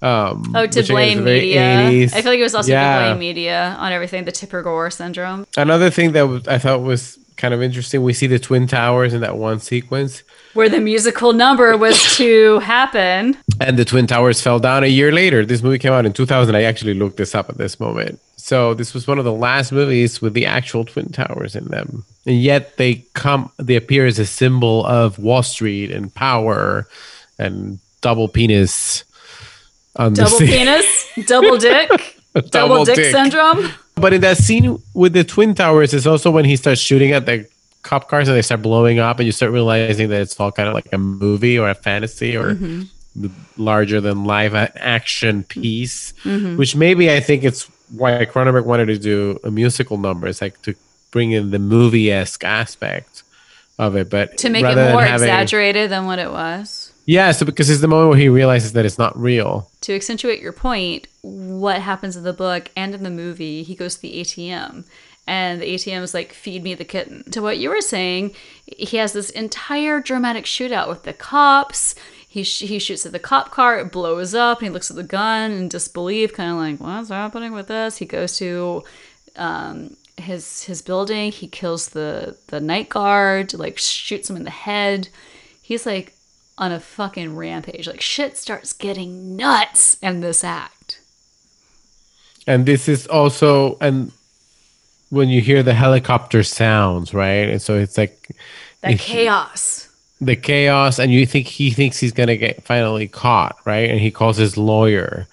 Um, 0.01 0.53
Oh, 0.55 0.61
to 0.61 0.61
which 0.61 0.71
again 0.71 0.79
is 0.83 0.89
blame 0.89 1.23
media. 1.25 1.61
80s. 1.61 2.13
I 2.13 2.21
feel 2.21 2.31
like 2.31 2.39
it 2.39 2.43
was 2.43 2.55
also 2.55 2.71
Yeah. 2.71 2.99
to 2.99 3.05
blame 3.09 3.19
media 3.19 3.75
on 3.79 3.91
everything, 3.91 4.23
the 4.23 4.31
Tipper 4.31 4.61
Gore 4.61 4.89
syndrome. 4.89 5.45
Another 5.57 5.89
thing 5.89 6.13
that 6.13 6.45
I 6.47 6.57
thought 6.57 6.81
was 6.83 7.17
kind 7.35 7.53
of 7.53 7.61
interesting. 7.61 8.01
We 8.03 8.13
see 8.13 8.27
the 8.27 8.39
twin 8.39 8.65
towers 8.67 9.13
in 9.13 9.19
that 9.21 9.37
one 9.37 9.59
sequence, 9.59 10.23
Where 10.53 10.69
the 10.69 10.79
musical 10.79 11.33
number 11.33 11.75
was 11.75 12.15
to 12.17 12.59
happen. 12.59 13.35
and 13.59 13.77
the 13.77 13.83
twin 13.85 14.07
towers 14.07 14.39
fell 14.41 14.59
down 14.59 14.83
a 14.85 14.87
year 14.87 15.11
later. 15.11 15.45
This 15.45 15.61
movie 15.61 15.79
came 15.79 15.91
out 15.91 16.05
in 16.05 16.13
2000. 16.13 16.55
I 16.55 16.63
actually 16.63 16.93
looked 16.93 17.17
this 17.17 17.35
up 17.35 17.49
at 17.49 17.57
this 17.57 17.77
moment. 17.79 18.19
So 18.37 18.73
this 18.73 18.93
was 18.93 19.05
one 19.05 19.19
of 19.19 19.25
the 19.25 19.33
last 19.33 19.71
movies 19.73 20.21
with 20.21 20.33
the 20.33 20.45
actual 20.45 20.83
twin 20.85 21.09
towers 21.11 21.55
in 21.57 21.65
them, 21.65 22.03
and 22.29 22.39
yet 22.39 22.77
they 22.77 23.05
come. 23.15 23.51
They 23.57 23.75
appear 23.75 24.05
as 24.05 24.19
a 24.19 24.25
symbol 24.25 24.85
of 24.85 25.17
Wall 25.17 25.41
Street 25.41 25.89
and 25.89 26.13
power 26.13 26.87
and 27.39 27.79
double 28.01 28.27
penis. 28.27 29.03
On 29.95 30.13
Double 30.13 30.37
scene. 30.37 30.47
penis, 30.47 31.09
double 31.25 31.57
dick, 31.57 31.89
double, 32.35 32.49
Double 32.49 32.85
dick, 32.85 32.95
dick. 32.97 33.11
syndrome. 33.11 33.71
But 33.95 34.13
in 34.13 34.21
that 34.21 34.37
scene 34.37 34.77
with 34.93 35.13
the 35.13 35.23
twin 35.23 35.55
towers, 35.55 35.91
it's 35.93 36.05
also 36.05 36.29
when 36.29 36.45
he 36.45 36.55
starts 36.55 36.79
shooting 36.79 37.11
at 37.13 37.25
the 37.25 37.49
cop 37.81 38.07
cars 38.07 38.27
and 38.27 38.37
they 38.37 38.43
start 38.43 38.61
blowing 38.61 38.99
up, 38.99 39.17
and 39.17 39.25
you 39.25 39.31
start 39.31 39.51
realizing 39.51 40.09
that 40.09 40.21
it's 40.21 40.39
all 40.39 40.51
kind 40.51 40.69
of 40.69 40.75
like 40.75 40.93
a 40.93 40.99
movie 40.99 41.57
or 41.57 41.67
a 41.67 41.73
fantasy 41.73 42.37
or 42.37 42.53
mm-hmm. 42.53 42.83
the 43.15 43.31
larger 43.57 43.99
than 43.99 44.23
live 44.23 44.53
action 44.53 45.43
piece. 45.45 46.13
Mm-hmm. 46.23 46.57
Which 46.57 46.75
maybe 46.75 47.11
I 47.11 47.21
think 47.21 47.43
it's 47.43 47.63
why 47.89 48.23
Cronenberg 48.25 48.65
wanted 48.65 48.85
to 48.85 48.99
do 48.99 49.39
a 49.43 49.49
musical 49.49 49.97
number. 49.97 50.27
It's 50.27 50.41
like 50.41 50.61
to 50.61 50.75
bring 51.11 51.31
in 51.31 51.51
the 51.51 51.59
movie 51.59 52.11
esque 52.11 52.43
aspect 52.43 53.23
of 53.77 53.95
it, 53.95 54.09
but 54.09 54.37
To 54.39 54.49
make 54.49 54.65
it 54.65 54.75
than 54.75 54.91
more 54.93 55.01
having- 55.03 55.27
exaggerated 55.27 55.89
than 55.89 56.05
what 56.05 56.19
it 56.19 56.31
was. 56.31 56.91
Yeah, 57.05 57.31
so 57.31 57.45
because 57.45 57.69
it's 57.71 57.81
the 57.81 57.87
moment 57.87 58.09
where 58.09 58.19
he 58.19 58.29
realizes 58.29 58.73
that 58.73 58.85
it's 58.85 58.99
not 58.99 59.17
real. 59.19 59.69
to 59.81 59.95
accentuate 59.95 60.41
your 60.41 60.51
point, 60.51 61.07
what 61.21 61.81
happens 61.81 62.15
in 62.15 62.23
the 62.23 62.33
book 62.33 62.69
and 62.75 62.93
in 62.93 63.01
the 63.03 63.09
movie, 63.09 63.63
he 63.63 63.73
goes 63.73 63.95
to 63.95 64.01
the 64.01 64.19
ATM. 64.21 64.83
And 65.25 65.61
the 65.61 65.65
ATM 65.73 66.01
is 66.03 66.13
like, 66.13 66.33
feed 66.33 66.63
me 66.63 66.73
the 66.75 66.85
kitten. 66.85 67.23
To 67.31 67.41
what 67.41 67.57
you 67.59 67.69
were 67.69 67.81
saying, 67.81 68.31
he 68.65 68.97
has 68.97 69.13
this 69.13 69.29
entire 69.31 69.99
dramatic 70.01 70.45
shootout 70.45 70.87
with 70.89 71.03
the 71.03 71.13
cops. 71.13 71.95
He, 72.27 72.43
sh- 72.43 72.61
he 72.61 72.77
shoots 72.79 73.05
at 73.05 73.11
the 73.11 73.19
cop 73.19 73.49
car, 73.51 73.79
it 73.79 73.91
blows 73.91 74.33
up, 74.35 74.59
and 74.59 74.67
he 74.67 74.73
looks 74.73 74.89
at 74.91 74.95
the 74.95 75.03
gun 75.03 75.51
in 75.51 75.67
disbelief, 75.69 76.33
kind 76.33 76.51
of 76.51 76.57
like, 76.57 76.79
what's 76.79 77.09
happening 77.09 77.53
with 77.53 77.67
this? 77.67 77.97
He 77.97 78.05
goes 78.05 78.37
to 78.37 78.83
um, 79.35 79.95
his 80.21 80.63
his 80.63 80.81
building, 80.81 81.31
he 81.31 81.47
kills 81.47 81.89
the, 81.89 82.37
the 82.47 82.59
night 82.59 82.89
guard, 82.89 83.53
like 83.53 83.77
shoots 83.77 84.29
him 84.29 84.35
in 84.35 84.43
the 84.43 84.49
head. 84.49 85.09
He's 85.61 85.85
like 85.85 86.13
on 86.57 86.71
a 86.71 86.79
fucking 86.79 87.35
rampage. 87.35 87.87
Like 87.87 88.01
shit 88.01 88.37
starts 88.37 88.73
getting 88.73 89.35
nuts 89.35 89.97
in 90.01 90.19
this 90.21 90.43
act. 90.43 90.99
And 92.47 92.65
this 92.65 92.87
is 92.89 93.07
also 93.07 93.77
and 93.81 94.11
when 95.09 95.29
you 95.29 95.41
hear 95.41 95.63
the 95.63 95.73
helicopter 95.73 96.43
sounds, 96.43 97.13
right? 97.13 97.49
And 97.49 97.61
so 97.61 97.77
it's 97.77 97.97
like 97.97 98.29
That 98.81 98.93
If- 98.93 99.01
chaos. 99.01 99.87
the 100.21 100.35
chaos 100.35 100.99
and 100.99 101.11
you 101.13 101.25
think 101.25 101.47
he 101.47 101.71
thinks 101.71 101.97
he's 101.99 102.11
gonna 102.11 102.35
get 102.35 102.63
finally 102.65 103.07
caught 103.07 103.55
right 103.65 103.89
and 103.89 103.99
he 104.01 104.11
calls 104.11 104.35
his 104.37 104.57
lawyer 104.57 105.27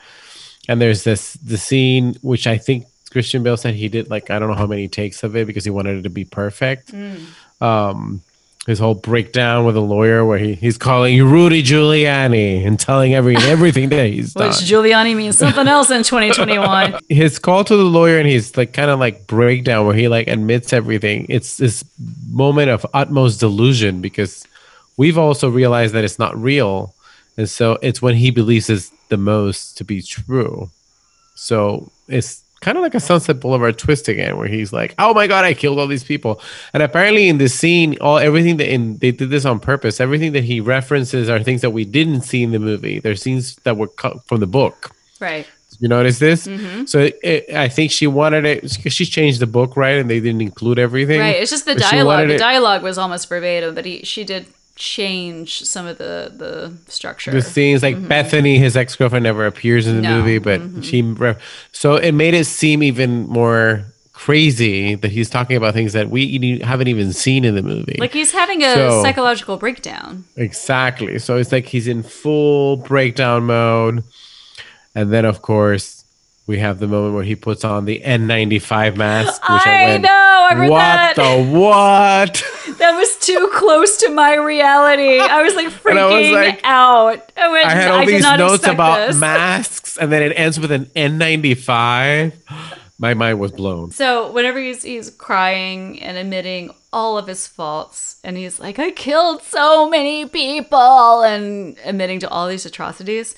and 0.69 0.81
there's 0.81 1.03
this 1.03 1.33
the 1.35 1.59
scene 1.59 2.15
which 2.23 2.47
i 2.47 2.57
think 2.57 2.87
christian 3.11 3.43
bale 3.43 3.57
said 3.57 3.75
he 3.75 3.89
did 3.89 4.11
like 4.11 4.31
i 4.31 4.39
don't 4.39 4.49
know 4.49 4.55
how 4.57 4.67
many 4.67 4.89
takes 4.89 5.23
of 5.23 5.37
it 5.37 5.47
because 5.47 5.65
he 5.65 5.71
wanted 5.71 5.99
it 5.99 6.03
to 6.03 6.11
be 6.11 6.25
perfect. 6.25 6.93
Um 7.61 8.23
his 8.67 8.81
whole 8.81 8.97
breakdown 8.97 9.65
with 9.65 9.77
a 9.77 9.81
lawyer 9.81 10.25
where 10.25 10.39
he, 10.39 10.55
he's 10.55 10.77
calling 10.77 11.15
you 11.15 11.25
rudy 11.25 11.63
giuliani 11.63 12.67
and 12.67 12.81
telling 12.81 13.15
every 13.15 13.37
everything 13.55 13.89
that 13.91 14.07
he's 14.09 14.35
done. 14.35 14.49
Which 14.49 14.57
Giuliani 14.57 15.17
means 15.17 15.39
something 15.39 15.69
else 15.69 15.89
in 15.91 16.03
2021. 16.03 16.99
his 17.09 17.39
call 17.39 17.63
to 17.63 17.77
the 17.77 17.85
lawyer 17.85 18.19
and 18.19 18.29
his 18.29 18.57
like 18.57 18.73
kind 18.73 18.91
of 18.91 18.99
like 18.99 19.29
breakdown 19.29 19.87
where 19.87 19.95
he 19.95 20.09
like 20.09 20.27
admits 20.27 20.73
everything 20.73 21.27
it's 21.29 21.59
this 21.59 21.85
moment 22.29 22.69
of 22.71 22.85
utmost 22.93 23.39
delusion 23.39 24.01
because 24.01 24.45
we've 24.97 25.17
also 25.19 25.49
realized 25.49 25.95
that 25.95 26.05
it's 26.05 26.19
not 26.19 26.37
real. 26.37 26.93
And 27.37 27.49
so 27.49 27.79
it's 27.83 28.01
when 28.03 28.15
he 28.17 28.31
believes 28.31 28.69
it's 28.71 28.91
the 29.09 29.17
most 29.17 29.79
to 29.79 29.85
be 29.85 30.03
true. 30.03 30.71
So 31.35 31.93
it's 32.09 32.43
kind 32.61 32.77
of 32.77 32.83
like 32.83 32.95
a 32.95 33.01
sunset 33.01 33.39
boulevard 33.41 33.79
twist 33.79 34.09
again 34.09 34.37
where 34.37 34.49
he's 34.49 34.73
like 34.73 34.95
oh 34.99 35.13
my 35.13 35.27
god 35.27 35.45
i 35.45 35.53
killed 35.53 35.79
all 35.79 35.87
these 35.87 36.05
people 36.05 36.41
and 36.73 36.83
apparently 36.83 37.29
in 37.29 37.39
this 37.39 37.55
scene 37.55 37.97
all 38.01 38.19
everything 38.19 38.57
that 38.57 38.73
in 38.73 38.97
they 38.99 39.11
did 39.11 39.31
this 39.31 39.45
on 39.45 39.61
purpose 39.61 40.01
everything 40.01 40.33
that 40.33 40.45
he 40.45 40.61
references 40.61 41.29
are 41.29 41.43
things 41.43 41.61
that 41.61 41.71
we 41.71 41.85
didn't 41.85 42.23
see 42.23 42.43
in 42.43 42.53
the 42.53 42.59
movie 42.59 42.99
they're 42.99 43.15
scenes 43.15 43.57
that 43.65 43.77
were 43.77 43.89
cut 43.89 44.25
from 44.27 44.41
the 44.41 44.47
book 44.47 44.91
right. 45.21 45.47
you 45.79 45.89
notice 45.89 46.19
this? 46.19 46.47
Mm-hmm. 46.47 46.85
So 46.87 47.01
it, 47.01 47.19
it, 47.23 47.55
I 47.55 47.69
think 47.69 47.91
she 47.91 48.07
wanted 48.07 48.45
it 48.45 48.63
because 48.63 48.93
she 48.93 49.05
changed 49.05 49.41
the 49.41 49.47
book, 49.47 49.77
right? 49.77 49.99
And 49.99 50.09
they 50.09 50.21
didn't 50.21 50.41
include 50.41 50.79
everything. 50.79 51.21
Right. 51.21 51.37
It's 51.37 51.51
just 51.51 51.67
the 51.67 51.75
dialogue. 51.75 52.29
The 52.29 52.39
dialogue 52.39 52.83
was 52.83 52.97
almost 52.99 53.29
verbatim, 53.29 53.75
but 53.75 53.85
he 53.85 54.03
she 54.05 54.25
did 54.25 54.47
change 54.77 55.63
some 55.63 55.87
of 55.87 55.99
the 55.99 56.33
the 56.35 56.73
structure. 56.91 57.33
The 57.33 57.43
scenes 57.43 57.83
like 57.83 57.97
mm-hmm. 57.97 58.09
Bethany, 58.09 58.59
his 58.59 58.77
ex 58.77 58.95
girlfriend, 58.95 59.25
never 59.25 59.47
appears 59.47 59.87
in 59.87 59.97
the 59.97 60.03
No. 60.03 60.19
movie, 60.19 60.39
but 60.39 60.61
mm-hmm. 60.61 60.83
she. 60.83 61.03
Re- 61.03 61.37
so 61.73 61.97
it 61.97 62.13
made 62.13 62.35
it 62.35 62.45
seem 62.45 62.83
even 62.83 63.27
more 63.27 63.85
crazy 64.13 64.95
that 64.95 65.11
he's 65.11 65.29
talking 65.29 65.57
about 65.57 65.75
things 65.75 65.93
that 65.93 66.09
we 66.09 66.59
haven't 66.61 66.89
even 66.89 67.13
seen 67.13 67.45
in 67.45 67.55
the 67.55 67.63
movie. 67.63 67.97
Like 67.99 68.15
he's 68.15 68.33
having 68.33 68.63
a 68.63 68.75
So- 68.75 69.03
psychological 69.03 69.57
breakdown. 69.57 70.25
Exactly. 70.37 71.19
So 71.19 71.37
it's 71.37 71.53
like 71.53 71.67
he's 71.67 71.89
in 71.89 72.03
full 72.03 72.77
breakdown 72.77 73.45
mode. 73.45 74.05
And 74.95 75.13
then, 75.13 75.27
of 75.27 75.43
course, 75.43 75.96
we 76.47 76.59
have 76.59 76.79
the 76.79 76.87
moment 76.87 77.15
where 77.15 77.25
he 77.25 77.35
puts 77.37 77.65
on 77.65 77.85
the 77.87 78.01
N95 78.05 78.97
mask. 78.97 79.43
Which 79.49 79.67
I, 79.67 79.83
I 79.83 79.87
went, 79.91 80.03
know, 80.05 80.49
I 80.51 80.55
read 80.55 80.71
what 80.71 80.79
that. 80.79 81.17
the 81.17 81.59
what? 81.59 82.45
That 82.77 82.93
was 82.99 83.17
too 83.19 83.51
close 83.55 83.97
to 83.99 84.11
my 84.11 84.35
reality. 84.35 85.19
I 85.19 85.43
was 85.43 85.55
like 85.55 85.69
freaking 85.83 85.97
I 85.99 86.21
was 86.21 86.31
like- 86.31 86.61
out. 86.63 87.33
I, 87.37 87.49
went, 87.49 87.67
I 87.67 87.71
had 87.71 87.91
all 87.91 88.05
these 88.07 88.23
not 88.23 88.39
notes 88.39 88.67
about 88.67 89.07
this. 89.07 89.17
masks, 89.19 89.97
and 89.97 90.13
then 90.13 90.23
it 90.23 90.33
ends 90.37 90.61
with 90.61 90.71
an 90.71 90.85
N95. 90.97 92.33
My 92.99 93.13
mind 93.15 93.39
was 93.39 93.53
blown. 93.53 93.91
So 93.91 94.31
whenever 94.33 94.59
he's 94.59 94.83
he's 94.83 95.11
crying 95.11 96.01
and 96.01 96.17
admitting 96.17 96.71
all 96.95 97.19
of 97.19 97.27
his 97.27 97.47
faults, 97.47 98.19
and 98.25 98.37
he's 98.39 98.59
like, 98.59 98.79
"I 98.79 98.91
killed 98.91 99.43
so 99.43 99.89
many 99.91 100.27
people," 100.27 101.23
and 101.23 101.77
admitting 101.85 102.21
to 102.21 102.29
all 102.31 102.49
these 102.49 102.65
atrocities, 102.65 103.35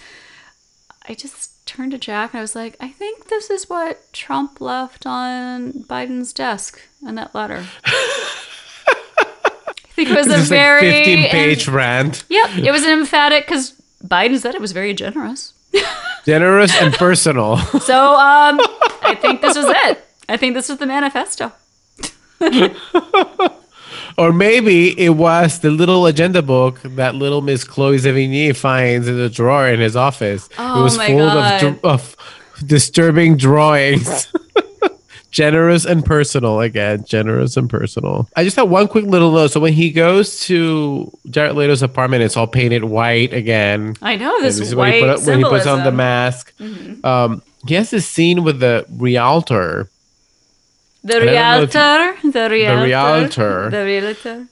I 1.08 1.14
just 1.14 1.57
turned 1.68 1.92
to 1.92 1.98
Jack 1.98 2.32
and 2.32 2.38
I 2.38 2.42
was 2.42 2.56
like, 2.56 2.76
"I 2.80 2.88
think 2.88 3.28
this 3.28 3.50
is 3.50 3.68
what 3.68 4.12
Trump 4.12 4.60
left 4.60 5.06
on 5.06 5.72
Biden's 5.72 6.32
desk 6.32 6.80
in 7.06 7.14
that 7.14 7.34
letter." 7.34 7.66
I 7.84 9.50
think 9.94 10.10
it 10.10 10.16
was 10.16 10.26
a 10.26 10.30
This 10.30 10.42
is 10.42 10.48
very 10.48 10.86
like 10.86 11.04
15 11.04 11.30
page 11.30 11.68
rant. 11.68 12.24
Yep, 12.28 12.58
it 12.58 12.70
was 12.70 12.84
an 12.84 12.90
emphatic 12.90 13.46
because 13.46 13.80
Biden 14.04 14.38
said 14.38 14.54
it 14.54 14.60
was 14.60 14.72
very 14.72 14.94
generous. 14.94 15.52
Generous 16.24 16.74
and 16.80 16.92
personal. 16.94 17.56
So 17.58 18.12
um, 18.14 18.58
I 19.02 19.16
think 19.20 19.40
this 19.40 19.56
was 19.56 19.66
it. 19.66 20.04
I 20.28 20.36
think 20.36 20.54
this 20.54 20.68
was 20.68 20.78
the 20.78 20.86
manifesto. 20.86 21.52
Or 24.18 24.32
maybe 24.32 24.98
it 24.98 25.10
was 25.10 25.60
the 25.60 25.70
little 25.70 26.06
agenda 26.06 26.42
book 26.42 26.80
that 26.82 27.14
little 27.14 27.40
Miss 27.40 27.62
Chloe 27.62 27.98
Sevigny 27.98 28.54
finds 28.54 29.06
in 29.06 29.16
the 29.16 29.30
drawer 29.30 29.68
in 29.68 29.78
his 29.78 29.94
office. 29.94 30.48
Oh 30.58 30.80
it 30.80 30.82
was 30.82 30.98
my 30.98 31.06
full 31.06 31.20
of, 31.20 31.34
God. 31.34 31.60
dr- 31.60 31.84
of 31.84 32.16
disturbing 32.66 33.36
drawings. 33.36 34.26
generous 35.30 35.84
and 35.84 36.04
personal 36.04 36.60
again. 36.60 37.04
Generous 37.04 37.56
and 37.56 37.70
personal. 37.70 38.28
I 38.34 38.44
just 38.44 38.56
have 38.56 38.68
one 38.68 38.88
quick 38.88 39.04
little 39.04 39.30
note. 39.30 39.52
So 39.52 39.60
when 39.60 39.72
he 39.72 39.90
goes 39.90 40.40
to 40.46 41.16
Jared 41.30 41.54
Leto's 41.54 41.82
apartment, 41.82 42.22
it's 42.22 42.36
all 42.36 42.46
painted 42.46 42.84
white 42.84 43.32
again. 43.32 43.94
I 44.02 44.16
know 44.16 44.40
this, 44.42 44.58
this 44.58 44.68
is 44.68 44.74
white 44.74 45.00
when 45.00 45.10
he, 45.10 45.16
put 45.16 45.26
when 45.26 45.38
he 45.38 45.44
puts 45.44 45.66
on 45.66 45.78
the 45.78 45.84
symbolism. 45.84 46.56
Mm-hmm. 46.58 47.00
mask. 47.00 47.04
Um, 47.04 47.42
he 47.66 47.74
has 47.74 47.90
this 47.90 48.08
scene 48.08 48.42
with 48.42 48.60
the 48.60 48.84
realtor. 48.90 49.88
The 51.04 51.14
don't 51.14 51.26
know 51.26 51.32
realtor, 51.32 52.16
the 52.30 52.50
realtor, 52.50 52.82
realtor. 52.84 53.70
the 53.70 53.84
realtor. 53.84 54.46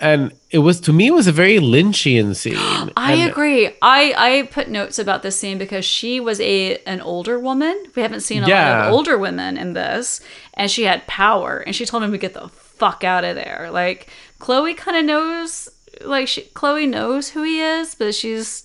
And 0.00 0.32
it 0.50 0.58
was 0.58 0.80
to 0.80 0.92
me 0.92 1.06
it 1.06 1.14
was 1.14 1.26
a 1.26 1.32
very 1.32 1.58
Lynchian 1.58 2.34
scene. 2.42 2.56
I 2.96 3.12
And- 3.14 3.30
agree. 3.30 3.68
I 3.80 4.14
I 4.16 4.42
put 4.50 4.68
notes 4.68 4.98
about 4.98 5.22
this 5.22 5.38
scene 5.38 5.56
because 5.58 5.84
she 5.84 6.20
was 6.20 6.40
a 6.40 6.78
an 6.86 7.00
older 7.00 7.38
woman. 7.38 7.76
We 7.94 8.02
haven't 8.02 8.20
seen 8.20 8.42
a 8.42 8.48
lot 8.48 8.86
of 8.88 8.92
older 8.92 9.16
women 9.18 9.56
in 9.56 9.72
this, 9.74 10.20
and 10.54 10.70
she 10.70 10.84
had 10.84 11.06
power. 11.06 11.58
And 11.66 11.74
she 11.76 11.84
told 11.86 12.02
him 12.02 12.12
to 12.12 12.18
get 12.18 12.34
the 12.34 12.48
fuck 12.48 13.04
out 13.04 13.24
of 13.24 13.36
there. 13.36 13.68
Like 13.70 14.08
Chloe 14.40 14.74
kind 14.74 14.96
of 14.96 15.04
knows, 15.04 15.68
like 16.04 16.28
she, 16.28 16.42
Chloe 16.54 16.86
knows 16.86 17.30
who 17.30 17.42
he 17.44 17.60
is, 17.60 17.94
but 17.94 18.14
she's 18.14 18.64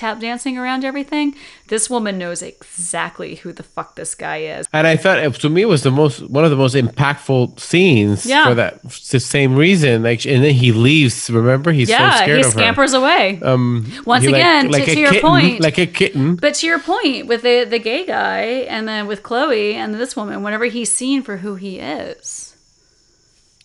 tap 0.00 0.18
dancing 0.20 0.58
around 0.58 0.84
everything. 0.84 1.26
This 1.68 1.84
woman 1.94 2.14
knows 2.22 2.40
exactly 2.42 3.30
who 3.40 3.52
the 3.52 3.62
fuck 3.62 3.94
this 3.96 4.14
guy 4.14 4.38
is. 4.56 4.66
And 4.72 4.86
I 4.86 4.96
thought 4.96 5.18
it, 5.18 5.34
to 5.44 5.48
me 5.48 5.60
it 5.62 5.70
was 5.74 5.82
the 5.82 5.90
most 6.00 6.16
one 6.36 6.44
of 6.44 6.50
the 6.50 6.56
most 6.64 6.74
impactful 6.74 7.60
scenes 7.60 8.24
Yeah. 8.26 8.46
for 8.48 8.54
that 8.60 8.82
the 9.16 9.20
same 9.20 9.52
reason. 9.66 10.02
Like 10.02 10.24
and 10.26 10.42
then 10.44 10.54
he 10.54 10.72
leaves. 10.72 11.30
Remember, 11.30 11.70
he's 11.72 11.88
so 11.88 11.94
yeah, 11.94 12.16
scared 12.22 12.38
he 12.40 12.46
of 12.46 12.52
her. 12.54 12.58
scampers 12.58 12.92
away. 12.94 13.24
Um, 13.42 13.86
Once 14.06 14.24
he 14.24 14.30
like- 14.30 14.40
again, 14.40 14.70
to- 14.72 14.82
a 14.82 14.86
to 14.86 14.98
your 14.98 15.10
kitten, 15.12 15.28
point. 15.30 15.60
like 15.60 15.78
a 15.78 15.86
kitten. 15.86 16.36
But 16.36 16.54
to 16.60 16.66
your 16.66 16.80
point, 16.80 17.26
with 17.30 17.42
the 17.42 17.64
the 17.74 17.78
gay 17.78 18.02
guy, 18.06 18.42
and 18.74 18.88
then 18.88 19.06
with 19.06 19.22
Chloe 19.22 19.74
and 19.80 19.94
this 19.94 20.16
woman, 20.16 20.42
whenever 20.42 20.64
he's 20.76 20.90
seen 20.92 21.22
for 21.22 21.36
who 21.44 21.52
he 21.64 21.78
is, 21.78 22.56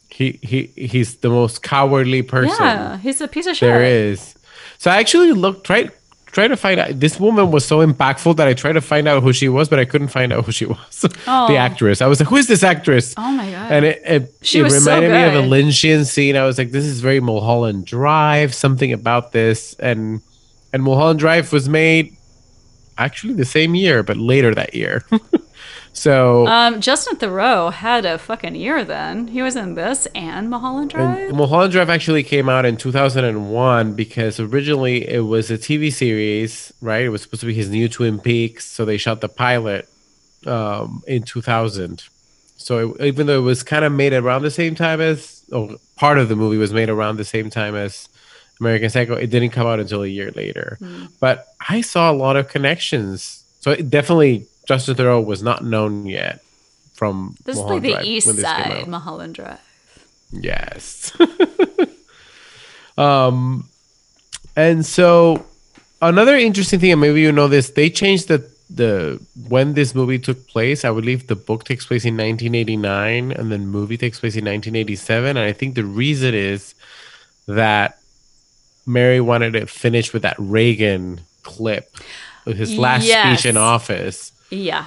He 0.10 0.40
he 0.52 0.60
he's 0.91 1.16
the 1.26 1.30
most 1.30 1.62
cowardly 1.64 2.22
person 2.22 2.56
yeah, 2.66 2.98
he's 2.98 3.20
a 3.22 3.28
piece 3.28 3.48
of 3.48 3.56
shit. 3.57 3.68
there 3.68 3.84
is. 3.84 4.36
So 4.78 4.91
I 4.91 4.98
actually 4.98 5.32
looked 5.34 5.66
tried 5.66 5.91
try 6.36 6.49
to 6.49 6.57
find 6.57 6.80
out. 6.82 6.99
This 6.99 7.18
woman 7.18 7.49
was 7.49 7.66
so 7.66 7.78
impactful 7.86 8.36
that 8.36 8.48
I 8.48 8.53
tried 8.53 8.74
to 8.74 8.82
find 8.82 9.07
out 9.07 9.24
who 9.24 9.32
she 9.32 9.48
was, 9.48 9.70
but 9.70 9.80
I 9.80 9.86
couldn't 9.86 10.10
find 10.10 10.34
out 10.34 10.45
who 10.45 10.52
she 10.52 10.66
was. 10.78 11.06
Oh. 11.26 11.48
the 11.48 11.56
actress. 11.56 12.02
I 12.02 12.07
was 12.07 12.20
like, 12.20 12.28
who 12.30 12.36
is 12.36 12.48
this 12.48 12.62
actress? 12.62 13.16
Oh 13.18 13.32
my 13.32 13.49
god! 13.49 13.72
and 13.72 13.86
it 13.86 14.02
it, 14.06 14.34
She 14.41 14.60
it 14.60 14.64
was 14.64 14.84
so 14.84 14.91
reminded 14.94 15.12
me 15.14 15.24
of 15.24 15.45
a. 15.45 15.48
Lynchian 15.48 16.06
scene. 16.06 16.36
I 16.36 16.44
was 16.45 16.57
like, 16.57 16.72
this 16.72 16.86
is 16.86 16.99
very 16.99 17.22
Mulholland 17.22 17.86
Drive. 17.86 18.53
Something 18.53 18.91
about 18.91 19.32
this, 19.32 19.74
and 19.76 20.22
and 20.74 20.84
Mulholland 20.84 21.20
Drive 21.20 21.53
was 21.53 21.70
made 21.70 22.16
actually 22.98 23.34
the 23.34 23.45
same 23.45 23.74
year, 23.74 24.03
but 24.03 24.18
later 24.18 24.53
that 24.53 24.76
year. 24.76 25.03
so 25.96 26.46
um, 26.46 26.82
Justin 26.82 27.16
Theroux 27.18 27.72
had 27.74 28.06
a 28.06 28.18
fucking 28.18 28.54
year 28.54 28.84
then. 28.84 29.28
He 29.30 29.42
was 29.42 29.56
in 29.56 29.74
this 29.74 30.06
and 30.14 30.50
Mulholland 30.50 30.92
Drive. 30.92 31.30
and 31.30 31.38
Mulholland 31.38 31.72
Drive 31.72 31.90
actually 31.90 32.22
came 32.22 32.50
out 32.50 32.66
in 32.66 32.78
2001 32.78 33.94
because 33.94 34.40
originally 34.40 35.10
it 35.10 35.22
was 35.22 35.50
a 35.50 35.58
TV 35.58 35.92
series, 35.92 36.72
right? 36.82 37.04
It 37.06 37.10
was 37.10 37.22
supposed 37.24 37.42
to 37.42 37.48
be 37.48 37.54
his 37.54 37.70
new 37.70 37.88
Twin 37.90 38.20
Peaks, 38.20 38.66
so 38.66 38.86
they 38.86 38.98
shot 38.98 39.22
the 39.22 39.30
pilot 39.30 39.88
um, 40.46 41.02
in 41.08 41.24
2000. 41.24 42.04
So 42.58 42.94
it, 42.96 43.02
even 43.08 43.28
though 43.28 43.40
it 43.40 43.44
was 43.44 43.64
kind 43.64 43.86
of 43.86 43.92
made 43.92 44.14
around 44.14 44.44
the 44.44 44.52
same 44.52 44.76
time 44.76 45.02
as, 45.02 45.44
or 45.52 45.76
part 45.96 46.18
of 46.18 46.30
the 46.30 46.36
movie 46.36 46.58
was 46.58 46.74
made 46.74 46.90
around 46.90 47.18
the 47.18 47.26
same 47.26 47.50
time 47.50 47.74
as 47.76 48.10
American 48.60 48.90
Psycho, 48.90 49.16
it 49.16 49.30
didn't 49.30 49.52
come 49.52 49.66
out 49.66 49.80
until 49.80 50.04
a 50.04 50.08
year 50.08 50.32
later. 50.32 50.78
But 51.20 51.48
I 51.70 51.82
saw 51.82 52.12
a 52.12 52.14
lot 52.14 52.36
of 52.36 52.48
connections. 52.50 53.44
So 53.60 53.72
it 53.72 53.90
definitely 53.90 54.46
Justin 54.66 54.96
Theroux 54.96 55.24
was 55.24 55.44
not 55.44 55.64
known 55.64 56.06
yet 56.06 56.42
from 56.94 57.36
this 57.44 57.58
is 57.58 57.64
like 57.64 57.82
the 57.82 57.92
Drive 57.92 58.06
east 58.06 58.28
when 58.28 58.36
this 58.38 58.46
came 58.46 58.72
side. 58.72 58.88
Mulholland 58.88 59.36
Drive. 59.36 59.60
Yes. 60.32 61.12
um, 62.98 63.68
and 64.56 64.86
so 64.86 65.46
another 66.02 66.36
interesting 66.36 66.80
thing, 66.80 66.92
and 66.94 67.02
maybe 67.02 67.22
you 67.22 67.32
know 67.32 67.48
this, 67.48 67.70
they 67.72 67.90
changed 67.90 68.28
the 68.28 68.50
the 68.70 69.22
when 69.48 69.74
this 69.74 69.94
movie 69.94 70.18
took 70.18 70.48
place. 70.48 70.84
I 70.86 70.92
believe 70.92 71.28
the 71.28 71.36
book 71.36 71.66
takes 71.66 71.86
place 71.86 72.06
in 72.06 72.16
1989, 72.16 73.32
and 73.32 73.52
then 73.52 73.68
movie 73.68 73.98
takes 73.98 74.20
place 74.20 74.34
in 74.34 74.46
1987. 74.46 75.38
And 75.38 75.40
I 75.40 75.52
think 75.52 75.76
the 75.76 75.84
reason 75.86 76.34
is 76.34 76.74
that 77.48 78.00
Mary 78.86 79.22
wanted 79.22 79.54
to 79.54 79.68
finish 79.68 80.14
with 80.14 80.24
that 80.24 80.36
Reagan 80.40 81.22
clip, 81.44 81.96
of 82.46 82.56
his 82.58 82.78
last 82.78 83.06
Yes. 83.06 83.40
speech 83.40 83.50
in 83.50 83.58
office 83.58 84.32
Yeah, 84.56 84.86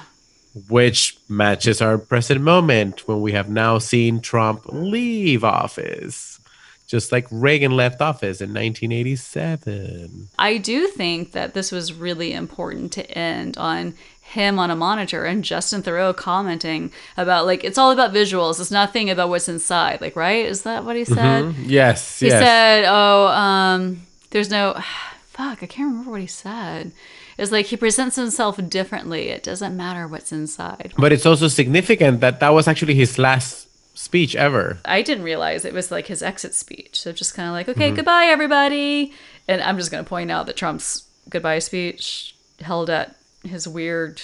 which 0.67 1.17
matches 1.29 1.81
our 1.81 1.97
present 1.97 2.41
moment 2.41 3.07
when 3.07 3.21
we 3.21 3.31
have 3.33 3.49
now 3.49 3.77
seen 3.77 4.19
Trump 4.19 4.63
leave 4.67 5.43
office, 5.43 6.39
just 6.87 7.11
like 7.11 7.27
Reagan 7.31 7.71
left 7.75 8.01
office 8.01 8.41
in 8.41 8.49
1987. 8.53 10.29
I 10.37 10.57
do 10.57 10.87
think 10.87 11.31
that 11.33 11.53
this 11.53 11.71
was 11.71 11.93
really 11.93 12.33
important 12.33 12.91
to 12.93 13.09
end 13.11 13.57
on 13.57 13.93
him 14.21 14.59
on 14.59 14.69
a 14.69 14.75
monitor 14.75 15.23
and 15.25 15.43
Justin 15.43 15.81
Theroux 15.81 16.15
commenting 16.15 16.91
about 17.17 17.45
like 17.47 17.63
it's 17.63 17.77
all 17.77 17.91
about 17.91 18.13
visuals. 18.13 18.59
It's 18.59 18.69
nothing 18.71 19.09
about 19.09 19.29
what's 19.29 19.49
inside. 19.49 20.01
Like, 20.01 20.15
right? 20.15 20.45
Is 20.45 20.63
that 20.63 20.85
what 20.85 20.95
he 20.95 21.03
said? 21.05 21.55
Yes, 21.55 22.19
He 22.19 22.27
yes. 22.27 22.39
said, 22.41 22.85
"Oh, 22.87 23.27
um, 23.27 24.05
there's 24.29 24.49
no 24.51 24.73
fuck. 25.29 25.63
I 25.63 25.65
can't 25.65 25.89
remember 25.89 26.11
what 26.11 26.21
he 26.21 26.27
said. 26.27 26.91
It's 27.39 27.51
like 27.51 27.67
he 27.67 27.77
presents 27.77 28.15
himself 28.15 28.59
differently. 28.69 29.29
It 29.29 29.43
doesn't 29.43 29.75
matter 29.75 30.07
what's 30.07 30.31
inside." 30.31 30.93
but 30.97 31.11
it's 31.11 31.25
also 31.25 31.47
significant 31.47 32.19
that 32.19 32.39
that 32.41 32.49
was 32.49 32.67
actually 32.67 32.95
his 32.95 33.17
last 33.17 33.67
speech 33.99 34.35
ever. 34.35 34.79
I 34.85 35.01
didn't 35.01 35.23
realize 35.23 35.65
it 35.65 35.73
was 35.73 35.91
like 35.91 36.07
his 36.07 36.23
exit 36.23 36.53
speech. 36.53 36.99
So 36.99 37.11
just 37.11 37.33
kind 37.33 37.49
of 37.49 37.53
like, 37.53 37.67
okay, 37.67 37.87
mm-hmm. 37.87 37.97
goodbye, 37.97 38.25
everybody. 38.25 39.13
And 39.47 39.61
I'm 39.61 39.77
just 39.77 39.91
going 39.91 40.03
to 40.03 40.07
point 40.07 40.31
out 40.31 40.45
that 40.45 40.55
Trump's 40.55 41.05
goodbye 41.29 41.59
speech 41.59 42.35
held 42.61 42.89
at 42.89 43.15
his 43.43 43.67
weird, 43.67 44.21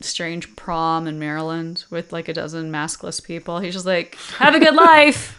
strange 0.00 0.54
prom 0.56 1.06
in 1.06 1.18
Maryland 1.18 1.84
with 1.90 2.12
like 2.12 2.28
a 2.28 2.34
dozen 2.34 2.72
maskless 2.72 3.22
people. 3.22 3.60
He's 3.60 3.74
just 3.74 3.86
like, 3.86 4.16
have 4.38 4.54
a 4.54 4.60
good 4.60 4.74
life. 4.92 5.38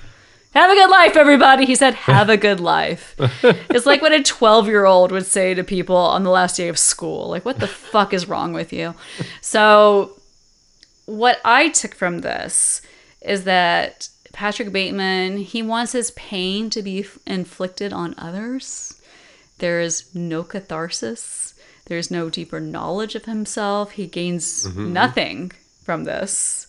Have 0.53 0.69
a 0.69 0.75
good 0.75 0.89
life, 0.89 1.15
everybody. 1.15 1.65
He 1.65 1.75
said, 1.75 1.95
have 1.95 2.29
a 2.29 2.37
good 2.37 2.59
life. 2.59 3.15
it's 3.43 3.85
like 3.87 4.01
what 4.01 4.11
a 4.11 4.21
12 4.21 4.67
year 4.67 4.85
old 4.85 5.11
would 5.11 5.25
say 5.25 5.53
to 5.53 5.63
people 5.63 5.95
on 5.95 6.23
the 6.23 6.29
last 6.29 6.57
day 6.57 6.67
of 6.67 6.77
school. 6.77 7.29
Like, 7.29 7.43
what 7.43 7.59
the 7.59 7.67
fuck 7.67 8.13
is 8.13 8.27
wrong 8.27 8.53
with 8.53 8.71
you? 8.71 8.93
So, 9.41 10.19
what 11.05 11.41
I 11.43 11.69
took 11.69 11.95
from 11.95 12.19
this 12.19 12.81
is 13.21 13.45
that 13.45 14.09
Patrick 14.31 14.71
Bateman, 14.71 15.37
he 15.37 15.61
wants 15.61 15.91
his 15.91 16.11
pain 16.11 16.69
to 16.69 16.81
be 16.81 17.05
inflicted 17.25 17.91
on 17.91 18.15
others. 18.17 18.99
There 19.57 19.79
is 19.79 20.13
no 20.13 20.43
catharsis. 20.43 21.55
There's 21.85 22.11
no 22.11 22.29
deeper 22.29 22.59
knowledge 22.59 23.15
of 23.15 23.25
himself. 23.25 23.91
He 23.91 24.07
gains 24.07 24.67
mm-hmm. 24.67 24.93
nothing 24.93 25.51
from 25.83 26.03
this. 26.03 26.67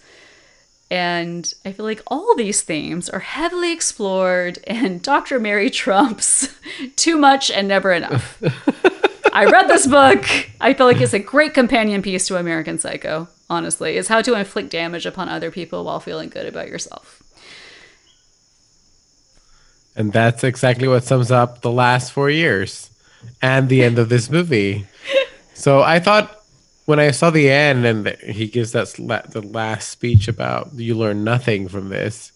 And 0.90 1.52
I 1.64 1.72
feel 1.72 1.86
like 1.86 2.02
all 2.06 2.34
these 2.36 2.62
themes 2.62 3.08
are 3.08 3.20
heavily 3.20 3.72
explored 3.72 4.58
in 4.66 4.98
Dr. 4.98 5.40
Mary 5.40 5.70
Trump's 5.70 6.48
Too 6.96 7.16
Much 7.16 7.50
and 7.50 7.66
Never 7.68 7.92
Enough. 7.92 8.42
I 9.32 9.46
read 9.46 9.66
this 9.66 9.86
book. 9.86 10.24
I 10.60 10.74
feel 10.74 10.86
like 10.86 11.00
it's 11.00 11.12
a 11.12 11.18
great 11.18 11.54
companion 11.54 12.02
piece 12.02 12.28
to 12.28 12.36
American 12.36 12.78
Psycho, 12.78 13.26
honestly. 13.50 13.96
It's 13.96 14.08
how 14.08 14.22
to 14.22 14.34
inflict 14.34 14.70
damage 14.70 15.06
upon 15.06 15.28
other 15.28 15.50
people 15.50 15.84
while 15.84 15.98
feeling 15.98 16.28
good 16.28 16.46
about 16.46 16.68
yourself. 16.68 17.22
And 19.96 20.12
that's 20.12 20.44
exactly 20.44 20.86
what 20.86 21.04
sums 21.04 21.30
up 21.30 21.62
the 21.62 21.70
last 21.70 22.12
four 22.12 22.30
years 22.30 22.90
and 23.40 23.68
the 23.68 23.82
end 23.82 23.98
of 23.98 24.08
this 24.08 24.30
movie. 24.30 24.86
So 25.56 25.82
I 25.82 26.00
thought 26.00 26.33
when 26.84 27.00
I 27.00 27.10
saw 27.10 27.30
the 27.30 27.50
end 27.50 27.86
and 27.86 28.08
he 28.22 28.46
gives 28.46 28.72
that 28.72 28.88
the 29.30 29.42
last 29.42 29.88
speech 29.88 30.28
about 30.28 30.74
you 30.74 30.94
learn 30.94 31.24
nothing 31.24 31.68
from 31.68 31.88
this, 31.88 32.32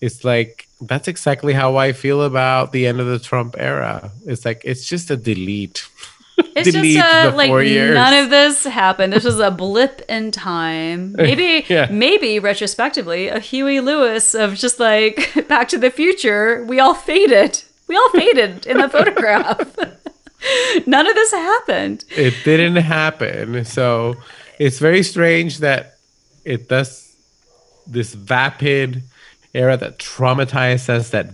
it's 0.00 0.24
like 0.24 0.68
that's 0.80 1.08
exactly 1.08 1.52
how 1.52 1.76
I 1.76 1.92
feel 1.92 2.22
about 2.22 2.72
the 2.72 2.86
end 2.86 3.00
of 3.00 3.06
the 3.06 3.18
Trump 3.18 3.56
era. 3.58 4.10
It's 4.26 4.44
like 4.44 4.62
it's 4.64 4.86
just 4.86 5.10
a 5.10 5.16
delete. 5.16 5.86
It's 6.56 6.72
delete 6.72 6.96
just 6.96 7.34
a, 7.34 7.36
like 7.36 7.50
years. 7.66 7.94
none 7.94 8.24
of 8.24 8.30
this 8.30 8.64
happened. 8.64 9.12
This 9.12 9.24
was 9.24 9.40
a 9.40 9.50
blip 9.50 10.02
in 10.08 10.30
time. 10.30 11.12
Maybe, 11.18 11.66
yeah. 11.68 11.88
maybe 11.90 12.38
retrospectively, 12.38 13.28
a 13.28 13.38
Huey 13.38 13.80
Lewis 13.80 14.34
of 14.34 14.54
just 14.54 14.80
like 14.80 15.46
Back 15.48 15.68
to 15.68 15.78
the 15.78 15.90
Future. 15.90 16.64
We 16.64 16.80
all 16.80 16.94
faded. 16.94 17.62
We 17.88 17.96
all 17.96 18.10
faded 18.10 18.66
in 18.66 18.78
the 18.78 18.88
photograph. 18.96 19.76
None 20.86 21.06
of 21.06 21.14
this 21.14 21.32
happened. 21.32 22.04
It 22.10 22.34
didn't 22.44 22.76
happen. 22.76 23.64
So 23.64 24.16
it's 24.58 24.78
very 24.78 25.02
strange 25.02 25.58
that 25.58 25.96
it 26.44 26.68
does 26.68 27.16
this 27.86 28.14
vapid 28.14 29.02
era 29.54 29.76
that 29.76 29.98
traumatized 29.98 30.88
us, 30.88 31.10
that 31.10 31.30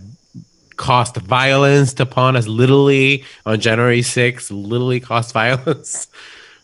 caused 0.77 1.16
violence 1.16 1.99
upon 2.01 2.37
us 2.37 2.47
literally 2.47 3.24
on 3.45 3.61
January 3.61 4.01
6th, 4.01 4.51
literally 4.51 5.01
caused 5.01 5.33
violence. 5.33 6.09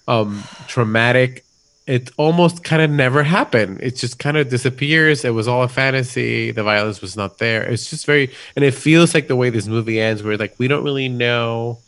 Um, 0.08 0.42
traumatic. 0.66 1.44
It 1.86 2.10
almost 2.16 2.64
kind 2.64 2.82
of 2.82 2.90
never 2.90 3.22
happened. 3.22 3.78
It 3.80 3.94
just 3.94 4.18
kind 4.18 4.36
of 4.36 4.48
disappears. 4.48 5.24
It 5.24 5.30
was 5.30 5.46
all 5.46 5.62
a 5.62 5.68
fantasy. 5.68 6.50
The 6.50 6.64
violence 6.64 7.00
was 7.00 7.16
not 7.16 7.38
there. 7.38 7.62
It's 7.62 7.88
just 7.88 8.04
very, 8.04 8.32
and 8.56 8.64
it 8.64 8.74
feels 8.74 9.14
like 9.14 9.28
the 9.28 9.36
way 9.36 9.48
this 9.48 9.68
movie 9.68 10.00
ends, 10.00 10.24
where 10.24 10.36
like 10.36 10.58
we 10.58 10.66
don't 10.66 10.82
really 10.82 11.08
know 11.08 11.78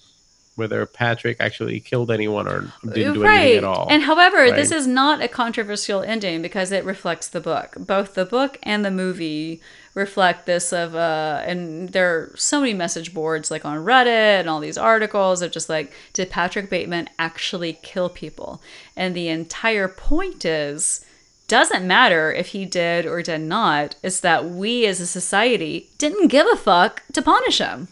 whether 0.57 0.87
Patrick 0.87 1.39
actually 1.41 1.81
killed 1.81 2.11
anyone 2.11 2.47
or 2.47 2.73
didn't 2.85 3.15
do 3.15 3.23
right. 3.25 3.39
anything 3.39 3.59
at 3.59 3.65
all. 3.65 3.89
And 3.91 4.05
however, 4.05 4.39
right? 4.39 4.55
this 4.55 4.71
is 4.71 4.87
not 4.87 5.21
a 5.21 5.29
controversial 5.29 6.03
ending 6.03 6.43
because 6.43 6.71
it 6.71 6.85
reflects 6.85 7.29
the 7.29 7.41
book. 7.41 7.75
Both 7.79 8.15
the 8.15 8.25
book 8.25 8.59
and 8.63 8.85
the 8.85 8.91
movie 8.91 9.61
reflect 9.95 10.45
this 10.47 10.73
of 10.73 10.97
uh 10.97 11.41
and 11.47 11.91
there 11.91 12.17
are 12.17 12.33
so 12.35 12.59
many 12.59 12.75
message 12.75 13.15
boards 13.15 13.49
like 13.49 13.65
on 13.65 13.85
Reddit 13.85 14.41
and 14.41 14.51
all 14.51 14.59
these 14.59 14.77
articles 14.77 15.41
of 15.41 15.53
just 15.53 15.69
like 15.69 15.93
did 16.13 16.31
Patrick 16.31 16.69
Bateman 16.69 17.09
actually 17.19 17.75
kill 17.83 18.09
people? 18.09 18.61
And 18.97 19.15
the 19.15 19.29
entire 19.29 19.89
point 19.89 20.45
is 20.45 21.05
doesn't 21.47 21.87
matter 21.87 22.33
if 22.33 22.49
he 22.49 22.65
did 22.65 23.07
or 23.07 23.23
did 23.23 23.41
not, 23.41 23.97
it's 24.03 24.21
that 24.21 24.47
we 24.47 24.87
as 24.87 25.01
a 25.01 25.07
society 25.07 25.91
didn't 25.99 26.29
give 26.29 26.47
a 26.53 26.57
fuck 26.57 27.03
to 27.13 27.21
punish 27.21 27.59
him. 27.59 27.89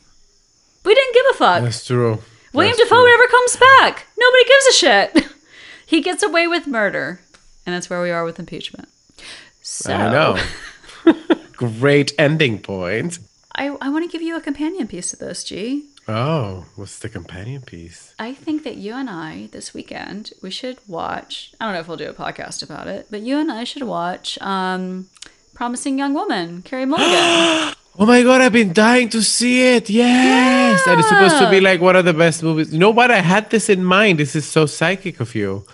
We 0.84 0.94
didn't 0.94 1.14
give 1.14 1.26
a 1.30 1.34
fuck. 1.34 1.62
That's 1.62 1.84
true. 1.84 2.22
William 2.52 2.76
Dafoe 2.76 2.96
true. 2.96 3.06
never 3.06 3.26
comes 3.28 3.56
back. 3.56 4.06
Nobody 4.18 4.44
gives 4.44 4.66
a 4.66 4.72
shit. 4.72 5.26
he 5.86 6.00
gets 6.00 6.22
away 6.22 6.46
with 6.46 6.66
murder. 6.66 7.20
And 7.64 7.74
that's 7.74 7.88
where 7.88 8.02
we 8.02 8.10
are 8.10 8.24
with 8.24 8.38
impeachment. 8.38 8.88
So 9.62 9.92
I 9.92 10.10
know. 10.10 10.38
Great 11.52 12.12
ending 12.18 12.58
point. 12.58 13.18
I, 13.54 13.68
I 13.80 13.88
want 13.88 14.04
to 14.04 14.10
give 14.10 14.22
you 14.22 14.36
a 14.36 14.40
companion 14.40 14.88
piece 14.88 15.10
to 15.10 15.16
this, 15.16 15.44
G. 15.44 15.88
Oh, 16.08 16.66
what's 16.74 16.98
the 16.98 17.08
companion 17.08 17.62
piece? 17.62 18.14
I 18.18 18.34
think 18.34 18.64
that 18.64 18.76
you 18.76 18.94
and 18.94 19.08
I 19.08 19.48
this 19.52 19.72
weekend 19.72 20.32
we 20.42 20.50
should 20.50 20.78
watch. 20.88 21.52
I 21.60 21.64
don't 21.64 21.74
know 21.74 21.80
if 21.80 21.86
we'll 21.86 21.96
do 21.96 22.10
a 22.10 22.14
podcast 22.14 22.62
about 22.62 22.88
it, 22.88 23.06
but 23.08 23.20
you 23.20 23.38
and 23.38 23.52
I 23.52 23.62
should 23.62 23.84
watch 23.84 24.36
um, 24.40 25.08
"Promising 25.54 25.98
Young 25.98 26.12
Woman," 26.12 26.62
Carey 26.62 26.86
Mulligan. 26.86 27.74
Oh 27.98 28.06
my 28.06 28.22
god, 28.22 28.40
I've 28.40 28.52
been 28.52 28.72
dying 28.72 29.10
to 29.10 29.22
see 29.22 29.74
it. 29.74 29.90
Yes. 29.90 30.82
Yeah. 30.86 30.92
And 30.92 31.00
it's 31.00 31.08
supposed 31.08 31.38
to 31.38 31.50
be 31.50 31.60
like 31.60 31.80
one 31.80 31.94
of 31.94 32.04
the 32.04 32.14
best 32.14 32.42
movies. 32.42 32.72
You 32.72 32.78
know 32.78 32.90
what? 32.90 33.10
I 33.10 33.20
had 33.20 33.50
this 33.50 33.68
in 33.68 33.84
mind. 33.84 34.18
This 34.18 34.34
is 34.34 34.46
so 34.46 34.64
psychic 34.64 35.20
of 35.20 35.34
you. 35.34 35.64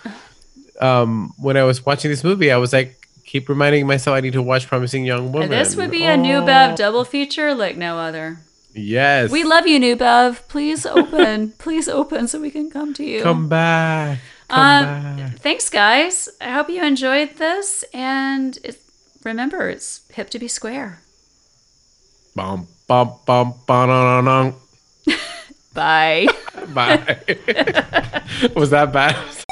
Um, 0.81 1.33
when 1.39 1.57
I 1.57 1.63
was 1.63 1.87
watching 1.87 2.11
this 2.11 2.25
movie, 2.25 2.51
I 2.51 2.57
was 2.57 2.73
like, 2.73 3.09
keep 3.25 3.49
reminding 3.49 3.87
myself 3.87 4.17
I 4.17 4.21
need 4.21 4.33
to 4.33 4.43
watch 4.43 4.67
Promising 4.67 5.05
Young 5.05 5.33
Woman. 5.33 5.51
This 5.51 5.77
would 5.77 5.91
be 5.91 6.09
oh. 6.09 6.15
a 6.15 6.17
new 6.17 6.45
Bev 6.45 6.77
double 6.77 7.05
feature 7.05 7.55
like 7.55 7.77
no 7.77 7.99
other. 7.99 8.41
Yes. 8.75 9.31
We 9.31 9.45
love 9.45 9.67
you, 9.67 9.79
New 9.79 9.97
Bev. 9.97 10.47
Please 10.49 10.87
open. 10.87 11.51
Please 11.59 11.89
open 11.89 12.29
so 12.29 12.41
we 12.41 12.51
can 12.51 12.71
come 12.71 12.95
to 12.95 13.05
you. 13.05 13.23
Come 13.23 13.49
back. 13.49 14.19
Come 14.49 14.61
um, 14.61 15.17
back. 15.17 15.39
Thanks, 15.39 15.69
guys. 15.69 16.29
I 16.41 16.51
hope 16.51 16.69
you 16.69 16.83
enjoyed 16.83 17.37
this. 17.37 17.85
And 17.93 18.59
it, 18.65 18.81
remember, 19.25 19.69
it's 19.69 20.03
hip 20.13 20.31
to 20.31 20.39
be 20.39 20.49
square. 20.49 21.01
Bum, 22.39 22.69
bum, 22.87 23.15
bum, 23.27 23.55
bum, 23.67 24.55
Bye. 25.75 26.29
Bye. 26.73 27.19
Was 28.55 28.71
that 28.71 28.93
bad? 28.93 29.45